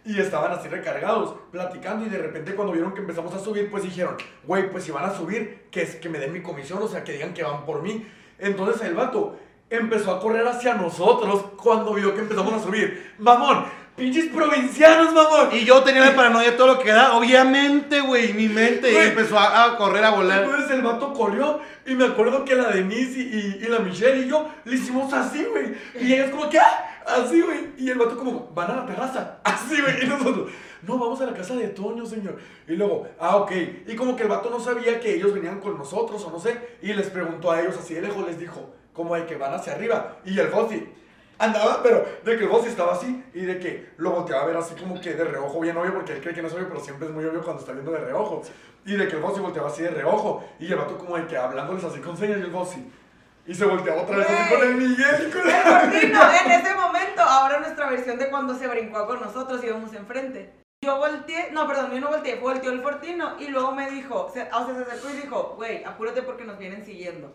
Y 0.07 0.19
estaban 0.21 0.51
así 0.53 0.69
recargados, 0.69 1.35
platicando 1.51 2.07
y 2.07 2.09
de 2.09 2.19
repente 2.19 2.55
cuando 2.55 2.73
vieron 2.73 2.95
que 2.95 3.01
empezamos 3.01 3.35
a 3.35 3.39
subir, 3.39 3.71
pues 3.71 3.83
dijeron, 3.83 4.17
güey, 4.45 4.71
pues 4.71 4.85
si 4.85 4.91
van 4.91 5.05
a 5.05 5.11
subir, 5.15 5.67
que, 5.71 5.83
es, 5.83 5.97
que 5.97 6.09
me 6.09 6.19
den 6.19 6.33
mi 6.33 6.41
comisión, 6.43 6.83
o 6.83 6.89
sea, 6.89 7.05
que 7.05 7.13
digan 7.13 7.35
que 7.35 7.43
van 7.43 7.65
por 7.67 7.83
mí. 7.83 8.07
Entonces 8.39 8.81
el 8.83 8.95
vato 8.95 9.39
empezó 9.69 10.13
a 10.15 10.21
correr 10.21 10.47
hacia 10.47 10.75
nosotros 10.75 11.45
cuando 11.63 11.93
vio 11.95 12.15
que 12.15 12.21
empezamos 12.21 12.53
a 12.55 12.61
subir. 12.61 13.15
Mamón, 13.19 13.65
pinches 13.97 14.27
provincianos, 14.27 15.13
mamón. 15.13 15.49
Y 15.53 15.65
yo 15.65 15.83
tenía 15.83 16.05
la 16.05 16.17
paranoia 16.17 16.51
de 16.51 16.57
todo 16.57 16.67
lo 16.75 16.79
que 16.81 16.91
da, 16.93 17.17
obviamente, 17.17 18.01
güey, 18.01 18.33
mi 18.33 18.49
mente 18.49 18.93
Güey. 18.93 19.09
empezó 19.09 19.39
a, 19.39 19.65
a 19.65 19.77
correr, 19.77 20.05
a 20.05 20.11
volar. 20.11 20.45
Entonces 20.45 20.71
el 20.71 20.83
vato 20.83 21.13
corrió 21.13 21.61
y 21.87 21.95
me 21.95 22.05
acuerdo 22.07 22.45
que 22.45 22.55
la 22.55 22.71
Denise 22.71 23.19
y, 23.21 23.23
y, 23.61 23.65
y 23.65 23.69
la 23.69 23.79
Michelle 23.81 24.25
y 24.27 24.29
yo 24.29 24.49
le 24.65 24.75
hicimos 24.77 25.13
así, 25.13 25.45
güey. 25.45 25.75
Y 26.01 26.13
ellas 26.15 26.31
como 26.31 26.49
que, 26.51 26.59
"Ah", 26.59 27.03
así, 27.07 27.41
güey. 27.41 27.71
Y 27.79 27.91
el 27.91 27.99
vato 27.99 28.17
como, 28.17 28.51
van 28.55 28.71
a 28.71 28.77
la 28.77 28.87
terraza, 28.87 29.39
así, 29.45 29.81
güey. 29.81 30.05
Y 30.05 30.07
nosotros, 30.07 30.51
no, 30.83 30.99
vamos 30.99 31.21
a 31.21 31.27
la 31.27 31.33
casa 31.35 31.55
de 31.55 31.69
Toño, 31.69 32.05
señor. 32.05 32.37
Y 32.69 32.73
luego, 32.73 33.07
ah, 33.21 33.37
ok. 33.37 33.53
Y 33.87 33.95
como 33.95 34.17
que 34.17 34.25
el 34.25 34.29
vato 34.29 34.51
no 34.51 34.61
sabía 34.61 35.01
que 35.01 35.15
ellos 35.15 35.33
venían 35.33 35.61
con 35.61 35.79
nosotros 35.79 36.23
o 36.25 36.31
no 36.31 36.39
sé. 36.41 36.59
Y 36.83 36.93
les 36.93 37.07
preguntó 37.09 37.51
a 37.53 37.61
ellos 37.61 37.77
así 37.79 37.95
de 37.95 38.03
lejos, 38.03 38.27
les 38.27 38.39
dijo, 38.39 38.75
como 38.93 39.15
de 39.15 39.25
que 39.27 39.37
van 39.37 39.55
hacia 39.55 39.73
arriba. 39.75 40.19
Y 40.25 40.39
el 40.39 40.49
Fossi 40.49 40.87
andaba, 41.39 41.83
pero 41.83 42.05
de 42.25 42.37
que 42.37 42.45
el 42.45 42.51
Fossi 42.51 42.69
estaba 42.69 42.93
así 42.93 43.25
y 43.35 43.45
de 43.45 43.59
que 43.59 43.91
lo 43.97 44.11
volteaba 44.11 44.43
a 44.43 44.47
ver 44.47 44.57
así 44.57 44.75
como 44.75 45.01
que 45.01 45.15
de 45.15 45.25
reojo, 45.25 45.61
bien 45.61 45.77
obvio, 45.77 45.95
porque 45.95 46.13
él 46.13 46.21
cree 46.21 46.35
que 46.35 46.43
no 46.43 46.49
es 46.49 46.55
obvio, 46.55 46.69
pero 46.69 46.81
siempre 46.81 47.09
es 47.09 47.15
muy 47.15 47.25
obvio 47.25 47.43
cuando 47.43 47.61
está 47.61 47.73
viendo 47.73 47.93
de 47.93 47.99
reojo. 47.99 48.43
Y 48.87 48.97
de 48.97 49.09
que 49.09 49.17
el 49.17 49.23
Fossi 49.23 49.41
volteaba 49.41 49.69
así 49.69 49.83
de 49.83 49.91
reojo. 49.91 50.45
Y 50.59 50.71
el 50.71 50.77
vato 50.77 50.99
como 50.99 51.17
de 51.17 51.27
que 51.27 51.37
hablándoles 51.37 51.85
así 51.85 52.01
con 52.01 52.17
señas 52.17 52.39
y 52.39 52.43
el 52.43 52.51
Fossi. 52.51 52.87
Y 53.47 53.55
se 53.55 53.65
volteaba 53.67 54.03
otra 54.03 54.17
vez 54.19 54.27
así 54.29 54.55
con 54.55 54.67
el 54.67 54.75
Miguel 54.77 55.29
y 55.29 55.31
con 55.31 55.49
El 55.49 55.63
Fortino, 55.63 56.21
en 56.45 56.51
ese 56.51 56.75
momento, 56.75 57.23
ahora 57.23 57.61
nuestra 57.61 57.91
versión 57.91 58.19
de 58.19 58.31
cuando 58.31 58.55
se 58.55 58.67
brincó 58.67 59.07
con 59.07 59.21
nosotros 59.21 59.63
íbamos 59.63 59.93
enfrente. 59.93 60.55
Yo 60.83 60.97
volteé, 60.97 61.51
no, 61.53 61.67
perdón, 61.67 61.93
yo 61.93 62.01
no 62.01 62.09
volteé, 62.09 62.37
volteó 62.37 62.71
el 62.73 62.83
Fortino 62.83 63.37
y 63.39 63.49
luego 63.49 63.73
me 63.73 63.91
dijo, 63.91 64.31
se, 64.33 64.43
o 64.43 64.67
sea, 64.67 64.75
se 64.75 64.83
acercó 64.83 65.11
y 65.11 65.21
dijo, 65.21 65.55
güey, 65.57 65.85
apúrate 65.85 66.23
porque 66.23 66.45
nos 66.45 66.59
vienen 66.59 66.85
siguiendo. 66.85 67.35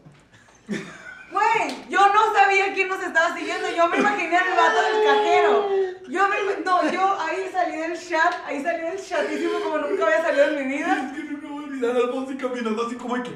Güey, 1.31 1.89
yo 1.89 1.99
no 2.11 2.33
sabía 2.33 2.73
quién 2.73 2.87
nos 2.87 3.03
estaba 3.03 3.35
siguiendo, 3.35 3.69
yo 3.69 3.87
me 3.87 3.97
imaginé 3.97 4.37
al 4.37 4.55
vato 4.55 4.81
del 4.81 5.03
cajero. 5.03 5.69
Yo 6.07 6.27
me, 6.27 6.63
no, 6.65 6.91
yo 6.91 7.19
ahí 7.19 7.49
salí 7.51 7.77
del 7.77 7.99
chat, 7.99 8.33
ahí 8.45 8.63
salí 8.63 8.81
del 8.81 9.05
chatísimo 9.05 9.59
como 9.59 9.77
nunca 9.77 10.05
había 10.05 10.23
salido 10.23 10.45
en 10.45 10.55
mi 10.55 10.77
vida. 10.77 11.13
Que 11.79 11.85
olvidar 11.85 12.03
al 12.03 12.11
Fossi 12.11 12.35
caminando 12.37 12.85
así 12.85 12.95
como 12.95 13.15
de 13.15 13.23
que, 13.23 13.29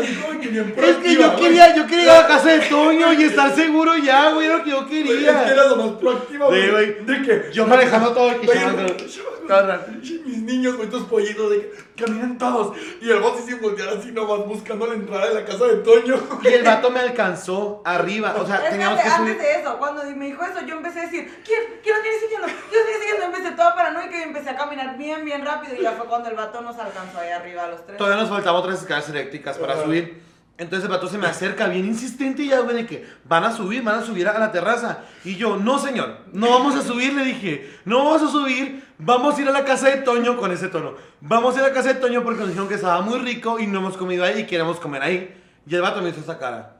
así 0.00 0.14
como 0.16 0.40
que 0.40 0.48
bien 0.48 0.74
Es 0.76 0.96
que 0.96 1.14
yo 1.14 1.36
quería, 1.36 1.76
yo 1.76 1.86
quería 1.86 2.04
ir 2.04 2.10
a 2.10 2.20
la 2.22 2.26
casa 2.26 2.48
de 2.48 2.60
Toño 2.70 3.12
y 3.12 3.24
estar 3.24 3.54
seguro 3.54 3.96
ya, 3.96 4.30
güey, 4.32 4.46
era 4.46 4.58
lo 4.58 4.64
que 4.64 4.70
yo 4.70 4.86
Güey, 4.86 5.00
Es 5.02 5.08
que 5.08 5.14
quería. 5.14 5.48
era 5.52 5.64
lo 5.68 5.76
más 5.76 5.88
proactiva, 6.00 6.46
Sí, 6.46 6.52
güey. 6.52 6.70
güey. 6.70 7.04
De 7.04 7.22
que 7.22 7.52
Yo 7.52 7.66
manejando 7.66 8.12
todo 8.12 8.30
el 8.30 8.40
yo- 8.40 9.36
Cabrón. 9.46 10.00
Mis 10.02 10.42
niños, 10.42 10.76
güey, 10.76 10.88
tus 10.88 11.04
pollitos, 11.04 11.50
de 11.50 11.70
que 11.94 12.04
caminan 12.04 12.36
todos. 12.36 12.76
Y 13.00 13.08
el 13.08 13.20
boss 13.20 13.44
sin 13.46 13.60
voltear 13.60 13.90
así 13.90 14.10
nomás 14.10 14.44
buscando 14.46 14.86
la 14.88 14.94
entrada 14.94 15.28
de 15.28 15.34
la 15.34 15.44
casa 15.44 15.66
de 15.66 15.76
Toño. 15.76 16.16
Y 16.42 16.48
el 16.48 16.64
vato 16.64 16.90
me 16.90 16.98
alcanzó 17.00 17.80
arriba, 17.84 18.34
o 18.40 18.44
sea, 18.46 18.68
teníamos 18.68 19.00
que 19.00 19.08
antes 19.08 19.38
de 19.38 19.60
eso, 19.60 19.78
cuando 19.78 20.02
me 20.16 20.26
dijo 20.26 20.42
eso, 20.44 20.66
yo 20.66 20.76
empecé 20.76 20.98
a 21.00 21.02
decir, 21.04 21.42
¿quién, 21.44 21.60
quién 21.82 21.96
viene 22.02 22.18
siguiendo? 22.18 22.46
¿Quién 22.48 22.80
nos 22.82 22.86
viene 22.88 23.00
siguiendo? 23.00 23.26
Empecé 23.26 23.50
toda 23.56 23.74
paranoica 23.76 24.18
y 24.18 24.22
empecé 24.22 24.50
a 24.50 24.56
caminar 24.56 24.98
bien, 24.98 25.24
bien 25.24 25.44
rápido. 25.44 25.76
Y 25.76 25.82
ya 25.82 25.92
fue 25.92 26.06
cuando 26.06 26.28
el 26.28 26.34
vato 26.34 26.60
nos 26.60 26.76
alcanzó 26.78 27.20
ahí 27.20 27.30
arriba 27.30 27.65
a 27.66 27.70
los 27.70 27.86
tres. 27.86 27.98
Todavía 27.98 28.20
nos 28.20 28.30
faltaban 28.30 28.60
otras 28.60 28.80
escaleras 28.80 29.08
eléctricas 29.10 29.58
para 29.58 29.74
Ajá. 29.74 29.84
subir. 29.84 30.26
Entonces 30.58 30.84
el 30.84 30.90
vato 30.90 31.06
se 31.06 31.18
me 31.18 31.26
acerca 31.26 31.68
bien 31.68 31.84
insistente 31.84 32.42
y 32.42 32.48
ya, 32.48 32.60
güey, 32.60 32.76
de 32.76 32.86
que 32.86 33.06
van 33.24 33.44
a 33.44 33.52
subir, 33.52 33.82
van 33.82 33.98
a 33.98 34.02
subir 34.02 34.26
a 34.26 34.38
la 34.38 34.50
terraza. 34.50 35.00
Y 35.22 35.36
yo, 35.36 35.58
no, 35.58 35.78
señor, 35.78 36.20
no 36.32 36.48
vamos 36.48 36.74
a 36.74 36.82
subir, 36.82 37.12
le 37.12 37.24
dije. 37.24 37.78
No 37.84 37.98
vamos 37.98 38.22
a 38.22 38.28
subir, 38.30 38.82
vamos 38.98 39.36
a 39.36 39.42
ir 39.42 39.48
a 39.48 39.52
la 39.52 39.64
casa 39.66 39.90
de 39.90 39.98
Toño 39.98 40.38
con 40.38 40.50
ese 40.52 40.68
tono. 40.68 40.94
Vamos 41.20 41.54
a 41.54 41.58
ir 41.58 41.64
a 41.66 41.68
la 41.68 41.74
casa 41.74 41.92
de 41.92 42.00
Toño 42.00 42.22
porque 42.24 42.38
nos 42.40 42.48
dijeron 42.48 42.68
que 42.68 42.76
estaba 42.76 43.02
muy 43.02 43.18
rico 43.18 43.58
y 43.58 43.66
no 43.66 43.80
hemos 43.80 43.98
comido 43.98 44.24
ahí 44.24 44.40
y 44.40 44.46
queremos 44.46 44.80
comer 44.80 45.02
ahí. 45.02 45.42
Y 45.66 45.74
el 45.74 45.82
vato 45.82 46.00
me 46.00 46.08
hizo 46.08 46.20
esa 46.20 46.38
cara. 46.38 46.76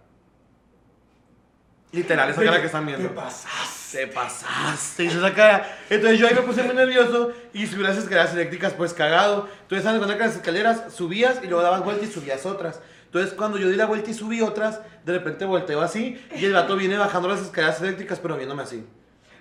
Literal, 1.92 2.30
esa 2.30 2.42
cara 2.42 2.60
que 2.60 2.66
están 2.66 2.86
viendo. 2.86 3.08
Te 3.08 3.14
pasaste. 3.14 3.85
Te 3.96 4.06
pasaste, 4.08 5.04
hizo 5.04 5.16
esa 5.20 5.32
cara. 5.32 5.78
Entonces 5.88 6.18
yo 6.18 6.28
ahí 6.28 6.34
me 6.34 6.42
puse 6.42 6.62
muy 6.62 6.74
nervioso 6.74 7.32
y 7.54 7.66
subí 7.66 7.82
las 7.82 7.96
escaleras 7.96 8.34
eléctricas 8.34 8.74
pues 8.74 8.92
cagado. 8.92 9.48
Entonces 9.62 9.88
cuando 9.88 10.06
que 10.06 10.22
las 10.22 10.36
escaleras 10.36 10.92
subías 10.92 11.38
y 11.42 11.46
luego 11.46 11.62
dabas 11.62 11.82
vuelta 11.82 12.04
y 12.04 12.08
subías 12.08 12.44
otras. 12.44 12.82
Entonces 13.06 13.32
cuando 13.32 13.56
yo 13.56 13.70
di 13.70 13.76
la 13.76 13.86
vuelta 13.86 14.10
y 14.10 14.12
subí 14.12 14.42
otras, 14.42 14.82
de 15.06 15.14
repente 15.14 15.46
volteo 15.46 15.80
así 15.80 16.22
y 16.36 16.44
el 16.44 16.52
vato 16.52 16.76
viene 16.76 16.98
bajando 16.98 17.26
las 17.26 17.40
escaleras 17.40 17.80
eléctricas 17.80 18.18
pero 18.18 18.36
viéndome 18.36 18.64
así. 18.64 18.84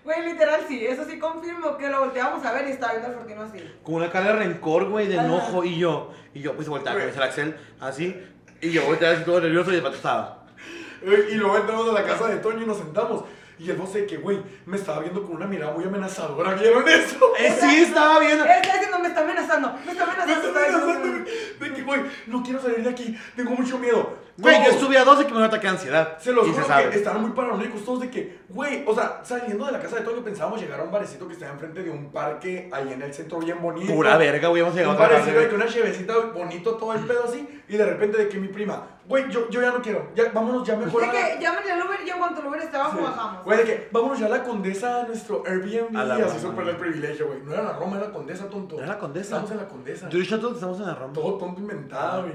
Güey, 0.05 0.23
literal 0.23 0.61
sí, 0.69 0.85
eso 0.85 1.03
sí 1.03 1.19
confirmo 1.19 1.75
que 1.75 1.89
lo 1.89 1.99
volteamos 1.99 2.45
a 2.45 2.53
ver 2.53 2.69
y 2.69 2.71
estaba 2.71 2.93
viendo 2.93 3.09
al 3.09 3.15
Fortino 3.15 3.41
así. 3.41 3.57
Con 3.83 3.95
una 3.95 4.09
cara 4.09 4.27
de 4.27 4.33
rencor, 4.37 4.87
güey, 4.87 5.09
de 5.09 5.15
enojo 5.17 5.65
y 5.65 5.77
yo. 5.77 6.13
Y 6.33 6.39
yo 6.39 6.55
pues 6.55 6.69
volteaba 6.69 6.97
con 6.97 7.09
el 7.09 7.21
Axel 7.21 7.57
así. 7.81 8.15
Y 8.61 8.71
yo 8.71 8.85
volteaba 8.85 9.15
así 9.15 9.25
todo 9.25 9.41
nervioso 9.41 9.73
y 9.73 9.75
el 9.75 9.81
vato 9.81 9.97
estaba. 9.97 10.45
Y 11.03 11.35
luego 11.35 11.57
entramos 11.57 11.89
a 11.89 11.91
la 11.91 12.03
casa 12.05 12.29
de 12.29 12.37
Toño 12.37 12.63
y 12.63 12.65
nos 12.65 12.77
sentamos. 12.77 13.25
Y 13.59 13.69
el 13.69 13.77
boss 13.77 13.93
de 13.93 14.05
que, 14.05 14.17
güey, 14.17 14.41
me 14.65 14.77
estaba 14.77 14.99
viendo 14.99 15.23
con 15.23 15.35
una 15.35 15.47
mirada 15.47 15.73
muy 15.73 15.85
amenazadora. 15.85 16.53
¿Vieron 16.55 16.87
eso? 16.87 17.17
Eh, 17.39 17.53
sí, 17.59 17.83
estaba 17.83 18.19
viendo. 18.19 18.45
Él 18.45 18.51
está 18.61 18.73
diciendo, 18.73 18.99
me 18.99 19.07
está 19.09 19.21
amenazando, 19.21 19.73
me 19.85 19.91
está 19.91 20.05
Me 20.05 20.11
amenazando. 20.11 20.47
está 20.47 20.67
está 20.67 20.77
amenazando. 20.77 21.29
De 21.59 21.73
que, 21.73 21.81
güey, 21.83 22.01
no 22.27 22.43
quiero 22.43 22.61
salir 22.61 22.83
de 22.83 22.89
aquí. 22.89 23.17
Tengo 23.35 23.51
mucho 23.51 23.77
miedo. 23.77 24.25
Güey, 24.37 24.65
yo 24.65 24.71
estuve 24.71 24.97
a 24.97 25.05
12 25.05 25.23
que 25.25 25.31
me 25.31 25.37
dio 25.37 25.39
un 25.39 25.45
ataque 25.45 25.67
de 25.67 25.73
ansiedad. 25.73 26.17
Se 26.19 26.33
los 26.33 26.45
y 26.45 26.51
juro 26.51 26.65
se 26.65 26.89
que 26.89 26.97
estaban 26.97 27.21
muy 27.21 27.31
paranoicos 27.31 27.85
todos 27.85 28.01
de 28.01 28.09
que, 28.09 28.39
güey, 28.49 28.83
o 28.85 28.93
sea, 28.93 29.21
saliendo 29.23 29.65
de 29.65 29.71
la 29.71 29.79
casa 29.79 29.95
de 29.97 30.01
Toño 30.01 30.23
pensábamos 30.23 30.59
llegar 30.59 30.81
a 30.81 30.83
un 30.83 30.91
barecito 30.91 31.25
que 31.25 31.33
está 31.33 31.47
enfrente 31.49 31.83
de 31.83 31.89
un 31.89 32.11
parque 32.11 32.69
ahí 32.73 32.91
en 32.91 33.01
el 33.01 33.13
centro 33.13 33.39
bien 33.39 33.61
bonito. 33.61 33.93
Pura 33.93 34.17
verga, 34.17 34.49
güey, 34.49 34.61
hemos 34.61 34.75
llegado 34.75 34.93
Un 34.93 35.01
a 35.01 35.05
otra 35.05 35.17
parecido 35.17 35.39
de 35.41 35.47
que 35.49 35.55
una 35.55 35.67
chevecita 35.67 36.17
bonito, 36.33 36.75
todo 36.75 36.93
el 36.93 37.05
pedo 37.05 37.23
así, 37.25 37.63
y 37.69 37.77
de 37.77 37.85
repente 37.85 38.17
de 38.17 38.27
que 38.27 38.37
mi 38.37 38.49
prima, 38.49 38.94
güey, 39.07 39.29
yo, 39.29 39.49
yo 39.49 39.61
ya 39.61 39.71
no 39.71 39.81
quiero, 39.81 40.09
ya, 40.15 40.31
vámonos 40.33 40.67
ya 40.67 40.75
mejor 40.75 41.01
De 41.01 41.07
a 41.07 41.11
que 41.11 41.41
llámenle 41.43 41.71
al 41.71 41.85
Uber 41.85 41.99
y 42.05 42.09
en 42.09 42.17
cuanto 42.17 42.41
el 42.41 42.47
Uber 42.47 42.61
esté 42.61 42.75
abajo 42.77 42.97
Sí. 42.97 43.03
bajamos. 43.03 43.43
Güey, 43.43 43.57
de 43.59 43.63
que 43.65 43.89
vámonos 43.91 44.19
ya 44.19 44.25
a 44.25 44.29
la 44.29 44.43
condesa, 44.43 45.01
a 45.01 45.03
nuestro 45.07 45.43
Airbnb, 45.45 45.97
A 45.97 46.03
la 46.03 46.13
así 46.15 46.23
Roma, 46.23 46.39
súper 46.39 46.65
¿no? 46.65 46.71
el 46.71 46.77
privilegio, 46.77 47.27
güey. 47.27 47.39
No 47.43 47.53
era 47.53 47.63
la 47.63 47.73
Roma, 47.73 47.97
era 47.97 48.07
la 48.07 48.13
condesa, 48.13 48.49
tonto. 48.49 48.77
Era 48.77 48.87
la 48.87 48.97
Condesa. 48.99 49.21
Estamos 49.35 49.51
en 49.51 49.57
la 49.57 49.67
condesa. 49.67 50.09
Yo 50.09 50.19
y 50.19 50.27
Chato 50.27 50.53
estamos 50.53 50.79
en 50.79 50.85
la 50.87 50.95
Roma. 50.95 51.13
Todo 51.13 51.37
tonto 51.37 51.61
inventado, 51.61 52.21
güey. 52.23 52.33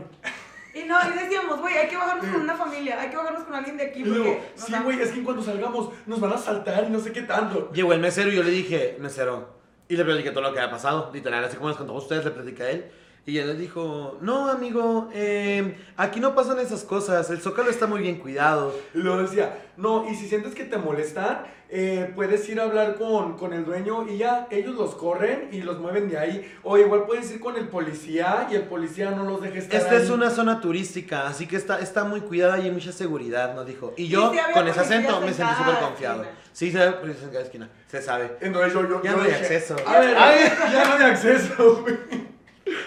Y 0.73 0.85
no, 0.85 0.97
y 1.05 1.19
decíamos, 1.19 1.61
güey, 1.61 1.77
hay 1.77 1.89
que 1.89 1.97
bajarnos 1.97 2.27
con 2.27 2.41
una 2.43 2.55
familia, 2.55 3.01
hay 3.01 3.11
que 3.11 3.17
bajarnos 3.17 3.43
con 3.43 3.55
alguien 3.55 3.77
de 3.77 3.85
aquí 3.87 4.03
Y 4.03 4.05
luego, 4.05 4.25
porque... 4.25 4.51
nos 4.57 4.65
sí, 4.67 4.75
güey, 4.85 5.01
es 5.01 5.11
que 5.11 5.19
en 5.19 5.25
cuanto 5.25 5.43
salgamos 5.43 5.89
nos 6.07 6.21
van 6.21 6.33
a 6.33 6.39
saltar 6.39 6.85
y 6.87 6.91
no 6.91 7.01
sé 7.01 7.11
qué 7.13 7.23
tanto. 7.23 7.73
Llegó 7.73 7.93
el 7.93 7.99
mesero 8.01 8.31
y 8.31 8.37
yo 8.37 8.45
le 8.45 8.53
dije, 8.53 8.97
mesero, 9.01 9.49
y 9.89 9.97
le 9.97 10.05
platiqué 10.05 10.31
todo 10.31 10.43
lo 10.43 10.53
que 10.53 10.61
había 10.61 10.71
pasado, 10.71 11.11
literal, 11.13 11.43
así 11.43 11.57
como 11.57 11.71
les 11.71 11.77
contó 11.77 11.93
a 11.95 11.97
ustedes, 11.99 12.25
le 12.25 12.31
platiqué 12.31 12.63
a 12.63 12.71
él. 12.71 12.91
Y 13.27 13.39
él 13.39 13.47
les 13.49 13.59
dijo, 13.59 14.19
no, 14.23 14.49
amigo, 14.49 15.09
eh, 15.13 15.77
aquí 15.97 16.21
no 16.21 16.35
pasan 16.35 16.59
esas 16.59 16.83
cosas, 16.85 17.31
el 17.31 17.41
Zócalo 17.41 17.71
está 17.71 17.87
muy 17.87 18.01
bien 18.01 18.17
cuidado. 18.19 18.75
Y 18.95 18.99
luego 18.99 19.23
decía, 19.23 19.59
no, 19.77 20.11
y 20.11 20.15
si 20.17 20.27
sientes 20.29 20.55
que 20.55 20.65
te 20.65 20.79
molestan, 20.79 21.43
eh, 21.69 22.11
puedes 22.17 22.49
ir 22.49 22.59
a 22.59 22.65
hablar 22.65 22.97
con, 22.97 23.37
con 23.37 23.53
el 23.53 23.65
dueño 23.65 24.09
y 24.09 24.17
ya, 24.19 24.49
ellos 24.51 24.75
los 24.75 24.97
corren 24.97 25.49
y 25.53 25.61
los 25.63 25.79
mueven 25.79 26.09
de 26.11 26.19
ahí. 26.19 26.53
O 26.65 26.77
igual 26.79 27.05
puedes 27.07 27.31
ir 27.31 27.39
con 27.39 27.57
el 27.57 27.69
policía 27.69 28.49
y 28.51 28.55
el 28.57 28.63
policía 28.63 29.11
no 29.13 29.23
los 29.25 29.41
deje 29.43 29.59
estar 29.61 29.81
Esta 29.81 29.97
es 29.97 30.05
ahí. 30.09 30.11
una 30.11 30.31
zona 30.31 30.61
turística, 30.61 31.29
así 31.29 31.47
que 31.47 31.55
está, 31.57 31.79
está 31.79 32.03
muy 32.05 32.23
cuidada 32.23 32.59
y 32.59 32.63
hay 32.63 32.71
mucha 32.73 32.91
seguridad, 32.91 33.55
nos 33.55 33.67
dijo. 33.67 33.93
Y 33.97 34.09
yo, 34.09 34.33
sí 34.33 34.39
había 34.39 34.55
con 34.55 34.67
ese 34.67 34.81
acento, 34.81 35.19
en 35.19 35.27
me 35.27 35.33
sentí 35.35 35.55
súper 35.55 35.79
confiado. 35.79 36.23
esquina. 36.23 36.39
Sí, 36.53 36.73
se 36.73 36.79
ve 36.79 36.93
policías 36.93 37.25
en 37.25 37.31
cada 37.31 37.45
esquina, 37.45 37.69
se 37.87 38.03
sabe. 38.03 38.33
Entonces 38.41 38.73
yo, 38.73 38.89
yo, 38.89 39.03
Ya 39.05 39.11
yo 39.13 39.17
no 39.19 39.23
hay 39.23 39.29
dije, 39.31 39.41
acceso. 39.43 39.77
A 39.87 40.01
ver, 40.01 40.15
ya 40.73 40.85
no 40.89 40.95
hay 40.95 41.11
acceso, 41.13 41.83
güey. 41.83 42.31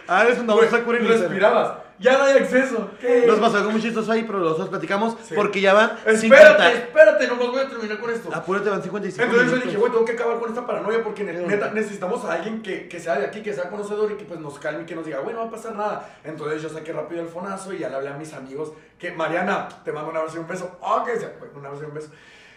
Ah, 0.07 0.25
es 0.27 0.39
un 0.39 0.47
Güey, 0.47 0.69
Sakura 0.69 0.99
y 0.99 1.05
Respirabas, 1.05 1.73
ya 1.99 2.17
no 2.17 2.23
hay 2.25 2.37
acceso. 2.37 2.89
¿Qué? 2.99 3.25
Nos 3.27 3.39
pasó 3.39 3.57
algo 3.57 3.71
muy 3.71 3.81
chistoso 3.81 4.11
ahí, 4.11 4.23
pero 4.23 4.39
los 4.39 4.57
dos 4.57 4.69
platicamos 4.69 5.15
Sí. 5.23 5.33
porque 5.35 5.61
ya 5.61 5.73
van 5.73 5.91
Espérate, 6.05 6.17
50. 6.19 6.71
espérate, 6.73 7.27
nomás 7.27 7.47
voy 7.47 7.59
a 7.59 7.69
terminar 7.69 7.99
con 7.99 8.09
esto. 8.09 8.29
Apúrate, 8.33 8.69
van 8.69 8.81
55 8.83 9.23
Entonces 9.23 9.45
yo 9.45 9.51
minutos. 9.51 9.65
dije, 9.71 9.77
güey, 9.79 9.91
tengo 9.91 10.05
que 10.05 10.11
acabar 10.13 10.39
con 10.39 10.49
esta 10.49 10.65
paranoia 10.67 11.03
porque 11.03 11.23
neta 11.23 11.71
necesitamos 11.71 12.25
a 12.25 12.33
alguien 12.33 12.61
que, 12.61 12.87
que 12.87 12.99
sea 12.99 13.17
de 13.19 13.25
aquí, 13.25 13.41
que 13.41 13.53
sea 13.53 13.69
conocedor 13.69 14.11
y 14.11 14.15
que 14.15 14.25
pues 14.25 14.39
nos 14.39 14.59
calme 14.59 14.83
y 14.83 14.85
que 14.85 14.95
nos 14.95 15.05
diga, 15.05 15.19
güey, 15.19 15.33
no 15.33 15.41
va 15.41 15.47
a 15.47 15.51
pasar 15.51 15.75
nada. 15.75 16.17
Entonces 16.23 16.61
yo 16.61 16.69
saqué 16.69 16.91
rápido 16.93 17.21
el 17.21 17.27
fonazo 17.29 17.73
y 17.73 17.79
ya 17.79 17.89
le 17.89 17.95
hablé 17.95 18.09
a 18.09 18.17
mis 18.17 18.33
amigos 18.33 18.73
que, 18.99 19.11
Mariana, 19.11 19.67
te 19.85 19.91
mando 19.91 20.09
un 20.11 20.17
abrazo 20.17 20.37
y 20.37 20.39
un 20.39 20.47
beso. 20.47 20.77
Ok, 20.81 21.09
sí, 21.17 21.25
güey, 21.39 21.51
un 21.55 21.65
abrazo 21.65 21.83
y 21.83 21.87
un 21.87 21.93
beso. 21.93 22.09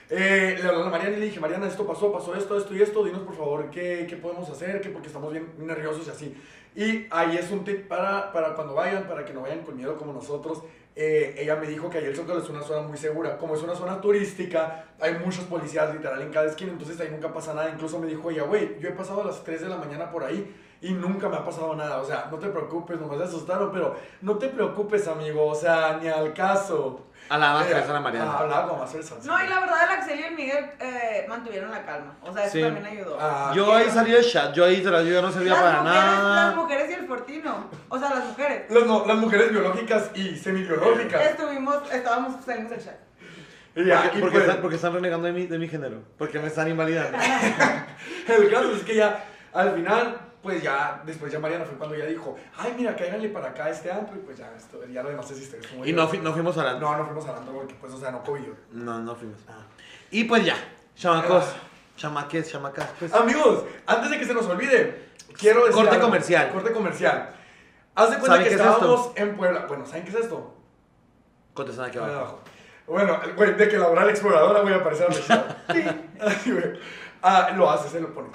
Eh, 0.08 0.56
le 0.62 0.68
hablé 0.68 0.82
a 0.82 0.88
Mariana 0.88 1.16
y 1.16 1.20
le 1.20 1.26
dije, 1.26 1.40
Mariana, 1.40 1.66
esto 1.66 1.84
pasó, 1.86 2.12
pasó 2.12 2.34
esto, 2.36 2.56
esto 2.56 2.74
y 2.76 2.80
esto, 2.82 3.02
dinos 3.04 3.22
por 3.22 3.36
favor 3.36 3.70
qué, 3.70 4.06
qué 4.08 4.16
podemos 4.16 4.48
hacer, 4.48 4.80
que 4.80 4.88
porque 4.90 5.08
estamos 5.08 5.32
bien 5.32 5.48
nerviosos 5.58 6.06
y 6.06 6.10
así. 6.10 6.36
Y 6.76 7.06
ahí 7.10 7.38
es 7.38 7.50
un 7.50 7.64
tip 7.64 7.88
para, 7.88 8.30
para 8.32 8.54
cuando 8.54 8.74
vayan, 8.74 9.08
para 9.08 9.24
que 9.24 9.32
no 9.32 9.40
vayan 9.40 9.62
con 9.62 9.76
miedo 9.76 9.96
como 9.96 10.12
nosotros. 10.12 10.62
Eh, 10.94 11.34
ella 11.38 11.56
me 11.56 11.66
dijo 11.66 11.88
que 11.88 11.98
ahí 11.98 12.04
el 12.04 12.14
Zócalo 12.14 12.40
es 12.40 12.48
una 12.50 12.62
zona 12.62 12.86
muy 12.86 12.98
segura. 12.98 13.38
Como 13.38 13.54
es 13.54 13.62
una 13.62 13.74
zona 13.74 13.98
turística, 14.00 14.84
hay 15.00 15.14
muchos 15.14 15.44
policías 15.44 15.92
literal 15.94 16.20
en 16.20 16.30
cada 16.30 16.46
esquina, 16.46 16.72
entonces 16.72 17.00
ahí 17.00 17.08
nunca 17.10 17.32
pasa 17.32 17.54
nada. 17.54 17.70
Incluso 17.70 17.98
me 17.98 18.06
dijo 18.06 18.30
ella, 18.30 18.42
güey, 18.42 18.78
yo 18.78 18.90
he 18.90 18.92
pasado 18.92 19.22
a 19.22 19.24
las 19.24 19.42
3 19.42 19.62
de 19.62 19.68
la 19.70 19.76
mañana 19.76 20.10
por 20.10 20.22
ahí 20.22 20.54
y 20.80 20.92
nunca 20.92 21.28
me 21.28 21.36
ha 21.36 21.44
pasado 21.44 21.74
nada. 21.74 21.98
O 21.98 22.04
sea, 22.04 22.28
no 22.30 22.38
te 22.38 22.48
preocupes, 22.48 23.00
nomás 23.00 23.18
se 23.18 23.24
asustaron, 23.24 23.70
pero 23.72 23.96
no 24.22 24.36
te 24.36 24.48
preocupes, 24.48 25.06
amigo, 25.08 25.46
o 25.46 25.54
sea, 25.54 25.98
ni 26.00 26.08
al 26.08 26.32
caso. 26.32 27.02
A 27.28 27.38
la 27.38 27.54
baja, 27.54 27.70
Eh, 27.70 27.74
a 27.74 27.92
la 27.92 28.00
Mariana. 28.00 28.26
más. 28.26 29.24
No, 29.24 29.44
y 29.44 29.48
la 29.48 29.58
verdad, 29.60 29.78
el 29.84 29.98
Axel 29.98 30.20
y 30.20 30.22
el 30.22 30.34
Miguel 30.36 30.64
eh, 30.78 31.26
mantuvieron 31.28 31.70
la 31.72 31.84
calma. 31.84 32.14
O 32.22 32.32
sea, 32.32 32.44
eso 32.44 32.52
Sí. 32.52 32.62
también 32.62 32.86
ayudó. 32.86 33.18
Ah, 33.20 33.52
Yo 33.54 33.74
ahí 33.74 33.90
salí 33.90 34.12
del 34.12 34.24
chat, 34.24 34.54
yo 34.54 34.64
ahí 34.64 34.80
yo 34.80 34.90
ya 35.02 35.22
no 35.22 35.32
servía 35.32 35.54
las 35.54 35.60
para 35.62 35.82
mujeres, 35.82 36.02
nada. 36.04 36.46
Las 36.46 36.54
mujeres 36.56 36.90
y 36.90 36.92
el 36.94 37.06
Fortino. 37.08 37.70
O 37.88 37.98
sea, 37.98 38.10
las 38.14 38.24
mujeres. 38.26 38.70
Las, 38.70 38.86
no, 38.86 39.04
las 39.06 39.16
mujeres 39.16 39.50
biológicas 39.50 40.10
y 40.14 40.36
semibiológicas. 40.36 41.20
Estuvimos, 41.22 41.90
estábamos, 41.92 42.44
salimos 42.44 42.70
del 42.70 42.84
chat. 42.84 42.94
Y 43.74 43.84
ya, 43.86 44.02
Porque, 44.02 44.18
y 44.18 44.20
porque 44.20 44.32
pues- 44.38 44.44
están, 44.48 44.62
porque 44.62 44.76
están 44.76 44.92
renegando 44.94 45.26
de 45.26 45.32
mi, 45.32 45.46
de 45.46 45.58
mi 45.58 45.68
género. 45.68 46.02
Porque 46.16 46.38
me 46.38 46.46
están 46.46 46.68
invalidando. 46.68 47.18
El 48.28 48.50
caso 48.50 48.72
es 48.72 48.82
que 48.84 48.94
ya, 48.94 49.24
al 49.52 49.74
final, 49.74 50.16
pues 50.46 50.62
ya, 50.62 51.02
después 51.04 51.30
ya 51.32 51.38
Mariana 51.40 51.64
fue 51.64 51.76
cuando 51.76 51.96
ya 51.96 52.06
dijo, 52.06 52.36
ay, 52.56 52.74
mira, 52.78 52.94
cáiganle 52.96 53.28
para 53.30 53.48
acá 53.50 53.68
este 53.68 53.90
antro, 53.90 54.16
y 54.16 54.20
pues 54.20 54.38
ya, 54.38 54.50
esto, 54.56 54.80
ya 54.86 55.02
lo 55.02 55.10
demás 55.10 55.30
es 55.30 55.40
historia. 55.42 55.68
y 55.84 55.92
no, 55.92 56.06
fui- 56.08 56.18
no 56.20 56.32
fuimos 56.32 56.56
a 56.58 56.64
la... 56.64 56.74
No, 56.78 56.96
no 56.96 57.04
fuimos 57.04 57.26
al 57.26 57.36
antro 57.36 57.52
porque, 57.54 57.74
pues, 57.80 57.92
o 57.92 57.98
sea, 57.98 58.10
no 58.12 58.22
COVID. 58.22 58.48
No, 58.72 59.00
no 59.00 59.14
fuimos. 59.16 59.38
Y 60.10 60.24
pues 60.24 60.44
ya, 60.44 60.54
chamacos, 60.94 61.44
Ah. 61.44 61.56
chamaques, 61.96 62.50
chamacas, 62.50 62.88
pues... 62.98 63.12
Amigos, 63.12 63.64
antes 63.86 64.10
de 64.10 64.18
que 64.18 64.24
se 64.24 64.32
nos 64.34 64.46
olvide, 64.46 65.08
quiero 65.38 65.60
decir 65.66 65.74
Corte 65.74 65.96
algo. 65.96 66.06
comercial. 66.06 66.50
Corte 66.52 66.72
comercial. 66.72 67.34
Haz 67.94 68.10
de 68.10 68.16
cuenta 68.18 68.36
¿Saben 68.36 68.42
que 68.48 68.54
es 68.54 68.60
estábamos 68.60 69.10
en 69.16 69.36
Puebla. 69.36 69.64
Bueno, 69.66 69.84
¿saben 69.86 70.04
qué 70.04 70.10
es 70.10 70.16
esto? 70.16 70.54
Contestan 71.54 71.86
aquí 71.86 71.98
abajo. 71.98 72.40
Bueno, 72.86 73.18
güey, 73.36 73.54
de 73.54 73.68
que 73.68 73.78
la 73.78 73.88
oral 73.88 74.08
exploradora 74.10 74.60
voy 74.60 74.72
a 74.72 74.76
aparecer 74.76 75.06
a 75.06 75.08
mi 75.10 75.20
chat. 75.20 75.70
Así, 76.20 76.52
güey. 76.52 76.78
Ah, 77.22 77.50
lo 77.56 77.68
hace, 77.68 77.88
se 77.88 78.00
lo 78.00 78.14
pone. 78.14 78.28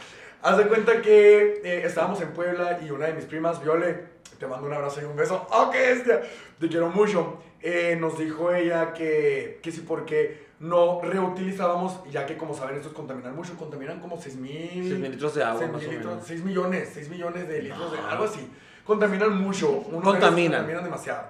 Haz 0.43 0.57
de 0.57 0.67
cuenta 0.67 1.01
que 1.01 1.61
eh, 1.63 1.83
estábamos 1.85 2.19
en 2.21 2.29
Puebla 2.29 2.79
y 2.83 2.89
una 2.89 3.05
de 3.07 3.13
mis 3.13 3.25
primas, 3.25 3.61
Viole, 3.61 4.05
te 4.39 4.47
mando 4.47 4.65
un 4.65 4.73
abrazo 4.73 4.99
y 5.01 5.05
un 5.05 5.15
beso. 5.15 5.45
¡Oh, 5.51 5.69
qué 5.69 5.79
bestia! 5.93 6.21
Te 6.59 6.67
quiero 6.67 6.89
mucho. 6.89 7.37
Eh, 7.61 7.95
nos 7.99 8.17
dijo 8.17 8.51
ella 8.51 8.91
que, 8.91 9.59
que 9.61 9.71
sí, 9.71 9.83
porque 9.87 10.47
no 10.59 10.99
reutilizábamos, 11.03 11.99
ya 12.09 12.25
que 12.25 12.37
como 12.37 12.55
saben, 12.55 12.77
estos 12.77 12.93
contaminan 12.93 13.35
mucho, 13.35 13.55
contaminan 13.55 13.99
como 13.99 14.19
6 14.19 14.35
mil... 14.37 14.83
6 14.89 14.99
mil 14.99 15.11
litros 15.11 15.35
de 15.35 15.43
agua, 15.43 15.59
seis 15.59 15.71
más 15.71 15.81
o 15.83 15.85
mil 15.85 15.95
litros, 15.95 16.13
menos. 16.13 16.27
6 16.27 16.43
millones, 16.43 16.89
6 16.93 17.09
millones 17.09 17.47
de 17.47 17.61
litros 17.61 17.91
de 17.91 17.97
No. 17.99 18.07
algo 18.07 18.23
así. 18.23 18.49
Contaminan 18.83 19.37
mucho. 19.39 19.69
Unos 19.69 20.03
Contaminan. 20.03 20.61
Contaminan 20.61 20.83
demasiado. 20.83 21.23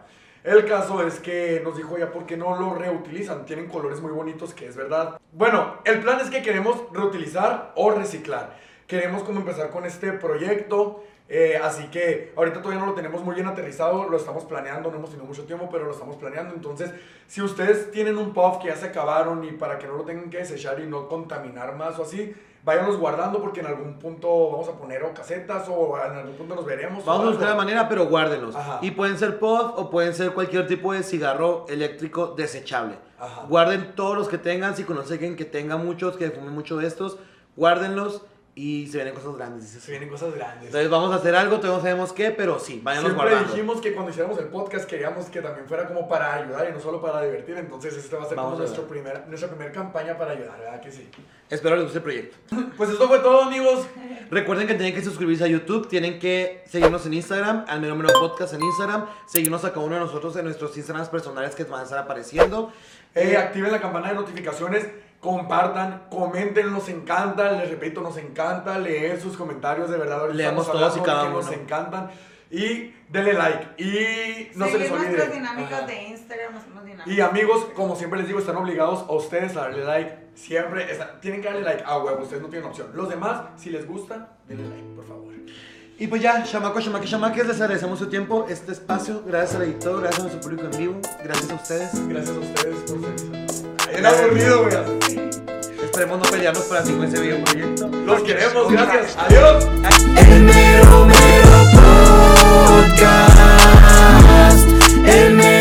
El 0.43 0.65
caso 0.65 1.05
es 1.05 1.19
que 1.19 1.61
nos 1.63 1.75
dijo 1.75 1.97
ella, 1.97 2.11
¿por 2.11 2.25
qué 2.25 2.37
no 2.37 2.57
lo 2.57 2.75
reutilizan? 2.75 3.45
Tienen 3.45 3.67
colores 3.67 3.99
muy 3.99 4.11
bonitos, 4.11 4.53
que 4.53 4.67
es 4.67 4.75
verdad. 4.77 5.19
Bueno, 5.33 5.79
el 5.83 5.99
plan 5.99 6.19
es 6.21 6.29
que 6.29 6.41
queremos 6.41 6.81
reutilizar 6.93 7.73
o 7.75 7.91
reciclar. 7.91 8.57
Queremos 8.91 9.23
como 9.23 9.39
empezar 9.39 9.69
con 9.69 9.85
este 9.85 10.11
proyecto. 10.11 11.01
eh, 11.29 11.57
así 11.63 11.85
que 11.85 12.33
ahorita 12.35 12.61
todavía 12.61 12.81
no 12.81 12.87
lo 12.87 12.93
tenemos 12.93 13.23
muy 13.23 13.35
bien 13.35 13.47
aterrizado, 13.47 14.09
lo 14.09 14.17
estamos 14.17 14.43
planeando, 14.43 14.91
no 14.91 14.97
hemos 14.97 15.11
tenido 15.11 15.25
mucho 15.25 15.45
tiempo, 15.45 15.69
pero 15.71 15.85
lo 15.85 15.93
estamos 15.93 16.17
planeando. 16.17 16.53
Entonces, 16.53 16.91
si 17.25 17.41
ustedes 17.41 17.89
tienen 17.91 18.17
un 18.17 18.33
puff 18.33 18.57
que 18.57 18.67
ya 18.67 18.75
se 18.75 18.87
acabaron 18.87 19.45
y 19.45 19.53
para 19.53 19.79
que 19.79 19.87
no 19.87 19.95
lo 19.95 20.03
tengan 20.03 20.29
que 20.29 20.39
desechar 20.39 20.81
y 20.81 20.87
no 20.87 21.07
contaminar 21.07 21.73
más 21.77 21.97
o 21.99 22.03
así, 22.03 22.35
váyanlos 22.65 22.97
guardando 22.97 23.39
porque 23.41 23.61
en 23.61 23.67
algún 23.67 23.97
punto 23.97 24.51
vamos 24.51 24.67
a 24.67 24.73
poner 24.73 25.01
o 25.03 25.13
casetas 25.13 25.69
o 25.69 25.97
en 25.97 26.11
algún 26.11 26.35
punto 26.35 26.55
nos 26.55 26.65
veremos. 26.65 27.05
Vamos 27.05 27.27
a 27.27 27.29
buscar 27.29 27.47
la 27.47 27.55
manera, 27.55 27.87
pero 27.87 28.07
guárdenlos. 28.07 28.53
Ajá. 28.57 28.79
Y 28.81 28.91
pueden 28.91 29.17
ser 29.17 29.39
pod 29.39 29.79
o 29.79 29.89
pueden 29.89 30.13
ser 30.13 30.33
cualquier 30.33 30.67
tipo 30.67 30.91
de 30.91 31.01
cigarro 31.01 31.65
eléctrico 31.69 32.33
desechable. 32.35 32.95
Ajá. 33.17 33.45
Guarden 33.47 33.95
todos 33.95 34.17
los 34.17 34.27
que 34.27 34.37
tengan. 34.37 34.75
Si 34.75 34.83
conocen 34.83 35.37
que 35.37 35.45
tenga 35.45 35.77
muchos, 35.77 36.17
que 36.17 36.29
fume 36.29 36.51
mucho 36.51 36.75
de 36.75 36.87
estos, 36.87 37.19
guárdenlos 37.55 38.25
y 38.53 38.87
se 38.87 38.97
vienen 38.97 39.13
cosas 39.13 39.35
grandes. 39.35 39.63
dices. 39.63 39.83
Se 39.83 39.91
vienen 39.91 40.09
cosas 40.09 40.33
grandes. 40.33 40.65
Entonces 40.65 40.89
vamos 40.89 41.11
a 41.13 41.15
hacer 41.15 41.35
algo, 41.35 41.57
todavía 41.57 41.77
no 41.77 41.81
sabemos 41.83 42.13
qué, 42.13 42.31
pero 42.31 42.59
sí, 42.59 42.81
váyanos 42.83 43.11
Siempre 43.11 43.29
guardando. 43.29 43.53
dijimos 43.53 43.81
que 43.81 43.93
cuando 43.93 44.11
hiciéramos 44.11 44.37
el 44.39 44.45
podcast 44.47 44.85
queríamos 44.89 45.25
que 45.27 45.41
también 45.41 45.67
fuera 45.67 45.87
como 45.87 46.07
para 46.07 46.33
ayudar 46.33 46.67
y 46.69 46.73
no 46.73 46.79
solo 46.79 47.01
para 47.01 47.21
divertir. 47.21 47.57
Entonces, 47.57 47.95
esta 47.95 48.17
va 48.17 48.23
a 48.23 48.27
ser 48.27 48.35
Vamos 48.37 48.51
como 48.53 48.63
a 48.63 48.65
nuestro 48.65 48.87
primer, 48.87 49.27
nuestra 49.27 49.49
primera 49.49 49.71
campaña 49.71 50.17
para 50.17 50.31
ayudar, 50.31 50.59
¿verdad 50.59 50.81
que 50.81 50.91
sí? 50.91 51.09
Espero 51.49 51.75
les 51.75 51.83
guste 51.85 51.99
el 51.99 52.03
proyecto. 52.03 52.37
Pues 52.77 52.89
esto 52.89 53.07
fue 53.07 53.19
todo, 53.19 53.43
amigos. 53.43 53.85
Recuerden 54.31 54.67
que 54.67 54.73
tienen 54.73 54.93
que 54.93 55.01
suscribirse 55.03 55.43
a 55.43 55.47
YouTube, 55.47 55.87
tienen 55.87 56.19
que 56.19 56.63
seguirnos 56.67 57.05
en 57.05 57.13
Instagram, 57.13 57.65
al 57.67 57.79
menos 57.81 57.97
menos 57.97 58.13
podcast 58.13 58.53
en 58.53 58.61
Instagram, 58.63 59.05
seguirnos 59.27 59.63
a 59.65 59.69
cada 59.73 59.85
uno 59.85 59.95
de 59.95 60.01
nosotros 60.01 60.35
en 60.35 60.45
nuestros 60.45 60.75
Instagrams 60.77 61.09
personales 61.09 61.55
que 61.55 61.63
van 61.65 61.81
a 61.81 61.83
estar 61.83 61.99
apareciendo. 61.99 62.71
Eh, 63.13 63.35
activen 63.35 63.71
la 63.71 63.81
campana 63.81 64.09
de 64.09 64.15
notificaciones, 64.15 64.87
compartan, 65.21 66.07
comenten, 66.09 66.71
nos 66.73 66.89
encanta, 66.89 67.51
les 67.53 67.69
repito, 67.69 68.01
nos 68.01 68.17
encanta 68.17 68.77
leer 68.77 69.21
sus 69.21 69.37
comentarios, 69.37 69.89
de 69.89 69.97
verdad. 69.97 70.29
Leemos 70.31 70.69
todos 70.69 70.97
y 70.97 70.99
cada 71.01 71.27
que 71.27 71.29
Nos 71.29 71.47
uno. 71.47 71.55
encantan. 71.55 72.09
Y 72.49 72.93
denle 73.07 73.33
like. 73.33 73.81
Y 73.81 74.49
no 74.57 74.65
se 74.65 74.77
les 74.77 74.87
Seguir 74.89 74.91
olvide. 74.91 75.09
nuestras 75.11 75.33
dinámicas 75.33 75.71
Ajá. 75.73 75.87
de 75.87 76.03
Instagram, 76.09 76.57
hacemos 76.57 76.83
dinámicas. 76.83 77.07
Y 77.07 77.21
amigos, 77.21 77.67
como 77.75 77.95
siempre 77.95 78.19
les 78.19 78.27
digo, 78.27 78.39
están 78.39 78.57
obligados 78.57 79.05
a 79.07 79.13
ustedes 79.13 79.55
a 79.55 79.61
darle 79.61 79.85
like. 79.85 80.17
Siempre 80.35 80.91
están- 80.91 81.21
tienen 81.21 81.41
que 81.41 81.47
darle 81.47 81.61
like 81.61 81.83
a 81.85 81.97
huevo, 81.99 82.23
ustedes 82.23 82.41
no 82.41 82.49
tienen 82.49 82.67
opción. 82.67 82.87
Los 82.93 83.07
demás, 83.07 83.43
si 83.55 83.69
les 83.69 83.87
gusta, 83.87 84.33
denle 84.49 84.67
like, 84.67 84.83
por 84.95 85.07
favor. 85.07 85.33
Y 85.97 86.07
pues 86.07 86.21
ya, 86.21 86.43
chamacos, 86.43 86.83
chamaques, 86.83 87.09
chamaques, 87.11 87.47
les 87.47 87.61
agradecemos 87.61 87.99
su 87.99 88.09
tiempo, 88.09 88.47
este 88.49 88.71
espacio, 88.73 89.23
gracias 89.25 89.55
al 89.55 89.61
editor, 89.67 90.01
gracias 90.01 90.19
a 90.19 90.23
nuestro 90.23 90.41
público 90.41 90.63
en 90.73 90.77
vivo, 90.77 90.99
gracias 91.23 91.51
a 91.51 91.55
ustedes. 91.55 92.07
Gracias 92.09 92.35
a 92.35 92.39
ustedes 92.39 92.91
por 92.91 93.01
ser. 93.17 93.40
Era 93.93 94.09
aburrido, 94.09 94.63
güey. 94.63 94.75
Esperemos 95.83 96.19
no 96.19 96.23
pelearnos 96.31 96.63
para 96.63 96.81
así 96.81 96.93
con 96.93 97.03
ese 97.03 97.19
videoproyecto. 97.19 97.87
Los 98.05 98.21
queremos, 98.23 98.71
gracias. 98.71 99.17
Adiós. 99.17 99.67
El 100.17 100.43
mero, 100.43 101.05
mero 101.05 101.57
podcast. 102.93 104.67
El 105.05 105.33
mero. 105.35 105.60